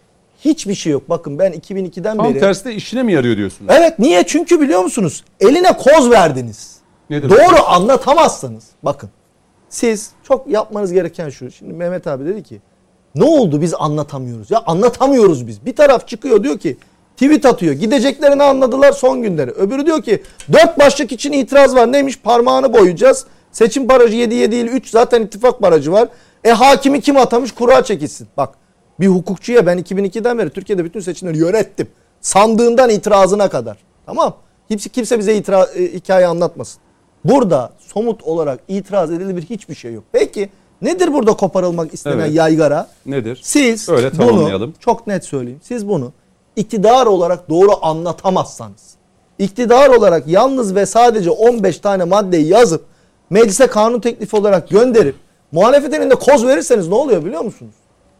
hiçbir 0.45 0.75
şey 0.75 0.91
yok. 0.91 1.09
Bakın 1.09 1.39
ben 1.39 1.53
2002'den 1.53 2.17
Tam 2.17 2.29
beri... 2.29 2.39
tersi 2.39 2.65
de 2.65 2.75
işine 2.75 3.03
mi 3.03 3.13
yarıyor 3.13 3.37
diyorsunuz? 3.37 3.71
Evet 3.75 3.99
niye? 3.99 4.23
Çünkü 4.27 4.61
biliyor 4.61 4.83
musunuz? 4.83 5.23
Eline 5.39 5.77
koz 5.77 6.09
verdiniz. 6.09 6.75
Nedir 7.09 7.29
Doğru 7.29 7.55
o? 7.61 7.67
anlatamazsanız. 7.67 8.63
Bakın 8.83 9.09
siz 9.69 10.11
çok 10.23 10.47
yapmanız 10.47 10.91
gereken 10.93 11.29
şu. 11.29 11.51
Şimdi 11.51 11.73
Mehmet 11.73 12.07
abi 12.07 12.25
dedi 12.25 12.43
ki 12.43 12.61
ne 13.15 13.23
oldu 13.23 13.61
biz 13.61 13.73
anlatamıyoruz? 13.73 14.51
Ya 14.51 14.63
anlatamıyoruz 14.65 15.47
biz. 15.47 15.65
Bir 15.65 15.75
taraf 15.75 16.07
çıkıyor 16.07 16.43
diyor 16.43 16.59
ki 16.59 16.77
tweet 17.17 17.45
atıyor. 17.45 17.73
Gideceklerini 17.73 18.43
anladılar 18.43 18.91
son 18.91 19.21
günleri. 19.21 19.51
Öbürü 19.51 19.85
diyor 19.85 20.01
ki 20.01 20.23
dört 20.53 20.79
başlık 20.79 21.11
için 21.11 21.31
itiraz 21.31 21.75
var. 21.75 21.91
Neymiş? 21.91 22.19
Parmağını 22.19 22.73
boyayacağız. 22.73 23.25
Seçim 23.51 23.89
barajı 23.89 24.15
7 24.15 24.35
7 24.35 24.51
değil 24.51 24.65
3 24.65 24.89
zaten 24.89 25.21
ittifak 25.21 25.61
barajı 25.61 25.91
var. 25.91 26.09
E 26.43 26.49
hakimi 26.49 27.01
kim 27.01 27.17
atamış? 27.17 27.51
Kura 27.51 27.83
çekilsin. 27.83 28.27
Bak 28.37 28.49
bir 28.99 29.07
hukukçuya 29.07 29.65
ben 29.65 29.79
2002'den 29.79 30.37
beri 30.37 30.49
Türkiye'de 30.49 30.85
bütün 30.85 30.99
seçimleri 30.99 31.37
yönettim. 31.37 31.87
Sandığından 32.21 32.89
itirazına 32.89 33.49
kadar. 33.49 33.77
Tamam. 34.05 34.35
Kimse, 34.67 34.89
kimse 34.89 35.19
bize 35.19 35.35
itira, 35.35 35.65
e, 35.65 35.83
hikaye 35.83 36.27
anlatmasın. 36.27 36.81
Burada 37.25 37.71
somut 37.79 38.23
olarak 38.23 38.59
itiraz 38.67 39.11
edilebilir 39.11 39.45
hiçbir 39.49 39.75
şey 39.75 39.93
yok. 39.93 40.03
Peki 40.11 40.49
nedir 40.81 41.13
burada 41.13 41.33
koparılmak 41.33 41.93
istenen 41.93 42.19
Evet. 42.19 42.33
yaygara? 42.33 42.87
Nedir? 43.05 43.39
Siz 43.43 43.89
Öyle 43.89 44.11
bunu 44.17 44.73
çok 44.79 45.07
net 45.07 45.25
söyleyeyim. 45.25 45.59
Siz 45.63 45.87
bunu 45.87 46.11
iktidar 46.55 47.05
olarak 47.05 47.49
doğru 47.49 47.85
anlatamazsanız, 47.85 48.95
iktidar 49.39 49.89
olarak 49.89 50.27
yalnız 50.27 50.75
ve 50.75 50.85
sadece 50.85 51.29
15 51.29 51.79
tane 51.79 52.03
maddeyi 52.03 52.47
yazıp 52.47 52.85
meclise 53.31 53.67
kanun 53.67 53.99
teklifi 53.99 54.35
olarak 54.35 54.69
gönderip 54.69 55.15
muhalefetin 55.51 56.01
elinde 56.01 56.15
koz 56.15 56.47
verirseniz 56.47 56.87
ne 56.87 56.95
oluyor 56.95 57.25
biliyor 57.25 57.41
musunuz? 57.41 57.73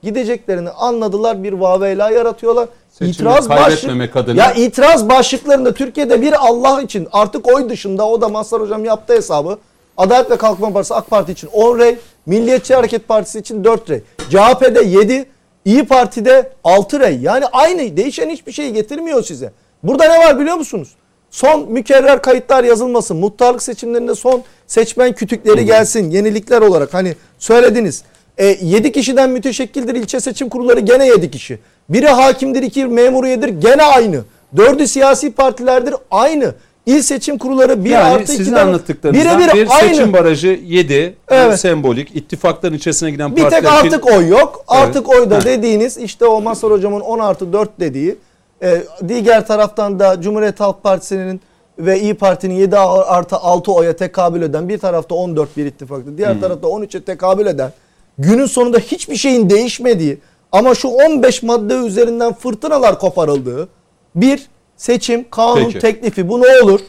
Gideceklerini 0.04 0.70
anladılar 0.70 1.44
bir 1.44 1.54
vaveyla 1.54 2.12
yaratıyorlar. 2.12 2.68
Seçimi 2.92 3.12
itiraz 3.12 3.48
kaybetmemek 3.48 4.16
adına- 4.16 4.42
Ya 4.42 4.54
itiraz 4.54 5.10
başlıklarında 5.10 5.74
Türkiye'de 5.74 6.22
bir 6.22 6.34
Allah 6.48 6.82
için 6.82 7.08
artık 7.12 7.48
oy 7.56 7.70
dışında 7.70 8.08
o 8.08 8.22
da 8.22 8.30
Mazhar 8.30 8.62
Hocam 8.62 8.86
yaptı 8.86 9.14
hesabı. 9.14 9.58
Adalet 9.98 10.32
ve 10.32 10.38
Kalkınma 10.38 10.74
Partisi 10.74 10.94
AK 10.94 11.10
Parti 11.10 11.32
için 11.32 11.50
10 11.54 11.80
rey, 11.80 11.96
Milliyetçi 12.26 12.76
Hareket 12.76 13.08
Partisi 13.08 13.40
için 13.40 13.64
4 13.64 13.90
rey. 13.90 14.02
CHP'de 14.30 14.82
7, 14.84 15.26
İyi 15.66 15.86
Parti'de 15.86 16.52
6 16.64 17.00
rey. 17.00 17.18
Yani 17.22 17.46
aynı 17.52 17.98
değişen 17.98 18.30
hiçbir 18.30 18.52
şey 18.52 18.72
getirmiyor 18.72 19.24
size. 19.24 19.52
Burada 19.84 20.04
ne 20.08 20.18
var 20.20 20.40
biliyor 20.40 20.56
musunuz? 20.56 20.90
Son 21.32 21.72
mükerrer 21.72 22.22
kayıtlar 22.22 22.64
yazılmasın. 22.64 23.18
Muhtarlık 23.18 23.64
seçimlerinde 23.64 24.16
son 24.16 24.44
seçmen 24.76 25.14
kütükleri 25.14 25.66
gelsin. 25.66 26.10
Yenilikler 26.12 26.62
olarak 26.62 26.94
hani 26.94 27.16
söylediniz. 27.40 28.04
E, 28.38 28.46
7 28.46 28.92
kişiden 28.92 29.30
müteşekkildir 29.30 29.96
ilçe 29.96 30.20
seçim 30.20 30.50
kurulları 30.50 30.80
gene 30.80 31.08
7 31.08 31.32
kişi. 31.32 31.60
Biri 31.90 32.08
hakimdir, 32.08 32.64
iki 32.64 32.86
memuriyedir 32.86 33.48
gene 33.48 33.84
aynı. 33.84 34.22
Dördü 34.58 34.88
siyasi 34.88 35.32
partilerdir 35.32 35.96
aynı. 36.12 36.56
İl 36.86 37.02
seçim 37.02 37.38
kurulları 37.38 37.86
bir 37.86 37.90
yani 37.90 38.04
artı 38.04 38.32
sizin 38.32 38.54
2'den 38.54 38.68
anlattıklarınızdan 38.68 39.40
bir 39.40 39.68
aynı. 39.70 39.90
seçim 39.96 40.14
barajı 40.14 40.60
7 40.66 41.16
Evet. 41.30 41.60
sembolik 41.60 42.16
ittifakların 42.16 42.74
içerisine 42.74 43.12
giden 43.12 43.36
Bir 43.36 43.42
partiler 43.42 43.62
tek 43.62 43.70
için- 43.72 43.88
artık 43.88 44.08
oy 44.18 44.28
yok. 44.28 44.64
Artık 44.68 45.10
oy 45.10 45.30
da 45.30 45.44
dediğiniz 45.46 45.98
işte 45.98 46.26
o 46.26 46.42
Masar 46.42 46.72
hocamın 46.72 47.00
10 47.00 47.20
artı 47.20 47.54
4 47.54 47.80
dediği. 47.80 48.16
E, 48.64 48.84
diğer 49.08 49.48
taraftan 49.48 50.00
da 50.00 50.22
Cumhuriyet 50.22 50.60
Halk 50.60 50.84
Partisi'nin 50.84 51.42
ve 51.86 52.00
İyi 52.02 52.14
Parti'nin 52.14 52.54
7 52.56 52.78
artı 52.78 53.36
6 53.38 53.72
oya 53.74 53.96
tekabül 53.96 54.42
eden 54.42 54.70
bir 54.70 54.78
tarafta 54.78 55.16
14 55.16 55.58
bir 55.58 55.66
ittifaktı. 55.66 56.18
Diğer 56.18 56.34
Hmm. 56.34 56.42
tarafta 56.42 56.68
13'e 56.68 57.02
tekabül 57.02 57.46
eden 57.46 57.72
günün 58.18 58.46
sonunda 58.46 58.80
hiçbir 58.80 59.16
şeyin 59.16 59.50
değişmediği 59.50 60.18
ama 60.52 60.76
şu 60.76 60.88
15 60.88 61.44
madde 61.44 61.74
üzerinden 61.74 62.34
fırtınalar 62.34 63.00
koparıldığı 63.00 63.70
bir 64.16 64.48
seçim 64.78 65.30
kanun 65.30 65.64
Peki. 65.66 65.80
teklifi. 65.80 66.30
Bu 66.30 66.42
ne 66.42 66.62
olur? 66.64 66.80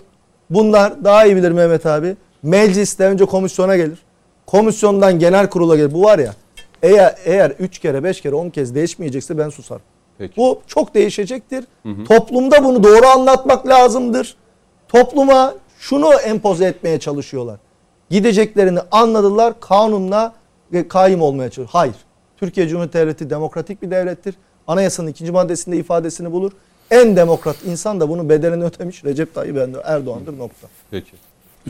Bunlar 0.51 1.05
daha 1.05 1.25
iyi 1.27 1.37
bilir 1.37 1.51
Mehmet 1.53 1.87
abi. 1.87 2.17
Mecliste 2.43 3.05
önce 3.05 3.25
komisyona 3.25 3.77
gelir. 3.77 3.99
Komisyondan 4.47 5.19
genel 5.19 5.51
kurula 5.51 5.77
gelir. 5.77 5.95
Bu 5.95 6.03
var 6.03 6.19
ya 6.19 6.33
eğer 6.83 7.15
eğer 7.25 7.51
3 7.51 7.79
kere 7.79 8.05
5 8.05 8.21
kere 8.21 8.35
10 8.35 8.51
kez 8.51 8.75
değişmeyecekse 8.75 9.39
ben 9.39 9.49
susarım. 9.49 9.83
Peki. 10.19 10.37
Bu 10.37 10.61
çok 10.67 10.95
değişecektir. 10.95 11.65
Toplumda 12.09 12.65
bunu 12.65 12.85
doğru 12.85 13.07
anlatmak 13.07 13.69
lazımdır. 13.69 14.37
Topluma 14.93 15.55
şunu 15.79 16.15
empoze 16.15 16.65
etmeye 16.65 17.01
çalışıyorlar. 17.01 17.59
Gideceklerini 18.11 18.79
anladılar. 18.91 19.61
Kanunla 19.61 20.35
kaim 20.89 21.23
olmaya 21.23 21.51
çalışıyor. 21.51 21.69
Hayır. 21.73 21.95
Türkiye 22.37 22.69
Cumhuriyeti 22.69 22.99
Devleti 22.99 23.31
demokratik 23.31 23.83
bir 23.83 23.91
devlettir. 23.91 24.35
Anayasanın 24.67 25.09
ikinci 25.09 25.33
maddesinde 25.33 25.77
ifadesini 25.77 26.33
bulur. 26.33 26.53
En 26.91 27.17
demokrat 27.17 27.57
insan 27.65 28.01
da 28.01 28.09
bunun 28.09 28.29
bedelini 28.29 28.65
ödemiş. 28.65 29.05
Recep 29.05 29.35
Tayyip 29.35 29.57
Erdoğan'dır 29.85 30.39
nokta. 30.39 30.69
Peki. 30.91 31.13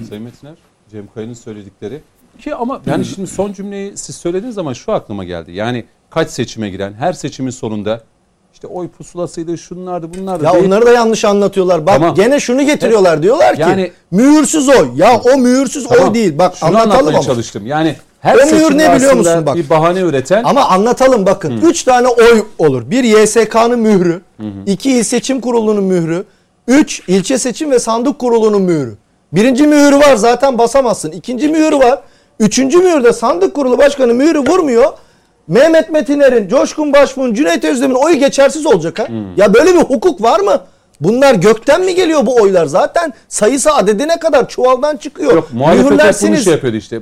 Sayın 0.08 0.24
Metiner, 0.24 0.54
Cem 0.90 1.06
Kaya'nın 1.14 1.34
söyledikleri. 1.34 2.00
Ki 2.38 2.54
ama 2.54 2.82
yani 2.86 3.04
şimdi 3.04 3.26
son 3.26 3.52
cümleyi 3.52 3.96
siz 3.96 4.16
söylediğiniz 4.16 4.54
zaman 4.54 4.72
şu 4.72 4.92
aklıma 4.92 5.24
geldi. 5.24 5.52
Yani 5.52 5.84
kaç 6.10 6.30
seçime 6.30 6.70
giren, 6.70 6.92
her 6.92 7.12
seçimin 7.12 7.50
sonunda 7.50 8.02
işte 8.62 8.74
oy 8.74 8.88
pusulasıydı, 8.88 9.58
şunlardı, 9.58 10.06
bunlardı. 10.18 10.44
Ya 10.44 10.52
değil. 10.54 10.64
onları 10.66 10.86
da 10.86 10.92
yanlış 10.92 11.24
anlatıyorlar. 11.24 11.86
Bak 11.86 11.94
Tamam. 11.94 12.14
gene 12.14 12.40
şunu 12.40 12.62
getiriyorlar. 12.66 13.22
Diyorlar 13.22 13.54
ki 13.54 13.60
Yani- 13.60 13.92
mühürsüz 14.10 14.68
oy. 14.68 14.88
Ya 14.96 15.20
o 15.34 15.38
mühürsüz 15.38 15.88
Tamam, 15.88 16.08
oy 16.08 16.14
değil. 16.14 16.38
Bak 16.38 16.56
şunu 16.56 16.68
anlatalım 16.78 17.14
ama. 17.14 17.20
çalıştım. 17.20 17.66
Yani 17.66 17.96
her 18.20 18.34
O 18.38 18.46
mühür 18.46 18.78
ne 18.78 18.94
biliyor 18.96 19.12
musun 19.14 19.46
bak? 19.46 19.56
bir 19.56 19.70
bahane 19.70 20.00
üreten 20.00 20.44
Ama 20.44 20.64
anlatalım 20.68 21.26
bakın. 21.26 21.60
Üç 21.62 21.82
tane 21.84 22.08
oy 22.08 22.44
olur. 22.58 22.90
Bir 22.90 23.04
YSK'nın 23.04 23.78
mührü. 23.78 24.20
iki 24.66 24.90
il 24.90 25.02
seçim 25.02 25.40
kurulunun 25.40 25.84
mührü. 25.84 26.24
Üç 26.68 27.02
ilçe 27.08 27.38
seçim 27.38 27.70
ve 27.70 27.78
sandık 27.78 28.18
kurulunun 28.18 28.62
mührü. 28.62 28.94
Birinci 29.32 29.66
mührü 29.66 29.96
var 29.98 30.16
zaten 30.16 30.58
basamazsın. 30.58 31.10
İkinci 31.10 31.48
mührü 31.48 31.78
var. 31.78 32.00
Üçüncü 32.40 32.78
mühürde 32.78 33.12
sandık 33.12 33.54
kurulu 33.54 33.78
başkanı 33.78 34.14
mührü 34.14 34.38
vurmuyor. 34.38 34.92
Mehmet 35.48 35.90
Metiner'in, 35.90 36.48
Coşkun 36.48 36.92
Başbuğ'un, 36.92 37.34
Cüneyt 37.34 37.64
Özdemir'in 37.64 37.98
oyu 37.98 38.18
geçersiz 38.18 38.66
olacak 38.66 38.98
ha. 38.98 39.06
Ya 39.36 39.54
böyle 39.54 39.74
bir 39.74 39.80
hukuk 39.80 40.22
var 40.22 40.40
mı? 40.40 40.60
Bunlar 41.00 41.34
gökten 41.34 41.80
mi 41.80 41.94
geliyor 41.94 42.26
bu 42.26 42.34
oylar? 42.34 42.66
Zaten 42.66 43.12
sayısı 43.28 43.74
adedine 43.74 44.18
kadar 44.18 44.48
çuvaldan 44.48 44.96
çıkıyor. 44.96 45.34
Yok 45.34 45.48
muhalefet 45.52 46.22
bunu 46.22 46.36
şey 46.36 46.52
yapıyordu 46.52 46.76
işte. 46.76 47.00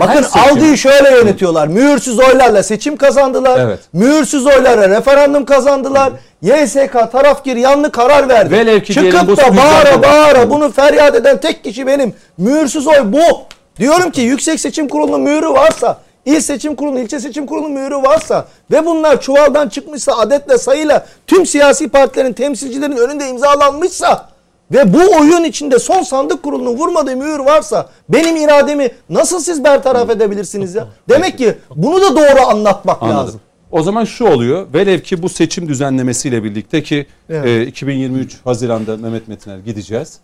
Bakın 0.00 0.24
algıyı 0.32 0.78
şöyle 0.78 1.10
yönetiyorlar. 1.10 1.68
Mühürsüz 1.68 2.18
oylarla 2.18 2.62
seçim 2.62 2.96
kazandılar. 2.96 3.60
Evet. 3.60 3.78
Mühürsüz 3.92 4.46
oylara 4.46 4.88
referandum 4.88 5.44
kazandılar. 5.44 6.12
YSK 6.42 7.12
tarafgir 7.12 7.56
yanlı 7.56 7.92
karar 7.92 8.28
verdi. 8.28 8.50
Velev 8.54 8.80
ki 8.80 8.94
Çıkıp 8.94 9.36
da 9.36 9.56
bağıra 9.56 10.02
bağıra 10.02 10.50
bunu 10.50 10.72
feryat 10.72 11.14
eden 11.14 11.40
tek 11.40 11.64
kişi 11.64 11.86
benim. 11.86 12.14
Mühürsüz 12.38 12.86
oy 12.86 13.00
bu. 13.04 13.40
Diyorum 13.78 14.10
ki 14.10 14.20
Yüksek 14.20 14.60
Seçim 14.60 14.88
Kurulu'nun 14.88 15.20
mührü 15.20 15.48
varsa, 15.48 15.98
İl 16.26 16.40
Seçim 16.40 16.74
Kurulu, 16.76 16.98
ilçe 16.98 17.20
seçim 17.20 17.46
kurulu 17.46 17.68
mührü 17.68 17.96
varsa 17.96 18.48
ve 18.70 18.86
bunlar 18.86 19.20
çuvaldan 19.20 19.68
çıkmışsa 19.68 20.12
adetle 20.16 20.58
sayıyla 20.58 21.06
tüm 21.26 21.46
siyasi 21.46 21.88
partilerin 21.88 22.32
temsilcilerin 22.32 22.96
önünde 22.96 23.28
imzalanmışsa 23.28 24.28
ve 24.72 24.94
bu 24.94 24.98
oyun 25.20 25.44
içinde 25.44 25.78
son 25.78 26.02
sandık 26.02 26.42
kurulunun 26.42 26.76
vurmadığı 26.76 27.16
mühür 27.16 27.38
varsa 27.38 27.88
benim 28.08 28.36
irademi 28.36 28.90
nasıl 29.08 29.40
siz 29.40 29.64
bertaraf 29.64 30.10
edebilirsiniz 30.10 30.74
ya? 30.74 30.88
Demek 31.08 31.38
ki 31.38 31.54
bunu 31.76 32.00
da 32.02 32.16
doğru 32.16 32.46
anlatmak 32.46 33.02
Anladım. 33.02 33.18
lazım. 33.20 33.40
O 33.70 33.82
zaman 33.82 34.04
şu 34.04 34.26
oluyor. 34.26 34.66
Velev 34.74 35.00
ki 35.00 35.22
bu 35.22 35.28
seçim 35.28 35.68
düzenlemesiyle 35.68 36.44
birlikte 36.44 36.82
ki 36.82 37.06
Evet. 37.30 37.46
e, 37.46 37.66
2023 37.66 38.36
Haziran'da 38.44 38.96
Mehmet 38.96 39.28
Metiner 39.28 39.58
gideceğiz. 39.58 40.18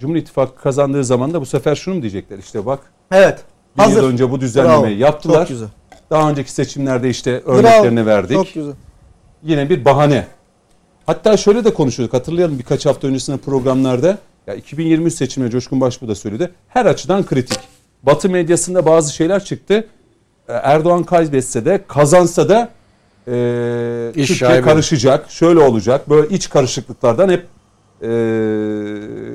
Cumhur 0.00 0.16
İttifakı 0.16 0.54
kazandığı 0.62 1.04
zaman 1.04 1.34
da 1.34 1.40
bu 1.40 1.46
sefer 1.46 1.74
şunu 1.74 1.94
mu 1.94 2.02
diyecekler? 2.02 2.38
İşte 2.38 2.66
bak 2.66 2.80
Evet. 3.12 3.38
Bir 3.78 3.82
Hazır. 3.82 4.02
yıl 4.02 4.08
önce 4.10 4.30
bu 4.30 4.40
düzenlemeyi 4.40 4.82
Bravo. 4.98 5.04
yaptılar. 5.04 5.38
Çok 5.38 5.48
güzel. 5.48 5.68
Daha 6.10 6.30
önceki 6.30 6.52
seçimlerde 6.52 7.10
işte 7.10 7.42
örneklerini 7.46 7.96
Bravo. 7.96 8.06
verdik. 8.06 8.36
Çok 8.36 8.54
güzel. 8.54 8.72
Yine 9.42 9.70
bir 9.70 9.84
bahane. 9.84 10.26
Hatta 11.06 11.36
şöyle 11.36 11.64
de 11.64 11.74
konuşuyorduk. 11.74 12.14
Hatırlayalım 12.14 12.58
birkaç 12.58 12.86
hafta 12.86 13.08
öncesinde 13.08 13.36
programlarda. 13.36 14.18
Ya 14.46 14.54
2023 14.54 15.14
seçimine 15.14 15.50
Coşkun 15.50 15.80
Başbuğ 15.80 16.08
da 16.08 16.14
söyledi. 16.14 16.50
Her 16.68 16.86
açıdan 16.86 17.26
kritik. 17.26 17.58
Batı 18.02 18.30
medyasında 18.30 18.86
bazı 18.86 19.14
şeyler 19.14 19.44
çıktı. 19.44 19.86
Ee, 20.48 20.52
Erdoğan 20.52 21.02
kaybetse 21.04 21.64
de 21.64 21.84
kazansa 21.88 22.48
da 22.48 22.68
e, 23.28 24.12
İş 24.14 24.28
Türkiye 24.28 24.50
şaibi. 24.50 24.64
karışacak. 24.64 25.30
Şöyle 25.30 25.60
olacak. 25.60 26.10
Böyle 26.10 26.28
iç 26.34 26.50
karışıklıklardan 26.50 27.28
hep 27.28 27.46
e, 28.02 28.08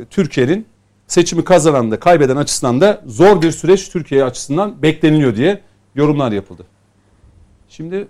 Türkiye'nin 0.09 0.65
seçimi 1.07 1.43
kazanan 1.43 1.91
da 1.91 1.99
kaybeden 1.99 2.35
açısından 2.35 2.81
da 2.81 3.01
zor 3.07 3.41
bir 3.41 3.51
süreç 3.51 3.89
Türkiye 3.89 4.23
açısından 4.23 4.81
bekleniliyor 4.81 5.35
diye 5.35 5.61
yorumlar 5.95 6.31
yapıldı. 6.31 6.65
Şimdi 7.69 8.07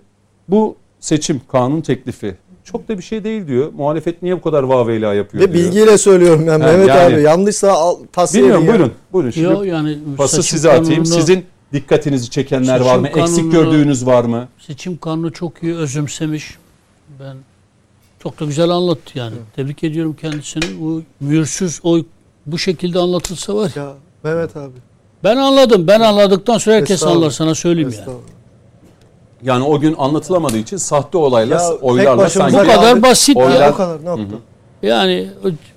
bu 0.48 0.76
seçim 1.00 1.40
kanun 1.52 1.80
teklifi 1.80 2.34
çok 2.64 2.88
da 2.88 2.98
bir 2.98 3.02
şey 3.02 3.24
değil 3.24 3.46
diyor. 3.46 3.72
Muhalefet 3.72 4.22
niye 4.22 4.36
bu 4.36 4.42
kadar 4.42 4.62
vaveyla 4.62 5.14
yapıyor 5.14 5.48
Ve 5.48 5.52
diyor. 5.52 5.64
bilgiyle 5.66 5.98
söylüyorum 5.98 6.44
ben 6.46 6.60
Ha, 6.60 6.66
Mehmet 6.66 6.88
yani- 6.88 7.14
abi. 7.14 7.22
Yanlışsa 7.22 7.72
al, 7.72 7.96
tasfiye 8.12 8.42
Bilmiyorum 8.44 8.66
buyurun. 8.68 8.92
Buyurun. 9.12 9.30
Şimdi 9.30 9.46
Yo, 9.46 9.62
yani 9.62 9.98
pası 10.16 10.42
size 10.42 10.70
atayım. 10.72 11.02
kanununu- 11.04 11.14
Sizin 11.20 11.44
dikkatinizi 11.72 12.30
çekenler 12.30 12.80
var 12.80 12.98
mı? 12.98 13.08
Eksik 13.08 13.24
kanununu- 13.24 13.50
gördüğünüz 13.52 14.06
var 14.06 14.24
mı? 14.24 14.48
Seçim 14.58 14.96
kanunu 14.96 15.32
çok 15.32 15.62
iyi 15.62 15.74
özümsemiş. 15.74 16.54
Ben 17.20 17.36
çok 18.22 18.40
da 18.40 18.44
güzel 18.44 18.70
anlattı 18.70 19.18
yani. 19.18 19.34
Tebrik 19.56 19.84
ediyorum 19.84 20.16
kendisini. 20.20 20.64
Bu 20.80 21.02
mühürsüz 21.20 21.80
oy 21.82 22.04
bu 22.46 22.58
şekilde 22.58 22.98
anlatılsa 22.98 23.54
var 23.56 23.72
ya. 23.76 23.92
Mehmet 24.24 24.56
abi. 24.56 24.78
Ben 25.24 25.36
anladım. 25.36 25.86
Ben 25.86 26.00
anladıktan 26.00 26.58
sonra 26.58 26.76
herkes 26.76 27.02
anlar 27.02 27.30
sana 27.30 27.54
söyleyeyim 27.54 27.94
yani. 27.98 28.16
Yani 29.42 29.64
o 29.64 29.80
gün 29.80 29.94
anlatılamadığı 29.98 30.58
için 30.58 30.76
sahte 30.76 31.18
olayla 31.18 31.62
ya, 31.62 31.72
oylarla 31.72 32.28
sanki. 32.30 32.56
Bu 32.56 32.62
kadar 32.62 33.02
basit 33.02 33.36
oylar, 33.36 33.60
ya. 33.60 33.72
O 33.72 33.76
kadar 33.76 34.04
ne 34.04 34.08
yaptı? 34.08 34.36
Yani 34.82 35.28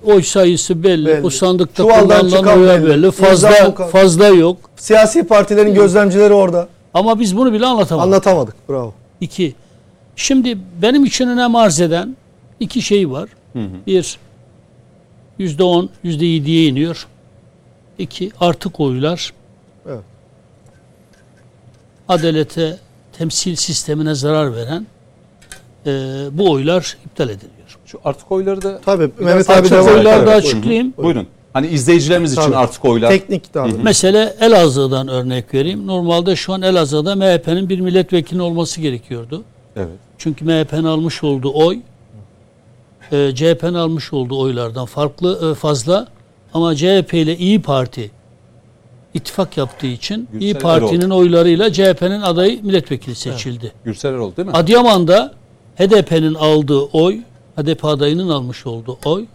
oy 0.05 0.23
sayısı 0.23 0.83
belli, 0.83 1.05
belli. 1.05 1.25
o 1.25 1.29
sandıkta 1.29 1.83
kullanılan 1.83 2.59
oy 2.59 2.85
belli. 2.85 3.11
Fazla 3.11 3.71
fazla 3.71 4.27
yok. 4.27 4.57
Siyasi 4.75 5.23
partilerin 5.23 5.67
evet. 5.67 5.77
gözlemcileri 5.77 6.33
orada. 6.33 6.67
Ama 6.93 7.19
biz 7.19 7.37
bunu 7.37 7.53
bile 7.53 7.65
anlatamadık. 7.65 8.07
Anlatamadık. 8.07 8.69
Bravo. 8.69 8.93
İki. 9.21 9.55
Şimdi 10.15 10.57
benim 10.81 11.05
için 11.05 11.27
önem 11.27 11.55
arz 11.55 11.81
eden 11.81 12.15
iki 12.59 12.81
şey 12.81 13.11
var. 13.11 13.29
Hı 13.53 13.59
hı. 13.59 13.67
Bir, 13.87 14.17
%10, 15.39 15.89
%7'ye 16.05 16.67
iniyor. 16.67 17.07
2. 17.97 18.31
Artık 18.39 18.79
oylar. 18.79 19.33
Evet. 19.89 20.03
Adalete 22.07 22.77
temsil 23.17 23.55
sistemine 23.55 24.15
zarar 24.15 24.55
veren 24.55 24.87
e, 25.85 25.91
bu 26.31 26.51
oylar 26.51 26.97
iptal 27.05 27.29
ediliyor. 27.29 27.77
Şu 27.85 27.99
artık 28.05 28.31
oyları 28.31 28.61
da 28.61 28.81
Tabii 28.85 29.09
Mehmet 29.19 29.49
abi 29.49 29.69
de 29.69 29.81
oylar 29.81 30.27
da 30.27 30.31
açıklayayım. 30.31 30.93
Buyurun. 30.97 31.15
Buyurun. 31.15 31.27
Hani 31.53 31.67
izleyicilerimiz 31.67 32.35
Tabii. 32.35 32.45
için 32.45 32.53
artık 32.53 32.85
oylar. 32.85 33.09
Teknik 33.09 33.53
tabi. 33.53 33.73
Mesela 33.83 34.33
Elazığ'dan 34.39 35.07
örnek 35.07 35.53
vereyim. 35.53 35.87
Normalde 35.87 36.35
şu 36.35 36.53
an 36.53 36.61
Elazığ'da 36.61 37.15
MHP'nin 37.15 37.69
bir 37.69 37.79
milletvekili 37.79 38.41
olması 38.41 38.81
gerekiyordu. 38.81 39.43
Evet. 39.75 39.87
Çünkü 40.17 40.45
MHP'nin 40.45 40.83
almış 40.83 41.23
olduğu 41.23 41.53
oy 41.53 41.79
e, 43.11 43.35
CHP'nin 43.35 43.73
almış 43.73 44.13
olduğu 44.13 44.39
oylardan 44.39 44.85
farklı 44.85 45.51
e, 45.51 45.55
fazla 45.55 46.07
ama 46.53 46.75
CHP 46.75 47.13
ile 47.13 47.37
İyi 47.37 47.61
Parti 47.61 48.11
ittifak 49.13 49.57
yaptığı 49.57 49.87
için 49.87 50.27
Gürsel 50.31 50.45
İyi 50.45 50.53
Parti'nin 50.53 51.09
oylarıyla 51.09 51.73
CHP'nin 51.73 52.21
adayı 52.21 52.63
milletvekili 52.63 53.15
seçildi. 53.15 53.71
Gürsel 53.85 54.13
Erol 54.13 54.35
değil 54.35 54.47
mi? 54.47 54.53
Adıyaman'da 54.53 55.33
HDP'nin 55.77 56.33
aldığı 56.33 56.79
oy, 56.81 57.19
HDP 57.55 57.85
adayının 57.85 58.29
almış 58.29 58.65
olduğu 58.65 58.97
oy, 59.05 59.25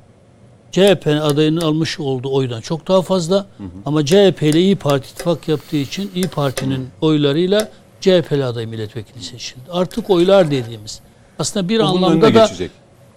CHP 0.72 1.06
adayının 1.06 1.60
almış 1.60 2.00
olduğu 2.00 2.32
oydan 2.34 2.60
çok 2.60 2.88
daha 2.88 3.02
fazla. 3.02 3.46
Ama 3.86 4.06
CHP 4.06 4.42
ile 4.42 4.60
İyi 4.60 4.76
Parti 4.76 5.08
ittifak 5.10 5.48
yaptığı 5.48 5.76
için 5.76 6.10
İyi 6.14 6.28
Parti'nin 6.28 6.88
oylarıyla 7.00 7.68
CHP'li 8.00 8.44
aday 8.44 8.66
milletvekili 8.66 9.22
seçildi. 9.22 9.64
Artık 9.70 10.10
oylar 10.10 10.50
dediğimiz 10.50 11.00
aslında 11.38 11.68
bir 11.68 11.78
Bu 11.78 11.82
bunun 11.82 12.02
anlamda 12.02 12.34
da 12.34 12.44
geçecek. 12.44 12.70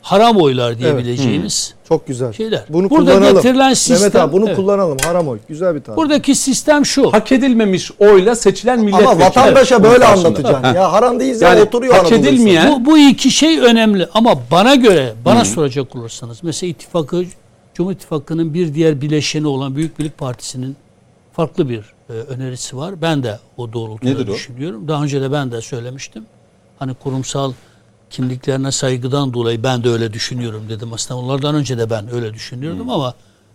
Haram 0.06 0.38
oylar 0.38 0.80
diyebileceğimiz 0.80 1.74
Çok 1.88 2.08
güzel. 2.08 2.34
şeyler. 2.34 2.64
Bunu 2.70 2.90
Burada 2.90 3.12
kullanalım. 3.14 3.36
getirilen 3.36 3.74
sistem 3.74 3.98
Mehmet 3.98 4.16
abi 4.16 4.34
bunu 4.34 4.46
evet. 4.48 4.56
kullanalım. 4.56 4.98
Haram 5.04 5.28
oy. 5.28 5.40
Güzel 5.48 5.76
bir 5.76 5.82
tabir. 5.82 5.98
Buradaki 5.98 6.36
sistem 6.36 6.86
şu. 6.86 7.14
Hak 7.14 7.32
edilmemiş 7.32 7.92
oyla 8.00 8.36
seçilen 8.36 8.80
milletvekili. 8.80 9.10
Ama 9.10 9.26
vatandaşa 9.26 9.80
Bunun 9.84 9.92
böyle 9.92 10.06
anlatacaksın. 10.06 10.74
Ya 10.74 10.92
haram 10.92 11.20
değilse 11.20 11.46
Yani 11.46 11.62
oturuyor 11.62 11.94
hak 11.94 12.12
edilmeyen-. 12.12 12.72
Bu, 12.72 12.86
bu 12.86 12.98
iki 12.98 13.32
şey 13.32 13.60
önemli 13.60 14.08
ama 14.14 14.36
bana 14.52 14.76
göre, 14.76 15.14
bana 15.26 15.46
soracak 15.46 15.96
olursanız 15.96 16.40
mesela 16.44 16.70
ittifakı, 16.70 17.24
Cumhur 17.74 17.92
İttifakı'nın 17.92 18.54
bir 18.54 18.74
diğer 18.74 19.02
bileşeni 19.02 19.48
olan 19.48 19.76
Büyük 19.76 20.00
Birlik 20.00 20.18
Partisi'nin 20.18 20.76
farklı 21.34 21.70
bir 21.70 21.94
e, 22.10 22.14
önerisi 22.14 22.78
var. 22.78 23.02
Ben 23.02 23.24
de 23.24 23.40
o 23.58 23.74
doğrultuda 23.74 24.10
Nedir 24.10 24.28
o? 24.28 24.34
düşünüyorum. 24.34 24.88
Daha 24.88 25.04
önce 25.04 25.22
de 25.22 25.32
ben 25.32 25.52
de 25.52 25.62
söylemiştim. 25.62 26.26
Hani 26.80 26.94
kurumsal 26.94 27.54
kimliklerine 28.10 28.72
saygıdan 28.72 29.34
dolayı 29.34 29.64
ben 29.64 29.84
de 29.84 29.90
öyle 29.90 30.14
düşünüyorum 30.14 30.66
dedim. 30.70 30.94
Aslında 30.94 31.20
onlardan 31.20 31.56
önce 31.56 31.78
de 31.78 31.90
ben 31.90 32.14
öyle 32.14 32.34
düşünüyordum 32.34 32.90
ama 32.90 33.14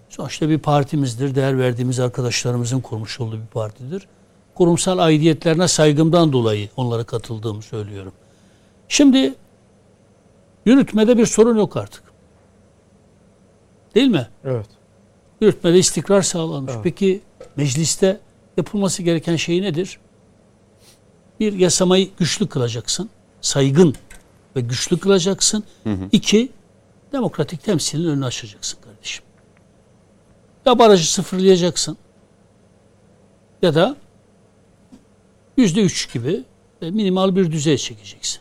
sonuçta 0.08 0.48
bir 0.48 0.58
partimizdir. 0.58 1.34
Değer 1.34 1.58
verdiğimiz 1.58 2.00
arkadaşlarımızın 2.00 2.80
kurmuş 2.80 3.20
olduğu 3.20 3.36
bir 3.36 3.46
partidir. 3.46 4.06
Kurumsal 4.54 4.98
aidiyetlerine 4.98 5.68
saygımdan 5.68 6.32
dolayı 6.32 6.68
onlara 6.76 7.04
katıldığımı 7.04 7.62
söylüyorum. 7.62 8.12
Şimdi 8.88 9.34
yürütmede 10.66 11.18
bir 11.18 11.26
sorun 11.26 11.56
yok 11.56 11.76
artık. 11.76 12.02
Değil 13.94 14.08
mi? 14.08 14.28
Evet. 14.44 14.66
Yürütmede 15.40 15.78
istikrar 15.78 16.22
sağlanmış. 16.22 16.72
Peki 16.82 17.20
mecliste 17.56 18.20
yapılması 18.56 19.02
gereken 19.02 19.36
şey 19.36 19.62
nedir? 19.62 19.98
Bir 21.40 21.52
yasamayı 21.52 22.10
güçlü 22.18 22.48
kılacaksın. 22.48 23.10
Saygın 23.40 23.94
ve 24.56 24.60
güçlü 24.60 24.98
kılacaksın. 24.98 25.64
İki, 26.12 26.50
demokratik 27.12 27.64
temsilin 27.64 28.08
önünü 28.08 28.24
açacaksın 28.24 28.78
kardeşim. 28.84 29.24
Ya 30.66 30.78
barajı 30.78 31.12
sıfırlayacaksın 31.12 31.96
ya 33.62 33.74
da 33.74 33.96
yüzde 35.56 35.80
üç 35.80 36.12
gibi 36.12 36.44
minimal 36.80 37.36
bir 37.36 37.52
düzey 37.52 37.76
çekeceksin. 37.76 38.40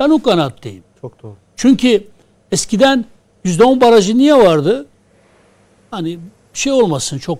Ben 0.00 0.10
o 0.10 0.22
kanaatteyim. 0.22 0.84
Çok 1.00 1.22
doğru. 1.22 1.36
Çünkü 1.56 2.06
eskiden 2.52 3.04
%10 3.44 3.80
barajı 3.80 4.18
niye 4.18 4.34
vardı? 4.34 4.86
Hani 5.90 6.18
şey 6.54 6.72
olmasın 6.72 7.18
çok 7.18 7.38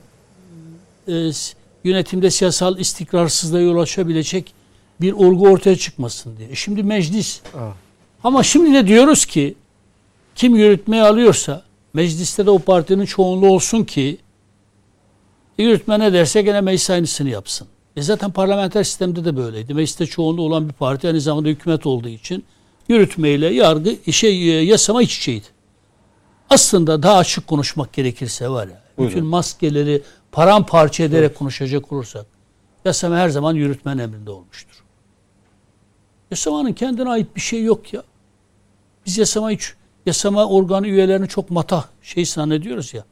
e, 1.09 1.31
yönetimde 1.85 2.31
siyasal 2.31 2.79
istikrarsızlığa 2.79 3.61
yol 3.61 3.79
açabilecek 3.79 4.55
bir 5.01 5.13
olgu 5.13 5.49
ortaya 5.49 5.77
çıkmasın 5.77 6.37
diye. 6.37 6.49
E 6.49 6.55
Şimdi 6.55 6.83
meclis. 6.83 7.41
Aa. 7.55 7.71
Ama 8.25 8.43
şimdi 8.43 8.75
de 8.75 8.87
diyoruz 8.87 9.27
ki 9.27 9.55
kim 10.35 10.57
yürütmeyi 10.57 11.03
alıyorsa 11.03 11.63
mecliste 11.95 12.47
de 12.47 12.51
o 12.51 12.59
partinin 12.59 13.05
çoğunluğu 13.05 13.49
olsun 13.49 13.85
ki 13.85 14.19
yürütme 15.59 15.99
ne 15.99 16.13
derse 16.13 16.43
gene 16.43 16.61
meclis 16.61 16.91
aynısını 16.91 17.29
yapsın. 17.29 17.69
E 17.97 18.03
zaten 18.03 18.31
parlamenter 18.31 18.85
sistemde 18.85 19.25
de 19.25 19.37
böyleydi. 19.37 19.75
Mecliste 19.75 20.07
çoğunluğu 20.07 20.43
olan 20.43 20.69
bir 20.69 20.73
parti 20.73 21.07
aynı 21.07 21.21
zamanda 21.21 21.49
hükümet 21.49 21.87
olduğu 21.87 22.09
için 22.09 22.45
yürütmeyle 22.89 23.47
yargı 23.47 24.13
şey 24.13 24.65
yasama 24.65 25.03
iç 25.03 25.19
içeydi. 25.19 25.47
Aslında 26.51 27.03
daha 27.03 27.17
açık 27.17 27.47
konuşmak 27.47 27.93
gerekirse 27.93 28.49
var 28.49 28.67
ya 28.67 28.83
Buyurun. 28.99 29.15
bütün 29.17 29.27
maskeleri 29.27 30.03
paramparça 30.33 31.05
ederek 31.05 31.35
konuşacak 31.35 31.93
olursak 31.93 32.27
yasama 32.85 33.17
her 33.17 33.29
zaman 33.29 33.55
yürütmen 33.55 33.99
emrinde 33.99 34.31
olmuştur. 34.31 34.83
Yasamanın 36.31 36.73
kendine 36.73 37.11
ait 37.11 37.37
bir 37.37 37.41
şey 37.41 37.65
yok 37.65 37.93
ya. 37.93 38.03
Biz 39.07 39.19
yasama 39.19 39.51
hiç 39.51 39.73
yasama 40.07 40.47
organı 40.47 40.89
üyelerini 40.89 41.29
çok 41.29 41.51
matah 41.51 41.85
şey 42.03 42.25
zannediyoruz 42.27 42.95
ya. 42.95 43.05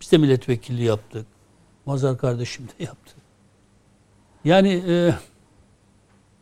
Biz 0.00 0.12
de 0.12 0.18
milletvekilliği 0.18 0.86
yaptık. 0.86 1.26
Mazhar 1.86 2.18
kardeşim 2.18 2.68
de 2.68 2.84
yaptı. 2.84 3.12
Yani 4.44 4.82
e, 4.88 5.14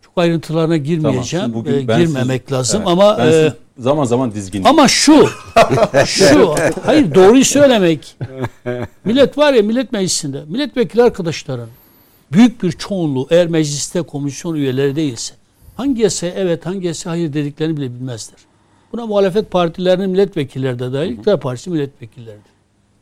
çok 0.03 0.13
ayrıntılarına 0.17 0.77
girmeyeceğim. 0.77 1.23
Tamam, 1.23 1.25
şimdi 1.25 1.55
bugün 1.55 1.73
E, 1.75 1.81
girmemek 2.05 2.43
siz- 2.47 2.53
lazım 2.53 2.79
evet, 2.81 2.89
ama 2.89 3.25
e, 3.27 3.53
zaman 3.79 4.05
zaman 4.05 4.33
dizgin. 4.35 4.65
ama 4.65 4.89
şu 4.89 5.27
şu 6.07 6.55
hayır 6.85 7.15
doğruyu 7.15 7.45
söylemek. 7.45 8.17
Millet 9.05 9.39
var 9.39 9.53
ya 9.53 9.63
millet 9.63 9.93
meclisinde 9.93 10.45
milletvekili 10.49 11.03
arkadaşların 11.03 11.69
büyük 12.33 12.63
bir 12.63 12.73
çoğunluğu 12.73 13.27
eğer 13.31 13.47
mecliste 13.47 14.03
komisyon 14.03 14.55
üyeleri 14.55 14.97
değilse 14.97 15.35
hangi 15.81 16.03
yasaya 16.03 16.33
evet 16.37 16.67
hangi 16.67 16.87
yasaya 16.87 17.11
hayır 17.11 17.33
dediklerini 17.33 17.77
bile 17.77 17.95
bilmezler. 17.95 18.39
Buna 18.93 19.07
muhalefet 19.07 19.51
partilerinin 19.51 20.11
milletvekilleri 20.11 20.79
de 20.79 20.93
dahil, 20.93 21.11
iktidar 21.11 21.41
partisi 21.41 21.71
milletvekilleri 21.71 22.37
de. 22.37 22.51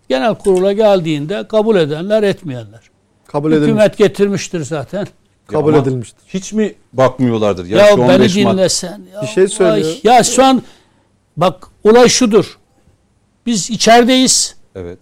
Genel 0.09 0.35
kurula 0.35 0.73
geldiğinde 0.73 1.49
kabul 1.49 1.77
edenler 1.77 2.23
etmeyenler. 2.23 2.81
Kabul 3.27 3.53
edilmiş. 3.53 3.69
Hükümet 3.69 3.99
getirmiştir 3.99 4.61
zaten. 4.65 5.07
Kabul 5.47 5.75
ama 5.75 5.83
edilmiştir. 5.83 6.21
Hiç 6.29 6.53
mi 6.53 6.75
bakmıyorlardır? 6.93 7.67
Ya, 7.67 7.79
Ya, 7.79 7.91
şu 7.93 7.99
beni 7.99 8.13
15 8.13 8.37
Mart- 8.37 8.53
dinlesen. 8.53 9.03
Ya, 9.15 9.23
Bir 9.23 9.27
şey 9.27 9.49
söylüyor. 9.49 9.87
ay, 9.87 10.01
ya 10.17 10.23
şu 10.25 10.45
an 10.45 10.63
bak 11.37 11.67
olay 11.85 12.09
şudur. 12.09 12.59
Biz 13.47 13.71
içerideyiz. 13.71 14.57
Evet. 14.75 14.99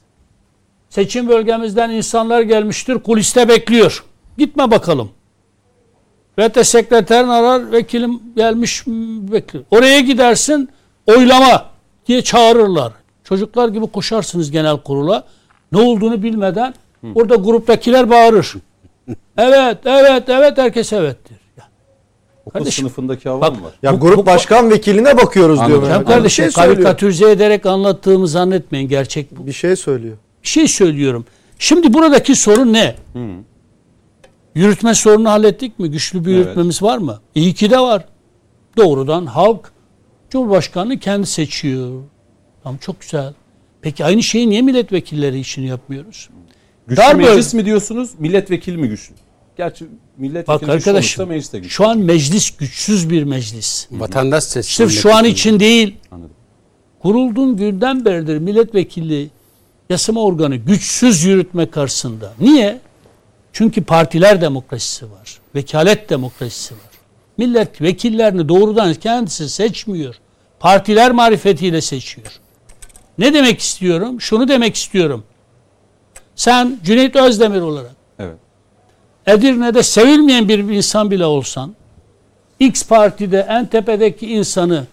Seçim 0.91 1.29
bölgemizden 1.29 1.91
insanlar 1.91 2.41
gelmiştir. 2.41 2.95
Kuliste 2.99 3.49
bekliyor. 3.49 4.05
Gitme 4.39 4.71
bakalım. 4.71 5.11
VT 6.39 6.67
sekreterin 6.67 7.29
arar. 7.29 7.73
Vekilim 7.73 8.21
gelmiş 8.37 8.87
bekliyor. 9.33 9.65
Oraya 9.71 10.01
gidersin. 10.01 10.69
Oylama 11.07 11.65
diye 12.07 12.23
çağırırlar. 12.23 12.93
Çocuklar 13.25 13.69
gibi 13.69 13.87
koşarsınız 13.87 14.51
genel 14.51 14.77
kurula. 14.77 15.25
Ne 15.73 15.79
olduğunu 15.81 16.23
bilmeden 16.23 16.75
orada 17.15 17.35
gruptakiler 17.35 18.11
bağırır. 18.11 18.55
evet, 19.39 19.79
evet, 19.85 20.23
evet 20.29 20.59
herkes 20.59 20.93
evettir. 20.93 21.37
Ya, 21.59 21.65
Okul 22.47 22.59
Kardeşim, 22.59 22.83
sınıfındaki 22.85 23.29
hava 23.29 23.41
bak- 23.41 23.57
mı 23.59 23.65
var? 23.65 23.73
Ya 23.83 23.93
Bu- 23.93 24.01
grup 24.01 24.17
bu- 24.19 24.27
başkan 24.27 24.71
vekiline 24.71 25.17
bakıyoruz 25.19 25.59
Anladım. 25.61 25.83
diyor. 25.83 25.97
Abi. 25.97 26.05
kardeşim 26.05 26.25
bir 26.25 26.31
şey 26.31 26.63
söylüyor. 26.63 26.77
karikatürize 26.77 27.31
ederek 27.31 27.67
anlattığımı 27.67 28.29
zannetmeyin. 28.29 28.89
Gerçek 28.89 29.37
bu. 29.39 29.47
Bir 29.47 29.53
şey 29.53 29.77
söylüyor. 29.77 30.17
Bir 30.43 30.49
şey 30.49 30.69
söylüyorum. 30.69 31.25
Şimdi 31.59 31.93
buradaki 31.95 32.35
sorun 32.37 32.73
ne? 32.73 32.95
Hı. 33.13 33.19
Yürütme 34.57 34.95
sorunu 34.95 35.31
hallettik 35.31 35.79
mi? 35.79 35.91
Güçlü 35.91 36.25
bir 36.25 36.35
Evet. 36.35 36.45
yürütmemiz 36.45 36.83
var 36.83 36.99
mı? 36.99 37.21
İyi 37.35 37.55
ki 37.55 37.71
de 37.71 37.79
var. 37.81 38.05
Doğrudan 38.77 39.27
halk 39.27 39.73
Cumhurbaşkanını 40.31 40.99
kendi 40.99 41.27
seçiyor. 41.27 42.03
Tamam 42.63 42.79
çok 42.79 43.01
güzel. 43.01 43.35
Peki 43.83 44.05
aynı 44.05 44.23
şeyi 44.23 44.51
niye 44.51 44.63
milletvekilleri 44.63 45.41
için 45.41 45.63
yapmıyoruz? 45.63 46.29
Güçlü 46.87 47.03
Dar 47.03 47.15
meclis 47.15 47.55
bölge- 47.55 47.57
mi 47.57 47.65
diyorsunuz? 47.65 48.11
Milletvekili 48.19 48.77
mi 48.77 48.89
güçlü? 48.89 49.15
Gerçi 49.57 49.87
milletvekili 50.17 50.69
Bak 50.69 50.69
arkadaşım 50.69 51.29
meclis 51.29 51.53
de 51.53 51.59
güçlü. 51.59 51.71
şu 51.71 51.89
an 51.89 51.99
meclis 51.99 52.51
güçsüz 52.57 53.11
bir 53.11 53.23
meclis. 53.25 53.89
Vatandaş 53.91 54.45
seçti. 54.45 54.73
Sırf 54.75 54.93
şu 54.93 55.15
an 55.15 55.25
için 55.25 55.61
değil. 55.61 55.97
Anladım. 56.11 56.31
Kurulduğun 57.03 57.57
günden 57.57 58.05
beridir 58.05 58.39
milletvekili 58.39 59.31
yasama 59.91 60.23
organı 60.23 60.57
güçsüz 60.57 61.25
yürütme 61.25 61.71
karşısında. 61.71 62.33
Niye? 62.41 62.81
Çünkü 63.57 63.85
partiler 63.85 64.41
demokrasisi 64.41 65.13
var. 65.13 65.39
Vekalet 65.55 66.11
demokrasisi 66.11 66.75
var. 66.75 66.91
Millet 67.39 67.83
vekillerini 67.83 68.49
doğrudan 68.49 68.95
kendisi 68.95 69.49
seçmiyor. 69.49 70.15
Partiler 70.61 71.13
marifetiyle 71.13 71.81
seçiyor. 71.81 72.41
Ne 73.19 73.35
demek 73.35 73.61
istiyorum? 73.61 74.21
Şunu 74.21 74.49
demek 74.49 74.77
istiyorum. 74.77 75.25
Sen 76.35 76.79
Cüneyt 76.85 77.17
Özdemir 77.17 77.61
olarak 77.61 77.93
Evet. 78.19 78.37
Edirne'de 79.27 79.83
sevilmeyen 79.83 80.49
bir 80.49 80.59
insan 80.59 81.11
bile 81.11 81.25
olsan 81.25 81.75
X 82.61 82.87
partide 82.87 83.47
en 83.49 83.67
tepedeki 83.67 84.33
insanı 84.33 84.87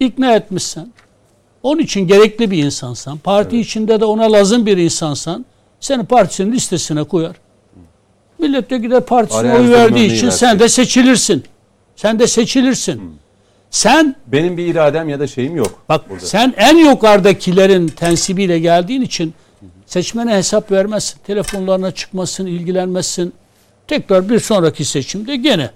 ikna 0.00 0.34
etmişsen 0.34 0.92
onun 1.62 1.82
için 1.82 2.06
gerekli 2.06 2.50
bir 2.50 2.64
insansan 2.64 3.18
parti 3.18 3.60
içinde 3.60 4.00
de 4.00 4.04
ona 4.04 4.32
lazım 4.32 4.66
bir 4.66 4.76
insansan 4.76 5.46
seni 5.80 6.04
partisinin 6.04 6.52
listesine 6.52 7.04
koyar. 7.04 7.36
Millet 8.40 8.70
de 8.70 8.78
gider 8.78 9.00
partisine 9.00 9.40
Araya 9.52 9.60
oy 9.60 9.70
verdiği 9.70 10.12
için 10.12 10.30
sen 10.30 10.58
de 10.58 10.68
seçilirsin. 10.68 11.44
Sen 11.96 12.18
de 12.18 12.26
seçilirsin. 12.26 13.02
Sen 13.70 14.16
Benim 14.26 14.56
bir 14.56 14.66
iradem 14.66 15.08
ya 15.08 15.20
da 15.20 15.26
şeyim 15.26 15.56
yok. 15.56 15.82
Bak 15.88 16.10
burada. 16.10 16.26
sen 16.26 16.54
en 16.56 16.76
yukarıdakilerin 16.76 17.88
tensibiyle 17.88 18.58
geldiğin 18.58 19.02
için 19.02 19.34
seçmene 19.86 20.34
hesap 20.36 20.72
vermezsin. 20.72 21.18
Telefonlarına 21.26 21.90
çıkmasın, 21.90 22.46
ilgilenmezsin. 22.46 23.32
Tekrar 23.88 24.28
bir 24.28 24.38
sonraki 24.40 24.84
seçimde 24.84 25.36
gene. 25.36 25.70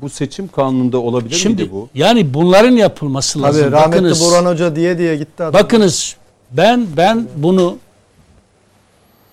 Bu 0.00 0.08
seçim 0.08 0.48
kanununda 0.48 0.98
olabilir 0.98 1.34
Şimdi 1.34 1.62
miydi 1.62 1.72
bu? 1.72 1.88
yani 1.94 2.34
bunların 2.34 2.72
yapılması 2.72 3.42
lazım. 3.42 3.62
Tabii 3.62 3.72
rahmetli 3.72 3.92
bakınız, 4.02 4.24
Burhan 4.24 4.44
Hoca 4.46 4.76
diye 4.76 4.98
diye 4.98 5.16
gitti 5.16 5.42
adam. 5.42 5.52
bakınız 5.62 6.16
ben 6.50 6.86
ben 6.96 7.26
bunu 7.36 7.76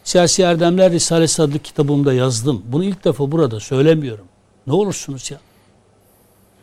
Siyasi 0.06 0.41
Erdemler 0.41 0.91
Risalesi 0.91 1.41
adlı 1.41 1.60
kitabımda 1.60 2.14
yazdım. 2.14 2.64
Bunu 2.68 2.84
ilk 2.84 3.06
defa 3.06 3.32
burada 3.32 3.60
söylemiyorum. 3.60 4.26
Ne 4.68 4.73
olursunuz 4.73 5.32
ya. 5.32 5.38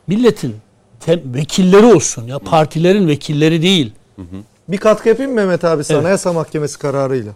Milletin 0.06 0.56
vekilleri 1.08 1.86
olsun 1.86 2.26
ya. 2.26 2.38
Partilerin 2.38 3.08
vekilleri 3.08 3.62
değil. 3.62 3.92
Bir 4.68 4.76
katkı 4.78 5.08
yapayım 5.08 5.32
Mehmet 5.32 5.64
abi 5.64 5.84
sana 5.84 5.96
Evet. 5.96 6.04
Anayasa 6.06 6.32
Mahkemesi 6.32 6.78
kararıyla. 6.78 7.32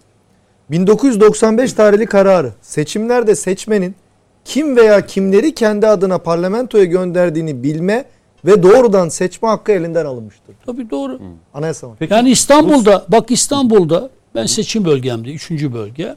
1995 0.71 1.73
tarihli 1.73 2.07
kararı 2.07 2.53
seçimlerde 2.63 3.35
seçmenin 3.37 3.95
kim 4.45 4.77
veya 4.77 5.07
kimleri 5.07 5.55
kendi 5.55 5.87
adına 5.87 6.19
parlamentoya 6.19 6.85
gönderdiğini 6.85 7.63
bilme 7.63 8.05
ve 8.45 8.63
doğrudan 8.63 9.09
seçme 9.09 9.49
hakkı 9.49 9.73
elinden 9.73 10.07
alınmıştır. 10.07 10.55
Tabii 10.67 10.91
doğru. 10.91 11.21
Anayasa 11.55 11.89
Mahkemesi. 11.89 12.15
Yani 12.15 12.31
İstanbul'da 12.31 13.05
bak 13.09 13.31
İstanbul'da 13.31 14.11
ben 14.37 14.47
seçim 14.47 14.85
bölgemde 14.85 15.33
üçüncü 15.33 15.75
bölge. 15.75 16.17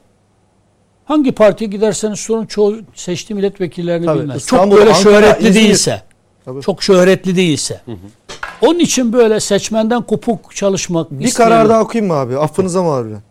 Hangi 1.05 1.31
partiye 1.31 1.69
giderseniz 1.69 2.19
sorun 2.19 2.45
çoğu 2.45 2.75
seçtiği 2.95 3.35
milletvekillerini 3.37 4.05
Tabii, 4.05 4.19
bilmez. 4.19 4.37
İstanbul, 4.37 4.75
çok 4.75 4.79
böyle 4.85 4.93
Ankara, 4.93 5.03
şöhretli 5.13 5.47
İzmir. 5.49 5.61
değilse. 5.63 6.01
Tabii. 6.45 6.61
Çok 6.61 6.83
şöhretli 6.83 7.35
değilse. 7.35 7.81
Onun 8.61 8.79
için 8.79 9.13
böyle 9.13 9.39
seçmenden 9.39 10.01
kopuk 10.01 10.55
çalışmak 10.55 11.11
Bir 11.11 11.25
isteyen- 11.25 11.49
karar 11.49 11.69
daha 11.69 11.81
okuyayım 11.81 12.11
mı 12.13 12.17
abi? 12.19 12.37
Affınıza 12.37 12.83
mı 12.83 12.89
harbiden? 12.89 13.21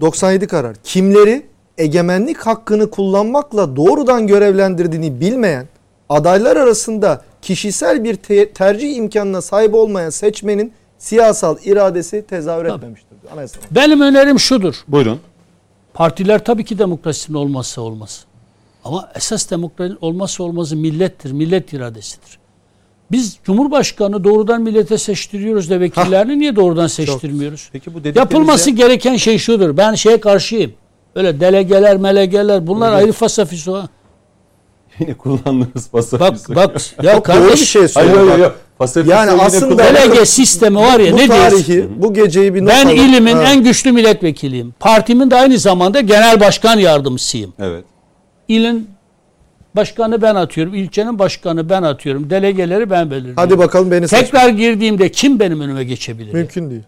97 0.00 0.46
karar. 0.46 0.76
Kimleri 0.84 1.46
egemenlik 1.78 2.38
hakkını 2.38 2.90
kullanmakla 2.90 3.76
doğrudan 3.76 4.26
görevlendirdiğini 4.26 5.20
bilmeyen, 5.20 5.68
adaylar 6.08 6.56
arasında 6.56 7.22
kişisel 7.42 8.04
bir 8.04 8.14
te- 8.16 8.52
tercih 8.52 8.96
imkanına 8.96 9.42
sahip 9.42 9.74
olmayan 9.74 10.10
seçmenin 10.10 10.72
siyasal 10.98 11.56
iradesi 11.64 12.26
tezahür 12.26 12.64
Tabii. 12.64 12.76
etmemiştir. 12.76 13.09
Anayasa. 13.32 13.60
Benim 13.70 14.00
önerim 14.00 14.38
şudur. 14.40 14.74
Buyurun. 14.88 15.20
Partiler 15.94 16.44
tabii 16.44 16.64
ki 16.64 16.78
demokrasinin 16.78 17.36
olmazsa 17.36 17.80
olmaz. 17.80 18.24
Ama 18.84 19.08
esas 19.14 19.50
demokrasinin 19.50 19.98
olmazsa 20.00 20.42
olmazı 20.42 20.76
millettir. 20.76 21.32
Millet 21.32 21.72
iradesidir. 21.72 22.38
Biz 23.12 23.36
Cumhurbaşkanı 23.44 24.24
doğrudan 24.24 24.62
millete 24.62 24.98
seçtiriyoruz 24.98 25.70
da 25.70 25.80
vekillerini 25.80 26.38
niye 26.38 26.56
doğrudan 26.56 26.86
seçtirmiyoruz? 26.86 27.68
Peki 27.72 27.94
bu 27.94 27.98
dediklerinize 27.98 28.20
Yapılması 28.20 28.70
gereken 28.70 29.16
şey 29.16 29.38
şudur. 29.38 29.76
Ben 29.76 29.94
şeye 29.94 30.20
karşıyım. 30.20 30.72
Öyle 31.14 31.40
delegeler, 31.40 31.96
melegeler 31.96 32.66
bunlar 32.66 32.92
ayrı 32.92 33.12
fasafiso. 33.12 33.74
ha. 33.74 33.88
yine 34.98 35.14
kullandığınız 35.14 35.74
Bak 35.74 35.92
pasaport. 35.92 36.48
bak 36.56 36.80
ya 37.02 37.14
Çok 37.14 37.28
doğru 37.28 37.34
bir 37.36 37.40
kardeş 37.42 37.68
şey 37.68 37.80
Hayır 37.82 37.88
söylüyor. 37.88 38.16
hayır 38.16 38.30
bak. 38.30 38.38
hayır. 38.38 38.52
Pasaport 38.80 39.10
Yani 39.10 39.30
aslında- 39.42 39.78
delege 39.84 40.26
sistemi 40.26 40.76
var 40.76 41.00
ya 41.00 41.12
bu 41.12 41.16
ne 41.16 41.28
diyorsun? 41.28 41.50
tarihi, 41.50 41.88
bu 41.96 42.14
geceyi 42.14 42.54
bir 42.54 42.62
not 42.64 42.68
Ben 42.70 42.88
ilimin 42.88 43.34
Ha. 43.34 43.42
en 43.42 43.64
güçlü 43.64 43.92
milletvekiliyim. 43.92 44.74
Partimin 44.80 45.30
de 45.30 45.36
aynı 45.36 45.58
zamanda 45.58 46.00
genel 46.00 46.40
başkan 46.40 46.78
yardımcısıyım. 46.78 47.52
Evet. 47.58 47.84
İlin 48.48 48.90
başkanı 49.76 50.22
ben 50.22 50.34
atıyorum. 50.34 50.74
ilçenin 50.74 51.18
başkanı 51.18 51.70
ben 51.70 51.82
atıyorum. 51.82 52.30
Delegeleri 52.30 52.90
ben 52.90 53.10
belirliyorum. 53.10 53.36
Hadi 53.36 53.58
bakalım 53.58 53.90
beni 53.90 54.08
seç. 54.08 54.20
Tekrar 54.20 54.48
girdiğimde 54.48 55.10
kim 55.10 55.40
benim 55.40 55.60
önüme 55.60 55.84
geçebilir? 55.84 56.34
Mümkün 56.34 56.70
değil. 56.70 56.82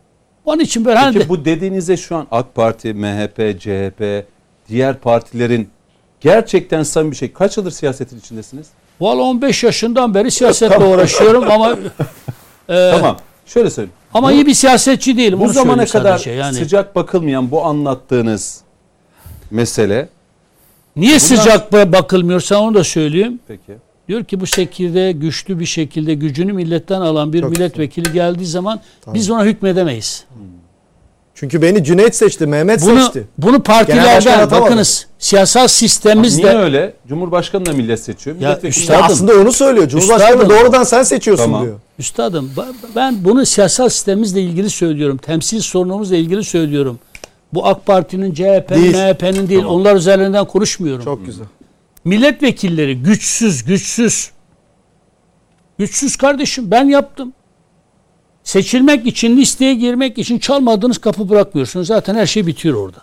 Onun 0.44 0.60
için 0.60 0.84
ben 0.84 0.96
hani 0.96 1.14
Peki 1.18 1.28
bu 1.28 1.44
dediğinize 1.44 1.96
şu 1.96 2.16
an 2.16 2.26
AK 2.30 2.54
Parti, 2.54 2.94
MHP, 2.94 3.58
CHP, 3.60 4.24
diğer 4.68 4.98
partilerin 4.98 5.68
gerçekten 6.20 6.82
samimi 6.82 7.10
bir 7.10 7.16
şey. 7.16 7.32
Kaç 7.32 7.56
yıldır 7.56 7.70
siyasetin 7.70 8.18
içindesiniz? 8.18 8.66
Valla 9.02 9.22
15 9.22 9.62
yaşından 9.62 10.14
beri 10.14 10.30
siyasetle 10.30 10.84
uğraşıyorum 10.84 11.50
ama 11.50 11.70
e, 12.68 12.90
Tamam. 12.90 13.16
Şöyle 13.46 13.70
söyleyeyim. 13.70 13.94
Ama 14.14 14.32
iyi 14.32 14.46
bir 14.46 14.54
siyasetçi 14.54 15.16
değilim. 15.16 15.40
Bu 15.40 15.48
zamana 15.48 15.86
kadar 15.86 16.12
sadece. 16.12 16.30
yani 16.30 16.54
sıcak 16.54 16.96
bakılmayan 16.96 17.50
bu 17.50 17.64
anlattığınız 17.64 18.60
mesele 19.50 20.08
niye 20.96 21.18
sıcak 21.18 21.72
ba- 21.72 21.92
bakılmıyorsa 21.92 22.56
onu 22.60 22.74
da 22.74 22.84
söyleyeyim. 22.84 23.40
peki. 23.48 23.72
Diyor 24.08 24.24
ki 24.24 24.40
bu 24.40 24.46
şekilde 24.46 25.12
güçlü 25.12 25.60
bir 25.60 25.66
şekilde 25.66 26.14
gücünü 26.14 26.52
milletten 26.52 27.00
alan 27.00 27.32
bir 27.32 27.40
Çok 27.40 27.50
milletvekili 27.50 28.12
geldiği 28.12 28.46
zaman 28.46 28.80
biz 29.06 29.30
ona 29.30 29.44
hükmedemeyiz. 29.44 30.24
Çünkü 31.42 31.62
beni 31.62 31.84
Cüneyt 31.84 32.14
seçti, 32.14 32.46
Mehmet 32.46 32.82
Bunu 32.82 33.02
seçti. 33.04 33.24
bunu 33.38 33.62
partilerden 33.62 34.50
bakınız 34.50 35.06
siyasal 35.18 35.68
sistemimizde 35.68 36.42
Niye 36.42 36.58
öyle? 36.58 36.94
Cumhurbaşkanı 37.08 37.66
da 37.66 37.72
millet 37.72 38.00
seçiyor. 38.00 38.36
Ya 38.40 38.48
Milletvekili 38.48 38.80
üstadım, 38.80 39.00
Ya 39.00 39.06
aslında 39.06 39.34
onu 39.40 39.52
söylüyor. 39.52 39.88
Cumhurbaşkanı 39.88 40.42
Üstadım. 40.42 40.50
doğrudan 40.50 40.84
sen 40.84 41.02
seçiyorsun 41.02 41.44
Tamam. 41.44 41.62
diyor. 41.62 41.78
Üstadım 41.98 42.50
ben 42.96 43.24
bunu 43.24 43.46
siyasal 43.46 43.88
sistemimizle 43.88 44.42
ilgili 44.42 44.70
söylüyorum. 44.70 45.16
Temsil 45.16 45.60
sorunumuzla 45.60 46.16
ilgili 46.16 46.44
söylüyorum. 46.44 46.98
Bu 47.52 47.66
AK 47.66 47.86
Parti'nin, 47.86 48.34
CHP'nin, 48.34 48.82
Değil. 48.82 48.96
MHP'nin 48.96 49.48
değil. 49.48 49.64
Onlar 49.64 49.96
üzerinden 49.96 50.44
konuşmuyorum. 50.44 51.04
Çok 51.04 51.26
güzel. 51.26 51.46
Milletvekilleri 52.04 53.02
güçsüz, 53.02 53.64
güçsüz. 53.64 54.30
Güçsüz 55.78 56.16
kardeşim 56.16 56.70
ben 56.70 56.84
yaptım. 56.84 57.32
Seçilmek 58.44 59.06
için, 59.06 59.36
listeye 59.36 59.74
girmek 59.74 60.18
için 60.18 60.38
çalmadığınız 60.38 60.98
kapı 60.98 61.28
bırakmıyorsunuz. 61.28 61.86
Zaten 61.86 62.14
her 62.14 62.26
şey 62.26 62.46
bitiyor 62.46 62.74
orada. 62.74 62.98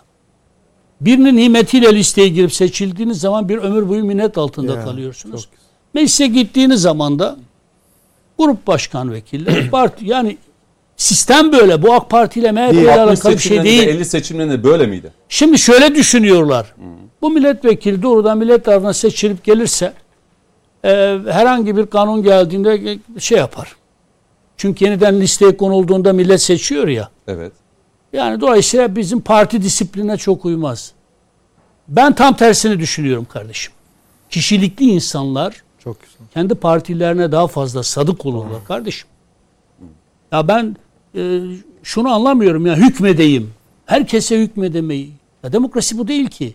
Birinin 1.00 1.36
nimetiyle 1.36 1.94
listeye 1.94 2.28
girip 2.28 2.52
seçildiğiniz 2.52 3.20
zaman 3.20 3.48
bir 3.48 3.58
ömür 3.58 3.88
boyu 3.88 4.04
minnet 4.04 4.38
altında 4.38 4.74
Ya, 4.74 4.84
kalıyorsunuz. 4.84 5.48
Meclise 5.94 6.26
gittiğiniz 6.26 6.80
zaman 6.80 7.18
da 7.18 7.36
grup 8.38 8.66
başkan 8.66 9.12
vekilleri, 9.12 9.70
parti 9.70 10.06
yani 10.06 10.36
sistem 10.96 11.52
böyle. 11.52 11.82
Bu 11.82 11.92
AK 11.94 12.10
Parti 12.10 12.40
ile 12.40 12.52
MHP 12.52 12.72
ile 12.72 12.92
60 12.92 12.98
alakalı 12.98 13.32
bir 13.32 13.38
şey 13.38 13.62
değil. 13.64 13.82
50 13.82 14.04
seçimlerinde 14.04 14.64
böyle 14.64 14.86
miydi? 14.86 15.12
Şimdi 15.28 15.58
şöyle 15.58 15.94
düşünüyorlar. 15.94 16.74
Bu 17.22 17.30
milletvekili 17.30 18.02
doğrudan 18.02 18.38
millet 18.38 18.64
tarafından 18.64 18.92
seçilip 18.92 19.44
gelirse 19.44 19.92
e, 20.84 21.18
herhangi 21.30 21.76
bir 21.76 21.86
kanun 21.86 22.22
geldiğinde 22.22 22.98
şey 23.18 23.38
yapar. 23.38 23.76
Çünkü 24.60 24.84
yeniden 24.84 25.20
listeye 25.20 25.56
konulduğunda 25.56 26.12
millet 26.12 26.42
seçiyor 26.42 26.88
ya. 26.88 27.10
Evet. 27.28 27.52
Yani 28.12 28.40
dolayısıyla 28.40 28.96
bizim 28.96 29.20
parti 29.20 29.62
disipline 29.62 30.16
çok 30.16 30.44
uymaz. 30.44 30.92
Ben 31.88 32.14
tam 32.14 32.36
tersini 32.36 32.78
düşünüyorum 32.78 33.26
kardeşim. 33.32 33.72
Kişilikli 34.30 34.84
insanlar 34.84 35.62
Çok 35.78 36.02
güzel. 36.02 36.26
kendi 36.34 36.54
partilerine 36.54 37.32
daha 37.32 37.46
fazla 37.46 37.82
sadık 37.82 38.26
olurlar 38.26 38.64
kardeşim. 38.64 39.08
Ya 40.32 40.48
ben 40.48 40.76
e, 41.14 41.40
şunu 41.82 42.08
anlamıyorum 42.08 42.66
ya 42.66 42.76
hükmedeyim. 42.76 43.50
Herkese 43.86 44.40
hükmedemeyi. 44.40 45.10
Ya 45.44 45.52
demokrasi 45.52 45.98
bu 45.98 46.08
değil 46.08 46.28
ki. 46.28 46.54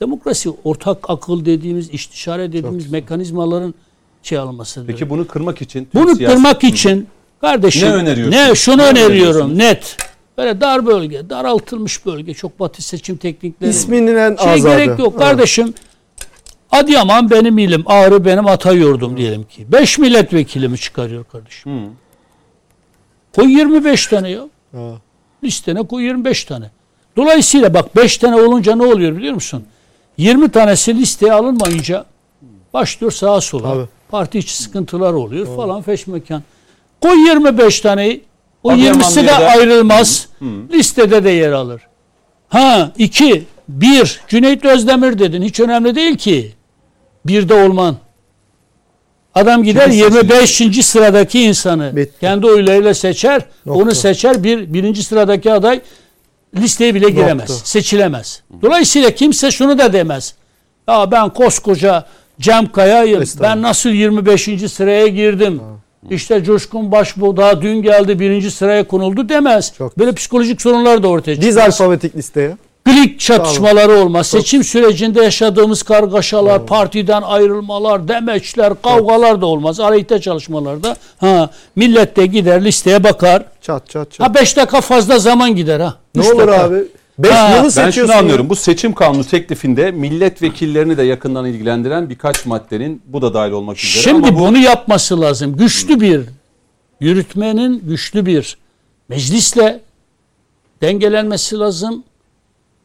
Demokrasi 0.00 0.50
ortak 0.64 1.10
akıl 1.10 1.44
dediğimiz, 1.44 1.94
istişare 1.94 2.52
dediğimiz 2.52 2.90
mekanizmaların 2.90 3.74
şey 4.22 4.38
alınmasıdır. 4.38 4.86
Peki 4.86 5.10
bunu 5.10 5.26
kırmak 5.26 5.62
için 5.62 5.88
Bunu 5.94 6.18
kırmak 6.18 6.64
için 6.64 7.08
kardeşim 7.40 7.88
Ne 7.88 7.94
öneriyorsun? 7.94 8.32
Ne 8.32 8.54
şunu 8.54 8.76
Ne 8.82 8.82
öneriyorum 8.82 9.58
net. 9.58 9.96
Böyle 10.38 10.60
dar 10.60 10.86
bölge, 10.86 11.30
daraltılmış 11.30 12.06
bölge, 12.06 12.34
çok 12.34 12.60
basit 12.60 12.82
seçim 12.82 13.16
teknikleri. 13.16 13.70
İsminin 13.70 14.16
en 14.16 14.36
şey 14.36 14.52
azadı. 14.52 14.76
gerek 14.76 14.98
yok 14.98 15.12
Evet. 15.16 15.18
kardeşim. 15.18 15.74
Adıyaman 16.70 17.30
benim 17.30 17.58
ilim, 17.58 17.82
Ağrı 17.86 18.24
benim 18.24 18.46
ata 18.46 18.72
yurdum 18.72 19.16
diyelim 19.16 19.44
ki. 19.44 19.72
5 19.72 19.98
milletvekilimi 19.98 20.78
çıkarıyor 20.78 21.24
kardeşim. 21.24 21.72
Hı. 21.72 21.88
Koy 23.36 23.52
25 23.52 24.06
tane 24.06 24.30
ya. 24.30 24.40
Ha. 24.72 24.78
Listene 25.44 25.82
koy 25.86 26.02
25 26.04 26.44
tane. 26.44 26.70
Dolayısıyla 27.16 27.74
bak 27.74 27.96
5 27.96 28.18
tane 28.18 28.36
olunca 28.36 28.76
ne 28.76 28.82
oluyor 28.86 29.16
biliyor 29.16 29.34
musun? 29.34 29.64
20 30.16 30.48
tanesi 30.50 30.96
listeye 30.96 31.32
alınmayınca 31.32 32.04
başlıyor 32.74 33.12
sağa 33.12 33.40
sola. 33.40 33.72
Tabii. 33.74 33.86
Parti 34.08 34.38
içi 34.38 34.62
sıkıntılar 34.62 35.12
oluyor 35.12 35.56
falan 35.56 35.82
feşmekan. 35.82 36.42
Koy 37.02 37.18
25 37.28 37.80
taneyi. 37.80 38.24
O 38.62 38.70
Adıyaman 38.70 39.00
20'si 39.00 39.16
de 39.16 39.20
diye 39.20 39.26
de- 39.40 39.48
ayrılmaz. 39.48 40.28
Listede 40.72 41.24
de 41.24 41.30
yer 41.30 41.52
alır. 41.52 41.82
Ha 42.48 42.92
iki, 42.98 43.44
bir 43.68 44.20
Cüneyt 44.28 44.64
Özdemir 44.64 45.18
dedin. 45.18 45.42
Hiç 45.42 45.60
önemli 45.60 45.94
değil 45.94 46.16
ki. 46.16 46.52
Bir 47.26 47.48
de 47.48 47.54
olman. 47.54 47.96
Adam 49.34 49.62
gider 49.62 49.84
Kimi 49.84 49.96
25. 49.96 50.82
sıradaki 50.86 51.40
insanı 51.42 51.96
Bitti. 51.96 52.12
kendi 52.20 52.46
oylarıyla 52.46 52.94
seçer. 52.94 53.42
Nokta. 53.66 53.82
Onu 53.82 53.94
seçer. 53.94 54.44
Bir 54.44 54.72
birinci 54.74 55.02
sıradaki 55.04 55.52
aday 55.52 55.80
listeye 56.56 56.94
bile 56.94 57.10
giremez. 57.10 57.50
Nokta. 57.50 57.66
Seçilemez. 57.66 58.42
Dolayısıyla 58.62 59.10
kimse 59.10 59.50
şunu 59.50 59.78
da 59.78 59.92
demez. 59.92 60.34
Ya 60.88 61.10
ben 61.10 61.28
koskoca 61.30 62.06
Cem 62.40 62.72
Kaya'yım. 62.72 63.24
Ben 63.40 63.62
nasıl 63.62 63.90
25. 63.90 64.72
sıraya 64.72 65.06
girdim? 65.06 65.60
İşte 66.10 66.44
Coşkun 66.44 66.92
Başbuğ 66.92 67.36
daha 67.36 67.62
dün 67.62 67.82
geldi 67.82 68.20
birinci 68.20 68.50
sıraya 68.50 68.84
konuldu 68.88 69.28
demez. 69.28 69.72
Çok 69.78 69.98
Böyle 69.98 70.12
psikolojik 70.12 70.62
sorunlar 70.62 71.02
da 71.02 71.08
ortaya 71.08 71.36
Diz 71.36 71.44
çıkmaz. 71.54 71.80
alfabetik 71.80 72.16
listeye. 72.16 72.56
Klik 72.84 73.20
çatışmaları 73.20 73.92
olmaz. 73.92 74.26
Seçim 74.26 74.64
sürecinde 74.64 75.22
yaşadığımız 75.22 75.82
kargaşalar, 75.82 76.66
partiden 76.66 77.22
ayrılmalar, 77.22 78.08
demeçler, 78.08 78.72
kavgalar 78.82 79.40
da 79.40 79.46
olmaz. 79.46 79.80
Aleyhte 79.80 80.20
çalışmalarda. 80.20 80.96
Ha, 81.18 81.50
millet 81.76 82.16
de 82.16 82.26
gider 82.26 82.64
listeye 82.64 83.04
bakar. 83.04 83.44
Çat 83.62 83.88
çat 83.90 84.12
çat. 84.12 84.28
Ha 84.28 84.34
5 84.34 84.56
dakika 84.56 84.80
fazla 84.80 85.18
zaman 85.18 85.56
gider 85.56 85.80
ha. 85.80 85.94
ne 86.14 86.22
olur 86.28 86.38
dakika. 86.48 86.64
abi? 86.64 86.84
5 87.18 87.30
Ha, 87.32 87.56
yılı 87.56 87.70
Ben 87.76 87.90
şunu 87.90 88.10
ya. 88.10 88.18
anlıyorum. 88.18 88.48
Bu 88.50 88.56
seçim 88.56 88.92
kanunu 88.94 89.24
teklifinde 89.24 89.90
milletvekillerini 89.90 90.96
de 90.96 91.02
yakından 91.02 91.46
ilgilendiren 91.46 92.10
birkaç 92.10 92.46
maddenin 92.46 93.02
bu 93.06 93.22
da 93.22 93.34
dahil 93.34 93.52
olmak 93.52 93.78
üzere. 93.78 94.02
Şimdi 94.02 94.26
Ama 94.28 94.36
bu 94.36 94.40
bunu 94.40 94.58
yapması 94.58 95.20
lazım. 95.20 95.56
Güçlü 95.56 96.00
bir 96.00 96.20
yürütmenin 97.00 97.82
güçlü 97.88 98.26
bir 98.26 98.56
meclisle 99.08 99.80
dengelenmesi 100.82 101.58
lazım. 101.58 102.04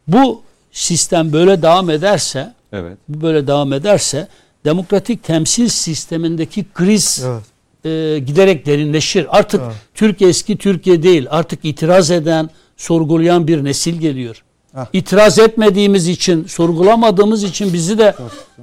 Bu 0.08 0.42
sistem 0.72 1.32
böyle 1.32 1.62
devam 1.62 1.90
ederse, 1.90 2.52
evet. 2.72 2.96
bu 3.08 3.20
böyle 3.22 3.46
devam 3.46 3.72
ederse 3.72 4.28
demokratik 4.64 5.22
temsil 5.24 5.68
sistemindeki 5.68 6.66
kriz 6.74 7.24
Evet. 7.26 7.42
e, 7.84 8.18
giderek 8.18 8.66
derinleşir. 8.66 9.38
Artık 9.38 9.60
Evet. 9.64 9.74
Türkiye 9.94 10.30
eski 10.30 10.56
Türkiye 10.58 11.02
değil. 11.02 11.26
Artık 11.30 11.64
itiraz 11.64 12.10
eden, 12.10 12.50
sorgulayan 12.82 13.46
bir 13.46 13.64
nesil 13.64 13.94
geliyor. 13.94 14.42
Heh. 14.74 14.80
İtiraz 14.92 15.38
etmediğimiz 15.38 16.08
için, 16.08 16.44
sorgulamadığımız 16.44 17.42
için 17.42 17.72
bizi 17.72 17.98
de 17.98 18.14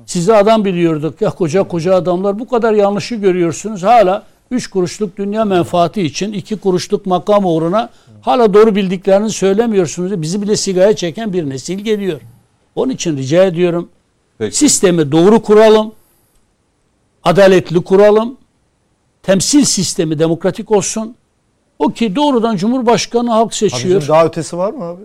sizi 0.06 0.36
adam 0.36 0.66
biliyorduk. 0.66 1.22
Ya 1.22 1.30
koca 1.30 1.64
koca 1.64 1.96
adamlar 1.96 2.40
bu 2.40 2.48
kadar 2.48 2.74
yanlışı 2.74 3.16
görüyorsunuz. 3.16 3.84
Hala 3.84 4.24
3 4.52 4.68
kuruşluk 4.68 5.18
dünya 5.18 5.46
menfaati 5.46 6.02
için 6.02 6.34
2 6.34 6.58
kuruşluk 6.58 7.06
makam 7.06 7.46
uğruna 7.46 7.90
hala 8.22 8.54
doğru 8.54 8.76
bildiklerini 8.76 9.30
söylemiyorsunuz. 9.30 10.22
Bizi 10.22 10.42
bile 10.42 10.56
sigaya 10.56 10.96
çeken 10.96 11.34
bir 11.34 11.50
nesil 11.50 11.80
geliyor. 11.80 12.22
Onun 12.76 12.92
için 12.92 13.18
rica 13.18 13.44
ediyorum. 13.44 13.90
Peki. 14.38 14.58
Sistemi 14.58 15.12
doğru 15.12 15.42
kuralım. 15.42 15.92
Adaletli 17.24 17.82
kuralım. 17.82 18.38
Temsil 19.24 19.64
sistemi 19.64 20.20
demokratik 20.20 20.72
olsun. 20.72 21.16
O 21.80 21.90
ki 21.92 22.16
doğrudan 22.16 22.56
Cumhurbaşkanı 22.56 23.30
halk 23.32 23.54
seçiyor. 23.54 23.96
Abicim 23.96 24.14
daha 24.14 24.26
ötesi 24.26 24.58
var 24.58 24.74
mı 24.74 24.84
abi? 24.84 25.02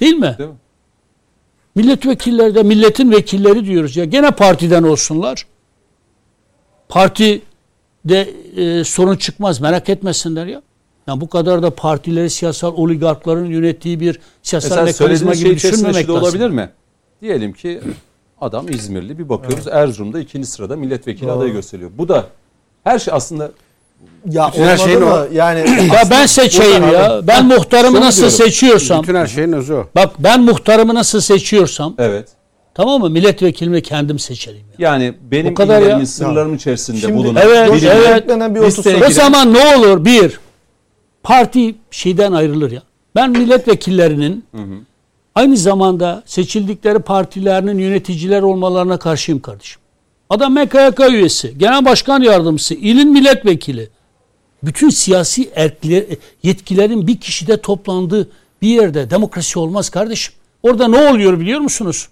Değil 0.00 0.14
mi? 0.14 0.34
Değil 0.38 0.50
mi? 0.50 0.56
Milletvekilleri 1.74 2.54
de 2.54 2.62
milletin 2.62 3.10
vekilleri 3.12 3.64
diyoruz 3.64 3.96
ya. 3.96 4.04
Gene 4.04 4.30
partiden 4.30 4.82
olsunlar. 4.82 5.46
Parti 6.88 7.42
de 8.04 8.30
e, 8.56 8.84
sorun 8.84 9.16
çıkmaz 9.16 9.60
merak 9.60 9.88
etmesinler 9.88 10.46
ya. 10.46 10.62
Yani 11.06 11.20
bu 11.20 11.28
kadar 11.28 11.62
da 11.62 11.70
partileri 11.74 12.30
siyasal 12.30 12.74
oligarkların 12.74 13.44
yönettiği 13.44 14.00
bir 14.00 14.20
siyasal 14.42 14.84
Mesela 14.84 14.84
mekanizma 14.84 15.34
gibi 15.34 15.58
şey 15.58 15.72
düşünmemek 15.72 16.08
lazım. 16.08 16.22
olabilir 16.22 16.50
mi? 16.50 16.70
Diyelim 17.20 17.52
ki 17.52 17.80
adam 18.40 18.68
İzmirli 18.68 19.18
bir 19.18 19.28
bakıyoruz 19.28 19.66
Erzurum'da 19.68 20.20
ikinci 20.20 20.46
sırada 20.46 20.76
milletvekili 20.76 21.28
Doğru. 21.28 21.38
adayı 21.38 21.52
gösteriyor. 21.52 21.90
Bu 21.98 22.08
da 22.08 22.26
her 22.84 22.98
şey 22.98 23.14
aslında 23.14 23.50
Ya 24.30 24.50
Bütün 24.52 24.62
her 24.62 24.76
şeyin 24.76 25.00
mı? 25.00 25.26
Yani 25.32 25.58
Ya 25.94 26.02
ben 26.10 26.26
seçeyim 26.26 26.92
ya. 26.92 27.12
abi. 27.14 27.26
Ben 27.26 27.46
muhtarımı 27.46 27.96
şunu 27.96 28.06
nasıl 28.06 28.20
diyorum. 28.20 28.36
seçiyorsam. 28.36 29.02
Bütün 29.02 29.14
her 29.14 29.26
şeyin 29.26 29.52
özü 29.52 29.74
o. 29.74 29.86
Bak 29.94 30.10
ben 30.18 30.40
muhtarımı 30.42 30.94
nasıl 30.94 31.20
seçiyorsam 31.20 31.94
evet. 31.98 32.28
tamam 32.74 33.00
mı? 33.00 33.10
Milletvekilimi 33.10 33.82
kendim 33.82 34.18
seçerim. 34.18 34.62
Ya. 34.78 34.90
Yani 34.90 35.14
benim 35.30 35.52
O 35.52 35.54
kadar 35.54 35.82
ya. 35.82 36.06
sırlarım 36.06 36.54
içerisinde 36.54 36.96
Şimdi- 36.98 37.14
bulunan 37.14 37.42
Evet, 37.46 37.72
birini 37.72 37.86
evet. 37.88 38.28
bir 38.28 39.06
O 39.06 39.10
zaman 39.10 39.54
ne 39.54 39.76
olur? 39.76 40.04
Bir, 40.04 40.40
parti 41.22 41.74
şeyden 41.90 42.32
ayrılır 42.32 42.70
ya. 42.70 42.82
Ben 43.14 43.30
milletvekillerinin 43.30 44.44
aynı 45.34 45.56
zamanda 45.56 46.22
seçildikleri 46.26 46.98
partilerinin 46.98 47.78
yöneticiler 47.78 48.42
olmalarına 48.42 48.98
karşıyım 48.98 49.40
kardeşim. 49.40 49.80
Adam 50.30 50.52
MKYK 50.54 51.00
üyesi, 51.10 51.58
genel 51.58 51.84
başkan 51.84 52.22
yardımcısı, 52.22 52.74
ilin 52.74 53.12
milletvekili. 53.12 53.88
Bütün 54.66 54.90
siyasi 54.90 55.50
erkler, 55.56 56.04
yetkilerin 56.42 57.06
bir 57.06 57.16
kişide 57.16 57.56
toplandığı 57.60 58.28
bir 58.62 58.68
yerde 58.68 59.10
demokrasi 59.10 59.58
olmaz 59.58 59.90
kardeşim. 59.90 60.34
Orada 60.62 60.88
ne 60.88 61.08
oluyor 61.08 61.40
biliyor 61.40 61.60
musunuz? 61.60 62.08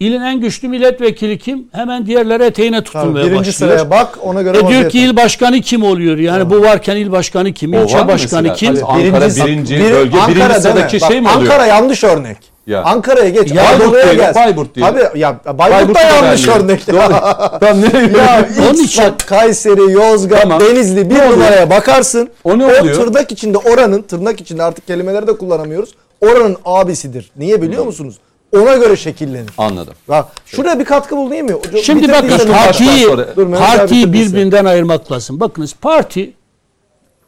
İlin 0.00 0.20
en 0.20 0.40
güçlü 0.40 0.68
milletvekili 0.68 1.38
kim? 1.38 1.68
Hemen 1.72 2.06
diğerleri 2.06 2.42
eteğine 2.42 2.76
Tabii, 2.76 2.84
tutulmaya 2.84 3.24
birinci 3.26 3.38
başlıyor. 3.38 3.54
sıraya 3.54 3.90
bak 3.90 4.18
ona 4.22 4.42
göre 4.42 4.58
E 4.58 4.68
diyor 4.68 4.90
ki 4.90 5.00
il 5.00 5.16
başkanı 5.16 5.60
kim 5.60 5.82
oluyor? 5.82 6.18
Yani 6.18 6.50
bu 6.50 6.60
varken 6.62 6.96
il 6.96 7.12
başkanı 7.12 7.52
kim? 7.52 7.74
O 7.74 7.84
İlçe 7.84 8.08
başkanı 8.08 8.42
mesela? 8.42 8.54
kim? 8.54 8.74
Tabii. 8.74 8.84
Ankara 8.84 9.28
birinci, 9.46 9.76
bir- 9.76 9.80
bölge 9.92 10.16
Ankara 10.18 10.28
birinci 10.28 10.40
deme. 10.50 10.60
sıradaki 10.60 11.00
şey 11.00 11.20
mi 11.20 11.28
oluyor? 11.28 11.40
Ankara 11.42 11.66
yanlış 11.66 12.04
örnek. 12.04 12.36
Ya. 12.70 12.82
Ankara'ya 12.82 13.28
geç. 13.28 13.52
Ya 13.52 13.68
Anadolu'ya 13.68 14.14
gel. 14.14 14.34
Bayburt 14.34 14.74
diyelim. 14.74 14.94
Abi 14.94 15.18
ya 15.18 15.40
Bayburt, 15.46 15.58
Bayburt 15.58 15.94
da 15.94 16.00
yanlış 16.00 16.48
örnek. 16.48 16.86
Tam 17.60 17.82
nereye 17.82 18.18
ya 18.18 18.48
Onun 18.70 18.74
için- 18.84 19.02
Kayseri, 19.26 19.92
Yozgat, 19.92 20.42
Tamam. 20.42 20.60
Denizli 20.60 21.10
bir 21.10 21.14
Ne 21.14 21.18
oluyor? 21.18 21.32
numaraya 21.32 21.70
bakarsın. 21.70 22.28
O 22.44 22.58
ne 22.58 22.64
oluyor? 22.66 22.94
tırnak 22.94 23.32
içinde 23.32 23.58
oranın, 23.58 24.02
tırnak 24.02 24.40
içinde 24.40 24.62
artık 24.62 24.86
kelimeleri 24.86 25.26
de 25.26 25.36
kullanamıyoruz. 25.36 25.94
Oranın 26.20 26.56
abisidir. 26.64 27.30
Niye 27.36 27.62
biliyor 27.62 27.84
musunuz? 27.84 28.18
Ona 28.56 28.76
göre 28.76 28.96
şekillenir. 28.96 29.50
Anladım. 29.58 29.94
Bak, 30.08 30.26
şuraya 30.46 30.78
bir 30.78 30.84
katkı 30.84 31.16
bulayım 31.16 31.46
mı? 31.46 31.56
Şimdi 31.82 32.08
bakın 32.08 32.28
bitirdiysen- 32.28 32.52
partiyi, 32.64 33.06
Dur, 33.36 33.52
partiyi 33.52 34.12
birbirinden 34.12 34.64
ayırmak 34.64 35.12
lazım. 35.12 35.40
Bakınız 35.40 35.74
parti 35.80 36.32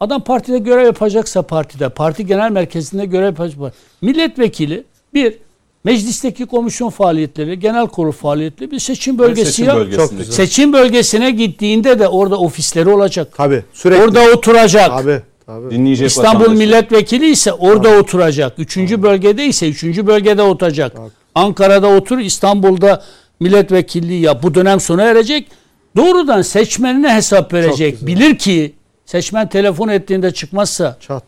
adam 0.00 0.20
partide 0.24 0.58
görev 0.58 0.84
yapacaksa 0.84 1.42
partide, 1.42 1.88
parti 1.88 2.26
genel 2.26 2.50
merkezinde 2.50 3.04
görev 3.06 3.24
yapacak. 3.24 3.72
Milletvekili 4.02 4.84
bir 5.14 5.38
meclisteki 5.84 6.46
komisyon 6.46 6.90
faaliyetleri, 6.90 7.58
genel 7.58 7.86
kurul 7.86 8.12
faaliyetleri 8.12 8.70
bir 8.70 8.78
seçim 8.78 9.18
bölgesi 9.18 9.52
Seçim 9.52 9.66
ya. 9.66 9.82
güzel. 9.84 10.08
Seçim 10.24 10.72
bölgesine 10.72 11.30
gittiğinde 11.30 11.98
de 11.98 12.08
orada 12.08 12.38
ofisleri 12.38 12.88
olacak. 12.88 13.28
Tabii 13.36 13.64
sürekli. 13.72 14.02
Orada 14.02 14.20
oturacak. 14.20 14.88
Tabii. 14.88 15.22
Tabii. 15.46 15.70
Dinleyecek 15.70 16.08
İstanbul 16.08 16.52
milletvekili 16.52 17.30
ise 17.30 17.52
orada 17.52 17.98
oturacak. 17.98 18.58
Üçüncü 18.58 19.02
bölgede 19.02 19.46
ise 19.46 19.68
üçüncü 19.68 20.06
bölgede 20.06 20.42
oturacak. 20.42 20.96
Ankara'da 21.34 21.88
otur, 21.88 22.18
İstanbul'da 22.18 23.02
milletvekilliği 23.40 24.20
yap. 24.20 24.42
Bu 24.42 24.54
dönem 24.54 24.80
sona 24.80 25.02
erecek. 25.02 25.48
Doğrudan 25.96 26.42
seçmenine 26.42 27.14
hesap 27.14 27.52
verecek. 27.52 28.06
Bilir 28.06 28.38
ki 28.38 28.72
seçmen 29.06 29.48
telefon 29.48 29.88
ettiğinde 29.88 30.30
çıkmazsa, 30.34 30.96
Çat. 31.00 31.24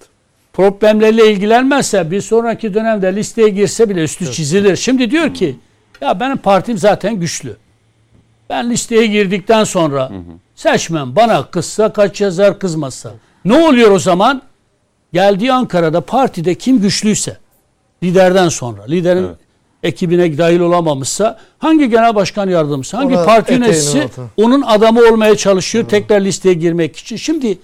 Problemlerle 0.54 1.32
ilgilenmezse 1.32 2.10
bir 2.10 2.20
sonraki 2.20 2.74
dönemde 2.74 3.16
listeye 3.16 3.48
girse 3.48 3.88
bile 3.88 4.02
üstü 4.02 4.32
çizilir. 4.32 4.76
Şimdi 4.76 5.10
diyor 5.10 5.34
ki 5.34 5.56
ya 6.00 6.20
benim 6.20 6.36
partim 6.36 6.78
zaten 6.78 7.20
güçlü. 7.20 7.56
Ben 8.50 8.70
listeye 8.70 9.06
girdikten 9.06 9.64
sonra 9.64 10.10
seçmen 10.54 11.16
bana 11.16 11.50
kızsa 11.50 11.92
kaç 11.92 12.20
yazar 12.20 12.58
kızmazsa. 12.58 13.12
Ne 13.44 13.66
oluyor 13.66 13.90
o 13.90 13.98
zaman? 13.98 14.42
Geldiği 15.12 15.52
Ankara'da 15.52 16.00
partide 16.00 16.54
kim 16.54 16.80
güçlüyse 16.80 17.36
liderden 18.02 18.48
sonra 18.48 18.82
liderin 18.84 19.24
Evet. 19.24 19.36
ekibine 19.82 20.38
dahil 20.38 20.60
olamamışsa 20.60 21.38
hangi 21.58 21.90
genel 21.90 22.14
başkan 22.14 22.48
yardımcısı 22.48 22.96
hangi 22.96 23.16
Ona 23.16 23.24
parti 23.24 23.52
yöneticisi 23.52 24.08
onun 24.36 24.62
adamı 24.62 25.00
olmaya 25.00 25.36
çalışıyor 25.36 25.84
tekrar 25.88 26.20
listeye 26.20 26.54
girmek 26.54 26.96
için. 26.96 27.16
Şimdi 27.16 27.58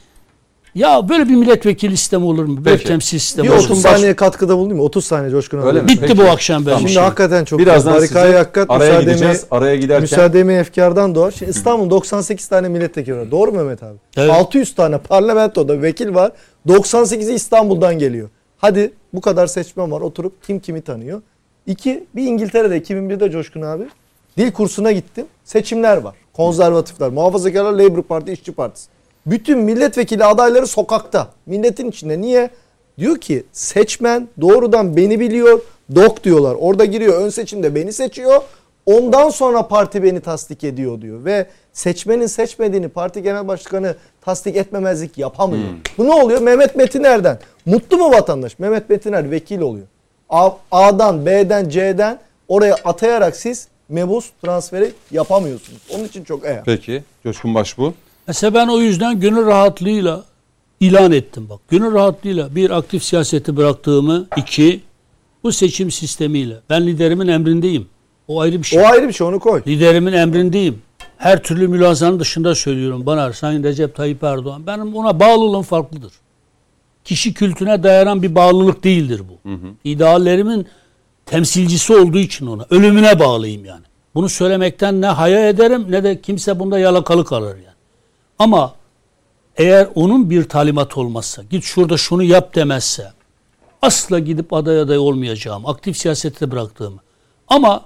ya 0.75 1.09
böyle 1.09 1.29
bir 1.29 1.35
milletvekili 1.35 1.97
sistemi 1.97 2.25
olur 2.25 2.45
mu? 2.45 2.65
Böyle 2.65 2.77
Peki. 2.77 2.89
temsil 2.89 3.19
sistemi 3.19 3.49
Bir 3.49 3.53
olur 3.53 3.59
30 3.59 3.71
mu? 3.71 3.77
saniye 3.77 4.17
katkıda 4.17 4.57
bulunayım 4.57 4.77
mı? 4.77 4.83
30 4.83 5.05
saniye 5.05 5.31
Coşkun 5.31 5.59
abi. 5.59 5.67
Öyle 5.67 5.81
mi? 5.83 5.89
Bitti 5.89 6.01
Peki. 6.01 6.19
bu 6.19 6.23
akşam 6.23 6.57
benim 6.57 6.65
Tamam. 6.65 6.79
Şimdi 6.81 6.91
işim. 6.91 7.03
hakikaten 7.03 7.45
çok 7.45 7.59
Birazdan 7.59 7.93
harikayı 7.93 8.27
size 8.27 8.39
hakikat 8.39 8.71
araya 8.71 8.85
müsaademi, 8.87 9.05
gideceğiz. 9.07 9.47
Araya 9.51 9.77
giderken 9.77 10.03
müsaademi 10.03 10.53
efkardan 10.53 11.15
doğar. 11.15 11.31
Şimdi 11.31 11.51
İstanbul 11.51 11.91
98 11.91 12.49
tane 12.49 12.69
milletvekili 12.69 13.17
var. 13.17 13.31
Doğru 13.31 13.53
mu 13.53 13.57
Mehmet 13.59 13.83
abi? 13.83 13.97
Evet. 14.17 14.31
600 14.31 14.75
tane 14.75 14.99
parlamentoda 14.99 15.83
vekil 15.83 16.15
var. 16.15 16.33
98'i 16.69 17.35
İstanbul'dan 17.35 17.99
geliyor. 17.99 18.29
Hadi 18.59 18.93
bu 19.15 19.21
kadar 19.21 19.47
seçmen 19.47 19.91
var. 19.91 20.01
Oturup 20.01 20.43
kim 20.43 20.61
kimi 20.61 20.83
tanıyor? 20.83 21.23
İki, 21.67 22.05
bir 22.17 22.23
İngiltere'de 22.23 22.79
2001'de 22.79 23.31
Coşkun 23.31 23.63
abi 23.63 23.85
dil 24.39 24.53
kursuna 24.53 24.93
gittim. 24.93 25.27
Seçimler 25.45 25.97
var. 25.97 26.15
Konservatifler, 26.33 27.09
muhafazakarlar, 27.11 27.73
Labour 27.73 28.03
Parti, 28.03 28.33
İşçi 28.33 28.53
Partisi. 28.53 28.89
Bütün 29.27 29.59
milletvekili 29.59 30.25
adayları 30.25 30.67
sokakta. 30.67 31.29
Milletin 31.47 31.91
içinde. 31.91 32.21
Niye? 32.21 32.51
Diyor 32.99 33.19
ki 33.19 33.45
seçmen 33.53 34.29
doğrudan 34.41 34.97
beni 34.97 35.21
biliyor. 35.21 35.61
Dok 35.95 36.25
diyorlar. 36.25 36.57
Orada 36.61 36.85
giriyor. 36.85 37.21
Ön 37.23 37.29
seçimde 37.29 37.75
beni 37.75 37.93
seçiyor. 37.93 38.43
Ondan 38.87 39.31
sonra 39.31 39.69
parti 39.69 40.03
beni 40.03 40.21
tasdik 40.21 40.65
ediyor 40.65 41.01
diyor. 41.01 41.25
Ve 41.25 41.47
seçmenin 41.73 42.27
seçmediğini 42.27 42.89
parti 42.89 43.23
genel 43.23 43.49
başkanı 43.49 43.95
tasdik 44.21 44.57
etmemezlik 44.57 45.19
yapamıyor. 45.19 45.65
Bu 45.99 46.05
ne 46.07 46.13
oluyor? 46.13 46.41
Mehmet 46.41 46.77
Metiner'den. 46.77 47.39
Mutlu 47.67 47.99
mu 47.99 48.11
vatandaş? 48.11 48.59
Mehmet 48.59 48.91
Metiner 48.91 49.31
vekil 49.31 49.61
oluyor. 49.61 49.87
A- 50.29 50.51
A'dan, 50.71 51.27
B'den, 51.27 51.69
C'den 51.69 52.19
oraya 52.49 52.75
atayarak 52.85 53.37
siz 53.37 53.69
mebus 53.89 54.31
transferi 54.43 54.93
yapamıyorsunuz. 55.11 55.81
Onun 55.95 56.05
için 56.05 56.25
çok 56.25 56.45
eğer. 56.45 56.63
Peki. 56.65 57.03
Coşkun 57.23 57.55
Başbuğ. 57.55 57.95
Mesela 58.27 58.55
ben 58.55 58.69
o 58.69 58.81
yüzden 58.81 59.21
gönül 59.21 59.47
rahatlığıyla 59.47 60.25
ilan 60.81 61.13
ettim 61.13 61.47
bak. 61.51 61.61
Gönül 61.69 61.95
rahatlığıyla 61.95 62.55
bir 62.55 62.71
aktif 62.71 63.05
siyaseti 63.05 63.57
bıraktığımı, 63.57 64.27
iki 64.37 64.81
bu 65.43 65.53
seçim 65.53 65.91
sistemiyle. 65.91 66.57
Ben 66.71 66.87
liderimin 66.87 67.29
emrindeyim. 67.29 67.89
O 68.29 68.41
ayrı 68.41 68.59
bir 68.59 68.65
şey. 68.65 68.83
O 68.83 68.87
ayrı 68.87 69.09
bir 69.09 69.13
şey 69.13 69.27
onu 69.27 69.41
koy. 69.41 69.63
Liderimin 69.67 70.13
emrindeyim. 70.13 70.83
Her 71.19 71.43
türlü 71.43 71.69
mülazanın 71.69 72.21
dışında 72.21 72.55
söylüyorum 72.55 73.07
bana 73.07 73.33
Sayın 73.33 73.65
Recep 73.65 73.95
Tayyip 73.97 74.23
Erdoğan. 74.25 74.67
Benim 74.67 74.97
ona 74.97 75.21
bağlılığım 75.21 75.63
farklıdır. 75.63 76.13
Kişi 77.05 77.35
kültüne 77.35 77.83
dayanan 77.83 78.23
bir 78.23 78.35
bağlılık 78.35 78.85
değildir 78.85 79.23
bu. 79.29 79.51
İdeallerimin 79.85 80.67
temsilcisi 81.27 81.93
olduğu 81.93 82.19
için 82.19 82.47
ona. 82.47 82.67
Ölümüne 82.71 83.19
bağlıyım 83.19 83.65
yani. 83.65 83.85
Bunu 84.15 84.29
söylemekten 84.29 85.01
ne 85.01 85.07
haya 85.07 85.49
ederim 85.49 85.87
ne 85.89 86.05
de 86.05 86.21
kimse 86.21 86.59
bunda 86.59 86.79
yalakalı 86.79 87.25
kalır 87.25 87.57
yani. 87.57 87.70
Ama 88.41 88.75
eğer 89.57 89.89
onun 89.95 90.31
bir 90.31 90.45
talimat 90.45 90.97
olmazsa, 90.97 91.43
git 91.51 91.65
şurada 91.65 91.97
şunu 91.97 92.23
yap 92.23 92.55
demezse, 92.55 93.13
asla 93.83 94.19
gidip 94.19 94.53
aday 94.53 94.81
aday 94.81 94.99
olmayacağım. 94.99 95.67
Aktif 95.67 95.97
siyasette 95.97 96.51
bıraktığımı. 96.51 96.99
Ama 97.49 97.83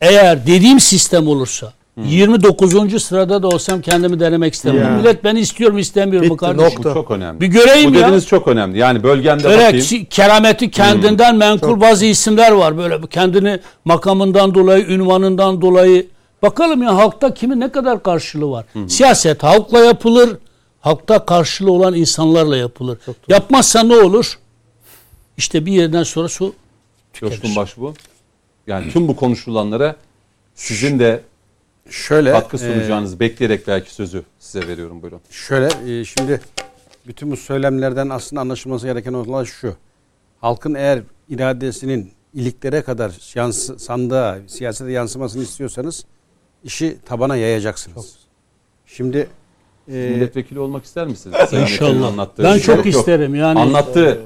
eğer 0.00 0.46
dediğim 0.46 0.80
sistem 0.80 1.28
olursa 1.28 1.72
29. 2.04 3.02
sırada 3.02 3.42
da 3.42 3.48
olsam 3.48 3.80
kendimi 3.80 4.20
denemek 4.20 4.54
istemiyorum. 4.54 4.90
Ya. 4.92 4.98
Millet 4.98 5.24
beni 5.24 5.40
istiyor 5.40 5.72
mu 5.72 5.78
istemiyor 5.78 6.26
mu 6.26 6.36
kardeşim? 6.36 6.84
Bu 6.84 6.94
çok 6.94 7.10
önemli. 7.10 7.40
Bir 7.40 7.46
göreyim 7.46 7.90
Bu 7.90 7.96
ya. 7.96 8.02
dediğiniz 8.02 8.26
çok 8.26 8.48
önemli. 8.48 8.78
Yani 8.78 9.02
bölgende 9.02 9.48
Öyle 9.48 9.66
bakayım. 9.66 10.06
kerameti 10.10 10.70
kendinden 10.70 11.36
menkul 11.36 11.80
bazı 11.80 12.06
isimler 12.06 12.52
var. 12.52 12.78
Böyle 12.78 13.00
kendini 13.10 13.60
makamından 13.84 14.54
dolayı, 14.54 14.86
ünvanından 14.86 15.60
dolayı. 15.60 16.06
Bakalım 16.42 16.82
ya 16.82 16.96
halkta 16.96 17.34
kimin 17.34 17.60
ne 17.60 17.72
kadar 17.72 18.02
karşılığı 18.02 18.50
var. 18.50 18.66
Siyaset 18.88 19.42
halkla 19.42 19.78
yapılır. 19.78 20.38
Halkta 20.80 21.26
karşılığı 21.26 21.72
olan 21.72 21.94
insanlarla 21.94 22.56
yapılır. 22.56 22.98
Yapmazsa 23.28 23.82
ne 23.82 23.96
olur? 23.96 24.38
İşte 25.36 25.66
bir 25.66 25.72
yerden 25.72 26.02
sonra 26.02 26.28
su 26.28 26.54
Coşkun 27.12 27.56
Başbuğ. 27.56 27.94
Yani 28.66 28.92
tüm 28.92 29.08
bu 29.08 29.16
konuşulanlara 29.16 29.96
sizin 30.54 30.98
de 30.98 31.22
Şöyle 31.90 32.32
katkı 32.32 32.56
e, 32.56 32.58
sunacağınızı 32.58 33.20
bekleyerek 33.20 33.66
belki 33.66 33.94
sözü 33.94 34.22
size 34.38 34.68
veriyorum 34.68 35.02
buyurun. 35.02 35.20
Şöyle 35.30 35.98
e, 36.00 36.04
şimdi 36.04 36.40
bütün 37.06 37.30
bu 37.30 37.36
söylemlerden 37.36 38.08
aslında 38.08 38.40
anlaşılması 38.40 38.86
gereken 38.86 39.12
olan 39.12 39.44
şu. 39.44 39.76
Halkın 40.40 40.74
eğer 40.74 41.02
iradesinin 41.28 42.12
iliklere 42.34 42.82
kadar 42.82 43.12
yansı, 43.34 43.78
sandığa, 43.78 44.38
siyasete 44.46 44.92
yansımasını 44.92 45.42
istiyorsanız 45.42 46.04
işi 46.66 46.96
tabana 47.06 47.36
yayacaksınız. 47.36 48.14
Şimdi 48.86 49.28
e, 49.88 49.92
Milletvekili 49.92 50.58
olmak 50.60 50.84
ister 50.84 51.06
misiniz? 51.06 51.36
Sayın 51.50 51.62
İnşallah. 51.62 52.06
anlattığı 52.08 52.42
Ben 52.42 52.52
şey. 52.52 52.60
çok 52.62 52.76
Yok, 52.76 52.86
yok. 52.86 52.94
isterim 52.94 53.34
yani. 53.34 53.58
Anlattığı, 53.58 54.20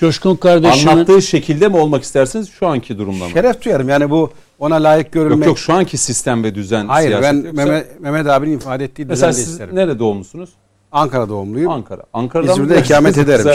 Coşkun 0.00 0.36
kardeşimin 0.36 0.92
anlattığı 0.92 1.22
şekilde 1.22 1.68
mi 1.68 1.76
olmak 1.76 2.02
istersiniz 2.02 2.50
şu 2.50 2.66
anki 2.66 2.98
durumda 2.98 3.24
mı? 3.24 3.30
şeref 3.30 3.64
duyarım. 3.64 3.88
Yani 3.88 4.10
bu 4.10 4.30
ona 4.58 4.74
layık 4.82 5.06
Yok 5.06 5.12
görülmek. 5.12 5.46
yok 5.46 5.58
şu 5.58 5.72
anki 5.72 5.98
sistem 5.98 6.44
ve 6.44 6.54
düzen 6.54 6.86
Hayır 6.86 7.10
ben 7.22 7.34
yoksa- 7.34 7.52
Mehmet, 7.52 8.00
Mehmet 8.00 8.26
abinin 8.26 8.56
ifade 8.58 8.84
ettiği 8.84 9.04
Mesela 9.04 9.30
düzeni 9.32 9.42
de 9.42 9.44
siz 9.44 9.52
isterim. 9.52 9.76
nerede 9.76 9.98
doğumlusunuz? 9.98 10.50
Ankara 10.92 11.28
doğumluyum. 11.28 11.72
Ankara. 11.72 12.02
Ankara'dan 12.12 12.52
İzmir'de 12.52 12.80
ikamet 12.80 13.18
ederim. 13.18 13.46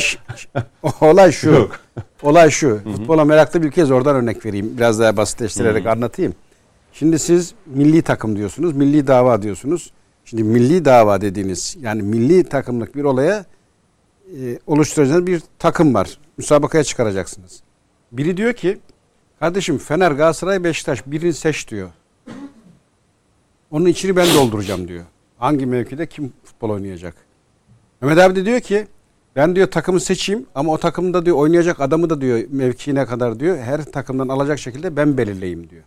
Olay 1.02 1.32
şu. 1.32 1.50
Yok. 1.50 1.80
Olay 2.24 2.50
şu. 2.50 2.80
Futbola 2.96 3.26
meraklı 3.26 3.64
bir 3.64 3.72
kez 3.72 3.92
oradan 3.92 4.16
örnek 4.16 4.46
vereyim. 4.46 4.74
Biraz 4.78 5.00
daha 5.00 5.18
basitleştirerek 5.18 5.86
anlatayım. 5.86 6.34
Şimdi 6.94 7.20
siz 7.20 7.54
milli 7.66 8.02
takım 8.02 8.36
diyorsunuz, 8.36 8.76
milli 8.76 9.08
dava 9.08 9.42
diyorsunuz. 9.42 9.92
Şimdi 10.26 10.44
milli 10.44 10.86
dava 10.86 11.22
dediğiniz 11.22 11.78
yani 11.82 12.02
milli 12.02 12.44
takımlık 12.44 12.96
bir 12.96 13.04
olaya 13.04 13.46
e, 14.40 14.60
oluşturacağınız 14.68 15.28
bir 15.28 15.42
takım 15.60 15.94
var. 15.94 16.20
Müsabakaya 16.38 16.84
çıkaracaksınız. 16.84 17.64
Biri 18.12 18.38
diyor 18.38 18.54
ki 18.54 18.80
kardeşim 19.40 19.78
Fener, 19.78 20.12
Galatasaray, 20.12 20.64
Beşiktaş 20.64 21.08
birini 21.08 21.34
seç 21.34 21.68
diyor. 21.68 21.90
Onun 23.72 23.86
içini 23.86 24.16
ben 24.16 24.28
dolduracağım 24.36 24.88
diyor. 24.88 25.04
Hangi 25.38 25.66
mevkide 25.66 26.06
kim 26.06 26.34
futbol 26.44 26.70
oynayacak? 26.70 27.16
Mehmet 28.02 28.18
abi 28.18 28.36
de 28.36 28.46
diyor 28.46 28.60
ki 28.60 28.88
ben 29.36 29.56
diyor 29.56 29.68
takımı 29.68 30.00
seçeyim 30.00 30.46
ama 30.56 30.72
o 30.72 30.78
takımda 30.78 31.26
diyor 31.26 31.38
oynayacak 31.38 31.82
adamı 31.82 32.10
da 32.10 32.22
diyor 32.22 32.40
mevkiine 32.50 33.06
kadar 33.06 33.40
diyor 33.40 33.58
her 33.58 33.84
takımdan 33.84 34.28
alacak 34.28 34.60
şekilde 34.60 34.96
ben 34.96 35.18
belirleyeyim 35.18 35.70
diyor. 35.70 35.84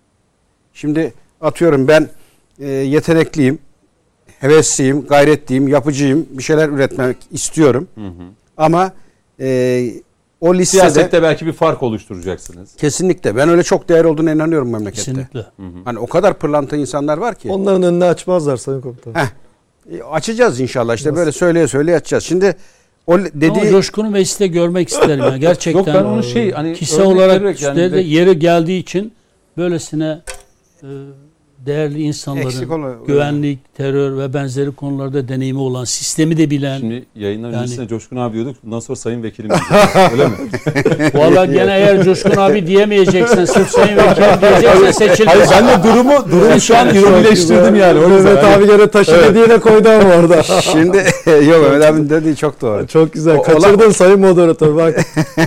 Şimdi 0.75 1.13
atıyorum 1.41 1.89
ben 1.89 2.09
e, 2.59 2.69
yetenekliyim, 2.69 3.59
hevesliyim, 4.41 5.07
gayretliyim, 5.07 5.69
yapıcıyım, 5.69 6.27
bir 6.31 6.43
şeyler 6.43 6.69
üretmek 6.69 7.17
istiyorum. 7.33 7.89
Ama 8.57 8.93
e, 9.41 9.91
o 10.41 10.55
listede 10.55 10.81
Siyasette 10.81 11.23
belki 11.23 11.47
bir 11.47 11.53
fark 11.53 11.83
oluşturacaksınız. 11.83 12.77
kesinlikle 12.77 13.37
ben 13.37 13.49
öyle 13.49 13.63
çok 13.63 13.89
değer 13.89 14.05
olduğuna 14.05 14.33
inanıyorum 14.33 14.73
memlekette. 14.73 15.13
Kesinlikle. 15.13 15.47
Hani 15.85 15.99
o 15.99 16.07
kadar 16.07 16.39
pırlanta 16.39 16.77
insanlar 16.77 17.19
var 17.19 17.35
ki. 17.35 17.51
Onların 17.51 17.83
önünü 17.83 18.05
açmazlar 18.05 18.57
Sayın 18.57 18.81
Komutanım. 18.81 19.17
Heh, 19.17 19.27
e, 19.99 20.03
açacağız 20.03 20.61
inşallah 20.61 20.95
işte 20.95 21.17
böyle 21.17 21.33
söyleye 21.33 21.69
söyleye 21.69 21.97
açacağız. 21.97 22.25
Şimdi 22.25 22.57
o 23.07 23.15
Ama 23.15 23.25
dediği 23.35 23.71
Coşkun'u 23.71 24.11
mecliste 24.11 24.47
görmek 24.47 24.89
isterim. 24.89 25.25
Yani. 25.25 25.41
Gerçekten 25.41 25.79
Yok 25.79 25.87
ben 25.87 26.05
onu 26.05 26.23
şey 26.23 26.51
hani 26.51 26.75
kişisel 26.75 27.05
olarak 27.05 27.63
yani 27.63 27.93
de 27.93 28.01
yeri 28.01 28.39
geldiği 28.39 28.81
için 28.81 29.13
böylesine 29.57 30.19
değerli 31.67 31.95
Eksik 31.95 32.07
insanların 32.07 32.69
olan- 32.71 33.05
güvenlik, 33.07 33.75
terör 33.75 34.19
ve 34.19 34.35
benzeri 34.35 34.71
konularda 34.73 35.29
deneyimi 35.29 35.59
olan, 35.59 35.85
sistemi 35.85 36.37
de 36.37 36.51
bilen. 36.51 36.79
Şimdi 36.79 37.05
yayınlar 37.15 37.51
Yani- 37.51 37.63
öncesinde 37.63 37.89
Coşkun 37.89 38.17
abi 38.17 38.35
diyorduk. 38.35 38.57
Bundan 38.65 38.81
sonra 38.81 38.97
sayın 38.97 39.23
vekilim. 39.23 39.51
Öyle 40.13 40.27
mi? 40.27 40.35
Valla 41.15 41.47
gene 41.47 41.73
eğer 41.77 42.05
Coşkun 42.05 42.31
abi 42.37 42.67
diyemeyeceksen, 42.67 43.45
sırf 43.45 43.71
sayın 43.71 43.97
vekilim 43.97 44.41
diyeceksen 44.41 44.91
seçilirsin. 44.91 45.25
Hayır 45.27 45.47
ben 45.51 45.69
de 45.69 45.89
durumu 45.89 46.31
durumu 46.33 46.61
şu 46.61 46.77
an 46.77 46.95
ironileştirdim 46.95 47.75
yani. 47.75 47.99
O 47.99 48.09
yüzden. 48.09 48.35
Mehmet 48.35 48.45
abi 48.45 48.67
gene 48.67 48.87
taşı 48.91 49.13
dediğine 49.13 49.59
koydu 49.59 49.89
ama 49.89 50.15
orada. 50.15 50.43
şimdi 50.63 50.97
yok 51.51 51.63
Mehmet 51.71 51.85
abinin 51.85 52.11
dediği 52.11 52.37
çok 52.37 52.61
doğru. 52.61 52.87
Çok 52.87 53.13
güzel. 53.13 53.37
O- 53.37 53.43
Kaçırdın 53.43 53.91
sayın 53.91 54.21
moderatör 54.21 54.77
bak. 54.77 55.01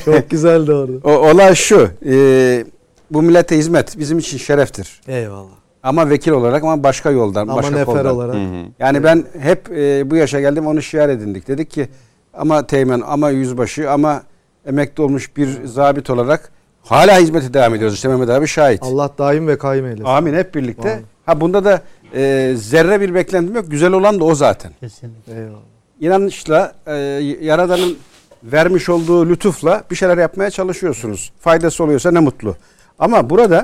Çok 0.05 0.29
güzeldi 0.29 0.73
orada. 0.73 0.91
O, 1.03 1.11
olay 1.11 1.55
şu. 1.55 1.89
e, 2.09 2.65
bu 3.11 3.21
millete 3.21 3.57
hizmet 3.57 3.99
bizim 3.99 4.17
için 4.19 4.37
şereftir. 4.37 5.01
Eyvallah. 5.07 5.47
Ama 5.83 6.09
vekil 6.09 6.31
olarak 6.31 6.63
ama 6.63 6.83
başka 6.83 7.11
yoldan, 7.11 7.41
Ama 7.47 7.55
başka 7.55 7.71
nefer 7.71 7.85
koldan. 7.85 8.15
olarak. 8.15 8.35
Yani 8.79 9.03
ben 9.03 9.25
hep 9.39 9.71
e, 9.71 10.09
bu 10.11 10.15
yaşa 10.15 10.39
geldim 10.39 10.67
onu 10.67 10.81
şiar 10.81 11.09
edindik. 11.09 11.47
Dedik 11.47 11.71
ki 11.71 11.87
ama 12.33 12.67
teğmen 12.67 13.01
ama 13.07 13.29
yüzbaşı 13.29 13.91
ama 13.91 14.23
emekli 14.65 15.03
olmuş 15.03 15.37
bir 15.37 15.65
zabit 15.65 16.09
olarak 16.09 16.51
hala 16.83 17.19
hizmete 17.19 17.53
devam 17.53 17.75
ediyoruz. 17.75 17.95
İşte 17.95 18.07
Mehmet 18.07 18.29
abi 18.29 18.47
şahit. 18.47 18.83
Allah 18.83 19.09
daim 19.17 19.47
ve 19.47 19.57
kaim 19.57 19.85
eylesin. 19.85 20.03
Amin 20.03 20.33
hep 20.33 20.55
birlikte. 20.55 20.91
Amin. 20.93 21.05
Ha 21.25 21.41
bunda 21.41 21.65
da 21.65 21.81
e, 22.15 22.53
zerre 22.57 23.01
bir 23.01 23.13
beklentim 23.13 23.55
yok. 23.55 23.65
Güzel 23.71 23.91
olan 23.91 24.19
da 24.19 24.23
o 24.23 24.35
zaten. 24.35 24.71
Kesinlikle. 24.79 25.33
Eyvallah. 25.33 25.59
İnanışla 25.99 26.73
e, 26.87 26.93
Yaradan'ın 27.41 27.97
vermiş 28.43 28.89
olduğu 28.89 29.29
lütufla 29.29 29.83
bir 29.91 29.95
şeyler 29.95 30.17
yapmaya 30.17 30.49
çalışıyorsunuz. 30.49 31.31
Faydası 31.39 31.83
oluyorsa 31.83 32.11
ne 32.11 32.19
mutlu. 32.19 32.55
Ama 32.99 33.29
burada 33.29 33.63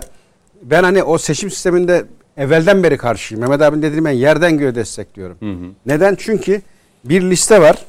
ben 0.62 0.84
hani 0.84 1.04
o 1.04 1.18
seçim 1.18 1.52
sisteminde 1.52 2.06
evvelden 2.38 2.84
beri 2.84 2.98
karşıyım. 2.98 3.42
Mehmet 3.42 3.62
abinin 3.62 3.82
dediğini 3.82 4.06
ben 4.06 4.12
yerden 4.12 4.58
göğe 4.58 4.76
destekliyorum. 4.76 5.38
Neden? 5.86 6.16
Çünkü 6.20 6.62
bir 7.06 7.22
liste 7.22 7.62
var. 7.62 7.86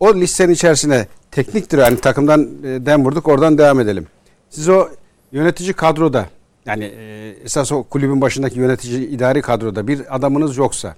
O 0.00 0.14
listenin 0.14 0.52
içerisine 0.52 1.06
tekniktir 1.30 1.78
yani 1.78 1.96
takımdan 1.96 2.42
e, 2.64 2.86
dem 2.86 3.04
vurduk 3.04 3.28
oradan 3.28 3.58
devam 3.58 3.80
edelim. 3.80 4.06
Siz 4.50 4.68
o 4.68 4.88
yönetici 5.32 5.72
kadroda 5.72 6.26
yani 6.66 6.84
e, 6.84 7.34
esas 7.44 7.72
o 7.72 7.82
kulübün 7.82 8.20
başındaki 8.20 8.58
yönetici 8.58 9.06
idari 9.06 9.42
kadroda 9.42 9.88
bir 9.88 10.16
adamınız 10.16 10.56
yoksa 10.56 10.94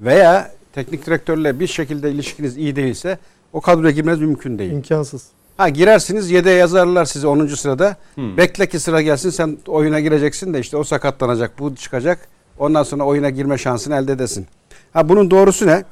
veya 0.00 0.50
teknik 0.72 1.06
direktörle 1.06 1.60
bir 1.60 1.66
şekilde 1.66 2.10
ilişkiniz 2.10 2.56
iyi 2.56 2.76
değilse 2.76 3.18
o 3.52 3.60
kadroya 3.60 3.90
girmeniz 3.90 4.20
mümkün 4.20 4.58
değil. 4.58 4.72
İmkansız. 4.72 5.26
Ha 5.60 5.68
girersiniz 5.68 6.30
yedeğe 6.30 6.56
yazarlar 6.56 7.04
sizi 7.04 7.26
10. 7.26 7.46
sırada. 7.46 7.96
Bekle 8.36 8.68
ki 8.68 8.78
sıra 8.78 9.02
gelsin 9.02 9.30
sen 9.30 9.58
oyuna 9.66 10.00
gireceksin 10.00 10.54
de 10.54 10.60
işte 10.60 10.76
o 10.76 10.84
sakatlanacak 10.84 11.58
bu 11.58 11.76
çıkacak. 11.76 12.28
Ondan 12.58 12.82
sonra 12.82 13.04
oyuna 13.04 13.30
girme 13.30 13.58
şansını 13.58 13.96
elde 13.96 14.12
edesin. 14.12 14.46
Ha 14.92 15.08
bunun 15.08 15.30
doğrusu 15.30 15.66
ne? 15.66 15.84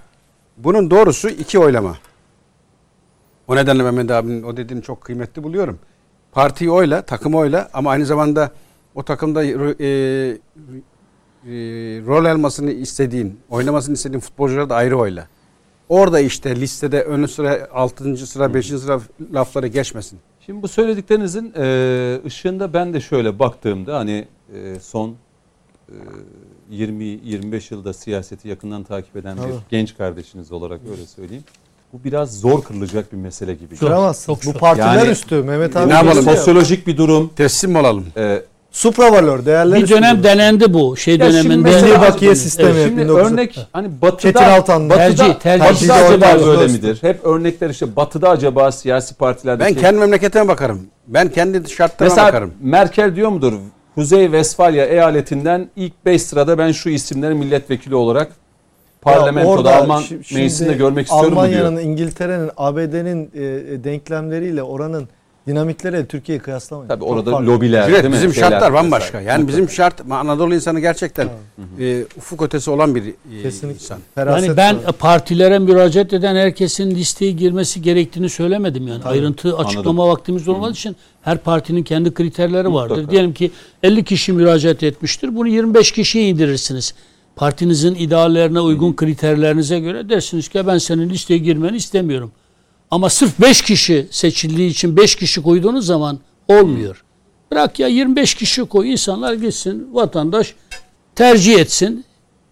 Bunun 0.56 0.90
doğrusu 0.90 1.28
iki 1.28 1.58
oylama. 1.58 1.96
O 3.48 3.56
nedenle 3.56 3.82
Mehmet 3.82 4.10
abinin 4.10 4.42
o 4.42 4.56
dediğini 4.56 4.82
çok 4.82 5.00
kıymetli 5.00 5.42
buluyorum. 5.42 5.78
Partiyi 6.32 6.70
oyla, 6.70 7.02
takımı 7.02 7.36
oyla 7.36 7.68
ama 7.72 7.90
aynı 7.90 8.06
zamanda 8.06 8.50
o 8.94 9.02
takımda 9.02 9.44
e, 9.44 9.50
e, 9.50 9.56
rol 12.06 12.24
almasını 12.24 12.70
istediğin, 12.70 13.40
oynamasını 13.50 13.94
istediğin 13.94 14.20
futbolcuları 14.20 14.70
da 14.70 14.76
ayrı 14.76 14.98
oyla. 14.98 15.28
Orada 15.88 16.20
işte 16.20 16.56
listede 16.60 17.02
ön 17.02 17.26
sıra, 17.26 17.68
6. 17.72 18.16
sıra, 18.16 18.54
5. 18.54 18.66
sıra 18.66 19.00
lafları 19.34 19.66
geçmesin. 19.66 20.18
Şimdi 20.46 20.62
bu 20.62 20.68
söylediklerinizin 20.68 21.52
e, 21.56 22.20
ışığında 22.26 22.72
ben 22.72 22.94
de 22.94 23.00
şöyle 23.00 23.38
baktığımda 23.38 23.98
hani 23.98 24.28
e, 24.54 24.80
son 24.80 25.14
e, 25.88 25.94
20-25 26.72 27.74
yılda 27.74 27.92
siyaseti 27.92 28.48
yakından 28.48 28.84
takip 28.84 29.16
eden 29.16 29.36
bir 29.36 29.42
Tabii. 29.42 29.52
genç 29.70 29.96
kardeşiniz 29.96 30.52
olarak 30.52 30.80
öyle 30.90 31.06
söyleyeyim. 31.06 31.44
Bu 31.92 32.04
biraz 32.04 32.40
zor 32.40 32.62
kırılacak 32.62 33.12
bir 33.12 33.16
mesele 33.16 33.54
gibi. 33.54 33.76
Çok 33.76 34.44
Bu 34.46 34.52
partiler 34.52 34.94
Yani- 34.98 35.10
üstü. 35.10 35.42
Mehmet 35.42 35.74
Ne 35.74 35.80
abi. 35.80 35.90
yapalım? 35.92 36.12
diyorsun 36.12 36.30
ya, 36.30 36.36
Sosyolojik 36.36 36.86
bir 36.86 36.96
durum. 36.96 37.30
Teslim 37.36 37.76
olalım. 37.76 38.06
E, 38.16 38.42
Supravalör 38.72 39.46
değerler 39.46 39.82
Bir 39.82 39.88
dönem 39.88 40.14
durum. 40.14 40.24
denendi 40.24 40.74
bu 40.74 40.96
şey 40.96 41.16
Ya 41.18 41.24
şimdi 41.32 41.34
döneminde. 41.48 41.68
mesela- 41.68 41.86
Milli 41.98 42.00
bakiye 42.00 42.34
sistemi. 42.34 42.70
Evet, 42.70 42.84
Şimdi 42.88 43.00
1900 43.02 43.32
örnek 43.32 43.58
hani 43.72 44.02
batıda 44.02 44.18
Çetin 44.32 44.90
batıda, 44.90 44.96
tercih, 44.96 45.34
tercih. 45.34 45.64
batıda 45.64 45.94
Tercih 45.94 46.08
acaba 46.28 46.46
böyle 46.46 46.72
midir? 46.72 46.98
Hep 47.00 47.26
örnekler 47.26 47.70
işte 47.70 47.96
batıda 47.96 48.28
acaba 48.30 48.72
siyasi 48.72 49.14
partilerdeki 49.14 49.74
Ben 49.76 49.80
kendi 49.80 49.98
memleketime 49.98 50.48
bakarım. 50.48 50.86
Ben 51.06 51.28
kendi 51.28 51.70
şartlarıma 51.70 52.14
Mesela 52.14 52.28
bakarım. 52.28 52.54
Merkel 52.60 53.16
diyor 53.16 53.28
mudur? 53.28 53.52
Kuzey 53.94 54.24
Westfalia 54.24 54.84
eyaletinden 54.84 55.68
ilk 55.76 55.92
5 56.04 56.22
sırada 56.22 56.58
ben 56.58 56.72
şu 56.72 56.88
isimleri 56.90 57.34
milletvekili 57.34 57.94
olarak 57.94 58.28
parlamentoda 59.02 59.50
orada 59.50 59.76
Alman 59.76 60.02
meclisinde 60.10 60.72
görmek 60.72 61.06
istiyorum 61.06 61.38
Almanya'nın, 61.38 61.76
diyor. 61.76 61.82
İngiltere'nin, 61.88 62.50
ABD'nin 62.56 63.30
e, 63.34 63.44
e, 63.44 63.84
denklemleriyle 63.84 64.62
oranın 64.62 65.08
dinamikleriyle 65.48 66.06
Türkiye'yi 66.06 66.42
kıyaslamayın. 66.42 66.88
Tabii 66.88 67.00
Çok 67.00 67.10
orada 67.10 67.30
farklı. 67.30 67.46
lobiler 67.46 67.88
Evet, 67.88 68.02
değil 68.02 68.04
mi? 68.04 68.12
bizim 68.12 68.34
Şeyler 68.34 68.50
şartlar 68.50 68.72
bambaşka. 68.72 69.20
Yani 69.20 69.48
bizim 69.48 69.70
şart 69.70 70.00
Anadolu 70.10 70.54
insanı 70.54 70.80
gerçekten 70.80 71.28
e, 71.80 72.04
ufuk 72.16 72.42
ötesi 72.42 72.70
olan 72.70 72.94
bir 72.94 73.02
e, 73.08 73.42
Kesinlikle. 73.42 73.74
insan. 73.82 73.98
Feraset 74.14 74.46
Yani 74.48 74.56
ben 74.56 74.76
var. 74.76 74.92
partilere 74.92 75.58
müracaat 75.58 76.12
eden 76.12 76.36
herkesin 76.36 76.90
listeye 76.90 77.32
girmesi 77.32 77.82
gerektiğini 77.82 78.28
söylemedim 78.28 78.88
yani. 78.88 79.04
Ayrıntı 79.04 79.56
açıklama 79.56 80.08
vaktimiz 80.08 80.48
olmadığı 80.48 80.72
için 80.72 80.96
her 81.22 81.38
partinin 81.38 81.82
kendi 81.82 82.14
kriterleri 82.14 82.72
vardır. 82.74 82.90
Mutlaka. 82.94 83.10
Diyelim 83.10 83.34
ki 83.34 83.50
50 83.82 84.04
kişi 84.04 84.32
müracaat 84.32 84.82
etmiştir. 84.82 85.36
Bunu 85.36 85.48
25 85.48 85.92
kişiye 85.92 86.28
indirirsiniz. 86.28 86.94
Partinizin 87.36 87.94
ideallerine 87.94 88.60
uygun 88.60 88.96
kriterlerinize 88.96 89.80
göre 89.80 90.08
dersiniz 90.08 90.48
ki 90.48 90.66
ben 90.66 90.78
senin 90.78 91.10
listeye 91.10 91.38
girmeni 91.38 91.76
istemiyorum. 91.76 92.32
Ama 92.90 93.10
sırf 93.10 93.40
5 93.40 93.62
kişi 93.62 94.08
seçildiği 94.10 94.70
için 94.70 94.96
5 94.96 95.16
kişi 95.16 95.42
koyduğunuz 95.42 95.86
zaman 95.86 96.18
olmuyor. 96.48 97.04
Bırak 97.52 97.78
ya 97.78 97.88
25 97.88 98.34
kişi 98.34 98.64
koy 98.64 98.92
insanlar 98.92 99.32
gitsin 99.32 99.88
vatandaş 99.92 100.54
tercih 101.14 101.58
etsin. 101.58 102.04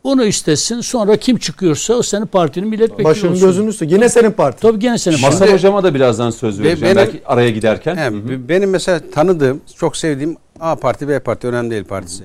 Bunu 0.04 0.24
istesin. 0.24 0.80
Sonra 0.80 1.16
kim 1.16 1.36
çıkıyorsa 1.38 1.94
o 1.94 2.02
senin 2.02 2.26
partinin 2.26 2.68
milletvekili 2.68 3.04
Başının 3.04 3.32
olsun. 3.32 3.46
gözünün 3.48 3.66
üstü. 3.68 3.84
Yine 3.84 4.08
senin 4.08 4.30
parti. 4.30 4.60
Tabii 4.62 4.78
gene 4.78 4.98
senin 4.98 5.20
Masar 5.20 5.38
partin. 5.38 5.54
hocama 5.54 5.84
da 5.84 5.94
birazdan 5.94 6.30
söz 6.30 6.60
Ve 6.60 6.64
vereceğim. 6.64 6.96
benim- 6.96 7.12
Belki 7.12 7.26
araya 7.26 7.50
giderken. 7.50 7.96
He. 7.96 8.48
Benim 8.48 8.70
mesela 8.70 9.00
tanıdığım, 9.14 9.60
çok 9.76 9.96
sevdiğim 9.96 10.36
A 10.60 10.76
parti, 10.76 11.08
B 11.08 11.18
parti 11.18 11.46
önemli 11.46 11.70
değil 11.70 11.84
partisi. 11.84 12.24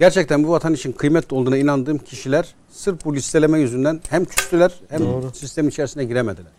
Gerçekten 0.00 0.44
bu 0.44 0.50
vatan 0.50 0.74
için 0.74 0.92
kıymetli 0.92 1.34
olduğuna 1.36 1.56
inandığım 1.56 1.98
kişiler 1.98 2.46
sırf 2.70 3.04
bu 3.04 3.14
listeleme 3.16 3.58
yüzünden 3.60 4.00
hem 4.08 4.24
küstüler 4.24 4.72
hem 4.88 5.02
sistem 5.34 5.68
içerisine 5.68 6.04
giremediler. 6.04 6.52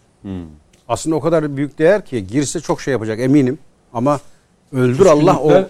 Aslında 0.87 1.15
o 1.15 1.19
kadar 1.19 1.57
büyük 1.57 1.79
değer 1.79 2.05
ki 2.05 2.27
girse 2.27 2.59
çok 2.59 2.81
şey 2.81 2.91
yapacak 2.91 3.19
eminim. 3.19 3.57
Ama 3.93 4.19
öldür 4.73 5.05
Allah 5.05 5.39
o 5.39 5.67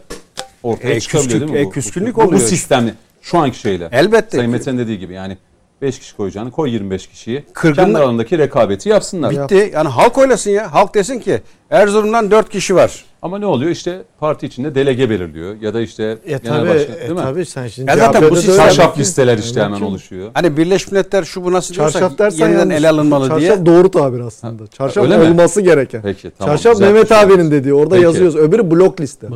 ortaya 0.63 0.93
E, 0.93 0.99
çıkabiliyor 0.99 1.39
değil 1.39 1.51
mi? 1.51 1.57
küskünlük- 1.57 1.65
bu? 1.65 1.69
e, 1.69 1.73
küskünlük 1.73 2.15
bu, 2.15 2.21
bu 2.21 2.25
oluyor. 2.25 2.41
sistemli. 2.41 2.93
Şu 3.21 3.37
anki 3.37 3.59
şeyle. 3.59 3.89
elbette 3.91 4.37
Sayın 4.37 4.51
Metin 4.51 4.77
dediği 4.77 4.99
gibi 4.99 5.13
yani 5.13 5.37
5 5.81 5.99
kişi 5.99 6.15
koyacağını 6.17 6.51
koy 6.51 6.69
25 6.69 7.07
kişiyi. 7.07 7.43
Kırgınlık- 7.53 7.75
Kendi 7.75 7.97
aralarındaki 7.97 8.37
rekabeti 8.37 8.89
yapsınlar. 8.89 9.31
bitti. 9.31 9.71
Yani 9.73 9.87
halk 9.89 10.17
oylasın 10.17 10.51
ya. 10.51 10.73
Halk 10.73 10.93
desin 10.95 11.19
ki 11.19 11.41
Erzurum'dan 11.69 12.31
4 12.31 12.49
kişi 12.49 12.75
var. 12.75 13.05
Ama 13.21 13.39
ne 13.39 13.45
oluyor? 13.45 13.71
İşte 13.71 14.01
parti 14.19 14.45
içinde 14.45 14.75
delege 14.75 15.09
belirliyor. 15.09 15.55
Ya 15.61 15.73
da 15.73 15.81
işte 15.81 16.03
E 16.25 16.37
genel 16.37 16.41
tabi, 16.57 16.69
başkan 16.69 16.95
e, 16.95 16.99
değil 16.99 17.11
mi? 17.11 17.17
tabi 17.17 17.45
sen 17.45 17.67
şimdi 17.67 17.89
Ya 17.91 17.97
zaten 17.97 18.29
bu. 18.29 18.41
Çarşaf 18.41 18.97
listeler 18.99 19.37
işte 19.37 19.61
hemen 19.61 19.81
oluşuyor. 19.81 20.31
Hani 20.33 20.57
Birleşmiş 20.57 20.91
Milletler 20.91 21.23
şu 21.23 21.43
bu 21.43 21.51
nasıl 21.51 21.75
diyorsa 21.75 21.99
Çarşaf 21.99 22.17
dersen 22.19 22.45
yeniden 22.45 22.59
yanlış. 22.59 22.75
ele 22.77 22.89
alınmalı 22.89 23.27
Çarşaf 23.27 23.39
diye. 23.57 23.65
doğru 23.65 23.91
tabir 23.91 24.19
aslında. 24.19 24.67
Çarşaf 24.67 25.03
öyle 25.03 25.17
mi? 25.17 25.23
olması 25.23 25.61
gereken. 25.61 26.01
Peki 26.01 26.31
tamam. 26.37 26.55
Çarşaf 26.55 26.79
Mehmet 26.79 27.11
abinin 27.11 27.51
dediği. 27.51 27.73
Orada 27.73 27.95
Peki. 27.95 28.03
yazıyoruz. 28.05 28.35
Öbürü 28.35 28.71
blok 28.71 29.01
liste. 29.01 29.27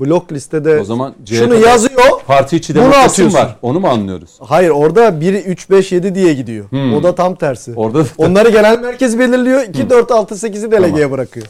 Blok 0.00 0.32
listede 0.32 0.80
O 0.80 0.84
zaman 0.84 1.14
şunu 1.28 1.54
CHP'de 1.54 1.68
yazıyor. 1.68 2.20
Parti 2.26 2.56
içi 2.56 2.74
demokrasi 2.74 3.34
var. 3.34 3.56
Onu 3.62 3.80
mu 3.80 3.88
anlıyoruz? 3.88 4.30
Hayır 4.40 4.70
orada 4.70 5.20
1 5.20 5.34
3 5.34 5.70
5 5.70 5.92
7 5.92 6.14
diye 6.14 6.34
gidiyor. 6.34 6.70
Hmm. 6.70 6.94
O 6.94 7.02
da 7.02 7.14
tam 7.14 7.34
tersi. 7.34 7.72
Orada 7.76 8.04
Onları 8.18 8.50
genel 8.50 8.78
merkez 8.80 9.18
belirliyor. 9.18 9.62
2 9.62 9.90
4 9.90 10.10
6 10.10 10.34
8'i 10.34 10.70
delegeye 10.70 11.10
bırakıyor. 11.10 11.46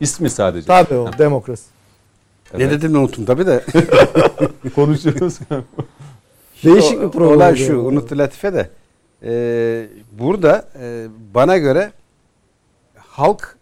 ismi 0.00 0.30
sadece. 0.30 0.66
Tabii 0.66 0.94
o 0.94 1.08
demokrasi. 1.18 1.64
Ne 2.58 2.70
dedim 2.70 2.94
unuttum 2.96 3.24
tabii 3.24 3.46
de. 3.46 3.64
Konuşuyoruz. 4.74 5.38
Değişik 6.64 7.00
bir 7.00 7.08
program. 7.08 7.36
Olay 7.36 7.56
şu 7.56 7.78
unuttu 7.78 8.18
Latife 8.18 8.52
de. 8.52 8.70
Ee, 9.24 9.86
burada 10.12 10.68
e, 10.80 11.06
bana 11.34 11.58
göre 11.58 11.92
halk 12.96 13.56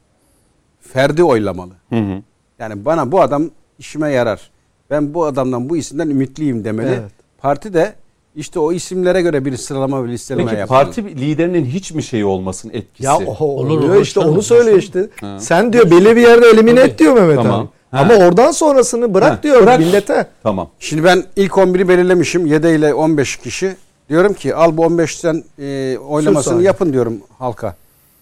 ferdi 0.80 1.24
oylamalı. 1.24 1.72
Hı 1.88 1.96
hı. 1.96 2.22
Yani 2.58 2.84
bana 2.84 3.12
bu 3.12 3.20
adam 3.20 3.50
işime 3.80 4.10
yarar. 4.12 4.50
Ben 4.90 5.14
bu 5.14 5.24
adamdan 5.24 5.68
bu 5.68 5.76
isimden 5.76 6.10
ümitliyim 6.10 6.64
demeli. 6.64 6.88
Evet. 6.88 7.10
Parti 7.38 7.74
de 7.74 7.94
işte 8.36 8.58
o 8.58 8.72
isimlere 8.72 9.22
göre 9.22 9.44
bir 9.44 9.56
sıralama 9.56 10.04
ve 10.04 10.08
listeleme 10.08 10.50
Peki 10.50 10.60
yapmalı. 10.60 10.84
parti 10.84 11.04
liderinin 11.04 11.64
hiç 11.64 11.92
mi 11.92 12.02
şeyi 12.02 12.24
olmasın 12.24 12.70
etkisi? 12.74 13.04
Ya 13.06 13.16
oho, 13.18 13.44
Olur, 13.44 13.70
oluyor 13.78 13.94
olur, 13.94 14.02
işte 14.02 14.20
onu 14.20 14.42
söylüyor 14.42 14.78
işte. 14.78 15.08
Ha. 15.20 15.36
Sen 15.40 15.72
diyor 15.72 15.90
belli 15.90 16.16
bir 16.16 16.20
yerde 16.20 16.46
elimine 16.46 16.80
Tabii. 16.80 16.90
et 16.90 16.98
diyor 16.98 17.14
Mehmet 17.14 17.36
Tamam. 17.36 17.60
abi. 17.60 17.68
Ha. 17.90 17.98
Ama 17.98 18.14
oradan 18.26 18.50
sonrasını 18.50 19.14
bırak 19.14 19.32
Ha, 19.38 19.42
diyor 19.42 19.62
bırak. 19.62 19.78
millete. 19.80 20.26
Tamam. 20.42 20.68
Şimdi 20.78 21.04
ben 21.04 21.24
ilk 21.36 21.52
11'i 21.52 21.88
belirlemişim. 21.88 22.46
7 22.46 22.68
ile 22.68 22.94
15 22.94 23.36
kişi. 23.36 23.76
Diyorum 24.08 24.32
ki 24.34 24.54
al 24.54 24.76
bu 24.76 24.82
15'ten 24.84 25.44
e, 25.58 25.98
oylamasını 25.98 26.52
saniye. 26.52 26.66
yapın 26.66 26.92
diyorum 26.92 27.14
halka. 27.38 27.76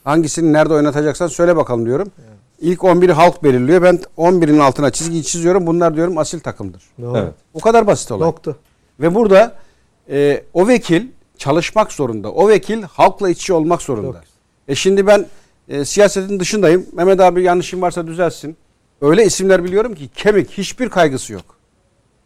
Hangisini 0.04 0.52
nerede 0.52 0.74
oynatacaksan 0.74 1.26
söyle 1.26 1.56
bakalım 1.56 1.86
diyorum. 1.86 2.08
İlk 2.60 2.80
11'i 2.80 3.12
halk 3.12 3.44
belirliyor. 3.44 3.82
Ben 3.82 4.00
11'in 4.18 4.58
altına 4.58 4.90
çizgi 4.90 5.22
çiziyorum. 5.22 5.66
Bunlar 5.66 5.96
diyorum 5.96 6.18
asil 6.18 6.40
takımdır. 6.40 6.82
Doğru. 7.02 7.18
Evet. 7.18 7.34
O 7.54 7.60
kadar 7.60 7.86
basit 7.86 8.12
olay. 8.12 8.28
Nokta. 8.28 8.54
Ve 9.00 9.14
burada 9.14 9.54
e, 10.10 10.44
o 10.54 10.68
vekil 10.68 11.06
çalışmak 11.38 11.92
zorunda. 11.92 12.32
O 12.32 12.48
vekil 12.48 12.82
halkla 12.82 13.30
iç 13.30 13.40
içe 13.40 13.54
olmak 13.54 13.82
zorunda. 13.82 14.06
Yok. 14.06 14.22
E 14.68 14.74
şimdi 14.74 15.06
ben 15.06 15.26
e, 15.68 15.84
siyasetin 15.84 16.40
dışındayım. 16.40 16.86
Mehmet 16.92 17.20
abi 17.20 17.42
yanlışım 17.42 17.82
varsa 17.82 18.06
düzelsin. 18.06 18.56
Öyle 19.00 19.24
isimler 19.24 19.64
biliyorum 19.64 19.94
ki 19.94 20.08
kemik 20.14 20.50
hiçbir 20.50 20.88
kaygısı 20.88 21.32
yok. 21.32 21.44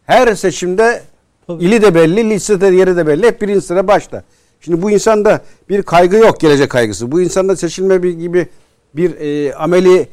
Her 0.05 0.35
seçimde 0.35 1.03
Tabii. 1.47 1.63
ili 1.63 1.81
de 1.81 1.95
belli, 1.95 2.29
listede 2.29 2.67
yeri 2.67 2.97
de 2.97 3.07
belli. 3.07 3.27
Hep 3.27 3.41
birinci 3.41 3.61
sıra 3.61 3.87
başta. 3.87 4.23
Şimdi 4.61 4.81
bu 4.81 4.91
insanda 4.91 5.41
bir 5.69 5.83
kaygı 5.83 6.15
yok 6.15 6.39
gelecek 6.39 6.69
kaygısı. 6.69 7.11
Bu 7.11 7.21
insanda 7.21 7.55
seçilme 7.55 8.11
gibi 8.11 8.47
bir 8.93 9.15
e, 9.19 9.55
ameli 9.55 10.07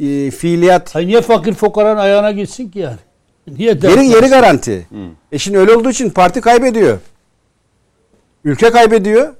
e, 0.00 0.30
fiiliyat 0.30 0.94
Hayır 0.94 1.08
niye 1.08 1.20
fakir 1.20 1.52
fukaranın 1.54 1.98
ayağına 2.00 2.30
gitsin 2.30 2.70
ki 2.70 2.78
yani? 2.78 2.96
Niye 3.46 3.78
Yeri, 3.82 4.06
yeri 4.06 4.26
garanti. 4.26 4.86
E 5.32 5.38
şimdi 5.38 5.58
öyle 5.58 5.72
olduğu 5.72 5.90
için 5.90 6.10
parti 6.10 6.40
kaybediyor. 6.40 6.98
Ülke 8.44 8.70
kaybediyor 8.70 9.34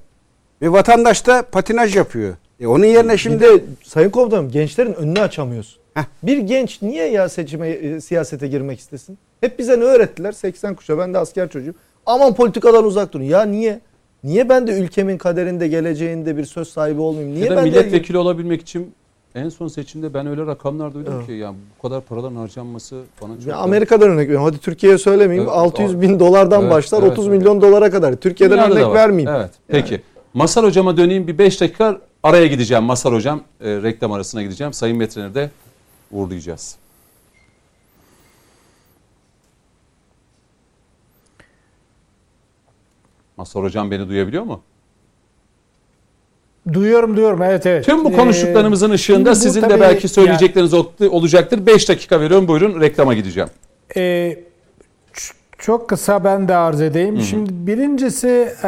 ve 0.61 0.71
vatandaş 0.71 1.27
da 1.27 1.41
patinaj 1.51 1.95
yapıyor. 1.95 2.35
E 2.59 2.67
onun 2.67 2.85
yerine 2.85 3.17
Şimdi 3.17 3.45
şimdi 3.45 3.65
Sayın 3.83 4.09
Komutanım 4.09 4.51
gençlerin 4.51 4.93
önünü 4.93 5.19
açamıyorsun. 5.19 5.83
Heh. 5.93 6.03
Bir 6.23 6.37
genç 6.37 6.81
niye 6.81 7.05
ya 7.05 7.29
seçime 7.29 7.69
e, 7.69 8.01
siyasete 8.01 8.47
girmek 8.47 8.79
istesin? 8.79 9.17
Hep 9.41 9.59
bize 9.59 9.79
ne 9.79 9.83
öğrettiler? 9.83 10.31
80 10.31 10.75
kuşa 10.75 10.97
ben 10.97 11.13
de 11.13 11.17
asker 11.17 11.49
çocuğum. 11.49 11.73
Aman 12.05 12.33
politikadan 12.33 12.85
uzak 12.85 13.13
durun. 13.13 13.23
Ya 13.23 13.41
niye? 13.45 13.79
Niye 14.23 14.49
ben 14.49 14.67
de 14.67 14.71
ülkemin 14.71 15.17
kaderinde 15.17 15.67
geleceğinde 15.67 16.37
bir 16.37 16.45
söz 16.45 16.67
sahibi 16.69 17.01
olmayayım? 17.01 17.35
Niye 17.35 17.45
ya 17.45 17.51
da 17.51 17.55
ben 17.55 17.65
de 17.65 17.69
milletvekili 17.69 18.17
olabilmek 18.17 18.61
için 18.61 18.93
en 19.35 19.49
son 19.49 19.67
seçimde 19.67 20.13
ben 20.13 20.27
öyle 20.27 20.45
rakamlar 20.45 20.93
duydum 20.93 21.13
Evet. 21.17 21.25
ki 21.25 21.31
ya 21.31 21.53
bu 21.77 21.81
kadar 21.87 22.01
paraların 22.01 22.35
harcanması 22.35 23.03
bana 23.21 23.35
çok 23.37 23.47
Ya 23.47 23.57
Amerika'dan 23.57 24.09
örnek 24.09 24.27
veriyorum. 24.27 24.45
Hadi 24.45 24.57
Türkiye'ye 24.57 24.97
söylemeyeyim. 24.97 25.43
Evet, 25.49 25.57
600 25.57 25.95
o- 25.95 26.01
bin 26.01 26.19
dolardan 26.19 26.61
Evet, 26.61 26.71
başlar 26.71 27.01
evet, 27.03 27.11
30 27.11 27.27
evet. 27.27 27.37
milyon 27.37 27.61
dolara 27.61 27.91
kadar. 27.91 28.15
Türkiye'den 28.15 28.57
Dünyada 28.57 28.75
da 28.75 28.79
örnek 28.79 28.93
vermeyeyim. 28.95 29.35
Evet. 29.39 29.51
Peki. 29.67 30.01
Masar 30.33 30.65
hocama 30.65 30.97
döneyim 30.97 31.27
bir 31.27 31.37
5 31.37 31.61
dakika 31.61 32.01
araya 32.23 32.47
gideceğim. 32.47 32.83
Masar 32.83 33.13
hocam 33.13 33.41
e, 33.61 33.69
reklam 33.81 34.11
arasına 34.11 34.43
gideceğim. 34.43 34.73
Sayın 34.73 34.99
Veteriner 34.99 35.35
de 35.35 35.49
uğurlayacağız. 36.11 36.77
Masar 43.37 43.63
hocam 43.63 43.91
beni 43.91 44.09
duyabiliyor 44.09 44.43
mu? 44.43 44.61
Duyuyorum 46.73 47.15
duyuyorum 47.15 47.41
evet 47.41 47.65
evet. 47.65 47.85
Tüm 47.85 48.05
bu 48.05 48.11
Ee, 48.11 48.15
konuştuklarımızın 48.15 48.91
ışığında 48.91 49.17
şimdi 49.17 49.29
bu 49.29 49.35
sizin 49.35 49.61
de 49.61 49.81
belki 49.81 50.07
söyleyecekleriniz 50.07 50.73
ol- 50.73 50.85
olacaktır. 51.09 51.65
5 51.65 51.89
dakika 51.89 52.19
veriyorum. 52.21 52.47
Buyurun 52.47 52.81
reklama 52.81 53.13
gideceğim. 53.13 53.49
Ee, 53.95 53.99
ç- 55.13 55.33
çok 55.57 55.89
kısa 55.89 56.23
ben 56.23 56.47
de 56.47 56.55
arz 56.55 56.81
edeyim. 56.81 57.19
Şimdi 57.21 57.49
birincisi 57.67 58.49
e, 58.63 58.67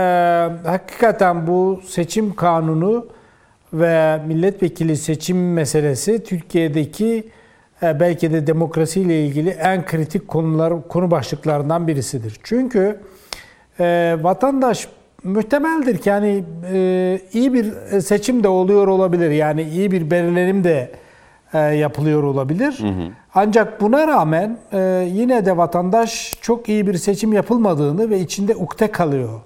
hakikaten 0.65 1.47
bu 1.47 1.81
seçim 1.87 2.35
kanunu 2.35 3.05
ve 3.73 4.17
milletvekili 4.27 4.97
seçim 4.97 5.53
meselesi 5.53 6.23
Türkiye'deki 6.23 7.23
e, 7.83 7.99
belki 7.99 8.33
de 8.33 8.47
demokrasiyle 8.47 9.25
ilgili 9.25 9.49
en 9.49 9.85
kritik 9.85 10.27
konular 10.27 10.87
konu 10.87 11.11
başlıklarından 11.11 11.87
birisidir. 11.87 12.39
Çünkü 12.43 12.99
e, 13.79 14.15
vatandaş 14.21 14.87
muhtemeldir 15.25 15.97
ki 15.97 16.11
hani 16.11 16.43
e, 16.73 17.19
iyi 17.33 17.53
bir 17.53 17.65
seçim 18.01 18.43
de 18.43 18.47
oluyor 18.47 18.87
olabilir. 18.87 19.31
Yani 19.31 19.61
iyi 19.63 19.91
bir 19.91 20.11
belirlenim 20.11 20.63
de 20.63 20.91
e, 21.53 21.59
yapılıyor 21.59 22.23
olabilir. 22.23 22.77
Ancak 23.35 23.81
buna 23.81 24.07
rağmen 24.07 24.57
e, 24.73 25.07
yine 25.11 25.45
de 25.45 25.57
vatandaş 25.57 26.33
çok 26.41 26.69
iyi 26.69 26.87
bir 26.87 26.93
seçim 26.97 27.33
yapılmadığını 27.33 28.09
ve 28.09 28.19
içinde 28.19 28.55
ukde 28.55 28.91
kalıyor. 28.91 29.39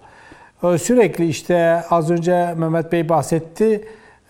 E, 0.64 0.78
Sürekli 0.78 1.28
işte 1.28 1.82
az 1.90 2.12
önce 2.12 2.54
Mehmet 2.58 2.92
Bey 2.92 3.10
bahsetti. 3.10 3.82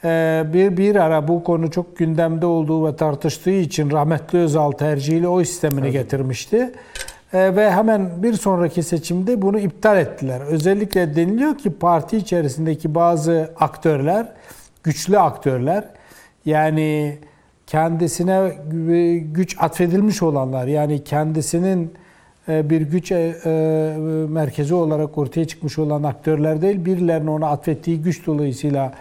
E, 0.04 0.44
Bir 0.54 0.78
bir 0.78 0.96
ara 0.96 1.28
bu 1.28 1.44
konu 1.44 1.72
çok 1.72 1.98
gündemde 1.98 2.46
olduğu 2.46 2.88
ve 2.88 2.96
tartıştığı 2.96 3.50
için 3.52 3.92
rahmetli 3.92 4.40
Özal 4.40 4.72
tercihiyle 4.72 5.28
oy 5.28 5.46
sistemini 5.46 5.92
getirmişti. 5.92 6.72
E, 7.34 7.56
Ve 7.56 7.72
hemen 7.72 8.24
bir 8.24 8.34
sonraki 8.34 8.84
seçimde 8.84 9.42
bunu 9.42 9.60
iptal 9.60 9.98
ettiler. 9.98 10.42
Özellikle 10.42 11.16
deniliyor 11.16 11.58
ki 11.58 11.70
parti 11.70 12.18
içerisindeki 12.18 12.96
bazı 12.96 13.54
aktörler, 13.60 14.28
güçlü 14.84 15.20
aktörler 15.20 15.84
yani 16.46 17.18
kendisine 17.68 18.54
güç 19.34 19.56
atfedilmiş 19.60 20.24
olanlar 20.24 20.68
yani 20.68 21.04
kendisinin 21.04 21.94
e, 22.50 22.70
bir 22.70 22.82
güç 22.82 23.12
e, 23.12 23.16
e, 23.46 23.50
merkezi 24.30 24.74
olarak 24.74 25.18
ortaya 25.18 25.46
çıkmış 25.48 25.80
olan 25.80 26.04
aktörler 26.04 26.62
değil, 26.62 26.86
birilerinin 26.86 27.28
ona 27.28 27.48
atfettiği 27.48 28.02
güç 28.02 28.26
dolayısıyla 28.28 28.94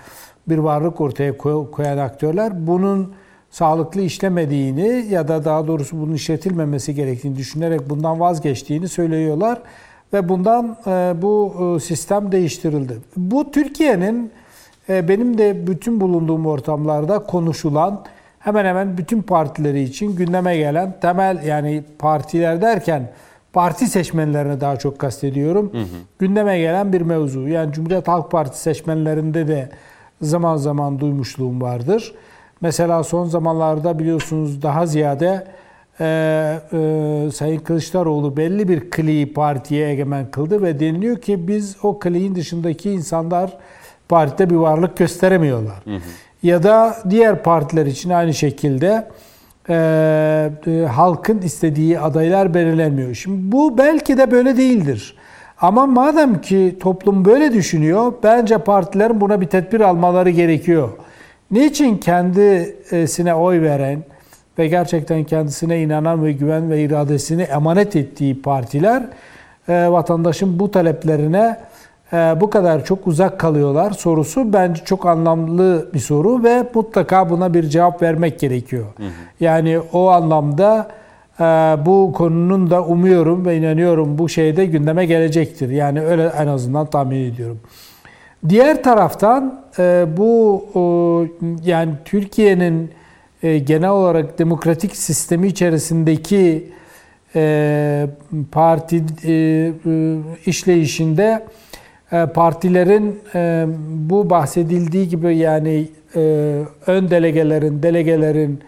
bir 0.48 0.58
varlık 0.58 1.00
ortaya 1.00 1.36
koy- 1.36 1.70
koyan 1.70 1.98
aktörler 1.98 2.66
bunun 2.66 3.14
sağlıklı 3.50 4.00
işlemediğini 4.00 5.06
ya 5.10 5.28
da 5.28 5.44
daha 5.44 5.66
doğrusu 5.66 6.00
bunun 6.00 6.14
işletilmemesi 6.14 6.94
gerektiğini 6.94 7.36
düşünerek 7.36 7.90
bundan 7.90 8.20
vazgeçtiğini 8.20 8.88
söylüyorlar 8.88 9.58
ve 10.12 10.28
bundan 10.28 10.76
e, 10.86 11.22
bu 11.22 11.54
e, 11.76 11.80
sistem 11.80 12.32
değiştirildi. 12.32 12.98
Bu 13.16 13.50
Türkiye'nin 13.50 14.30
e, 14.88 15.08
benim 15.08 15.38
de 15.38 15.66
bütün 15.66 16.00
bulunduğum 16.00 16.46
ortamlarda 16.46 17.18
konuşulan 17.18 18.04
hemen 18.38 18.64
hemen 18.64 18.98
bütün 18.98 19.22
partileri 19.22 19.82
için 19.82 20.16
gündeme 20.16 20.56
gelen 20.56 20.94
temel 21.00 21.42
yani 21.46 21.84
partiler 21.98 22.62
derken 22.62 23.10
parti 23.52 23.86
seçmenlerini 23.86 24.60
daha 24.60 24.76
çok 24.76 24.98
kastediyorum. 24.98 25.72
Gündeme 26.18 26.58
gelen 26.58 26.92
bir 26.92 27.00
mevzu. 27.00 27.48
Yani 27.48 27.72
Cumhuriyet 27.72 28.08
Halk 28.08 28.30
Partisi 28.30 28.62
seçmenlerinde 28.62 29.48
de 29.48 29.68
zaman 30.22 30.56
zaman 30.56 31.00
duymuşluğum 31.00 31.60
vardır. 31.60 32.14
Mesela 32.60 33.04
son 33.04 33.24
zamanlarda 33.24 33.98
biliyorsunuz 33.98 34.62
daha 34.62 34.86
ziyade 34.86 35.46
e, 36.00 36.04
e, 36.72 37.30
Sayın 37.34 37.58
Kılıçdaroğlu 37.58 38.36
belli 38.36 38.68
bir 38.68 38.90
kliği 38.90 39.32
partiye 39.32 39.90
egemen 39.90 40.30
kıldı 40.30 40.62
ve 40.62 40.80
deniliyor 40.80 41.16
ki 41.16 41.48
biz 41.48 41.76
o 41.82 41.98
kliğin 41.98 42.34
dışındaki 42.34 42.90
insanlar 42.90 43.56
partide 44.08 44.50
bir 44.50 44.56
varlık 44.56 44.96
gösteremiyorlar. 44.96 45.84
Ya 46.42 46.62
da 46.62 46.96
diğer 47.10 47.42
partiler 47.42 47.86
için 47.86 48.10
aynı 48.10 48.34
şekilde 48.34 49.08
e, 49.68 50.50
e, 50.66 50.86
halkın 50.86 51.38
istediği 51.38 52.00
adaylar 52.00 52.54
belirlenmiyor. 52.54 53.14
Şimdi 53.14 53.52
bu 53.52 53.78
belki 53.78 54.18
de 54.18 54.30
böyle 54.30 54.56
değildir. 54.56 55.16
Ama 55.60 55.86
madem 55.86 56.40
ki 56.40 56.76
toplum 56.80 57.24
böyle 57.24 57.52
düşünüyor, 57.52 58.12
bence 58.22 58.58
partilerin 58.58 59.20
buna 59.20 59.40
bir 59.40 59.46
tedbir 59.46 59.80
almaları 59.80 60.30
gerekiyor. 60.30 60.88
Niçin 61.50 61.96
kendisine 61.96 63.34
oy 63.34 63.62
veren 63.62 64.02
ve 64.58 64.66
gerçekten 64.68 65.24
kendisine 65.24 65.82
inanan 65.82 66.24
ve 66.24 66.32
güven 66.32 66.70
ve 66.70 66.82
iradesini 66.82 67.42
emanet 67.42 67.96
ettiği 67.96 68.42
partiler 68.42 69.02
e, 69.68 69.88
vatandaşın 69.88 70.58
bu 70.58 70.70
taleplerine 70.70 71.56
e, 72.12 72.16
bu 72.16 72.50
kadar 72.50 72.84
çok 72.84 73.06
uzak 73.06 73.40
kalıyorlar 73.40 73.90
sorusu 73.90 74.52
bence 74.52 74.84
çok 74.84 75.06
anlamlı 75.06 75.88
bir 75.94 75.98
soru 75.98 76.44
ve 76.44 76.64
mutlaka 76.74 77.30
buna 77.30 77.54
bir 77.54 77.62
cevap 77.62 78.02
vermek 78.02 78.40
gerekiyor. 78.40 78.86
Yani 79.40 79.78
o 79.92 80.08
anlamda 80.08 80.88
e, 81.40 81.44
bu 81.86 82.12
konunun 82.16 82.70
da 82.70 82.84
umuyorum 82.84 83.46
ve 83.46 83.56
inanıyorum 83.56 84.18
bu 84.18 84.28
şeyde 84.28 84.66
gündeme 84.66 85.06
gelecektir. 85.06 85.70
Yani 85.70 86.00
öyle 86.00 86.32
en 86.38 86.46
azından 86.46 86.86
tahmin 86.86 87.32
ediyorum. 87.32 87.60
Diğer 88.48 88.82
taraftan 88.82 89.64
e, 89.78 90.06
bu 90.16 90.64
yani 91.64 91.92
Türkiye'nin 92.04 92.90
e, 93.42 93.58
genel 93.58 93.90
olarak 93.90 94.38
demokratik 94.38 94.96
sistemi 94.96 95.46
içerisindeki 95.46 96.68
parti 98.52 99.04
işleyişinde 100.46 101.46
partilerin 102.34 103.20
bu 104.10 104.30
bahsedildiği 104.30 105.08
gibi 105.08 105.36
yani 105.36 105.88
ön 106.86 107.10
delegelerin, 107.10 107.82
delegelerin 107.82 108.60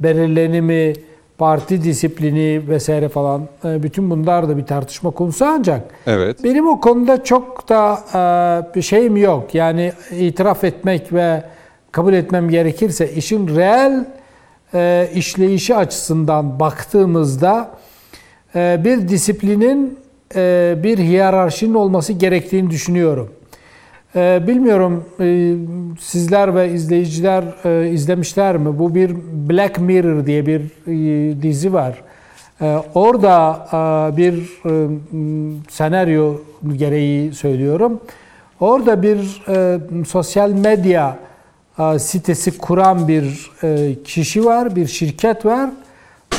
belirlenimi, 0.00 0.92
parti 1.38 1.82
disiplini 1.82 2.68
vesaire 2.68 3.08
falan 3.08 3.48
e, 3.64 3.82
bütün 3.82 4.10
bunlar 4.10 4.48
da 4.48 4.56
bir 4.56 4.66
tartışma 4.66 5.10
konusu 5.10 5.44
ancak 5.44 5.82
evet. 6.06 6.44
benim 6.44 6.68
o 6.68 6.80
konuda 6.80 7.24
çok 7.24 7.68
da 7.68 7.98
e, 8.14 8.74
bir 8.74 8.82
şeyim 8.82 9.16
yok. 9.16 9.54
Yani 9.54 9.92
itiraf 10.18 10.64
etmek 10.64 11.12
ve 11.12 11.42
kabul 11.92 12.12
etmem 12.12 12.48
gerekirse 12.48 13.12
işin 13.12 13.56
reel 13.56 14.04
e, 14.74 15.10
işleyişi 15.14 15.76
açısından 15.76 16.60
baktığımızda 16.60 17.70
bir 18.54 19.08
disiplinin 19.08 19.98
bir 20.82 20.98
hiyerarşinin 20.98 21.74
olması 21.74 22.12
gerektiğini 22.12 22.70
düşünüyorum. 22.70 23.32
Bilmiyorum 24.16 25.04
sizler 26.00 26.54
ve 26.54 26.72
izleyiciler 26.72 27.44
izlemişler 27.92 28.56
mi? 28.56 28.78
Bu 28.78 28.94
bir 28.94 29.16
Black 29.48 29.78
Mirror 29.78 30.26
diye 30.26 30.46
bir 30.46 30.62
dizi 31.42 31.72
var. 31.72 32.02
Orada 32.94 33.66
bir 34.16 34.62
senaryo 35.70 36.34
gereği 36.76 37.32
söylüyorum. 37.32 38.00
Orada 38.60 39.02
bir 39.02 39.44
sosyal 40.06 40.50
medya 40.50 41.16
sitesi 41.98 42.58
kuran 42.58 43.08
bir 43.08 43.50
kişi 44.04 44.44
var, 44.44 44.76
bir 44.76 44.86
şirket 44.86 45.46
var 45.46 45.70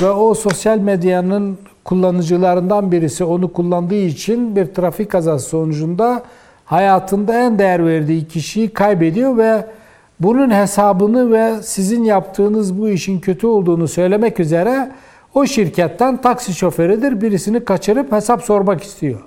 ve 0.01 0.09
o 0.09 0.33
sosyal 0.33 0.77
medyanın 0.77 1.57
kullanıcılarından 1.83 2.91
birisi 2.91 3.23
onu 3.23 3.53
kullandığı 3.53 3.95
için 3.95 4.55
bir 4.55 4.65
trafik 4.65 5.11
kazası 5.11 5.49
sonucunda 5.49 6.23
hayatında 6.67 7.39
en 7.39 7.59
değer 7.59 7.85
verdiği 7.85 8.27
kişiyi 8.27 8.69
kaybediyor 8.69 9.37
ve 9.37 9.65
bunun 10.19 10.51
hesabını 10.51 11.31
ve 11.31 11.61
sizin 11.61 12.03
yaptığınız 12.03 12.81
bu 12.81 12.89
işin 12.89 13.19
kötü 13.19 13.47
olduğunu 13.47 13.87
söylemek 13.87 14.39
üzere 14.39 14.91
o 15.33 15.45
şirketten 15.45 16.17
taksi 16.17 16.53
şoförüdür 16.53 17.21
birisini 17.21 17.65
kaçırıp 17.65 18.11
hesap 18.11 18.43
sormak 18.43 18.83
istiyor. 18.83 19.19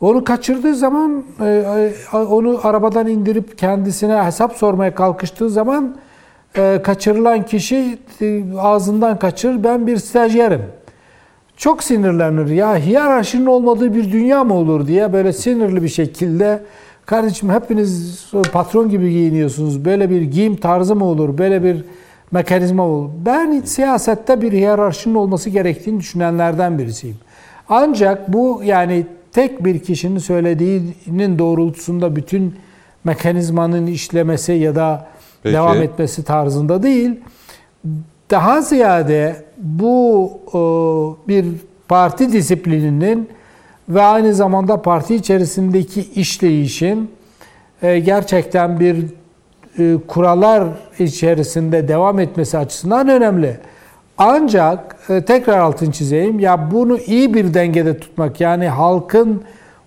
Onu 0.00 0.24
kaçırdığı 0.24 0.74
zaman 0.74 1.24
e, 1.40 1.44
e, 2.12 2.16
onu 2.16 2.60
arabadan 2.62 3.06
indirip 3.06 3.58
kendisine 3.58 4.22
hesap 4.22 4.52
sormaya 4.52 4.94
kalkıştığı 4.94 5.50
zaman 5.50 5.96
e, 6.56 6.80
kaçırılan 6.84 7.42
kişi 7.46 7.98
ağzından 8.58 9.18
kaçır 9.18 9.64
ben 9.64 9.86
bir 9.86 9.96
stajyerim 9.96 10.62
çok 11.58 11.82
sinirlenir. 11.82 12.46
Ya 12.46 12.76
hiyerarşinin 12.76 13.46
olmadığı 13.46 13.94
bir 13.94 14.12
dünya 14.12 14.44
mı 14.44 14.54
olur 14.54 14.86
diye 14.86 15.12
böyle 15.12 15.32
sinirli 15.32 15.82
bir 15.82 15.88
şekilde 15.88 16.62
kardeşim 17.06 17.50
hepiniz 17.50 18.24
patron 18.52 18.88
gibi 18.88 19.10
giyiniyorsunuz. 19.10 19.84
Böyle 19.84 20.10
bir 20.10 20.22
giyim 20.22 20.56
tarzı 20.56 20.96
mı 20.96 21.04
olur? 21.04 21.38
Böyle 21.38 21.64
bir 21.64 21.84
mekanizma 22.32 22.86
mı 22.86 22.92
olur? 22.92 23.10
Ben 23.26 23.60
siyasette 23.60 24.42
bir 24.42 24.52
hiyerarşinin 24.52 25.14
olması 25.14 25.50
gerektiğini 25.50 26.00
düşünenlerden 26.00 26.78
birisiyim. 26.78 27.16
Ancak 27.68 28.32
bu 28.32 28.60
yani 28.64 29.06
tek 29.32 29.64
bir 29.64 29.78
kişinin 29.78 30.18
söylediğinin 30.18 31.38
doğrultusunda 31.38 32.16
bütün 32.16 32.54
mekanizmanın 33.04 33.86
işlemesi 33.86 34.52
ya 34.52 34.74
da 34.74 35.06
Peki. 35.42 35.54
devam 35.54 35.82
etmesi 35.82 36.24
tarzında 36.24 36.82
değil. 36.82 37.10
Daha 38.30 38.60
ziyade 38.60 39.36
bu 39.58 40.32
bir 41.28 41.46
parti 41.88 42.32
disiplininin 42.32 43.28
ve 43.88 44.02
aynı 44.02 44.34
zamanda 44.34 44.82
parti 44.82 45.14
içerisindeki 45.14 46.00
işleyişin 46.00 47.10
e, 47.82 47.98
gerçekten 47.98 48.80
bir 48.80 49.04
e, 49.78 49.96
kurallar 50.08 50.64
içerisinde 50.98 51.88
devam 51.88 52.18
etmesi 52.18 52.58
açısından 52.58 53.08
önemli. 53.08 53.56
Ancak 54.18 54.96
e, 55.08 55.24
tekrar 55.24 55.58
altın 55.58 55.90
çizeyim 55.90 56.40
ya 56.40 56.70
bunu 56.70 56.98
iyi 56.98 57.34
bir 57.34 57.54
dengede 57.54 57.98
tutmak 57.98 58.40
yani 58.40 58.68
halkın 58.68 59.42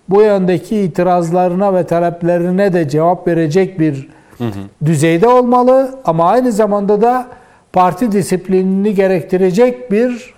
bu 0.10 0.22
yöndeki 0.22 0.78
itirazlarına 0.82 1.74
ve 1.74 1.84
taleplerine 1.84 2.74
de 2.74 2.90
cevap 2.90 3.28
verecek 3.28 3.80
bir 3.80 4.10
hı 4.38 4.44
hı. 4.44 4.86
düzeyde 4.86 5.28
olmalı 5.28 6.00
ama 6.06 6.30
aynı 6.30 6.52
zamanda 6.52 7.02
da 7.02 7.28
parti 7.74 8.12
disiplinini 8.12 8.96
gerektirecek 8.96 9.92
bir 9.92 10.34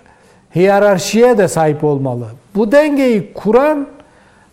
hiyerarşiye 0.54 1.38
de 1.38 1.48
sahip 1.48 1.84
olmalı. 1.84 2.26
Bu 2.54 2.72
dengeyi 2.72 3.32
kuran 3.34 3.86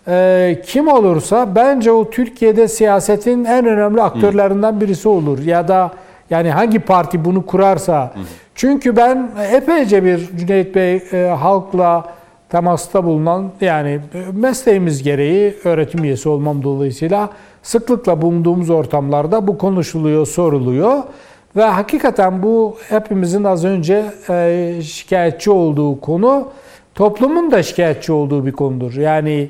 e, 0.08 0.62
kim 0.66 0.88
olursa 0.88 1.56
bence 1.56 1.92
o 1.92 2.10
Türkiye'de 2.10 2.68
siyasetin 2.68 3.46
en 3.46 3.66
önemli 3.66 4.02
aktörlerinden 4.02 4.82
birisi 4.82 5.10
olur. 5.10 5.40
Ya 5.40 5.68
da 5.68 5.92
yani 6.30 6.52
hangi 6.52 6.80
parti 6.80 7.26
bunu 7.26 7.46
kurarsa. 7.46 8.14
Çünkü 8.56 8.96
ben 8.96 9.32
epeyce 9.52 10.04
bir 10.04 10.38
Cüneyt 10.38 10.76
Bey 10.76 10.96
e, 10.96 11.28
halkla 11.28 12.06
temasta 12.50 13.04
bulunan 13.04 13.52
yani 13.62 14.00
mesleğimiz 14.34 15.04
gereği 15.04 15.56
öğretim 15.64 16.04
üyesi 16.04 16.30
olmam 16.30 16.64
dolayısıyla 16.64 17.30
sıklıkla 17.64 18.22
bulunduğumuz 18.22 18.70
ortamlarda 18.70 19.48
bu 19.48 19.58
konuşuluyor, 19.58 20.26
soruluyor. 20.28 21.04
Ve 21.56 21.64
hakikaten 21.64 22.44
bu 22.44 22.78
hepimizin 22.90 23.44
az 23.44 23.66
önce 23.66 24.06
e, 24.30 24.74
şikayetçi 24.84 25.52
olduğu 25.52 26.02
konu, 26.02 26.48
toplumun 26.96 27.52
da 27.52 27.64
şikayetçi 27.64 28.12
olduğu 28.12 28.46
bir 28.46 28.52
konudur. 28.52 28.94
Yani 28.94 29.50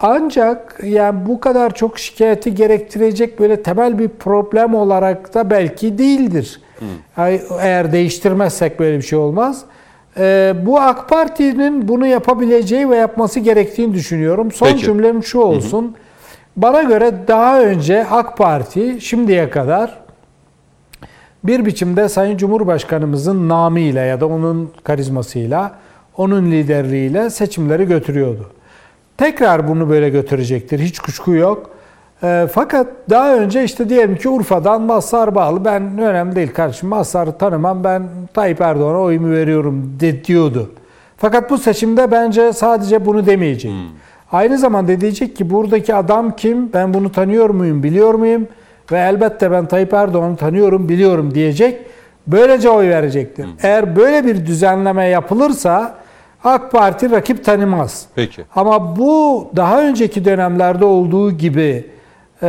ancak 0.00 0.80
yani 0.82 1.26
bu 1.26 1.40
kadar 1.40 1.74
çok 1.74 1.98
şikayeti 1.98 2.54
gerektirecek 2.54 3.40
böyle 3.40 3.62
temel 3.62 3.98
bir 3.98 4.08
problem 4.08 4.74
olarak 4.74 5.34
da 5.34 5.50
belki 5.50 5.98
değildir. 5.98 6.60
Hmm. 6.78 6.88
Eğer 7.60 7.92
değiştirmezsek 7.92 8.78
böyle 8.78 8.96
bir 8.96 9.02
şey 9.02 9.18
olmaz. 9.18 9.64
Ee, 10.18 10.54
bu 10.62 10.80
AK 10.80 11.08
Parti'nin 11.08 11.88
bunu 11.88 12.06
yapabileceği 12.06 12.90
ve 12.90 12.96
yapması 12.96 13.40
gerektiğini 13.40 13.94
düşünüyorum. 13.94 14.52
Son 14.52 14.66
Peki. 14.66 14.84
cümlem 14.84 15.24
şu 15.24 15.38
olsun. 15.38 15.84
Hı 15.84 15.88
hı. 15.88 15.92
Bana 16.56 16.82
göre 16.82 17.14
daha 17.28 17.60
önce 17.60 18.06
AK 18.10 18.36
Parti 18.36 19.00
şimdiye 19.00 19.50
kadar 19.50 20.07
bir 21.44 21.66
biçimde 21.66 22.08
Sayın 22.08 22.36
Cumhurbaşkanımızın 22.36 23.48
namıyla 23.48 24.02
ya 24.02 24.20
da 24.20 24.26
onun 24.26 24.70
karizmasıyla, 24.84 25.72
onun 26.16 26.50
liderliğiyle 26.50 27.30
seçimleri 27.30 27.86
götürüyordu. 27.86 28.50
Tekrar 29.16 29.68
bunu 29.68 29.88
böyle 29.88 30.08
götürecektir. 30.08 30.78
Hiç 30.78 30.98
kuşku 30.98 31.32
yok. 31.32 31.70
E, 32.22 32.46
fakat 32.52 32.86
daha 33.10 33.36
önce 33.36 33.64
işte 33.64 33.88
diyelim 33.88 34.16
ki 34.16 34.28
Urfa'dan 34.28 34.82
Mazhar 34.82 35.34
bağlı. 35.34 35.64
Ben 35.64 35.98
önemli 35.98 36.36
değil 36.36 36.52
kardeşim 36.52 36.88
Mazhar'ı 36.88 37.38
tanımam. 37.38 37.84
Ben 37.84 38.02
Tayyip 38.34 38.60
Erdoğan'a 38.60 39.00
oyumu 39.00 39.30
veriyorum 39.30 39.96
de, 40.00 40.24
diyordu. 40.24 40.70
Fakat 41.16 41.50
bu 41.50 41.58
seçimde 41.58 42.10
bence 42.10 42.52
sadece 42.52 43.06
bunu 43.06 43.26
demeyecek. 43.26 43.72
Hmm. 43.72 43.78
Aynı 44.32 44.58
zamanda 44.58 45.00
diyecek 45.00 45.36
ki 45.36 45.50
buradaki 45.50 45.94
adam 45.94 46.36
kim? 46.36 46.72
Ben 46.72 46.94
bunu 46.94 47.12
tanıyor 47.12 47.50
muyum? 47.50 47.82
Biliyor 47.82 48.14
muyum? 48.14 48.48
Ve 48.92 48.98
elbette 48.98 49.50
ben 49.50 49.66
Tayyip 49.66 49.92
Erdoğan'ı 49.92 50.36
tanıyorum, 50.36 50.88
biliyorum 50.88 51.34
diyecek. 51.34 51.80
Böylece 52.26 52.70
oy 52.70 52.88
verecektir. 52.88 53.44
Hı. 53.44 53.48
Eğer 53.62 53.96
böyle 53.96 54.26
bir 54.26 54.46
düzenleme 54.46 55.04
yapılırsa 55.04 55.94
AK 56.44 56.72
Parti 56.72 57.10
rakip 57.10 57.44
tanımaz. 57.44 58.06
Peki. 58.14 58.44
Ama 58.56 58.96
bu 58.96 59.48
daha 59.56 59.82
önceki 59.82 60.24
dönemlerde 60.24 60.84
olduğu 60.84 61.32
gibi 61.32 61.86
e, 62.42 62.48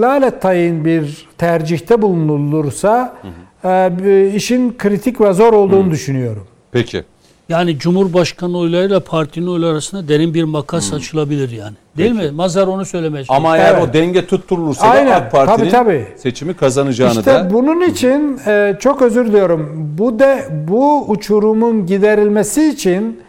lalet 0.00 0.42
tayin 0.42 0.84
bir 0.84 1.28
tercihte 1.38 2.02
bulunulursa 2.02 3.14
hı 3.22 3.28
hı. 3.28 4.10
E, 4.10 4.32
işin 4.34 4.74
kritik 4.78 5.20
ve 5.20 5.32
zor 5.32 5.52
olduğunu 5.52 5.86
hı. 5.86 5.90
düşünüyorum. 5.90 6.46
Peki. 6.72 7.04
Yani 7.48 7.78
Cumhurbaşkanı 7.78 8.58
oylarıyla 8.58 9.00
partinin 9.00 9.46
oyları 9.46 9.70
arasında 9.70 10.08
derin 10.08 10.34
bir 10.34 10.44
makas 10.44 10.90
hmm. 10.90 10.98
açılabilir 10.98 11.50
yani. 11.50 11.74
Değil 11.96 12.14
Peki. 12.16 12.26
mi? 12.26 12.36
Mazhar 12.36 12.66
onu 12.66 12.84
söylemeye 12.84 13.24
çalışıyor. 13.24 13.36
Ama 13.36 13.56
eğer 13.56 13.74
evet. 13.74 13.88
o 13.90 13.92
denge 13.92 14.26
tutturulursa 14.26 14.86
Aynen. 14.86 15.10
da 15.10 15.14
AK 15.16 15.32
Parti'nin 15.32 15.70
tabii, 15.70 15.70
tabii. 15.70 16.06
seçimi 16.16 16.54
kazanacağını 16.54 17.18
işte 17.18 17.34
da... 17.34 17.50
bunun 17.52 17.80
için 17.80 18.40
e, 18.46 18.76
çok 18.80 19.02
özür 19.02 19.26
diliyorum. 19.26 19.88
Bu 19.98 20.18
de 20.18 20.48
bu 20.68 21.10
uçurumun 21.10 21.86
giderilmesi 21.86 22.68
için 22.68 23.20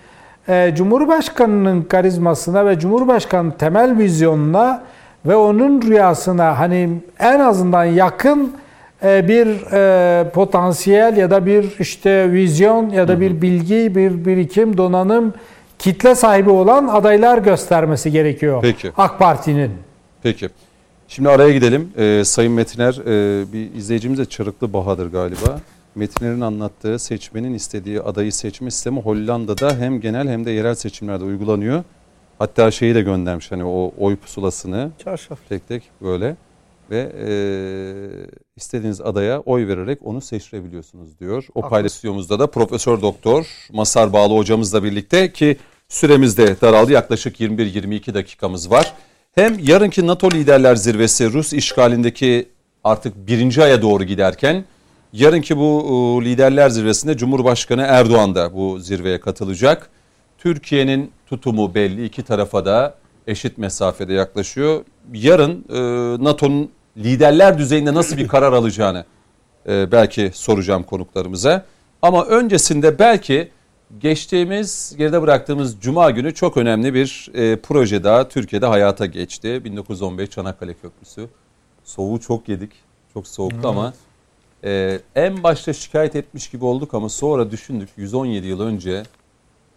e, 0.49 0.73
Cumhurbaşkanının 0.75 1.81
karizmasına 1.81 2.65
ve 2.65 2.79
Cumhurbaşkanı 2.79 3.57
temel 3.57 3.97
vizyonuna 3.97 4.83
ve 5.25 5.35
onun 5.35 5.81
rüyasına 5.81 6.59
hani 6.59 6.89
en 7.19 7.39
azından 7.39 7.83
yakın 7.83 8.53
bir 9.03 9.71
e, 9.73 10.29
potansiyel 10.29 11.17
ya 11.17 11.31
da 11.31 11.45
bir 11.45 11.79
işte 11.79 12.31
vizyon 12.31 12.89
ya 12.89 13.07
da 13.07 13.19
bir 13.19 13.41
bilgi, 13.41 13.95
bir 13.95 14.25
birikim, 14.25 14.77
donanım, 14.77 15.33
kitle 15.79 16.15
sahibi 16.15 16.49
olan 16.49 16.87
adaylar 16.87 17.37
göstermesi 17.37 18.11
gerekiyor. 18.11 18.59
Peki. 18.61 18.91
AK 18.97 19.19
Parti'nin. 19.19 19.71
Peki. 20.23 20.49
Şimdi 21.07 21.29
araya 21.29 21.53
gidelim. 21.53 21.91
Ee, 21.97 22.21
Sayın 22.25 22.53
Metiner, 22.53 22.93
e, 22.93 23.53
bir 23.53 23.73
izleyicimiz 23.73 24.19
de 24.19 24.25
Çarıklı 24.25 24.73
Bahadır 24.73 25.11
galiba. 25.11 25.59
Metiner'in 25.95 26.41
anlattığı 26.41 26.99
seçmenin 26.99 27.53
istediği 27.53 28.01
adayı 28.01 28.33
seçme 28.33 28.71
sistemi 28.71 28.99
Hollanda'da 28.99 29.77
hem 29.77 30.01
genel 30.01 30.27
hem 30.27 30.45
de 30.45 30.51
yerel 30.51 30.75
seçimlerde 30.75 31.23
uygulanıyor. 31.23 31.83
Hatta 32.39 32.71
şeyi 32.71 32.95
de 32.95 33.01
göndermiş 33.01 33.51
hani 33.51 33.65
o 33.65 33.91
oy 33.97 34.15
pusulasını 34.15 34.89
Çarşaf. 35.03 35.39
tek 35.49 35.67
tek 35.67 35.83
böyle 36.01 36.35
ve 36.89 37.11
e, 37.19 37.31
istediğiniz 38.55 39.01
adaya 39.01 39.39
oy 39.39 39.67
vererek 39.67 39.99
onu 40.03 40.21
seçirebiliyorsunuz 40.21 41.19
diyor. 41.19 41.47
O 41.55 41.61
Haklı. 41.61 41.69
paylaşımımızda 41.69 42.39
da 42.39 42.47
Profesör 42.47 43.01
Doktor 43.01 43.45
Masar 43.71 44.13
Bağlı 44.13 44.37
hocamızla 44.37 44.83
birlikte 44.83 45.33
ki 45.33 45.57
süremiz 45.89 46.37
de 46.37 46.61
daraldı 46.61 46.91
yaklaşık 46.91 47.39
21-22 47.39 48.13
dakikamız 48.13 48.71
var. 48.71 48.93
Hem 49.35 49.59
yarınki 49.59 50.07
NATO 50.07 50.31
Liderler 50.31 50.75
Zirvesi 50.75 51.33
Rus 51.33 51.53
işgalindeki 51.53 52.49
artık 52.83 53.27
birinci 53.27 53.63
aya 53.63 53.81
doğru 53.81 54.03
giderken 54.03 54.65
yarınki 55.13 55.57
bu 55.57 56.21
Liderler 56.25 56.69
Zirvesi'nde 56.69 57.17
Cumhurbaşkanı 57.17 57.81
Erdoğan 57.81 58.35
da 58.35 58.53
bu 58.53 58.79
zirveye 58.79 59.19
katılacak. 59.19 59.89
Türkiye'nin 60.37 61.11
tutumu 61.27 61.75
belli 61.75 62.05
iki 62.05 62.23
tarafa 62.23 62.65
da 62.65 62.95
eşit 63.27 63.57
mesafede 63.57 64.13
yaklaşıyor. 64.13 64.85
Yarın 65.13 65.65
e, 65.69 65.79
NATO'nun 66.23 66.71
liderler 66.99 67.57
düzeyinde 67.57 67.93
nasıl 67.93 68.17
bir 68.17 68.27
karar 68.27 68.53
alacağını 68.53 69.05
e, 69.67 69.91
belki 69.91 70.31
soracağım 70.33 70.83
konuklarımıza. 70.83 71.65
Ama 72.01 72.25
öncesinde 72.25 72.99
belki 72.99 73.51
geçtiğimiz 73.99 74.95
geride 74.97 75.21
bıraktığımız 75.21 75.79
Cuma 75.81 76.11
günü 76.11 76.33
çok 76.33 76.57
önemli 76.57 76.93
bir 76.93 77.31
e, 77.33 77.55
proje 77.55 78.03
daha 78.03 78.27
Türkiye'de 78.27 78.65
hayata 78.65 79.05
geçti. 79.05 79.61
1915 79.65 80.29
Çanakkale 80.29 80.73
Köprüsü. 80.73 81.27
Soğuğu 81.83 82.19
çok 82.19 82.49
yedik. 82.49 82.71
Çok 83.13 83.27
soğuktu 83.27 83.67
ama 83.67 83.93
e, 84.63 84.99
en 85.15 85.43
başta 85.43 85.73
şikayet 85.73 86.15
etmiş 86.15 86.49
gibi 86.49 86.65
olduk 86.65 86.93
ama 86.93 87.09
sonra 87.09 87.51
düşündük 87.51 87.89
117 87.97 88.47
yıl 88.47 88.59
önce 88.59 89.03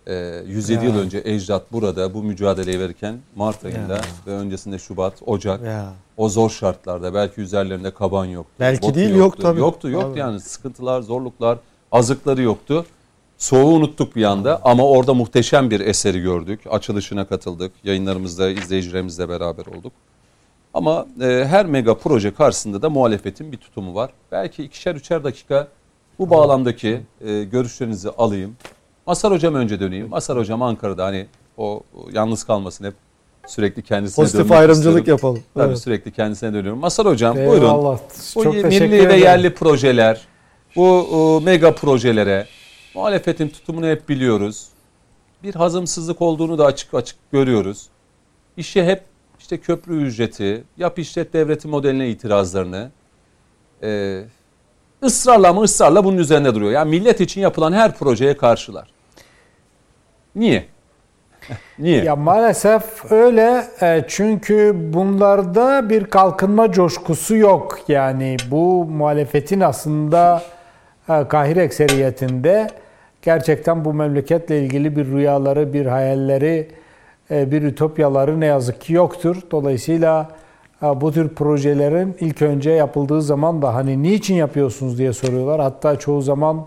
e, 0.07 0.43
107 0.47 0.85
yıl 0.85 0.95
Ya. 0.95 1.01
önce 1.01 1.23
ecdat 1.25 1.73
burada 1.73 2.15
bu 2.15 2.23
mücadeleyi 2.23 2.81
verirken 2.81 3.19
Mart 3.37 3.65
ayında 3.65 3.95
Ya. 3.95 4.03
ve 4.27 4.31
öncesinde 4.31 4.79
Şubat, 4.79 5.15
Ocak 5.27 5.63
Ya. 5.63 5.93
o 6.17 6.29
zor 6.29 6.51
şartlarda 6.51 7.15
belki 7.15 7.41
üzerlerinde 7.41 7.91
kaban 7.91 8.25
yoktu. 8.25 8.53
Belki 8.61 8.83
botu 8.83 8.95
değil, 8.95 9.11
yok 9.11 9.19
yoktu. 9.19 9.43
tabii. 9.43 9.61
Yoktu 9.61 9.91
yoktu 9.91 10.09
Tabii. 10.09 10.19
yani 10.21 10.41
sıkıntılar, 10.41 11.01
zorluklar, 11.03 11.59
azıkları 11.93 12.43
yoktu. 12.43 12.87
Soğuğu 13.39 13.75
unuttuk 13.75 14.17
bir 14.17 14.25
anda 14.25 14.61
ama 14.65 14.89
orada 14.89 15.15
muhteşem 15.15 15.71
bir 15.71 15.81
eseri 15.81 16.21
gördük. 16.21 16.61
Açılışına 16.71 17.25
katıldık. 17.27 17.73
Yayınlarımızda 17.85 18.51
izleyicilerimizle 18.51 19.29
beraber 19.29 19.67
olduk. 19.67 19.93
Ama 20.75 21.07
e, 21.21 21.45
her 21.49 21.67
mega 21.67 21.95
proje 21.99 22.35
karşısında 22.35 22.83
da 22.83 22.91
muhalefetin 22.91 23.53
bir 23.53 23.57
tutumu 23.57 23.95
var. 23.95 24.11
Belki 24.33 24.63
ikişer 24.65 24.95
üçer 24.95 25.25
dakika 25.25 25.69
bu 26.19 26.31
bağlamdaki 26.31 27.01
e, 27.27 27.45
görüşlerinizi 27.45 28.11
alayım. 28.11 28.57
Masar 29.07 29.33
Hocam 29.33 29.55
önce 29.55 29.81
döneyim. 29.81 30.09
Masar 30.09 30.39
Hocam 30.39 30.63
Ankara'da 30.63 31.05
hani 31.05 31.27
o, 31.57 31.83
yalnız 32.13 32.45
kalmasın 32.45 32.85
hep 32.85 32.95
sürekli 33.47 33.83
kendisine 33.83 34.25
Pozitif 34.25 34.53
ayrımcılık 34.53 34.99
istiyorum. 34.99 35.11
yapalım. 35.27 35.43
Tabii 35.55 35.67
Evet. 35.69 35.79
sürekli 35.79 36.13
kendisine 36.13 36.53
dönüyorum. 36.55 36.79
Masar 36.81 37.07
Hocam 37.07 37.37
buyurun. 37.37 37.53
Eyvallah. 37.55 37.99
Bu 38.37 38.43
Çok 38.43 38.55
milli 38.55 38.91
ve 38.93 38.97
ederim. 39.03 39.23
yerli 39.23 39.55
projeler, 39.55 40.21
bu 40.77 41.07
e, 41.43 41.45
mega 41.45 41.75
projelere 41.75 42.47
muhalefetin 42.95 43.49
tutumunu 43.49 43.87
hep 43.87 44.09
biliyoruz. 44.09 44.67
Bir 45.43 45.55
hazımsızlık 45.55 46.23
olduğunu 46.23 46.59
da 46.59 46.65
açık 46.67 46.95
açık 46.95 47.17
görüyoruz. 47.33 47.87
İşe 48.57 48.85
hep 48.87 49.03
işte 49.41 49.59
köprü 49.61 50.03
ücreti, 50.03 50.65
yap 50.77 50.99
işlet 50.99 51.33
devleti 51.33 51.69
modeline 51.69 52.09
itirazlarını 52.11 52.91
e, 53.83 54.23
ısrarla 55.05 55.49
ama 55.49 55.63
ısrarla 55.63 56.05
bunun 56.05 56.19
üzerinde 56.19 56.55
duruyor. 56.55 56.73
Yani 56.73 56.91
millet 56.91 57.21
için 57.21 57.41
yapılan 57.41 57.73
her 57.73 57.95
projeye 57.95 58.37
karşılar. 58.37 58.89
Niye? 60.37 60.65
Niye? 61.79 62.05
Ya 62.05 62.17
maalesef 62.17 63.13
öyle 63.13 63.65
E, 63.83 64.05
çünkü 64.09 64.75
bunlarda 64.93 65.91
bir 65.91 66.05
kalkınma 66.05 66.73
coşkusu 66.73 67.37
yok. 67.37 67.79
Yani 67.89 68.37
bu 68.51 68.85
muhalefetin 68.85 69.61
aslında 69.61 70.43
e, 71.09 71.29
kahir 71.29 71.57
ekseriyetinde 71.57 72.69
gerçekten 73.23 73.85
bu 73.85 73.95
memleketle 73.95 74.61
ilgili 74.65 74.97
bir 74.97 75.07
rüyaları, 75.07 75.73
bir 75.73 75.87
hayalleri, 75.87 76.69
e, 77.31 77.51
bir 77.51 77.63
ütopyaları 77.63 78.41
ne 78.41 78.47
yazık 78.47 78.81
ki 78.81 78.93
yoktur. 78.93 79.37
Dolayısıyla 79.51 80.29
bu 80.83 81.13
tür 81.13 81.29
projelerin 81.29 82.17
ilk 82.21 82.43
önce 82.43 82.71
yapıldığı 82.71 83.23
zaman 83.23 83.63
da 83.63 83.75
hani 83.75 84.03
niçin 84.03 84.35
yapıyorsunuz 84.35 84.99
diye 84.99 85.13
soruyorlar. 85.13 85.61
Hatta 85.61 85.99
çoğu 85.99 86.23
zaman 86.23 86.67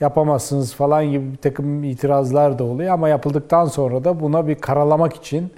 yapamazsınız 0.00 0.74
falan 0.74 1.04
gibi 1.04 1.32
bir 1.32 1.36
takım 1.36 1.84
itirazlar 1.84 2.58
da 2.58 2.64
oluyor 2.64 2.94
ama 2.94 3.08
yapıldıktan 3.08 3.66
sonra 3.66 4.04
da 4.04 4.20
buna 4.20 4.48
bir 4.48 4.54
karalamak 4.54 5.16
için 5.16 5.50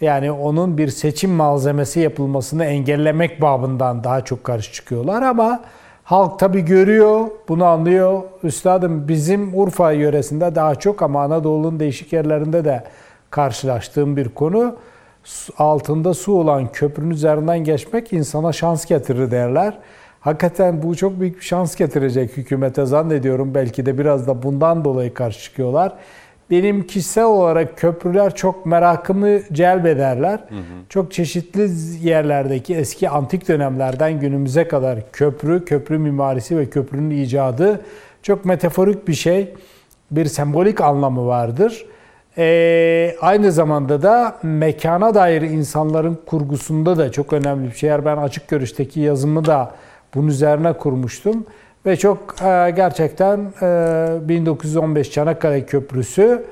yani 0.00 0.32
onun 0.32 0.78
bir 0.78 0.88
seçim 0.88 1.30
malzemesi 1.30 2.00
yapılmasını 2.00 2.64
engellemek 2.64 3.42
babından 3.42 4.04
daha 4.04 4.24
çok 4.24 4.44
karşı 4.44 4.72
çıkıyorlar 4.72 5.22
ama 5.22 5.60
halk 6.04 6.38
tabi 6.38 6.64
görüyor, 6.64 7.26
bunu 7.48 7.64
anlıyor. 7.64 8.22
Üstadım 8.42 9.08
bizim 9.08 9.60
Urfa 9.60 9.92
yöresinde 9.92 10.54
daha 10.54 10.74
çok 10.74 11.02
ama 11.02 11.22
Anadolu'nun 11.22 11.80
değişik 11.80 12.12
yerlerinde 12.12 12.64
de 12.64 12.84
karşılaştığım 13.30 14.16
bir 14.16 14.28
konu. 14.28 14.76
Altında 15.58 16.14
su 16.14 16.32
olan 16.32 16.72
köprünün 16.72 17.10
üzerinden 17.10 17.58
geçmek 17.58 18.12
insana 18.12 18.52
şans 18.52 18.84
getirir 18.86 19.30
derler. 19.30 19.78
Hakikaten 20.20 20.82
bu 20.82 20.96
çok 20.96 21.20
büyük 21.20 21.36
bir 21.36 21.44
şans 21.44 21.76
getirecek 21.76 22.36
hükümete 22.36 22.86
zannediyorum. 22.86 23.54
Belki 23.54 23.86
de 23.86 23.98
biraz 23.98 24.26
da 24.26 24.42
bundan 24.42 24.84
dolayı 24.84 25.14
karşı 25.14 25.40
çıkıyorlar. 25.40 25.92
Benim 26.50 26.86
kişisel 26.86 27.24
olarak 27.24 27.78
köprüler 27.78 28.34
çok 28.34 28.66
merakımı 28.66 29.40
celbederler. 29.52 30.40
Çok 30.88 31.12
çeşitli 31.12 31.70
yerlerdeki 32.08 32.74
eski 32.74 33.08
antik 33.08 33.48
dönemlerden 33.48 34.20
günümüze 34.20 34.68
kadar 34.68 35.12
köprü, 35.12 35.64
köprü 35.64 35.98
mimarisi 35.98 36.58
ve 36.58 36.70
köprünün 36.70 37.10
icadı 37.10 37.80
çok 38.22 38.44
metaforik 38.44 39.08
bir 39.08 39.14
şey. 39.14 39.54
Bir 40.10 40.26
sembolik 40.26 40.80
anlamı 40.80 41.26
vardır. 41.26 41.86
Ee, 42.38 43.16
aynı 43.20 43.52
zamanda 43.52 44.02
da 44.02 44.38
mekana 44.42 45.14
dair 45.14 45.42
insanların 45.42 46.18
kurgusunda 46.26 46.98
da 46.98 47.12
çok 47.12 47.32
önemli 47.32 47.70
bir 47.70 47.74
şey. 47.74 47.90
Ben 47.90 48.16
açık 48.16 48.48
görüşteki 48.48 49.00
yazımı 49.00 49.44
da 49.44 49.74
bunun 50.14 50.28
üzerine 50.28 50.72
kurmuştum. 50.72 51.46
Ve 51.86 51.96
çok 51.96 52.34
e, 52.42 52.70
gerçekten 52.76 53.38
e, 53.62 54.28
1915 54.28 55.10
Çanakkale 55.10 55.66
Köprüsü 55.66 56.44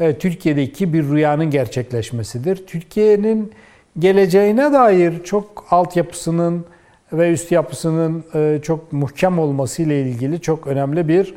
e, 0.00 0.18
Türkiye'deki 0.18 0.92
bir 0.92 1.04
rüyanın 1.08 1.50
gerçekleşmesidir. 1.50 2.66
Türkiye'nin 2.66 3.52
geleceğine 3.98 4.72
dair 4.72 5.24
çok 5.24 5.64
altyapısının 5.70 6.64
ve 7.12 7.32
üst 7.32 7.52
yapısının 7.52 8.24
e, 8.34 8.60
çok 8.62 8.92
muhkem 8.92 9.38
olması 9.38 9.82
ile 9.82 10.02
ilgili 10.02 10.40
çok 10.40 10.66
önemli 10.66 11.08
bir 11.08 11.34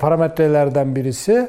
parametrelerden 0.00 0.96
birisi. 0.96 1.48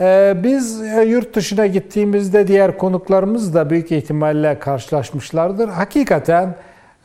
E, 0.00 0.34
Biz 0.44 0.82
e, 0.82 1.02
yurt 1.02 1.34
dışına 1.36 1.66
gittiğimizde 1.66 2.48
diğer 2.48 2.78
konuklarımız 2.78 3.54
da 3.54 3.70
büyük 3.70 3.92
ihtimalle 3.92 4.58
karşılaşmışlardır. 4.58 5.68
Hakikaten 5.68 6.54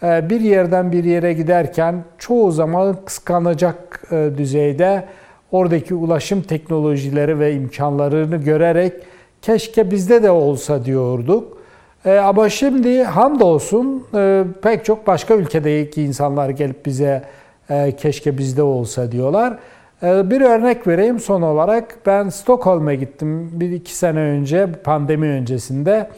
e, 0.03 0.30
bir 0.30 0.41
yerden 0.41 0.91
bir 0.91 1.03
yere 1.03 1.34
giderken 1.34 2.03
çoğu 2.18 2.52
zaman 2.52 2.98
kıskanacak 3.06 4.03
e, 4.11 4.30
düzeyde 4.38 5.03
oradaki 5.52 5.95
ulaşım 5.95 6.41
teknolojileri 6.41 7.39
ve 7.39 7.53
imkanlarını 7.53 8.38
görerek 8.38 8.93
keşke 9.41 9.91
bizde 9.91 10.23
de 10.23 10.31
olsa 10.31 10.85
diyorduk. 10.85 11.57
E, 12.06 12.18
ama 12.18 12.49
şimdi 12.49 13.03
hamdolsun 13.03 14.03
e, 14.15 14.43
pek 14.61 14.85
çok 14.85 15.07
başka 15.07 15.34
ülkedeki 15.35 16.03
insanlar 16.03 16.49
gelip 16.49 16.85
bize 16.85 17.23
e, 17.69 17.91
keşke 17.95 18.38
bizde 18.38 18.64
olsa 18.64 19.11
diyorlar. 19.11 19.57
E, 20.03 20.30
bir 20.30 20.41
örnek 20.41 20.88
vereyim 20.88 21.19
son 21.19 21.41
olarak. 21.41 21.98
Ben 22.06 22.30
Stockholm'a 22.30 22.94
gittim 22.94 23.49
bir 23.60 23.72
iki 23.72 23.95
sene 23.95 24.19
önce 24.19 24.72
pandemi 24.72 25.28
öncesinde. 25.28 26.10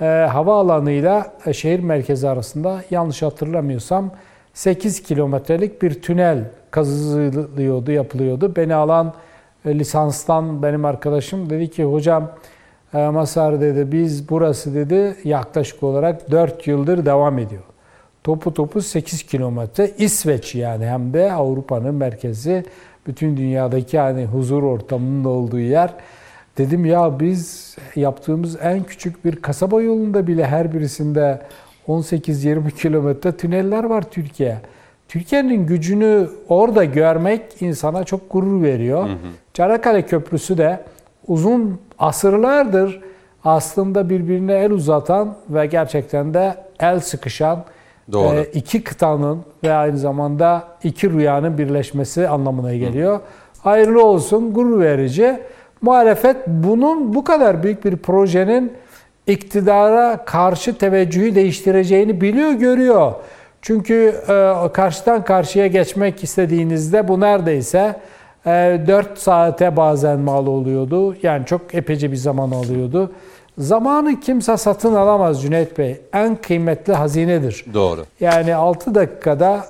E, 0.00 0.04
havaalanıyla 0.04 1.32
e, 1.46 1.52
şehir 1.52 1.80
merkezi 1.80 2.28
arasında 2.28 2.82
yanlış 2.90 3.22
hatırlamıyorsam 3.22 4.10
8 4.54 5.02
kilometrelik 5.02 5.82
bir 5.82 6.02
tünel 6.02 6.44
kazılıyordu, 6.70 7.92
yapılıyordu. 7.92 8.56
Beni 8.56 8.74
alan 8.74 9.14
e, 9.64 9.78
lisanstan 9.78 10.62
benim 10.62 10.84
arkadaşım 10.84 11.50
dedi 11.50 11.70
ki 11.70 11.84
hocam 11.84 12.30
e, 12.94 13.08
Masar 13.08 13.60
dedi 13.60 13.92
biz 13.92 14.28
burası 14.30 14.74
dedi 14.74 15.16
yaklaşık 15.24 15.82
olarak 15.82 16.30
4 16.30 16.66
yıldır 16.66 17.06
devam 17.06 17.38
ediyor. 17.38 17.62
topu 18.24 18.54
topu 18.54 18.82
8 18.82 19.22
kilometre. 19.22 19.90
İsveç 19.98 20.54
yani 20.54 20.86
hem 20.86 21.12
de 21.12 21.32
Avrupa'nın 21.32 21.94
merkezi. 21.94 22.64
Bütün 23.08 23.36
dünyadaki 23.36 23.96
yani 23.96 24.24
huzur 24.24 24.62
ortamının 24.62 25.24
olduğu 25.24 25.58
yer. 25.58 25.94
Dedim 26.58 26.84
ya 26.84 27.20
biz 27.20 27.76
yaptığımız 27.96 28.58
en 28.62 28.84
küçük 28.84 29.24
bir 29.24 29.36
kasaba 29.36 29.82
yolunda 29.82 30.26
bile 30.26 30.46
her 30.46 30.74
birisinde 30.74 31.42
18-20 31.88 32.70
kilometre 32.70 33.32
tüneller 33.32 33.84
var 33.84 34.02
Türkiye. 34.10 34.58
Türkiye'nin 35.08 35.66
gücünü 35.66 36.28
orada 36.48 36.84
görmek 36.84 37.62
insana 37.62 38.04
çok 38.04 38.32
gurur 38.32 38.62
veriyor. 38.62 39.04
Hı 39.04 39.12
hı. 39.12 39.16
Çanakkale 39.54 40.02
Köprüsü 40.02 40.58
de 40.58 40.80
uzun 41.26 41.80
asırlardır 41.98 43.00
aslında 43.44 44.10
birbirine 44.10 44.52
el 44.52 44.70
uzatan 44.70 45.36
ve 45.50 45.66
gerçekten 45.66 46.34
de 46.34 46.54
el 46.80 47.00
sıkışan 47.00 47.64
Doğru. 48.12 48.36
E, 48.36 48.44
iki 48.44 48.84
kıtanın 48.84 49.38
ve 49.64 49.72
aynı 49.72 49.98
zamanda 49.98 50.64
iki 50.84 51.10
rüyanın 51.10 51.58
birleşmesi 51.58 52.28
anlamına 52.28 52.74
geliyor. 52.74 53.16
Hı. 53.16 53.22
Hayırlı 53.62 54.04
olsun, 54.04 54.54
gurur 54.54 54.80
verici. 54.80 55.40
Muhalefet 55.82 56.36
bunun 56.46 57.14
bu 57.14 57.24
kadar 57.24 57.62
büyük 57.62 57.84
bir 57.84 57.96
projenin 57.96 58.72
iktidara 59.26 60.24
karşı 60.24 60.78
teveccühü 60.78 61.34
değiştireceğini 61.34 62.20
biliyor, 62.20 62.52
görüyor. 62.52 63.12
Çünkü 63.62 64.14
e, 64.28 64.72
karşıdan 64.72 65.24
karşıya 65.24 65.66
geçmek 65.66 66.24
istediğinizde 66.24 67.08
bu 67.08 67.20
neredeyse 67.20 67.96
e, 68.46 68.80
4 68.86 69.18
saate 69.18 69.76
bazen 69.76 70.18
mal 70.18 70.46
oluyordu. 70.46 71.16
Yani 71.22 71.46
çok 71.46 71.74
epeyce 71.74 72.10
bir 72.10 72.16
zaman 72.16 72.50
alıyordu. 72.50 73.12
Zamanı 73.58 74.20
kimse 74.20 74.56
satın 74.56 74.94
alamaz 74.94 75.42
Cüneyt 75.42 75.78
Bey. 75.78 76.00
En 76.12 76.36
kıymetli 76.36 76.92
hazinedir. 76.92 77.64
Doğru. 77.74 78.04
Yani 78.20 78.54
6 78.54 78.94
dakikada 78.94 79.66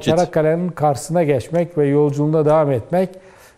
Çanakkale'nin 0.00 0.68
karşısına 0.68 1.22
geçmek 1.22 1.78
ve 1.78 1.86
yolculuğuna 1.86 2.44
devam 2.44 2.72
etmek 2.72 3.08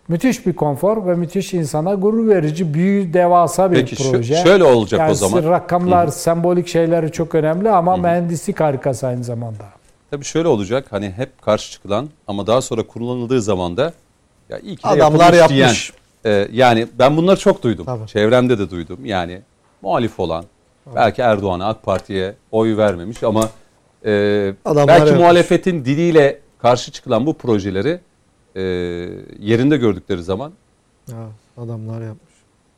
müthiş 0.07 0.45
bir 0.45 0.53
konfor 0.53 1.07
ve 1.07 1.15
müthiş 1.15 1.53
insana 1.53 1.93
gurur 1.93 2.27
verici, 2.27 2.73
büyük, 2.73 3.13
devasa 3.13 3.71
bir 3.71 3.75
Peki, 3.75 3.95
proje. 3.95 4.33
Peki 4.33 4.49
şöyle 4.49 4.63
olacak 4.63 4.99
yani 4.99 5.11
o 5.11 5.13
zaman. 5.13 5.43
Rakamlar, 5.43 6.07
Hı-hı. 6.07 6.15
sembolik 6.15 6.67
şeyleri 6.67 7.11
çok 7.11 7.35
önemli 7.35 7.69
ama 7.69 7.93
Hı-hı. 7.93 8.01
mühendislik 8.01 8.59
harikası 8.59 9.07
aynı 9.07 9.23
zamanda. 9.23 9.63
Tabii 10.11 10.25
şöyle 10.25 10.47
olacak 10.47 10.85
hani 10.89 11.11
hep 11.11 11.41
karşı 11.41 11.71
çıkılan 11.71 12.09
ama 12.27 12.47
daha 12.47 12.61
sonra 12.61 12.83
kullanıldığı 12.83 13.41
zaman 13.41 13.77
da 13.77 13.93
ya 14.49 14.59
iyi 14.59 14.75
ki 14.75 14.83
de 14.83 14.87
Adamlar 14.87 15.33
yapmış. 15.33 15.93
Diyen, 16.25 16.35
e, 16.35 16.47
yani 16.51 16.87
ben 16.99 17.17
bunları 17.17 17.39
çok 17.39 17.63
duydum. 17.63 17.85
Tabii. 17.85 18.07
Çevremde 18.07 18.59
de 18.59 18.69
duydum. 18.69 19.05
Yani 19.05 19.41
muhalif 19.81 20.19
olan 20.19 20.45
belki 20.95 21.21
Erdoğan'a 21.21 21.67
AK 21.67 21.83
Parti'ye 21.83 22.35
oy 22.51 22.77
vermemiş 22.77 23.23
ama 23.23 23.49
e, 24.05 24.09
belki 24.65 24.91
yapmış. 24.91 25.11
muhalefetin 25.11 25.85
diliyle 25.85 26.39
karşı 26.59 26.91
çıkılan 26.91 27.25
bu 27.25 27.33
projeleri 27.33 27.99
e, 28.55 28.61
yerinde 29.39 29.77
gördükleri 29.77 30.23
zaman. 30.23 30.51
Ya, 31.07 31.27
adamlar 31.57 32.01
yapmış. 32.01 32.27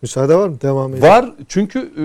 Müsaade 0.01 0.35
var 0.35 0.47
mı? 0.47 0.61
Devam 0.61 0.93
edelim. 0.93 1.09
Var 1.09 1.31
çünkü 1.47 1.79
e, 1.79 2.03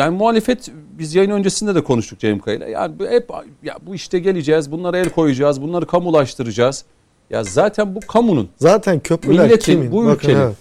yani 0.00 0.16
muhalefet 0.16 0.70
biz 0.98 1.14
yayın 1.14 1.30
öncesinde 1.30 1.74
de 1.74 1.84
konuştuk 1.84 2.18
Cem 2.18 2.38
Kaya'yla. 2.38 2.68
Yani 2.68 2.94
hep 3.08 3.30
ya 3.62 3.76
bu 3.86 3.94
işte 3.94 4.18
geleceğiz, 4.18 4.72
bunlara 4.72 4.98
el 4.98 5.08
koyacağız, 5.08 5.62
bunları 5.62 5.86
kamulaştıracağız. 5.86 6.84
Ya 7.30 7.44
zaten 7.44 7.94
bu 7.94 8.00
kamunun. 8.00 8.48
Zaten 8.56 9.00
köprüler 9.00 9.44
milletin, 9.44 9.72
kimin? 9.72 9.92
bu 9.92 10.04
Bakın, 10.04 10.14
ülkenin. 10.14 10.40
Evet. 10.40 10.56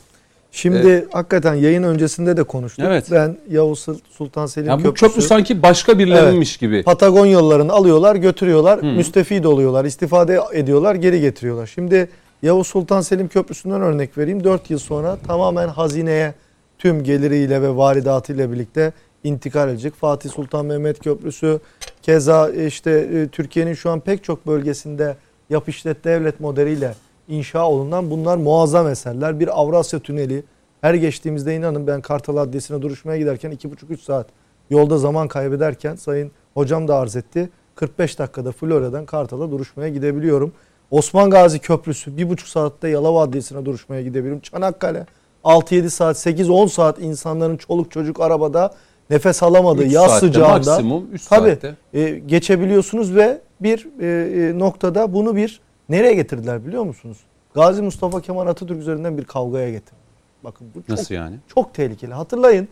Şimdi 0.55 0.87
evet. 0.87 1.07
hakikaten 1.11 1.53
yayın 1.53 1.83
öncesinde 1.83 2.37
de 2.37 2.43
konuştuk. 2.43 2.85
Evet. 2.87 3.07
Ben 3.11 3.37
Yavuz 3.49 3.85
Sultan 4.09 4.45
Selim 4.45 4.67
yani 4.67 4.83
Köprüsü. 4.83 5.05
Bu 5.05 5.09
köprü 5.09 5.27
sanki 5.27 5.61
başka 5.61 5.99
birilerinmiş 5.99 6.51
evet. 6.51 6.59
gibi. 6.59 6.83
Patagon 6.83 7.25
yollarını 7.25 7.73
alıyorlar, 7.73 8.15
götürüyorlar, 8.15 8.81
hmm. 8.81 8.89
müstefid 8.89 9.43
oluyorlar, 9.43 9.85
istifade 9.85 10.39
ediyorlar, 10.53 10.95
geri 10.95 11.21
getiriyorlar. 11.21 11.67
Şimdi 11.67 12.09
Yavuz 12.41 12.67
Sultan 12.67 13.01
Selim 13.01 13.27
Köprüsü'nden 13.27 13.81
örnek 13.81 14.17
vereyim. 14.17 14.43
4 14.43 14.69
yıl 14.69 14.79
sonra 14.79 15.17
tamamen 15.27 15.67
hazineye 15.67 16.33
tüm 16.77 17.03
geliriyle 17.03 17.61
ve 17.61 17.75
varidatıyla 17.75 18.51
birlikte 18.51 18.93
intikal 19.23 19.69
edecek. 19.69 19.93
Fatih 19.93 20.29
Sultan 20.29 20.65
Mehmet 20.65 21.03
Köprüsü 21.03 21.59
keza 22.01 22.49
işte 22.49 22.91
e, 22.91 23.27
Türkiye'nin 23.27 23.73
şu 23.73 23.89
an 23.89 23.99
pek 23.99 24.23
çok 24.23 24.47
bölgesinde 24.47 25.15
yap 25.49 25.69
işlet 25.69 26.03
devlet 26.03 26.39
modeliyle 26.39 26.93
inşa 27.27 27.67
olunan 27.67 28.11
bunlar 28.11 28.37
muazzam 28.37 28.87
eserler. 28.87 29.39
Bir 29.39 29.59
Avrasya 29.61 29.99
Tüneli 29.99 30.43
her 30.81 30.93
geçtiğimizde 30.93 31.55
inanın 31.55 31.87
ben 31.87 32.01
Kartal 32.01 32.37
Adliyesi'ne 32.37 32.81
duruşmaya 32.81 33.17
giderken 33.17 33.51
2,5-3 33.51 33.97
saat 33.97 34.27
yolda 34.69 34.97
zaman 34.97 35.27
kaybederken 35.27 35.95
sayın 35.95 36.31
hocam 36.53 36.87
da 36.87 36.95
arz 36.95 37.15
etti. 37.15 37.49
45 37.75 38.19
dakikada 38.19 38.51
Florya'dan 38.51 39.05
Kartal'a 39.05 39.51
duruşmaya 39.51 39.89
gidebiliyorum. 39.89 40.51
Osman 40.91 41.29
Gazi 41.29 41.59
Köprüsü 41.59 42.11
1,5 42.11 42.49
saatte 42.49 42.87
Yalova 42.87 43.21
Adliyesi'ne 43.21 43.65
duruşmaya 43.65 44.01
gidebilirim. 44.01 44.39
Çanakkale 44.39 45.05
6-7 45.43 45.89
saat, 45.89 46.17
8-10 46.25 46.69
saat 46.69 46.99
insanların 46.99 47.57
çoluk 47.57 47.91
çocuk 47.91 48.19
arabada 48.19 48.73
nefes 49.09 49.43
alamadığı 49.43 49.85
yaz 49.85 50.11
saatte, 50.11 50.27
sıcağında 50.27 50.71
maksimum 50.71 51.07
3 51.13 51.25
tabii, 51.25 51.49
saatte. 51.49 51.75
E, 51.93 52.09
geçebiliyorsunuz 52.09 53.15
ve 53.15 53.41
bir 53.61 53.87
e, 54.01 54.49
e, 54.49 54.59
noktada 54.59 55.13
bunu 55.13 55.35
bir 55.35 55.61
nereye 55.89 56.13
getirdiler 56.13 56.65
biliyor 56.65 56.83
musunuz? 56.83 57.17
Gazi 57.53 57.81
Mustafa 57.81 58.21
Kemal 58.21 58.47
Atatürk 58.47 58.79
üzerinden 58.79 59.17
bir 59.17 59.23
kavgaya 59.23 59.71
getirdi. 59.71 60.03
Bakın 60.43 60.67
bu 60.75 60.81
çok, 60.81 60.89
Nasıl 60.89 61.15
yani? 61.15 61.35
Çok 61.55 61.73
tehlikeli. 61.73 62.13
Hatırlayın 62.13 62.67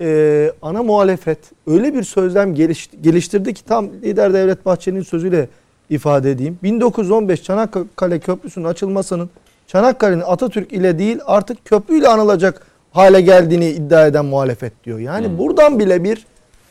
e, 0.00 0.52
ana 0.62 0.82
muhalefet 0.82 1.38
öyle 1.66 1.94
bir 1.94 2.02
sözlem 2.02 2.54
geliştirdi 3.02 3.54
ki 3.54 3.64
tam 3.64 3.88
lider 3.88 4.34
Devlet 4.34 4.66
Bahçeli'nin 4.66 5.02
sözüyle 5.02 5.48
ifade 5.90 6.30
edeyim. 6.30 6.58
1915 6.62 7.42
Çanakkale 7.42 8.18
Köprüsü'nün 8.18 8.64
açılmasının 8.64 9.30
Çanakkale'nin 9.66 10.22
Atatürk 10.26 10.72
ile 10.72 10.98
değil 10.98 11.18
artık 11.26 11.64
köprüyle 11.64 12.08
anılacak 12.08 12.66
hale 12.92 13.20
geldiğini 13.20 13.70
iddia 13.70 14.06
eden 14.06 14.24
muhalefet 14.24 14.84
diyor. 14.84 14.98
Yani 14.98 15.28
hmm. 15.28 15.38
buradan 15.38 15.78
bile 15.78 16.04
bir 16.04 16.26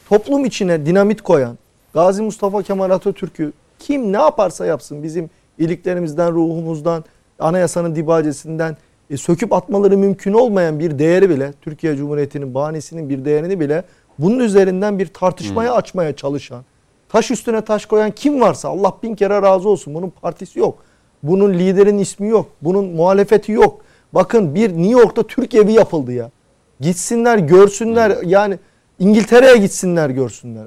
toplum 0.10 0.46
içine 0.46 0.86
dinamit 0.86 1.22
koyan 1.22 1.58
Gazi 1.94 2.22
Mustafa 2.22 2.64
Kemal 2.64 2.90
Atatürk'ü 2.90 3.54
kim 3.80 4.14
ne 4.14 4.18
yaparsa 4.18 4.66
yapsın 4.66 5.04
bizim 5.04 5.30
iliklerimizden, 5.58 6.32
ruhumuzdan, 6.32 7.04
anayasanın 7.40 7.96
dibacesinden 7.96 8.78
e, 9.10 9.18
söküp 9.18 9.54
atmaları 9.54 9.98
mümkün 9.98 10.34
olmayan 10.34 10.80
bir 10.80 11.00
değeri 11.00 11.30
bile 11.30 11.54
Türkiye 11.62 11.96
Cumhuriyeti'nin 11.96 12.54
bahanesinin 12.54 13.10
bir 13.10 13.26
değerini 13.26 13.60
bile 13.60 13.84
bunun 14.20 14.40
üzerinden 14.40 15.00
bir 15.00 15.08
tartışmaya 15.08 15.72
hmm. 15.72 15.78
açmaya 15.78 16.16
çalışan 16.16 16.64
taş 17.10 17.32
üstüne 17.32 17.62
taş 17.62 17.86
koyan 17.86 18.12
kim 18.12 18.42
varsa 18.42 18.70
Allah 18.70 18.94
bin 19.04 19.16
kere 19.16 19.42
razı 19.42 19.70
olsun 19.70 19.94
bunun 19.94 20.10
partisi 20.10 20.60
yok. 20.60 20.84
Bunun 21.24 21.54
liderin 21.54 21.98
ismi 21.98 22.28
yok. 22.28 22.50
Bunun 22.62 22.86
muhalefeti 22.86 23.52
yok. 23.52 23.82
Bakın 24.14 24.56
bir 24.56 24.70
New 24.70 24.92
York'ta 24.92 25.24
Türk 25.24 25.56
evi 25.56 25.74
yapıldı 25.74 26.14
ya. 26.14 26.32
Gitsinler 26.80 27.38
görsünler 27.38 28.18
yani 28.26 28.58
İngiltere'ye 29.00 29.58
gitsinler 29.58 30.10
görsünler. 30.10 30.66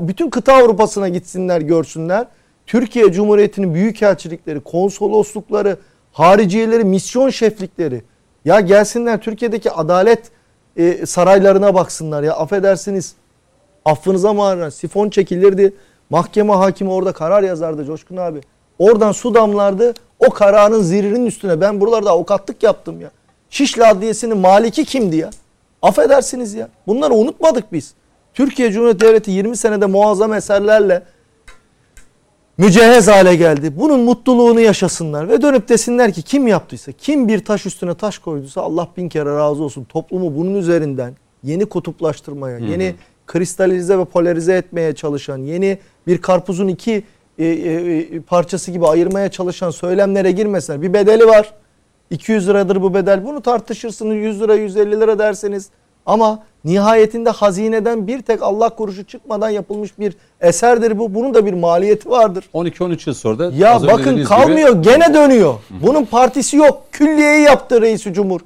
Bütün 0.00 0.30
kıta 0.30 0.54
Avrupa'sına 0.54 1.08
gitsinler 1.08 1.60
görsünler. 1.60 2.26
Türkiye 2.66 3.12
Cumhuriyeti'nin 3.12 3.74
büyükelçilikleri, 3.74 4.60
konsoloslukları, 4.60 5.76
hariciyeleri, 6.12 6.84
misyon 6.84 7.30
şeflikleri. 7.30 8.02
Ya 8.44 8.60
gelsinler 8.60 9.20
Türkiye'deki 9.20 9.70
adalet 9.70 10.30
e, 10.76 11.06
saraylarına 11.06 11.74
baksınlar 11.74 12.22
ya 12.22 12.34
affedersiniz. 12.34 13.14
Affınıza 13.84 14.32
mağaran 14.32 14.70
sifon 14.70 15.10
çekilirdi. 15.10 15.74
Mahkeme 16.10 16.52
hakimi 16.52 16.90
orada 16.90 17.12
karar 17.12 17.42
yazardı 17.42 17.84
Coşkun 17.84 18.16
abi. 18.16 18.40
Oradan 18.78 19.12
su 19.12 19.34
damlardı. 19.34 19.94
O 20.18 20.30
kararın 20.30 20.82
zirinin 20.82 21.26
üstüne 21.26 21.60
ben 21.60 21.80
buralarda 21.80 22.10
avukatlık 22.10 22.62
yaptım 22.62 23.00
ya. 23.00 23.10
Şişli 23.50 23.86
Adliyesi'nin 23.86 24.36
maliki 24.36 24.84
kimdi 24.84 25.16
ya? 25.16 25.30
Affedersiniz 25.82 26.54
ya. 26.54 26.68
Bunları 26.86 27.14
unutmadık 27.14 27.72
biz. 27.72 27.94
Türkiye 28.34 28.72
Cumhuriyeti 28.72 29.00
Devleti 29.00 29.30
20 29.30 29.56
senede 29.56 29.86
muazzam 29.86 30.32
eserlerle 30.32 31.02
mücehhez 32.58 33.08
hale 33.08 33.36
geldi. 33.36 33.72
Bunun 33.76 34.00
mutluluğunu 34.00 34.60
yaşasınlar 34.60 35.28
ve 35.28 35.42
dönüp 35.42 35.68
desinler 35.68 36.12
ki 36.12 36.22
kim 36.22 36.46
yaptıysa, 36.46 36.92
kim 36.92 37.28
bir 37.28 37.44
taş 37.44 37.66
üstüne 37.66 37.94
taş 37.94 38.18
koyduysa 38.18 38.60
Allah 38.60 38.88
bin 38.96 39.08
kere 39.08 39.36
razı 39.36 39.62
olsun. 39.62 39.84
Toplumu 39.84 40.36
bunun 40.36 40.54
üzerinden 40.54 41.14
yeni 41.42 41.66
kutuplaştırmaya, 41.66 42.58
hı 42.58 42.64
hı. 42.64 42.66
yeni 42.66 42.94
kristalize 43.26 43.98
ve 43.98 44.04
polarize 44.04 44.54
etmeye 44.54 44.94
çalışan, 44.94 45.38
yeni 45.38 45.78
bir 46.06 46.18
karpuzun 46.18 46.68
iki 46.68 47.02
e, 47.38 47.46
e, 47.46 47.98
e, 47.98 48.20
parçası 48.20 48.70
gibi 48.70 48.86
ayırmaya 48.86 49.30
çalışan 49.30 49.70
söylemlere 49.70 50.30
girmesinler. 50.30 50.82
Bir 50.82 50.92
bedeli 50.92 51.26
var. 51.26 51.52
200 52.10 52.48
liradır 52.48 52.82
bu 52.82 52.94
bedel. 52.94 53.24
Bunu 53.24 53.40
tartışırsınız 53.40 54.16
100 54.16 54.40
lira 54.40 54.54
150 54.54 55.00
lira 55.00 55.18
derseniz. 55.18 55.68
Ama 56.06 56.38
nihayetinde 56.64 57.30
hazineden 57.30 58.06
bir 58.06 58.22
tek 58.22 58.42
Allah 58.42 58.68
kuruşu 58.68 59.04
çıkmadan 59.04 59.50
yapılmış 59.50 59.98
bir 59.98 60.16
eserdir 60.40 60.98
bu. 60.98 61.14
Bunun 61.14 61.34
da 61.34 61.46
bir 61.46 61.52
maliyeti 61.52 62.10
vardır. 62.10 62.44
12-13 62.54 63.08
yıl 63.08 63.14
sonra 63.14 63.38
da 63.38 63.50
Ya 63.56 63.80
bakın 63.82 64.24
kalmıyor 64.24 64.72
gibi... 64.72 64.82
gene 64.82 65.14
dönüyor. 65.14 65.54
Bunun 65.70 66.04
partisi 66.04 66.56
yok. 66.56 66.82
Külliyeyi 66.92 67.42
yaptı 67.42 67.82
reisi 67.82 68.12
cumhur. 68.12 68.40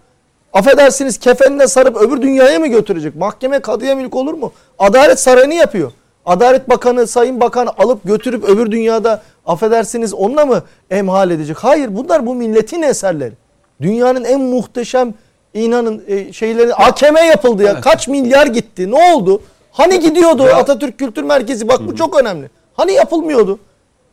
Affedersiniz 0.52 1.18
kefenine 1.18 1.66
sarıp 1.66 1.97
öbür 1.97 2.22
dünyaya 2.22 2.59
mı 2.59 2.66
götürecek? 2.66 3.16
Mahkeme 3.16 3.59
kadıya 3.59 3.94
mülk 3.94 4.16
olur 4.16 4.35
mu? 4.35 4.52
Adalet 4.78 5.20
sarayını 5.20 5.55
yapıyor. 5.55 5.93
Adalet 6.26 6.68
Bakanı, 6.68 7.06
Sayın 7.06 7.40
Bakan 7.40 7.68
alıp 7.78 8.05
götürüp 8.05 8.44
öbür 8.44 8.70
dünyada 8.70 9.22
affedersiniz 9.47 10.14
onunla 10.14 10.47
mı 10.47 10.62
emhal 10.90 11.30
edecek? 11.30 11.56
Hayır 11.56 11.97
bunlar 11.97 12.26
bu 12.26 12.35
milletin 12.35 12.82
eserleri. 12.82 13.32
Dünyanın 13.80 14.24
en 14.24 14.40
muhteşem 14.40 15.14
inanın 15.60 16.02
e, 16.09 16.32
şeyleri 16.32 16.74
AKM 16.74 17.16
yapıldı 17.16 17.62
ya. 17.62 17.80
Kaç 17.80 18.09
milyar 18.09 18.47
gitti? 18.47 18.90
Ne 18.90 19.14
oldu? 19.14 19.43
Hani 19.72 20.01
gidiyordu 20.01 20.43
Atatürk 20.43 20.98
Kültür 20.98 21.22
Merkezi? 21.22 21.68
Bak 21.68 21.80
bu 21.86 21.97
çok 21.97 22.20
önemli. 22.20 22.51
Hani 22.74 22.93
yapılmıyordu? 22.93 23.59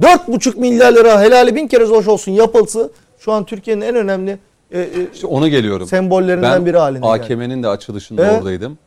4,5 0.02 0.60
milyar 0.60 0.92
lira 0.92 1.22
helali 1.22 1.56
bin 1.56 1.68
kere 1.68 1.84
hoş 1.86 2.08
olsun 2.08 2.32
yapılsı 2.32 2.92
şu 3.20 3.32
an 3.32 3.44
Türkiye'nin 3.46 3.82
en 3.82 3.96
önemli 3.96 4.38
e, 4.72 4.80
e, 4.80 4.88
İşte 5.14 5.28
ona 5.28 5.48
geliyorum. 5.48 5.88
sembollerinden 5.88 6.52
ben 6.52 6.66
biri 6.66 6.78
haline 6.78 7.00
geldi. 7.08 7.12
AKM'nin 7.24 7.64
de 7.64 7.68
açılışında 7.68 8.26
Evet. 8.26 8.38
oradaydım. 8.40 8.78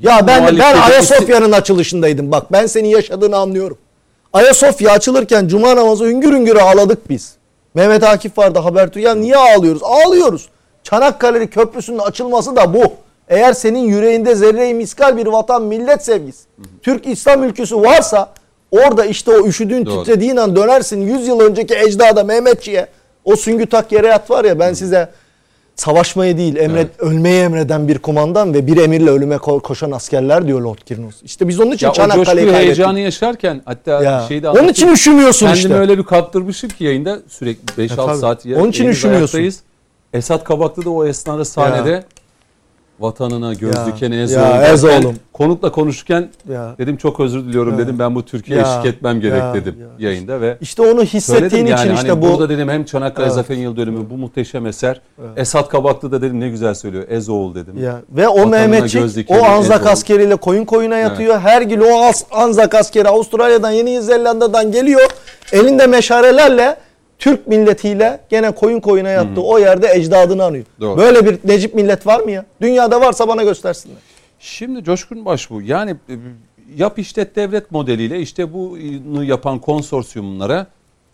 Ya 0.00 0.26
ben 0.26 0.58
ben 0.58 0.76
Ayasofya'nın 0.76 1.52
açılışındaydım. 1.52 2.32
Bak 2.32 2.52
ben 2.52 2.66
senin 2.66 2.88
yaşadığını 2.88 3.36
anlıyorum. 3.36 3.78
Ayasofya 4.32 4.92
açılırken 4.92 5.48
cuma 5.48 5.76
namazı 5.76 6.04
hüngür 6.04 6.32
hüngür 6.32 6.56
ağladık 6.56 7.10
biz. 7.10 7.34
Mehmet 7.74 8.02
Akif 8.04 8.38
vardı 8.38 8.58
Habertürk. 8.58 9.04
Ya 9.04 9.14
niye 9.14 9.36
ağlıyoruz? 9.36 9.82
Ağlıyoruz. 9.84 10.48
Çanakkale 10.90 11.46
Köprüsü'nün 11.46 11.98
açılması 11.98 12.56
da 12.56 12.74
bu. 12.74 12.82
Eğer 13.28 13.52
senin 13.52 13.78
yüreğinde 13.88 14.34
zerre-i 14.34 14.74
miskal 14.74 15.16
bir 15.16 15.26
vatan 15.26 15.62
millet 15.62 16.04
sevgisi, 16.04 16.44
Türk 16.82 17.06
İslam 17.06 17.44
ülküsü 17.44 17.76
varsa 17.76 18.32
orada 18.70 19.04
işte 19.04 19.30
o 19.30 19.46
üşüdüğün 19.46 19.86
Doğru. 19.86 20.02
titrediğin 20.04 20.36
an 20.36 20.56
dönersin 20.56 21.00
100 21.00 21.28
yıl 21.28 21.40
önceki 21.40 21.74
ecdada 21.74 22.24
Mehmetçiğe 22.24 22.86
o 23.24 23.36
süngü 23.36 23.66
tak 23.66 23.92
yere 23.92 24.06
yat 24.06 24.30
var 24.30 24.44
ya 24.44 24.58
ben 24.58 24.72
size 24.72 25.08
savaşmayı 25.76 26.38
değil 26.38 26.56
emret 26.56 27.00
ölmeyi 27.00 27.42
emreden 27.42 27.88
bir 27.88 27.98
kumandan 27.98 28.54
ve 28.54 28.66
bir 28.66 28.76
emirle 28.76 29.10
ölüme 29.10 29.34
ko- 29.34 29.60
koşan 29.62 29.90
askerler 29.90 30.46
diyor 30.46 30.60
Lord 30.60 30.78
Kirnos. 30.78 31.14
İşte 31.22 31.48
biz 31.48 31.60
onun 31.60 31.70
için 31.70 31.86
Ya 31.86 31.92
Çanakkale'yi 31.92 32.46
kaybettik. 32.46 32.64
heyecanı 32.66 33.00
yaşarken 33.00 33.62
hatta 33.64 34.02
Ya. 34.04 34.24
şeyde 34.28 34.50
Onun 34.50 34.68
için 34.68 34.88
üşümüyorsun 34.88 35.46
Kendimi 35.46 35.58
işte. 35.62 35.74
öyle 35.74 35.98
bir 35.98 36.04
kaptırmışım 36.04 36.70
ki 36.70 36.84
yayında 36.84 37.18
sürekli 37.28 37.82
5-6 37.82 37.96
tabii. 38.06 38.18
saat 38.18 38.46
ya- 38.46 38.58
Onun 38.60 38.70
için 38.70 38.88
üşümüyorsun. 38.88 39.18
ayaktayız. 39.38 39.60
Esat 40.16 40.44
Kabaklı 40.44 40.84
da 40.84 40.90
o 40.90 41.04
esnada 41.06 41.44
sahnede 41.44 42.04
vatanına 43.00 43.54
göz 43.54 43.74
Ya. 43.76 43.86
dikene 43.86 44.16
Ya, 44.16 44.22
Ezoğlu. 44.22 44.44
Ezoğlu'm. 44.72 45.16
Konukla 45.32 45.72
konuşurken 45.72 46.28
Ya. 46.52 46.74
dedim 46.78 46.96
çok 46.96 47.20
özür 47.20 47.44
diliyorum 47.44 47.72
Ya. 47.72 47.78
dedim 47.78 47.98
ben 47.98 48.14
bu 48.14 48.24
Türkiye'ye 48.24 48.64
Ya. 48.64 48.72
eşlik 48.72 48.94
etmem 48.94 49.20
gerek 49.20 49.38
Ya. 49.42 49.54
dedim 49.54 49.76
Ya. 49.80 50.08
yayında 50.08 50.40
ve 50.40 50.56
İşte 50.60 50.82
onu 50.82 51.02
hissettiğin 51.04 51.66
yani 51.66 51.80
için 51.80 51.88
hani 51.88 51.96
işte 51.98 52.22
bu 52.22 52.26
burada 52.28 52.48
dedim 52.48 52.68
hem 52.68 52.84
Çanakkale 52.84 53.26
Evet. 53.26 53.34
Zafer 53.34 53.54
Yıl 53.56 53.76
Dönümü 53.76 54.10
bu 54.10 54.16
muhteşem 54.16 54.66
eser. 54.66 55.00
Esat 55.36 55.68
Kabaklı 55.68 56.12
da 56.12 56.22
dedim 56.22 56.40
ne 56.40 56.48
güzel 56.48 56.74
söylüyor. 56.74 57.04
Ezoğul 57.08 57.54
dedim. 57.54 57.84
Ya 57.84 58.00
ve 58.10 58.28
o 58.28 58.32
Vatanına 58.36 58.50
Mehmetçik 58.50 59.16
dikeni 59.16 59.38
o 59.38 59.44
Anzak 59.44 59.76
Ezoğlu. 59.80 59.90
askeriyle 59.92 60.36
koyun 60.36 60.64
koyuna 60.64 60.96
yatıyor. 60.96 61.38
Her 61.40 61.62
gün 61.62 61.80
o 61.80 62.12
Anzak 62.30 62.74
askeri 62.74 63.08
Avustralya'dan 63.08 63.70
Yeni 63.70 64.02
Zelanda'dan 64.02 64.72
geliyor. 64.72 65.10
Elinde 65.52 65.86
meşarelerle 65.86 66.76
Türk 67.18 67.46
milletiyle 67.46 68.20
gene 68.28 68.50
koyun 68.50 68.80
koyuna 68.80 69.08
yattı. 69.08 69.40
O 69.40 69.58
yerde 69.58 69.88
ecdadını 69.94 70.44
anıyor. 70.44 70.64
Doğru. 70.80 70.96
Böyle 70.98 71.26
bir 71.26 71.38
Necip 71.44 71.74
millet 71.74 72.06
var 72.06 72.20
mı 72.20 72.30
ya? 72.30 72.44
Dünyada 72.60 73.00
varsa 73.00 73.28
bana 73.28 73.42
göstersinler. 73.42 73.98
Şimdi 74.38 74.84
Coşkun 74.84 75.24
Baş 75.24 75.50
bu. 75.50 75.62
Yani 75.62 75.90
e, 75.90 76.14
yap 76.76 76.98
işlet 76.98 77.36
devlet 77.36 77.70
modeliyle 77.70 78.20
işte 78.20 78.52
bunu 78.52 79.24
yapan 79.24 79.58
konsorsiyumlara 79.58 80.66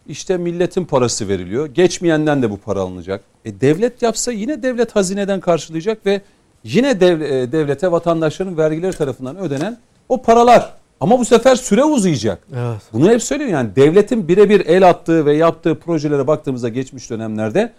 işte 0.07 0.37
milletin 0.37 0.85
parası 0.85 1.29
veriliyor. 1.29 1.67
Geçmeyenden 1.67 2.43
de 2.43 2.51
bu 2.51 2.57
para 2.57 2.81
alınacak. 2.81 3.25
E 3.45 3.61
devlet 3.61 4.03
yapsa 4.03 4.33
yine 4.33 4.63
devlet 4.63 4.97
hazineden 4.97 5.41
karşılayacak 5.41 6.07
ve 6.07 6.21
yine 6.65 7.01
dev, 7.01 7.21
e, 7.21 7.53
devlete 7.53 7.93
vatandaşların 7.93 8.57
vergileri 8.57 8.97
tarafından 8.97 9.37
ödenen 9.37 9.79
o 10.09 10.23
paralar. 10.23 10.75
Ama 11.03 11.19
bu 11.19 11.25
sefer 11.25 11.57
süre 11.57 11.85
uzayacak. 11.85 12.39
Evet. 12.53 12.81
Bunu 12.93 13.11
hep 13.11 13.23
söylüyorum 13.23 13.55
yani 13.55 13.77
devletin 13.77 14.29
birebir 14.29 14.67
el 14.67 14.89
attığı 14.89 15.27
ve 15.27 15.37
yaptığı 15.37 15.75
projelere 15.79 16.27
baktığımızda 16.27 16.69
geçmiş 16.69 17.11
dönemlerde 17.11 17.73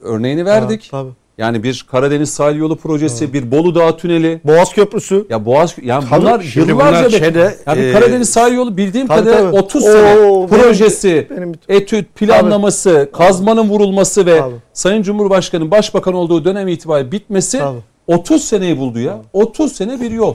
örneğini 0.00 0.44
verdik. 0.44 0.88
tabii. 0.90 1.10
Yani 1.38 1.62
bir 1.62 1.86
Karadeniz 1.90 2.30
sahil 2.30 2.56
yolu 2.56 2.76
projesi, 2.76 3.32
bir 3.32 3.50
Bolu 3.50 3.74
Dağı 3.74 3.96
tüneli, 3.96 4.40
Boğaz 4.44 4.72
Köprüsü. 4.74 5.26
ya 5.30 5.44
Boğaz 5.44 5.74
yani 5.82 6.04
Tabii, 6.10 6.20
bunlar 6.20 6.40
yıllarca 6.54 6.74
bunlar 6.74 7.10
şeyde, 7.10 7.54
yani 7.66 7.80
e, 7.80 7.92
Karadeniz 7.92 8.28
sahil 8.30 8.54
yolu 8.54 8.76
bildiğim 8.76 9.06
Tabii, 9.06 9.18
kadarıyla 9.18 9.50
tabii. 9.50 9.60
30 9.60 9.82
Oo, 9.84 9.92
sene 9.92 10.16
benim- 10.16 10.48
projesi, 10.48 11.26
benim- 11.30 11.52
etüt, 11.68 12.14
planlaması, 12.14 13.10
kazmanın 13.12 13.68
vurulması 13.68 14.26
ve 14.26 14.38
Tabii. 14.38 14.54
Sayın 14.72 15.02
Cumhurbaşkanı'nın 15.02 15.70
başbakan 15.70 16.14
olduğu 16.14 16.44
dönem 16.44 16.68
itibariyle 16.68 17.12
bitmesi 17.12 17.58
Tabii. 17.58 17.78
30 18.06 18.44
seneyi 18.44 18.78
buldu 18.78 18.98
ya. 18.98 19.18
30 19.32 19.72
sene 19.72 20.00
bir 20.00 20.10
yol. 20.10 20.34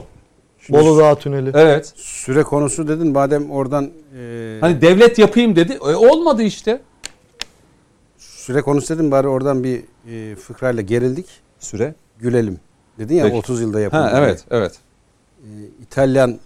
Bolu 0.68 0.98
Dağı 0.98 1.16
Tüneli. 1.18 1.50
Evet. 1.54 1.92
Süre 1.96 2.42
konusu 2.42 2.88
dedin 2.88 3.12
madem 3.12 3.50
oradan 3.50 3.90
e, 4.18 4.58
Hani 4.60 4.80
devlet 4.80 5.18
yapayım 5.18 5.56
dedi. 5.56 5.72
E, 5.72 5.94
olmadı 5.94 6.42
işte. 6.42 6.80
süre 8.18 8.62
konusu 8.62 8.94
dedin 8.94 9.10
bari 9.10 9.28
oradan 9.28 9.64
bir 9.64 9.82
e, 10.10 10.34
fıkrayla 10.36 10.82
gerildik. 10.82 11.26
Süre. 11.58 11.94
Gülelim. 12.18 12.60
Dedin 12.98 13.14
ya 13.14 13.24
Peki. 13.24 13.36
30 13.36 13.60
yılda 13.60 13.80
yapıldı. 13.80 14.10
Evet, 14.14 14.44
evet. 14.50 14.72
E, 15.38 15.48
İtalyan, 15.82 16.38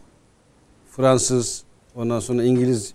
Fransız, 0.91 1.63
ondan 1.95 2.21
sonra 2.21 2.43
İngiliz 2.43 2.95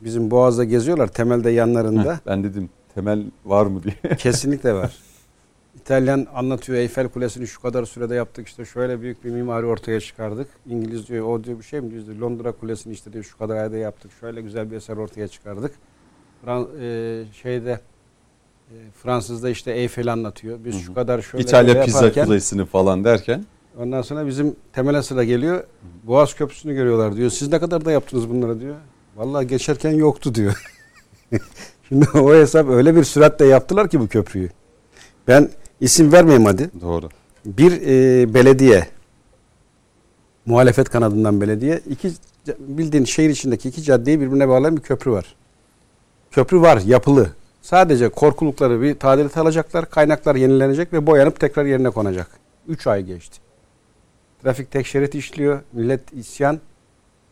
bizim 0.00 0.30
Boğaz'da 0.30 0.64
geziyorlar 0.64 1.06
temelde 1.06 1.50
yanlarında. 1.50 2.14
Heh, 2.14 2.18
ben 2.26 2.44
dedim 2.44 2.70
temel 2.94 3.24
var 3.44 3.66
mı 3.66 3.82
diye. 3.82 4.16
Kesinlikle 4.16 4.74
var. 4.74 4.96
İtalyan 5.80 6.26
anlatıyor 6.34 6.78
Eyfel 6.78 7.08
Kulesi'ni 7.08 7.46
şu 7.46 7.62
kadar 7.62 7.84
sürede 7.84 8.14
yaptık 8.14 8.48
işte 8.48 8.64
şöyle 8.64 9.00
büyük 9.00 9.24
bir 9.24 9.30
mimari 9.30 9.66
ortaya 9.66 10.00
çıkardık. 10.00 10.48
İngiliz 10.66 11.08
diyor 11.08 11.26
o 11.26 11.44
diyor 11.44 11.58
bir 11.58 11.64
şey 11.64 11.80
mi 11.80 11.90
diyor 11.90 12.16
Londra 12.20 12.52
Kulesi'ni 12.52 12.92
işte 12.92 13.12
diyor 13.12 13.24
şu 13.24 13.38
kadar 13.38 13.56
ayda 13.56 13.76
yaptık 13.76 14.10
şöyle 14.20 14.40
güzel 14.40 14.70
bir 14.70 14.76
eser 14.76 14.96
ortaya 14.96 15.28
çıkardık. 15.28 15.72
Fran 16.44 16.68
e, 16.80 17.24
şeyde 17.42 17.80
e, 18.70 18.74
Fransız'da 19.02 19.50
işte 19.50 19.72
Eyfel'i 19.72 20.10
anlatıyor. 20.10 20.58
Biz 20.64 20.82
şu 20.82 20.94
kadar 20.94 21.22
şöyle 21.22 21.44
İtalya 21.44 21.84
pizza 21.84 22.12
kulesini 22.12 22.66
falan 22.66 23.04
derken. 23.04 23.44
Ondan 23.78 24.02
sonra 24.02 24.26
bizim 24.26 24.56
temele 24.72 25.02
sıra 25.02 25.24
geliyor. 25.24 25.64
Boğaz 26.04 26.34
Köprüsü'nü 26.34 26.74
görüyorlar 26.74 27.16
diyor. 27.16 27.30
Siz 27.30 27.48
ne 27.52 27.58
kadar 27.58 27.84
da 27.84 27.92
yaptınız 27.92 28.30
bunları 28.30 28.60
diyor. 28.60 28.76
Vallahi 29.16 29.46
geçerken 29.46 29.90
yoktu 29.90 30.34
diyor. 30.34 30.62
Şimdi 31.88 32.06
o 32.14 32.34
hesap 32.34 32.68
öyle 32.68 32.96
bir 32.96 33.04
süratle 33.04 33.46
yaptılar 33.46 33.88
ki 33.88 34.00
bu 34.00 34.08
köprüyü. 34.08 34.50
Ben 35.28 35.50
isim 35.80 36.12
vermeyeyim 36.12 36.44
hadi. 36.44 36.70
Doğru. 36.80 37.08
Bir 37.44 37.72
e, 37.82 38.34
belediye 38.34 38.86
muhalefet 40.46 40.88
kanadından 40.90 41.40
belediye 41.40 41.80
iki 41.90 42.12
bildiğin 42.58 43.04
şehir 43.04 43.30
içindeki 43.30 43.68
iki 43.68 43.82
caddeyi 43.82 44.20
birbirine 44.20 44.48
bağlayan 44.48 44.76
bir 44.76 44.82
köprü 44.82 45.10
var. 45.10 45.34
Köprü 46.30 46.60
var 46.60 46.80
yapılı. 46.86 47.30
Sadece 47.62 48.08
korkulukları 48.08 48.82
bir 48.82 48.98
tadilat 48.98 49.36
alacaklar. 49.36 49.90
Kaynaklar 49.90 50.34
yenilenecek 50.36 50.92
ve 50.92 51.06
boyanıp 51.06 51.40
tekrar 51.40 51.64
yerine 51.64 51.90
konacak. 51.90 52.26
3 52.68 52.86
ay 52.86 53.02
geçti. 53.02 53.38
Trafik 54.42 54.70
tek 54.70 54.86
şerit 54.86 55.14
işliyor. 55.14 55.60
Millet 55.72 56.12
isyan 56.12 56.60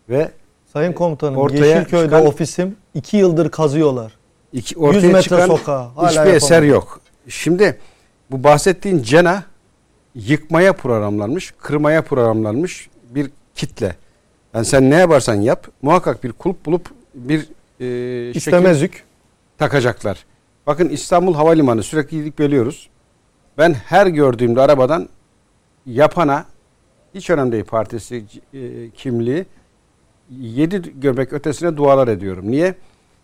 ve 0.09 0.31
Sayın 0.73 0.93
komutanım 0.93 1.37
Ortaya 1.37 1.67
Yeşilköy'de 1.67 2.05
çıkan- 2.05 2.27
ofisim 2.27 2.77
2 2.95 3.17
yıldır 3.17 3.51
kazıyorlar. 3.51 4.13
iki, 4.53 4.79
ortaya 4.79 5.07
metre 5.09 5.23
çıkan 5.23 5.47
sokağa, 5.47 5.97
hala 5.97 6.11
hiçbir 6.11 6.35
eser 6.35 6.63
yapamadı. 6.63 6.67
yok. 6.67 7.01
Şimdi 7.29 7.79
bu 8.31 8.45
bahsettiğin 8.45 9.03
cena 9.03 9.45
yıkmaya 10.15 10.73
programlanmış, 10.73 11.55
kırmaya 11.59 12.03
programlanmış 12.03 12.89
bir 13.11 13.31
kitle. 13.55 13.97
Yani 14.55 14.65
sen 14.65 14.91
ne 14.91 14.95
yaparsan 14.95 15.35
yap 15.35 15.69
muhakkak 15.83 16.25
bir 16.25 16.33
kulp 16.33 16.67
bulup 16.67 16.91
bir 17.15 17.41
e, 17.41 17.45
şekil 18.27 18.35
İstemezük. 18.35 19.05
takacaklar. 19.59 20.25
Bakın 20.67 20.89
İstanbul 20.89 21.35
Havalimanı 21.35 21.83
sürekli 21.83 22.17
gidip 22.17 22.37
geliyoruz. 22.39 22.89
Ben 23.59 23.75
her 23.75 24.07
gördüğümde 24.07 24.61
arabadan 24.61 25.09
yapana 25.87 26.47
hiç 27.15 27.31
önemli 27.31 27.53
değil 27.53 27.65
partisi 27.65 28.25
e, 28.55 28.91
kimliği 28.91 29.47
yedi 30.31 31.01
göbek 31.01 31.33
ötesine 31.33 31.77
dualar 31.77 32.09
ediyorum. 32.09 32.51
Niye? 32.51 32.75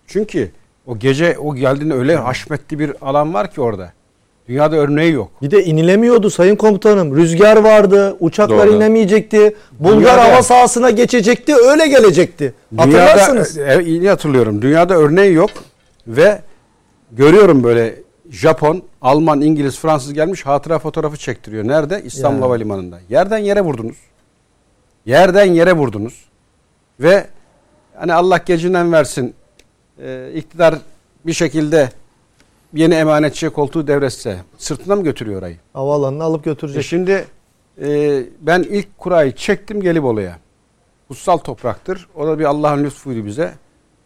Çünkü 0.07 0.53
o 0.87 0.99
gece 0.99 1.39
o 1.39 1.55
geldiğinde 1.55 1.95
öyle 1.95 2.17
haşmetli 2.17 2.79
bir 2.79 3.09
alan 3.09 3.35
var 3.35 3.51
ki 3.51 3.61
orada. 3.61 3.93
Dünyada 4.49 4.77
örneği 4.77 5.13
yok. 5.13 5.31
Bir 5.43 5.51
de 5.51 5.65
inilemiyordu 5.65 6.31
sayın 6.31 6.57
komutanım. 6.57 7.17
Rüzgar 7.17 7.57
vardı, 7.57 8.17
uçaklar 8.21 8.67
Doğru. 8.69 8.77
inemeyecekti. 8.77 9.57
Bulgar 9.81 9.97
Dünyada- 10.01 10.25
hava 10.33 10.43
sahasına 10.43 10.91
geçecekti, 10.91 11.55
öyle 11.57 11.89
gelecekti. 11.89 12.55
Hatırlarsınız. 12.77 13.57
Dünyada, 13.57 13.83
e, 13.83 13.85
iyi 13.85 14.09
hatırlıyorum. 14.09 14.63
Dünyada 14.63 14.95
örneği 14.95 15.33
yok 15.35 15.51
ve 16.07 16.41
görüyorum 17.13 17.65
böyle 17.65 17.95
Japon, 18.31 18.83
Alman, 19.03 19.41
İngiliz, 19.41 19.79
Fransız 19.79 20.13
gelmiş 20.15 20.47
hatıra 20.47 20.79
fotoğrafı 20.79 21.17
çektiriyor. 21.17 21.69
Nerede? 21.69 22.03
İstanbul 22.05 22.39
Ya. 22.39 22.45
Havalimanı'nda. 22.45 22.99
Yerden 23.11 23.39
yere 23.39 23.61
vurdunuz. 23.61 23.97
Yerden 25.07 25.45
yere 25.45 25.73
vurdunuz. 25.73 26.25
Ve 27.01 27.27
hani 27.97 28.15
Allah 28.15 28.41
gecinden 28.47 28.93
versin 28.93 29.35
e, 30.03 30.31
iktidar 30.35 30.75
bir 31.27 31.33
şekilde 31.33 31.89
yeni 32.75 32.95
emanetçiye 32.95 33.53
koltuğu 33.53 33.87
devretse 33.87 34.37
sırtına 34.59 34.97
mı 34.97 35.05
götürüyor 35.05 35.39
orayı? 35.39 35.57
Havaalanına 35.73 36.25
alıp 36.25 36.47
E 36.47 36.51
götürecek. 36.51 36.85
şimdi 36.85 37.27
e, 37.83 38.23
ben 38.41 38.63
ilk 38.63 38.99
kurayı 38.99 39.33
çektim 39.33 39.81
Gelibolu'ya. 39.81 40.39
kutsal 41.09 41.37
topraktır. 41.39 42.09
O 42.17 42.27
da 42.27 42.39
bir 42.39 42.45
Allah'ın 42.45 42.85
lütfuydu 42.85 43.27
bize. 43.27 43.53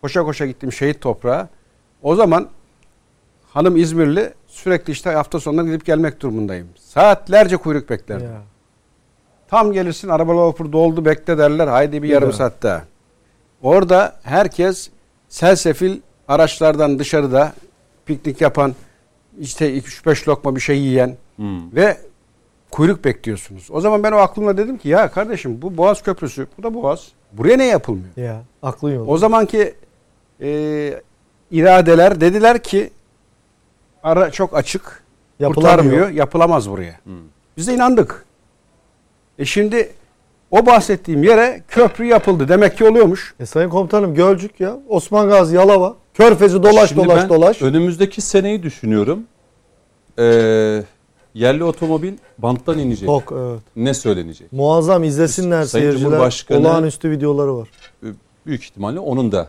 Koşa 0.03 0.23
koşa 0.25 0.47
gittim 0.47 0.73
şehit 0.73 1.01
toprağa. 1.01 1.49
O 2.03 2.15
zaman 2.15 2.49
hanım 3.53 3.77
İzmirli 3.77 4.33
sürekli 4.47 4.91
işte 4.91 5.11
hafta 5.11 5.41
sonları 5.41 5.67
gidip 5.67 5.87
gelmek 5.87 6.21
durumundayım. 6.21 6.69
Saatlerce 6.79 7.57
kuyruk 7.57 7.91
beklerdim. 7.91 8.27
Ya. 8.27 8.41
Tam 9.49 9.73
gelirsin 9.73 10.09
arabalar 10.09 10.43
vapur 10.43 10.73
doldu 10.73 11.05
bekle 11.05 11.39
derler. 11.39 11.67
Haydi 11.67 12.03
bir 12.03 12.09
yarım 12.09 12.29
daha. 12.29 12.37
saat 12.37 12.63
daha. 12.63 12.83
Orada 13.63 14.17
herkes 14.23 14.91
selsefil 15.29 16.01
araçlardan 16.29 16.99
dışarıda 16.99 17.53
piknik 18.07 18.41
yapan 18.41 18.75
işte 19.39 19.79
3-5 19.79 20.29
lokma 20.29 20.57
bir 20.57 20.61
şey 20.61 20.79
yiyen 20.79 21.17
Hmm. 21.37 21.75
ve 21.75 21.97
kuyruk 22.71 23.05
bekliyorsunuz. 23.05 23.69
O 23.71 23.81
zaman 23.81 24.03
ben 24.03 24.13
o 24.13 24.17
aklımla 24.17 24.57
dedim 24.57 24.79
ki 24.79 24.89
ya 24.89 25.11
kardeşim 25.11 25.63
bu 25.63 25.77
Boğaz 25.77 26.03
Köprüsü, 26.03 26.47
bu 26.59 26.63
da 26.63 26.75
Boğaz. 26.75 27.09
Buraya 27.33 27.57
ne 27.57 27.65
yapılmıyor? 27.67 28.17
Ya 28.17 28.43
aklın 28.63 28.91
yolu. 28.95 29.11
O 29.11 29.19
zamanki 29.19 29.75
e, 30.41 30.49
iradeler 31.51 32.21
dediler 32.21 32.63
ki 32.63 32.91
ara 34.03 34.31
çok 34.31 34.57
açık, 34.57 35.03
Yapılamıyor. 35.41 35.55
kurtarmıyor, 35.77 36.09
yapılamaz 36.11 36.71
buraya. 36.71 37.01
Hmm. 37.05 37.15
Biz 37.57 37.69
de 37.69 37.75
inandık. 37.75 38.25
E 39.39 39.45
şimdi 39.45 39.93
o 40.51 40.67
bahsettiğim 40.67 41.23
yere 41.25 41.63
köprü 41.69 42.05
yapıldı. 42.05 42.49
Demek 42.49 42.77
ki 42.79 42.85
oluyormuş. 42.89 43.35
E 43.41 43.47
sayın 43.47 43.71
komutanım 43.71 44.15
Gölcük 44.15 44.61
ya. 44.61 44.77
Osman 44.89 45.29
Gazi, 45.29 45.57
Yalova. 45.57 45.97
Körfezi 46.17 46.63
dolaş 46.63 46.89
Şimdi 46.89 47.05
dolaş 47.05 47.29
dolaş. 47.29 47.63
Önümüzdeki 47.63 48.21
seneyi 48.21 48.63
düşünüyorum. 48.63 49.25
Ee, 50.19 50.83
yerli 51.35 51.65
otomobil 51.65 52.13
banttan 52.39 52.79
inecek. 52.79 53.07
Tok 53.07 53.33
evet. 53.37 53.61
Ne 53.77 53.95
söylenecek? 53.95 54.53
Muazzam 54.53 55.05
izlesinler 55.05 55.65
Sayın 55.65 55.91
seyirciler. 55.91 56.59
Olağanüstü 56.59 57.11
videoları 57.11 57.57
var. 57.57 57.69
Büyük 58.47 58.65
ihtimalle 58.65 59.01
onun 59.01 59.33
da 59.33 59.49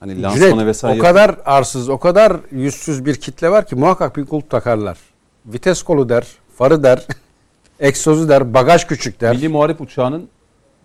hani 0.00 0.10
Cüneyt, 0.14 0.24
lansmanı 0.24 0.66
vesaire. 0.66 0.98
o 0.98 1.02
kadar 1.02 1.36
arsız, 1.44 1.88
o 1.88 1.98
kadar 1.98 2.36
yüzsüz 2.52 3.04
bir 3.04 3.14
kitle 3.14 3.50
var 3.50 3.66
ki 3.66 3.74
muhakkak 3.76 4.16
bir 4.16 4.26
kulp 4.26 4.50
takarlar. 4.50 4.98
Vites 5.46 5.82
kolu 5.82 6.08
der, 6.08 6.26
farı 6.56 6.82
der, 6.82 7.06
egzozu 7.80 8.28
der, 8.28 8.54
bagaj 8.54 8.86
küçük 8.86 9.20
der. 9.20 9.36
Milli 9.36 9.48
Muharip 9.48 9.80
Uçağı'nın 9.80 10.28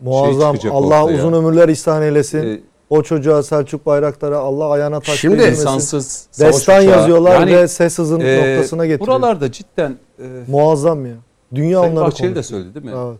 Muazzam. 0.01 0.55
çıkacak 0.55 0.75
Allah 0.75 1.05
uzun 1.05 1.33
ömürler 1.33 1.69
ihsan 1.69 2.01
eylesin. 2.01 2.47
e, 2.47 2.59
o 2.89 3.01
çocuğa 3.01 3.43
Selçuk 3.43 3.85
Bayraktar'a 3.85 4.37
Allah 4.39 4.69
ayağına 4.69 4.99
taş 4.99 5.19
Şimdi 5.19 5.43
insansız 5.43 6.27
Destan 6.39 6.81
uçağı. 6.81 6.85
yazıyorlar 6.97 7.39
Yani, 7.39 7.55
ve 7.55 7.67
ses 7.67 7.97
hızın 7.97 8.19
e, 8.19 8.37
noktasına 8.37 8.85
getiriyor. 8.85 9.07
Buralarda 9.07 9.51
cidden 9.51 9.95
e, 10.19 10.23
Muazzam 10.47 11.05
ya. 11.05 11.15
Dünya 11.55 11.79
Sayın 11.79 11.93
onları 11.93 12.05
Bahçeli 12.05 12.35
de 12.35 12.43
söyledi 12.43 12.73
değil 12.75 12.85
mi? 12.85 12.91
Evet. 12.95 13.19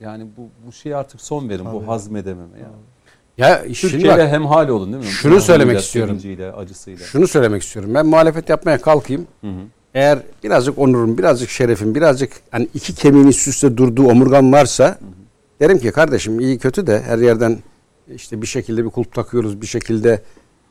Yani 0.00 0.26
bu 0.36 0.66
bu 0.66 0.72
şeye 0.72 0.96
artık 0.96 1.20
son 1.20 1.48
verin 1.48 1.64
Tabii. 1.64 1.74
bu 1.74 1.88
hazmedememe 1.88 2.58
ya. 2.58 2.70
Ya 3.38 3.62
şimdi 3.74 3.92
Türkiye'yle 3.92 4.22
bak, 4.22 4.30
hemhal 4.30 4.68
olun 4.68 4.92
değil 4.92 5.04
mi? 5.04 5.10
Şunu 5.10 5.40
söylemek 5.40 5.76
Üzüntüyle, 5.76 6.14
istiyorum. 6.18 6.58
acısıyla. 6.58 7.06
şunu 7.06 7.28
söylemek 7.28 7.62
istiyorum. 7.62 7.94
Ben 7.94 8.06
muhalefet 8.06 8.48
yapmaya 8.48 8.80
kalkayım. 8.80 9.26
Hı 9.40 9.46
hı. 9.46 9.60
Eğer 9.94 10.18
birazcık 10.44 10.78
onurum, 10.78 11.18
birazcık 11.18 11.50
şerefim, 11.50 11.94
birazcık 11.94 12.32
hani 12.50 12.68
iki 12.74 12.94
kemiğin 12.94 13.26
üst 13.26 13.48
üste 13.48 13.76
durduğu 13.76 14.06
omurgam 14.06 14.52
varsa 14.52 14.98
derim 15.60 15.78
ki 15.78 15.92
kardeşim 15.92 16.40
iyi 16.40 16.58
kötü 16.58 16.86
de 16.86 17.02
her 17.02 17.18
yerden 17.18 17.58
işte 18.08 18.42
bir 18.42 18.46
şekilde 18.46 18.84
bir 18.84 18.90
kulp 18.90 19.14
takıyoruz, 19.14 19.60
bir 19.60 19.66
şekilde 19.66 20.22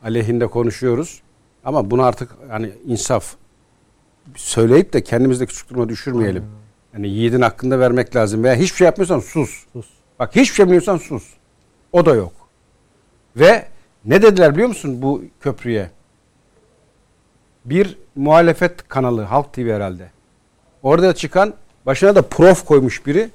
aleyhinde 0.04 0.48
konuşuyoruz. 0.48 1.22
Ama 1.66 1.92
bunu 1.92 2.04
artık 2.04 2.32
hani 2.50 2.72
insaf 2.86 3.36
söyleyip 4.36 4.94
de 4.94 5.04
kendimizde 5.04 5.46
küçük 5.46 5.70
duruma 5.70 5.90
düşürmeyelim. 5.90 6.46
Yani 6.94 7.10
yiğidin 7.10 7.42
hakkında 7.42 7.80
vermek 7.80 8.16
lazım. 8.16 8.44
Veya 8.44 8.56
hiçbir 8.56 8.78
şey 8.78 8.86
yapmıyorsan 8.86 9.20
sus. 9.20 9.66
Sus. 9.74 9.88
Bak 10.20 10.36
hiçbir 10.36 10.56
şey 10.56 10.66
bilmiyorsan 10.66 10.98
sus. 10.98 11.34
O 11.92 12.06
da 12.06 12.16
yok. 12.16 12.34
Ve 13.36 13.68
ne 14.06 14.22
dediler 14.22 14.54
biliyor 14.54 14.68
musun 14.68 15.02
bu 15.02 15.24
köprüye? 15.42 15.92
Bir 17.66 17.98
muhalefet 18.16 18.88
kanalı 18.88 19.22
Halk 19.22 19.54
TV 19.54 19.76
herhalde. 19.76 20.12
Orada 20.84 21.16
çıkan 21.16 21.54
başına 21.86 22.16
da 22.16 22.22
prof 22.22 22.66
koymuş 22.66 23.06
biri. 23.06 23.30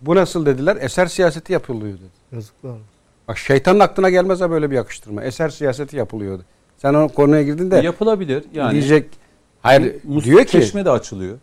Bu 0.00 0.14
nasıl 0.14 0.46
dediler? 0.46 0.78
Eser 0.80 1.06
siyaseti 1.06 1.52
yapılıyor 1.52 1.98
dedi. 1.98 2.10
Yazıklar. 2.32 2.70
olsun. 2.70 2.95
Bak 3.28 3.38
şeytanın 3.38 3.80
aklına 3.80 4.10
gelmez 4.10 4.40
ha 4.40 4.50
böyle 4.50 4.70
bir 4.70 4.76
yakıştırma. 4.76 5.24
Eser 5.24 5.48
siyaseti 5.48 5.96
yapılıyordu. 5.96 6.42
Sen 6.76 6.94
o 6.94 7.08
konuya 7.08 7.42
girdin 7.42 7.70
de 7.70 7.76
Yapılabilir 7.76 8.44
yani. 8.54 8.72
diyecek 8.72 9.06
hayır 9.62 9.94
Musluk 10.04 10.24
diyor 10.24 10.44
ki 10.44 10.52
çeşme 10.52 10.84
de 10.84 10.90
açılıyor. 10.90 11.36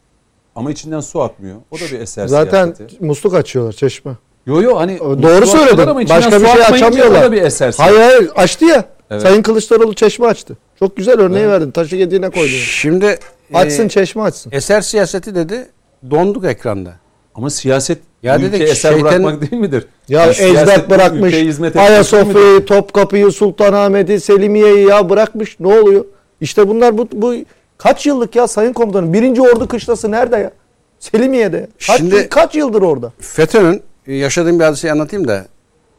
Ama 0.56 0.72
içinden 0.72 1.00
su 1.00 1.22
akmıyor. 1.22 1.56
O 1.72 1.76
da 1.76 1.82
bir 1.92 2.00
eser 2.00 2.28
Zaten 2.28 2.74
siyaseti. 2.74 3.06
musluk 3.06 3.34
açıyorlar 3.34 3.74
çeşme. 3.74 4.12
Yo 4.46 4.62
yo 4.62 4.76
hani 4.80 5.00
Doğru 5.00 5.46
söyledin. 5.48 6.10
Başka 6.10 6.42
bir 6.42 6.46
şey 6.48 6.64
açamıyorlar. 6.66 7.22
O 7.22 7.24
da 7.24 7.32
bir 7.32 7.42
eser 7.42 7.74
Hayır 7.78 7.96
siyaseti. 7.98 8.18
hayır 8.18 8.32
açtı 8.44 8.66
ya. 8.66 8.86
Evet. 9.12 9.22
Sayın 9.22 9.42
Kılıçdaroğlu 9.42 9.94
çeşme 9.94 10.26
açtı. 10.28 10.58
Çok 10.80 10.98
güzel 10.98 11.20
örneği 11.20 11.48
verdin. 11.48 11.72
Taşı 11.72 11.96
gediğine 11.96 12.30
koydun. 12.30 12.48
şimdi 12.56 13.20
Açsın 13.54 13.86
e, 13.86 13.90
çeşme 13.90 14.22
açsın. 14.22 14.52
eser 14.52 14.82
siyaseti 14.82 15.36
dedi 15.36 15.68
donduk 16.12 16.46
ekranda. 16.46 16.94
Ama 17.36 17.50
siyaset 17.50 17.98
Ya 18.24 18.42
dedik, 18.42 18.62
eser 18.62 18.92
şeytan- 18.94 19.02
bırakmak 19.24 19.42
değil 19.42 19.62
midir? 19.62 19.86
Ya 20.10 20.22
Yani 20.26 20.36
ecdat 20.40 20.90
bırakmış. 20.90 21.34
Ayasofya'yı, 21.76 22.66
Topkapı'yı, 22.66 23.32
Sultanahmet'i, 23.32 24.20
Selimiye'yi 24.20 24.88
ya 24.88 25.10
bırakmış. 25.10 25.60
Ne 25.60 25.68
oluyor? 25.80 26.06
İşte 26.42 26.68
bunlar 26.68 26.98
bu, 26.98 27.08
bu 27.14 27.34
kaç 27.78 28.06
yıllık 28.06 28.36
ya 28.36 28.48
Sayın 28.48 28.74
Komutanım? 28.74 29.14
Birinci 29.14 29.42
Ordu 29.42 29.68
Kışlası 29.68 30.12
nerede 30.12 30.38
ya? 30.38 30.52
Selimiye'de. 31.00 31.68
Kaç, 31.88 31.98
Şimdi- 31.98 32.16
yıl- 32.16 32.28
kaç 32.30 32.56
yıldır 32.56 32.82
orada? 32.82 33.12
FETÖ'nün 33.20 33.82
e, 34.08 34.14
yaşadığım 34.16 34.60
bir 34.60 34.64
hadiseyi 34.64 34.92
anlatayım 34.92 35.28
da 35.28 35.46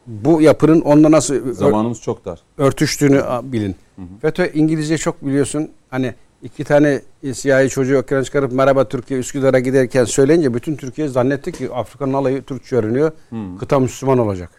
bu 0.07 0.41
yapının 0.41 0.81
onunla 0.81 1.11
nasıl 1.11 1.35
ör- 1.35 1.53
Zamanımız 1.53 2.01
çok 2.01 2.25
dar. 2.25 2.39
örtüştüğünü 2.57 3.21
bilin. 3.43 3.75
FETÖ 4.21 4.47
İngilizce 4.53 4.97
çok 4.97 5.25
biliyorsun. 5.25 5.69
Hani 5.89 6.13
iki 6.45 6.63
tane 6.63 7.01
siyahi 7.33 7.69
çocuğu 7.69 7.95
ekran 7.95 8.23
çıkarıp 8.23 8.51
merhaba 8.51 8.87
Türkiye 8.87 9.19
Üsküdar'a 9.19 9.59
giderken 9.59 10.05
söyleyince 10.05 10.53
bütün 10.53 10.75
Türkiye 10.75 11.07
zannetti 11.07 11.51
ki 11.51 11.69
Afrika'nın 11.73 12.13
alayı 12.13 12.43
Türkçe 12.43 12.75
öğreniyor. 12.75 13.11
Kıta 13.59 13.79
Müslüman 13.79 14.17
olacak. 14.17 14.49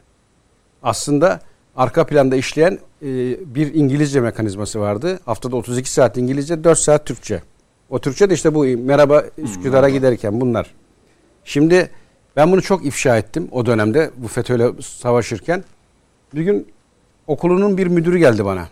Aslında 0.83 1.41
arka 1.77 2.07
planda 2.07 2.37
işleyen 2.37 2.79
e, 3.03 3.09
bir 3.55 3.75
İngilizce 3.75 4.21
mekanizması 4.21 4.81
vardı. 4.81 5.21
Haftada 5.25 5.57
32 5.57 5.91
saat 5.91 6.17
İngilizce, 6.17 6.65
4 6.65 6.79
saat 6.79 7.07
Türkçe. 7.07 7.43
O 7.91 7.99
Türkçe 7.99 8.31
de 8.31 8.35
işte 8.35 8.55
bu 8.55 8.65
merhaba 8.65 9.25
Üsküdar'a 9.39 9.89
giderken 9.89 10.41
bunlar. 10.41 10.75
Şimdi 11.45 11.91
ben 12.37 12.53
bunu 12.53 12.63
çok 12.63 12.87
ifşa 12.87 13.17
ettim 13.17 13.49
o 13.53 13.67
dönemde 13.67 14.11
bu 14.17 14.29
FETÖ'yle 14.29 14.83
savaşırken. 14.83 15.65
Bir 16.35 16.43
gün 16.43 16.69
okulunun 17.27 17.79
bir 17.79 17.87
müdürü 17.87 18.19
geldi 18.19 18.45
bana. 18.45 18.69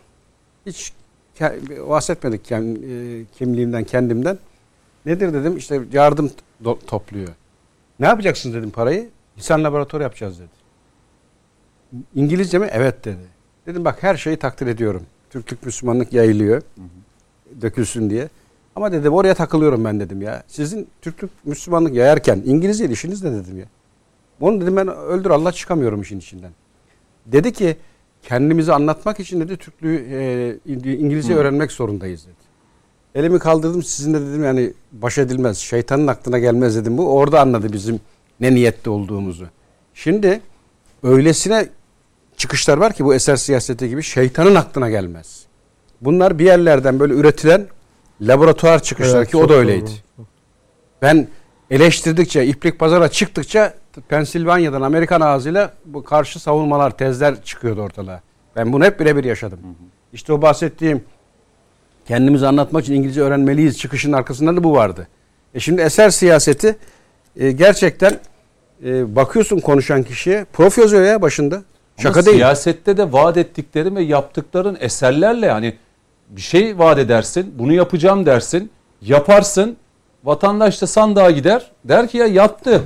Hiç 0.66 0.93
bahsetmedik 1.89 2.44
kem- 2.44 2.77
e, 2.77 3.24
kimliğimden, 3.39 3.85
kendimden. 3.85 4.39
Nedir 5.06 5.35
dedim 5.35 5.56
işte 5.56 5.81
yardım 5.93 6.31
do- 6.65 6.86
topluyor. 6.86 7.28
Ne 8.01 8.06
yapacaksınız 8.06 8.55
dedim 8.56 8.70
parayı. 8.70 9.09
İnsan 9.36 9.65
laboratuvarı 9.65 10.02
yapacağız 10.02 10.39
dedi. 10.39 10.48
İngilizce 12.15 12.59
mi? 12.59 12.69
Evet 12.73 13.05
dedi. 13.05 13.19
Dedim 13.66 13.85
bak 13.85 14.02
her 14.02 14.16
şeyi 14.16 14.36
takdir 14.36 14.66
ediyorum. 14.66 15.02
Türklük 15.31 15.66
Müslümanlık 15.66 16.12
yayılıyor. 16.12 16.62
Dökülsün 17.62 18.11
diye. 18.11 18.28
Ama 18.77 18.93
dedim 18.93 19.12
oraya 19.12 19.35
takılıyorum 19.35 19.85
ben 19.85 20.01
dedim 20.01 20.23
ya. 20.23 20.43
Sizin 20.47 20.89
Türklük 21.02 21.31
Müslümanlık 21.44 21.94
yayarken 21.94 22.43
İngilizce 22.44 22.89
işiniz 22.89 23.23
ne 23.24 23.32
dedim 23.32 23.59
ya. 23.59 23.65
Onu 24.40 24.61
dedim 24.61 24.77
ben 24.77 24.89
öldür 24.89 25.31
Allah 25.31 25.52
çıkamıyorum 25.52 26.02
işin 26.02 26.19
içinden. 26.19 26.51
Dedi 27.27 27.52
ki 27.52 27.77
kendimizi 28.28 28.72
anlatmak 28.72 29.20
için 29.20 29.40
dedi 29.40 29.56
Türklüğü 29.56 30.06
e, 30.10 30.92
İngilizce 30.94 31.34
öğrenmek 31.34 31.72
zorundayız 31.72 32.26
dedi. 32.26 32.34
Elimi 33.14 33.38
kaldırdım 33.38 33.82
sizinle 33.82 34.20
dedim 34.20 34.44
yani 34.44 34.72
baş 34.92 35.18
edilmez. 35.18 35.59
Şeytanın 35.59 36.06
aklına 36.06 36.38
gelmez 36.38 36.76
dedim 36.76 36.98
bu. 36.98 37.16
Orada 37.16 37.40
anladı 37.40 37.72
bizim 37.72 38.01
ne 38.40 38.55
niyette 38.55 38.90
olduğumuzu. 38.90 39.46
Şimdi 39.94 40.40
öylesine 41.02 41.68
çıkışlar 42.36 42.78
var 42.78 42.92
ki 42.92 43.05
bu 43.05 43.14
eser 43.14 43.36
siyaseti 43.36 43.88
gibi 43.88 44.02
şeytanın 44.02 44.55
aklına 44.55 44.90
gelmez. 44.90 45.44
Bunlar 46.01 46.38
bir 46.38 46.44
yerlerden 46.44 47.01
böyle 47.01 47.14
üretilen 47.14 47.66
laboratuvar 48.20 48.82
çıkışları 48.82 49.18
Evet, 49.18 49.30
ki 49.30 49.36
o 49.36 49.48
da 49.48 49.55
öyleydi. 49.55 49.90
doğru. 50.18 50.26
Ben 51.02 51.28
eleştirdikçe, 51.70 52.47
iplik 52.47 52.78
pazara 52.78 53.09
çıktıkça 53.09 53.74
Pensilvanya'dan 54.09 54.82
Amerikan 54.82 55.20
ağzıyla 55.20 55.73
bu 55.85 56.05
karşı 56.05 56.41
savunmalar, 56.41 56.91
tezler 56.99 57.43
çıkıyordu 57.43 57.81
ortalığa. 57.81 58.20
Ben 58.57 58.73
bunu 58.73 58.85
hep 58.85 59.01
birebir 59.01 59.24
yaşadım. 59.24 59.59
İşte 60.12 60.32
o 60.32 60.43
bahsettiğim 60.43 61.05
kendimizi 62.07 62.47
anlatmak 62.47 62.85
için 62.85 62.95
İngilizce 62.95 63.20
öğrenmeliyiz 63.20 63.78
çıkışın 63.78 64.12
arkasında 64.12 64.57
da 64.57 64.65
bu 64.65 64.73
vardı. 64.73 65.09
E 65.55 65.61
şimdi 65.61 65.82
eser 65.82 66.11
siyaseti 66.11 66.77
e, 67.36 67.53
gerçekten 67.53 68.19
e, 68.85 69.16
bakıyorsun 69.16 69.61
konuşan 69.61 70.03
kişiye 70.03 70.47
prof 70.53 70.78
yazıyor 70.78 71.03
ya 71.03 71.23
başında. 71.23 71.62
Şaka 71.97 72.20
Ama 72.20 72.27
değil. 72.27 72.36
siyasette 72.36 72.97
de 72.97 73.12
vaat 73.12 73.36
ettiklerin 73.36 73.97
ve 73.97 74.03
yaptıkların 74.03 74.77
eserlerle 74.81 75.47
yani 75.47 75.74
bir 76.28 76.41
şey 76.41 76.78
vaat 76.78 76.99
edersin, 76.99 77.55
bunu 77.59 77.73
yapacağım 77.73 78.27
dersin, 78.27 78.70
yaparsın. 79.03 79.77
Vatandaş 80.24 80.82
da 80.82 80.86
sandığa 80.86 81.30
gider. 81.30 81.70
Der 81.84 82.09
ki 82.09 82.18
ya 82.18 82.26
yattı. 82.26 82.82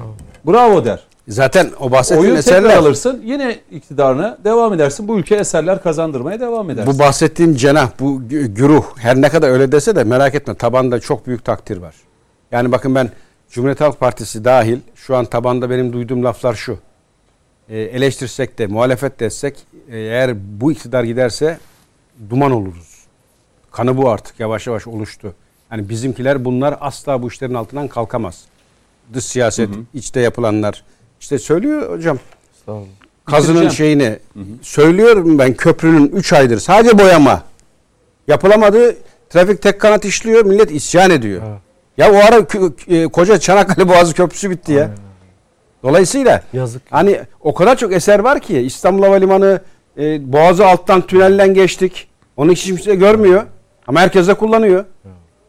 bravo 0.46 0.84
der. 0.84 1.00
Zaten 1.28 1.70
o 1.80 1.90
bahsettiğim 1.92 2.32
Oyu 2.34 2.42
tekrar 2.42 2.58
eserler 2.58 2.76
alırsın 2.76 3.22
yine 3.24 3.58
iktidarına 3.70 4.38
devam 4.44 4.72
edersin. 4.74 5.08
Bu 5.08 5.18
ülke 5.18 5.36
eserler 5.36 5.82
kazandırmaya 5.82 6.40
devam 6.40 6.70
edersin. 6.70 6.94
bu 6.94 6.98
bahsettiğim 6.98 7.54
cenah 7.56 7.90
bu 8.00 8.20
gü- 8.30 8.46
güruh 8.46 8.84
her 8.98 9.20
ne 9.20 9.28
kadar 9.28 9.50
öyle 9.50 9.72
dese 9.72 9.96
de 9.96 10.04
merak 10.04 10.34
etme 10.34 10.54
tabanda 10.54 11.00
çok 11.00 11.26
büyük 11.26 11.44
takdir 11.44 11.76
var. 11.76 11.94
Yani 12.52 12.72
bakın 12.72 12.94
ben 12.94 13.10
Cumhuriyet 13.50 13.80
Halk 13.80 14.00
Partisi 14.00 14.44
dahil 14.44 14.78
şu 14.94 15.16
an 15.16 15.24
tabanda 15.24 15.70
benim 15.70 15.92
duyduğum 15.92 16.24
laflar 16.24 16.54
şu. 16.54 16.78
Ee, 17.68 17.78
eleştirsek 17.80 18.58
de 18.58 18.66
muhalefet 18.66 19.20
de 19.20 19.26
etsek 19.26 19.56
e, 19.90 19.98
eğer 19.98 20.60
bu 20.60 20.72
iktidar 20.72 21.04
giderse 21.04 21.58
duman 22.30 22.50
oluruz. 22.52 22.98
Kanı 23.72 23.96
bu 23.96 24.10
artık 24.10 24.40
yavaş 24.40 24.66
yavaş 24.66 24.86
oluştu. 24.86 25.34
Yani 25.72 25.88
bizimkiler 25.88 26.44
bunlar 26.44 26.76
asla 26.80 27.22
bu 27.22 27.28
işlerin 27.28 27.54
altından 27.54 27.88
kalkamaz. 27.88 28.44
Dış 29.14 29.24
siyaset, 29.24 29.70
içte 29.94 30.20
yapılanlar. 30.20 30.84
İşte 31.20 31.38
söylüyor 31.38 31.92
hocam 31.92 32.18
kazının 33.24 33.62
Bitireceğim. 33.62 33.72
şeyini 33.72 34.18
söylüyorum 34.62 35.38
ben 35.38 35.54
köprünün 35.54 36.08
3 36.08 36.32
aydır 36.32 36.58
sadece 36.58 36.98
boyama 36.98 37.42
yapılamadı. 38.28 38.96
Trafik 39.30 39.62
tek 39.62 39.80
kanat 39.80 40.04
işliyor 40.04 40.44
millet 40.44 40.70
isyan 40.70 41.10
ediyor. 41.10 41.42
Ya 41.98 42.12
o 42.12 42.16
ara 42.16 42.46
e, 42.88 43.06
koca 43.06 43.38
Çanakkale 43.38 43.88
Boğazı 43.88 44.14
Köprüsü 44.14 44.50
bitti 44.50 44.72
ya. 44.72 44.90
Dolayısıyla 45.82 46.42
Yazık. 46.52 46.82
hani 46.90 47.20
o 47.40 47.54
kadar 47.54 47.76
çok 47.76 47.92
eser 47.92 48.18
var 48.18 48.40
ki 48.40 48.58
İstanbul 48.58 49.02
Havalimanı 49.02 49.60
e, 49.98 50.32
Boğazı 50.32 50.66
alttan 50.66 51.06
tünelden 51.06 51.54
geçtik. 51.54 52.08
Onu 52.36 52.52
hiç 52.52 52.64
kimse 52.64 52.94
görmüyor. 52.94 53.42
Ama 53.86 54.00
herkes 54.00 54.28
de 54.28 54.34
kullanıyor. 54.34 54.84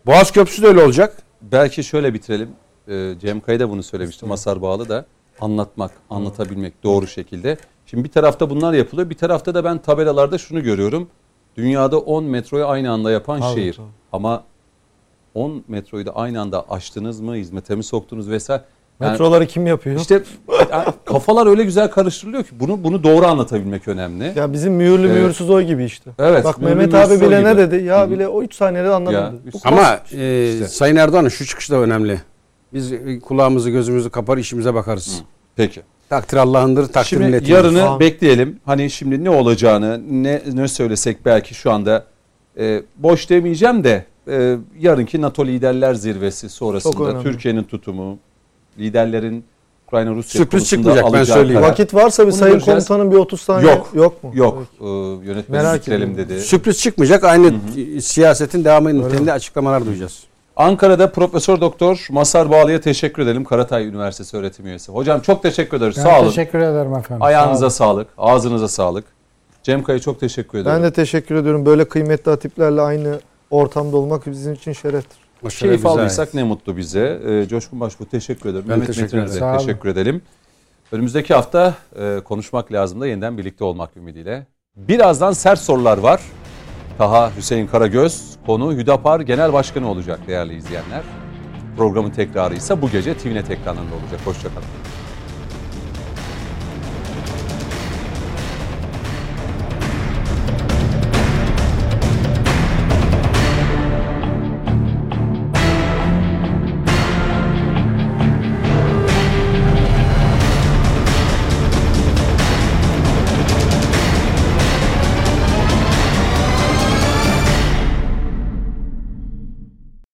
Boğaz 0.09 0.31
Köprüsü 0.31 0.61
de 0.61 0.67
öyle 0.67 0.83
olacak. 0.83 1.17
Belki 1.41 1.83
şöyle 1.83 2.13
bitirelim. 2.13 2.49
Ee, 2.87 3.13
Cem 3.21 3.41
Kaya 3.41 3.59
da 3.59 3.69
bunu 3.69 3.83
söylemişti. 3.83 4.25
Masar 4.25 4.61
Bağlı 4.61 4.89
da 4.89 5.05
anlatmak, 5.41 5.91
anlatabilmek 6.09 6.83
doğru 6.83 7.07
şekilde. 7.07 7.57
Şimdi 7.85 8.03
bir 8.03 8.09
tarafta 8.09 8.49
bunlar 8.49 8.73
yapılıyor. 8.73 9.09
Bir 9.09 9.15
tarafta 9.15 9.53
da 9.53 9.63
ben 9.63 9.77
tabelalarda 9.77 10.37
şunu 10.37 10.63
görüyorum. 10.63 11.09
Dünyada 11.57 11.99
10 11.99 12.23
metroyu 12.23 12.67
aynı 12.67 12.91
anda 12.91 13.11
yapan 13.11 13.39
Tabii, 13.39 13.59
şehir. 13.59 13.77
Ama 14.11 14.43
10 15.33 15.63
metroyu 15.67 16.05
da 16.05 16.15
aynı 16.15 16.41
anda 16.41 16.69
açtınız 16.69 17.19
mı, 17.19 17.35
hizmete 17.35 17.75
mi 17.75 17.83
soktunuz 17.83 18.29
vesaire. 18.29 18.63
Yani 19.01 19.11
Metroları 19.11 19.45
kim 19.47 19.67
yapıyor? 19.67 19.99
işte 19.99 20.21
yani 20.71 20.85
kafalar 21.05 21.47
öyle 21.47 21.63
güzel 21.63 21.91
karıştırılıyor 21.91 22.43
ki 22.43 22.49
bunu 22.59 22.83
bunu 22.83 23.03
doğru 23.03 23.25
anlatabilmek 23.25 23.87
önemli. 23.87 24.33
ya 24.35 24.53
bizim 24.53 24.73
mühürlü 24.73 25.07
Evet. 25.07 25.21
mühürsüz 25.21 25.49
oy 25.49 25.63
gibi 25.63 25.83
işte. 25.85 26.11
Evet, 26.19 26.43
Bak 26.45 26.57
mühürlü 26.61 26.75
Mehmet 26.75 26.93
abi 26.95 27.15
bile 27.21 27.25
gibi. 27.39 27.43
ne 27.49 27.57
dedi? 27.57 27.83
Ya 27.85 28.01
Hı 28.01 28.05
hı. 28.05 28.11
bile 28.11 28.27
o 28.27 28.43
3 28.43 28.53
saniyede 28.55 28.87
Ya, 28.87 28.95
anlamadı. 28.95 29.35
saniye. 29.63 29.79
Ama 29.81 29.99
e, 30.11 30.51
İşte. 30.53 30.67
Sayın 30.67 30.95
Erdoğan'ın 30.95 31.29
şu 31.29 31.45
çıkışı 31.45 31.73
da 31.73 31.77
önemli. 31.77 32.21
Biz 32.73 32.91
e, 32.93 33.19
kulağımızı 33.19 33.69
gözümüzü 33.69 34.09
kapar 34.09 34.37
işimize 34.37 34.73
bakarız. 34.73 35.21
Peki. 35.55 35.81
Takdir 36.09 36.37
Allah'ındır, 36.37 36.85
takdir 36.87 37.09
Şimdi 37.09 37.25
milletin. 37.25 37.53
yarını 37.53 37.79
Tamam. 37.79 37.99
bekleyelim. 37.99 38.59
Hani 38.65 38.89
şimdi 38.89 39.23
ne 39.23 39.29
olacağını 39.29 40.01
ne 40.23 40.41
ne 40.53 40.67
söylesek 40.67 41.25
belki 41.25 41.53
şu 41.53 41.71
anda 41.71 42.05
e, 42.59 42.81
boş 42.97 43.29
demeyeceğim 43.29 43.83
de 43.83 44.05
e, 44.27 44.55
yarınki 44.79 45.21
NATO 45.21 45.45
liderler 45.45 45.93
zirvesi 45.93 46.49
sonrasında. 46.49 47.21
Türkiye'nin 47.23 47.63
tutumu, 47.63 48.17
liderlerin 48.79 49.43
Ukrayna 49.87 50.11
Rusya 50.15 50.39
Sürpriz 50.41 50.69
çıkmayacak, 50.69 51.05
ben 51.05 51.09
alacağı 51.09 51.25
söyleyeyim. 51.37 51.61
karar. 51.61 51.71
Vakit 51.71 51.93
varsa 51.93 52.23
bir 52.27 52.31
Bunu 52.31 52.37
sayın 52.37 52.53
göreceğiz. 52.53 52.87
komutanın 52.87 53.11
bir 53.11 53.17
30 53.17 53.41
saniye 53.41 53.71
Yok. 53.71 53.89
yok 53.93 54.23
mu? 54.23 54.31
Yok. 54.33 54.63
E, 54.81 54.85
yönetmeni 55.27 55.61
Merak 55.63 55.75
bitirelim 55.81 56.17
dedi. 56.17 56.41
Sürpriz 56.41 56.79
çıkmayacak. 56.79 57.23
Aynı 57.23 57.53
siyasetin 58.01 58.63
devamı 58.65 58.97
niteliğinde 58.97 59.33
açıklamalar 59.33 59.85
duyacağız. 59.85 60.23
Ankara'da 60.55 61.11
Profesör 61.11 61.61
Doktor 61.61 62.07
Masar 62.11 62.49
Bağlı'ya 62.51 62.81
teşekkür 62.81 63.23
edelim. 63.23 63.43
Karatay 63.43 63.85
Üniversitesi 63.87 64.37
öğretim 64.37 64.65
üyesi. 64.67 64.91
Hocam 64.91 65.19
çok 65.21 65.43
teşekkür 65.43 65.77
ederiz. 65.77 65.95
Ben 65.97 66.03
Sağ 66.03 66.19
olun. 66.19 66.27
teşekkür 66.29 66.59
ederim 66.59 66.95
efendim. 66.95 67.23
Ayağınıza 67.23 67.69
Sağ 67.69 67.85
olun. 67.85 67.93
sağlık. 67.93 68.07
Ağzınıza 68.17 68.67
sağlık. 68.67 69.05
Cem 69.63 69.83
Kaya 69.83 69.99
çok 69.99 70.19
teşekkür 70.19 70.57
ederim. 70.59 70.75
Ben 70.75 70.83
de 70.83 70.93
teşekkür 70.93 71.35
ediyorum. 71.35 71.65
Böyle 71.65 71.85
kıymetli 71.85 72.29
hatiplerle 72.31 72.81
aynı 72.81 73.19
ortamda 73.49 73.97
olmak 73.97 74.27
bizim 74.27 74.53
için 74.53 74.73
şereftir. 74.73 75.17
O 75.43 75.47
Keyif 75.47 75.85
aldıysak 75.85 76.27
ait. 76.27 76.33
ne 76.33 76.43
mutlu 76.43 76.77
bize. 76.77 77.21
Ee, 77.27 77.47
Coşkun 77.47 77.79
Başbuğ 77.79 78.05
teşekkür 78.05 78.49
ederim. 78.49 78.65
Ben 78.69 78.79
Mehmet 78.79 78.87
teşekkür 78.87 79.17
Metin'e 79.17 79.51
de 79.53 79.57
teşekkür 79.57 79.89
edelim. 79.89 80.21
Önümüzdeki 80.91 81.33
hafta 81.33 81.73
e, 81.99 82.19
konuşmak 82.25 82.71
lazım 82.71 83.01
da 83.01 83.07
yeniden 83.07 83.37
birlikte 83.37 83.63
olmak 83.63 83.97
ümidiyle. 83.97 84.47
Birazdan 84.75 85.31
sert 85.31 85.59
sorular 85.59 85.97
var. 85.97 86.21
Taha 86.97 87.31
Hüseyin 87.37 87.67
Karagöz 87.67 88.35
konu 88.45 88.73
Hüdapar 88.73 89.19
Genel 89.19 89.53
Başkanı 89.53 89.89
olacak 89.89 90.19
değerli 90.27 90.55
izleyenler. 90.55 91.01
Programın 91.77 92.09
tekrarı 92.09 92.55
ise 92.55 92.81
bu 92.81 92.89
gece 92.89 93.17
TVNet 93.17 93.51
ekranlarında 93.51 93.95
olacak. 93.95 94.19
Hoşçakalın. 94.25 94.65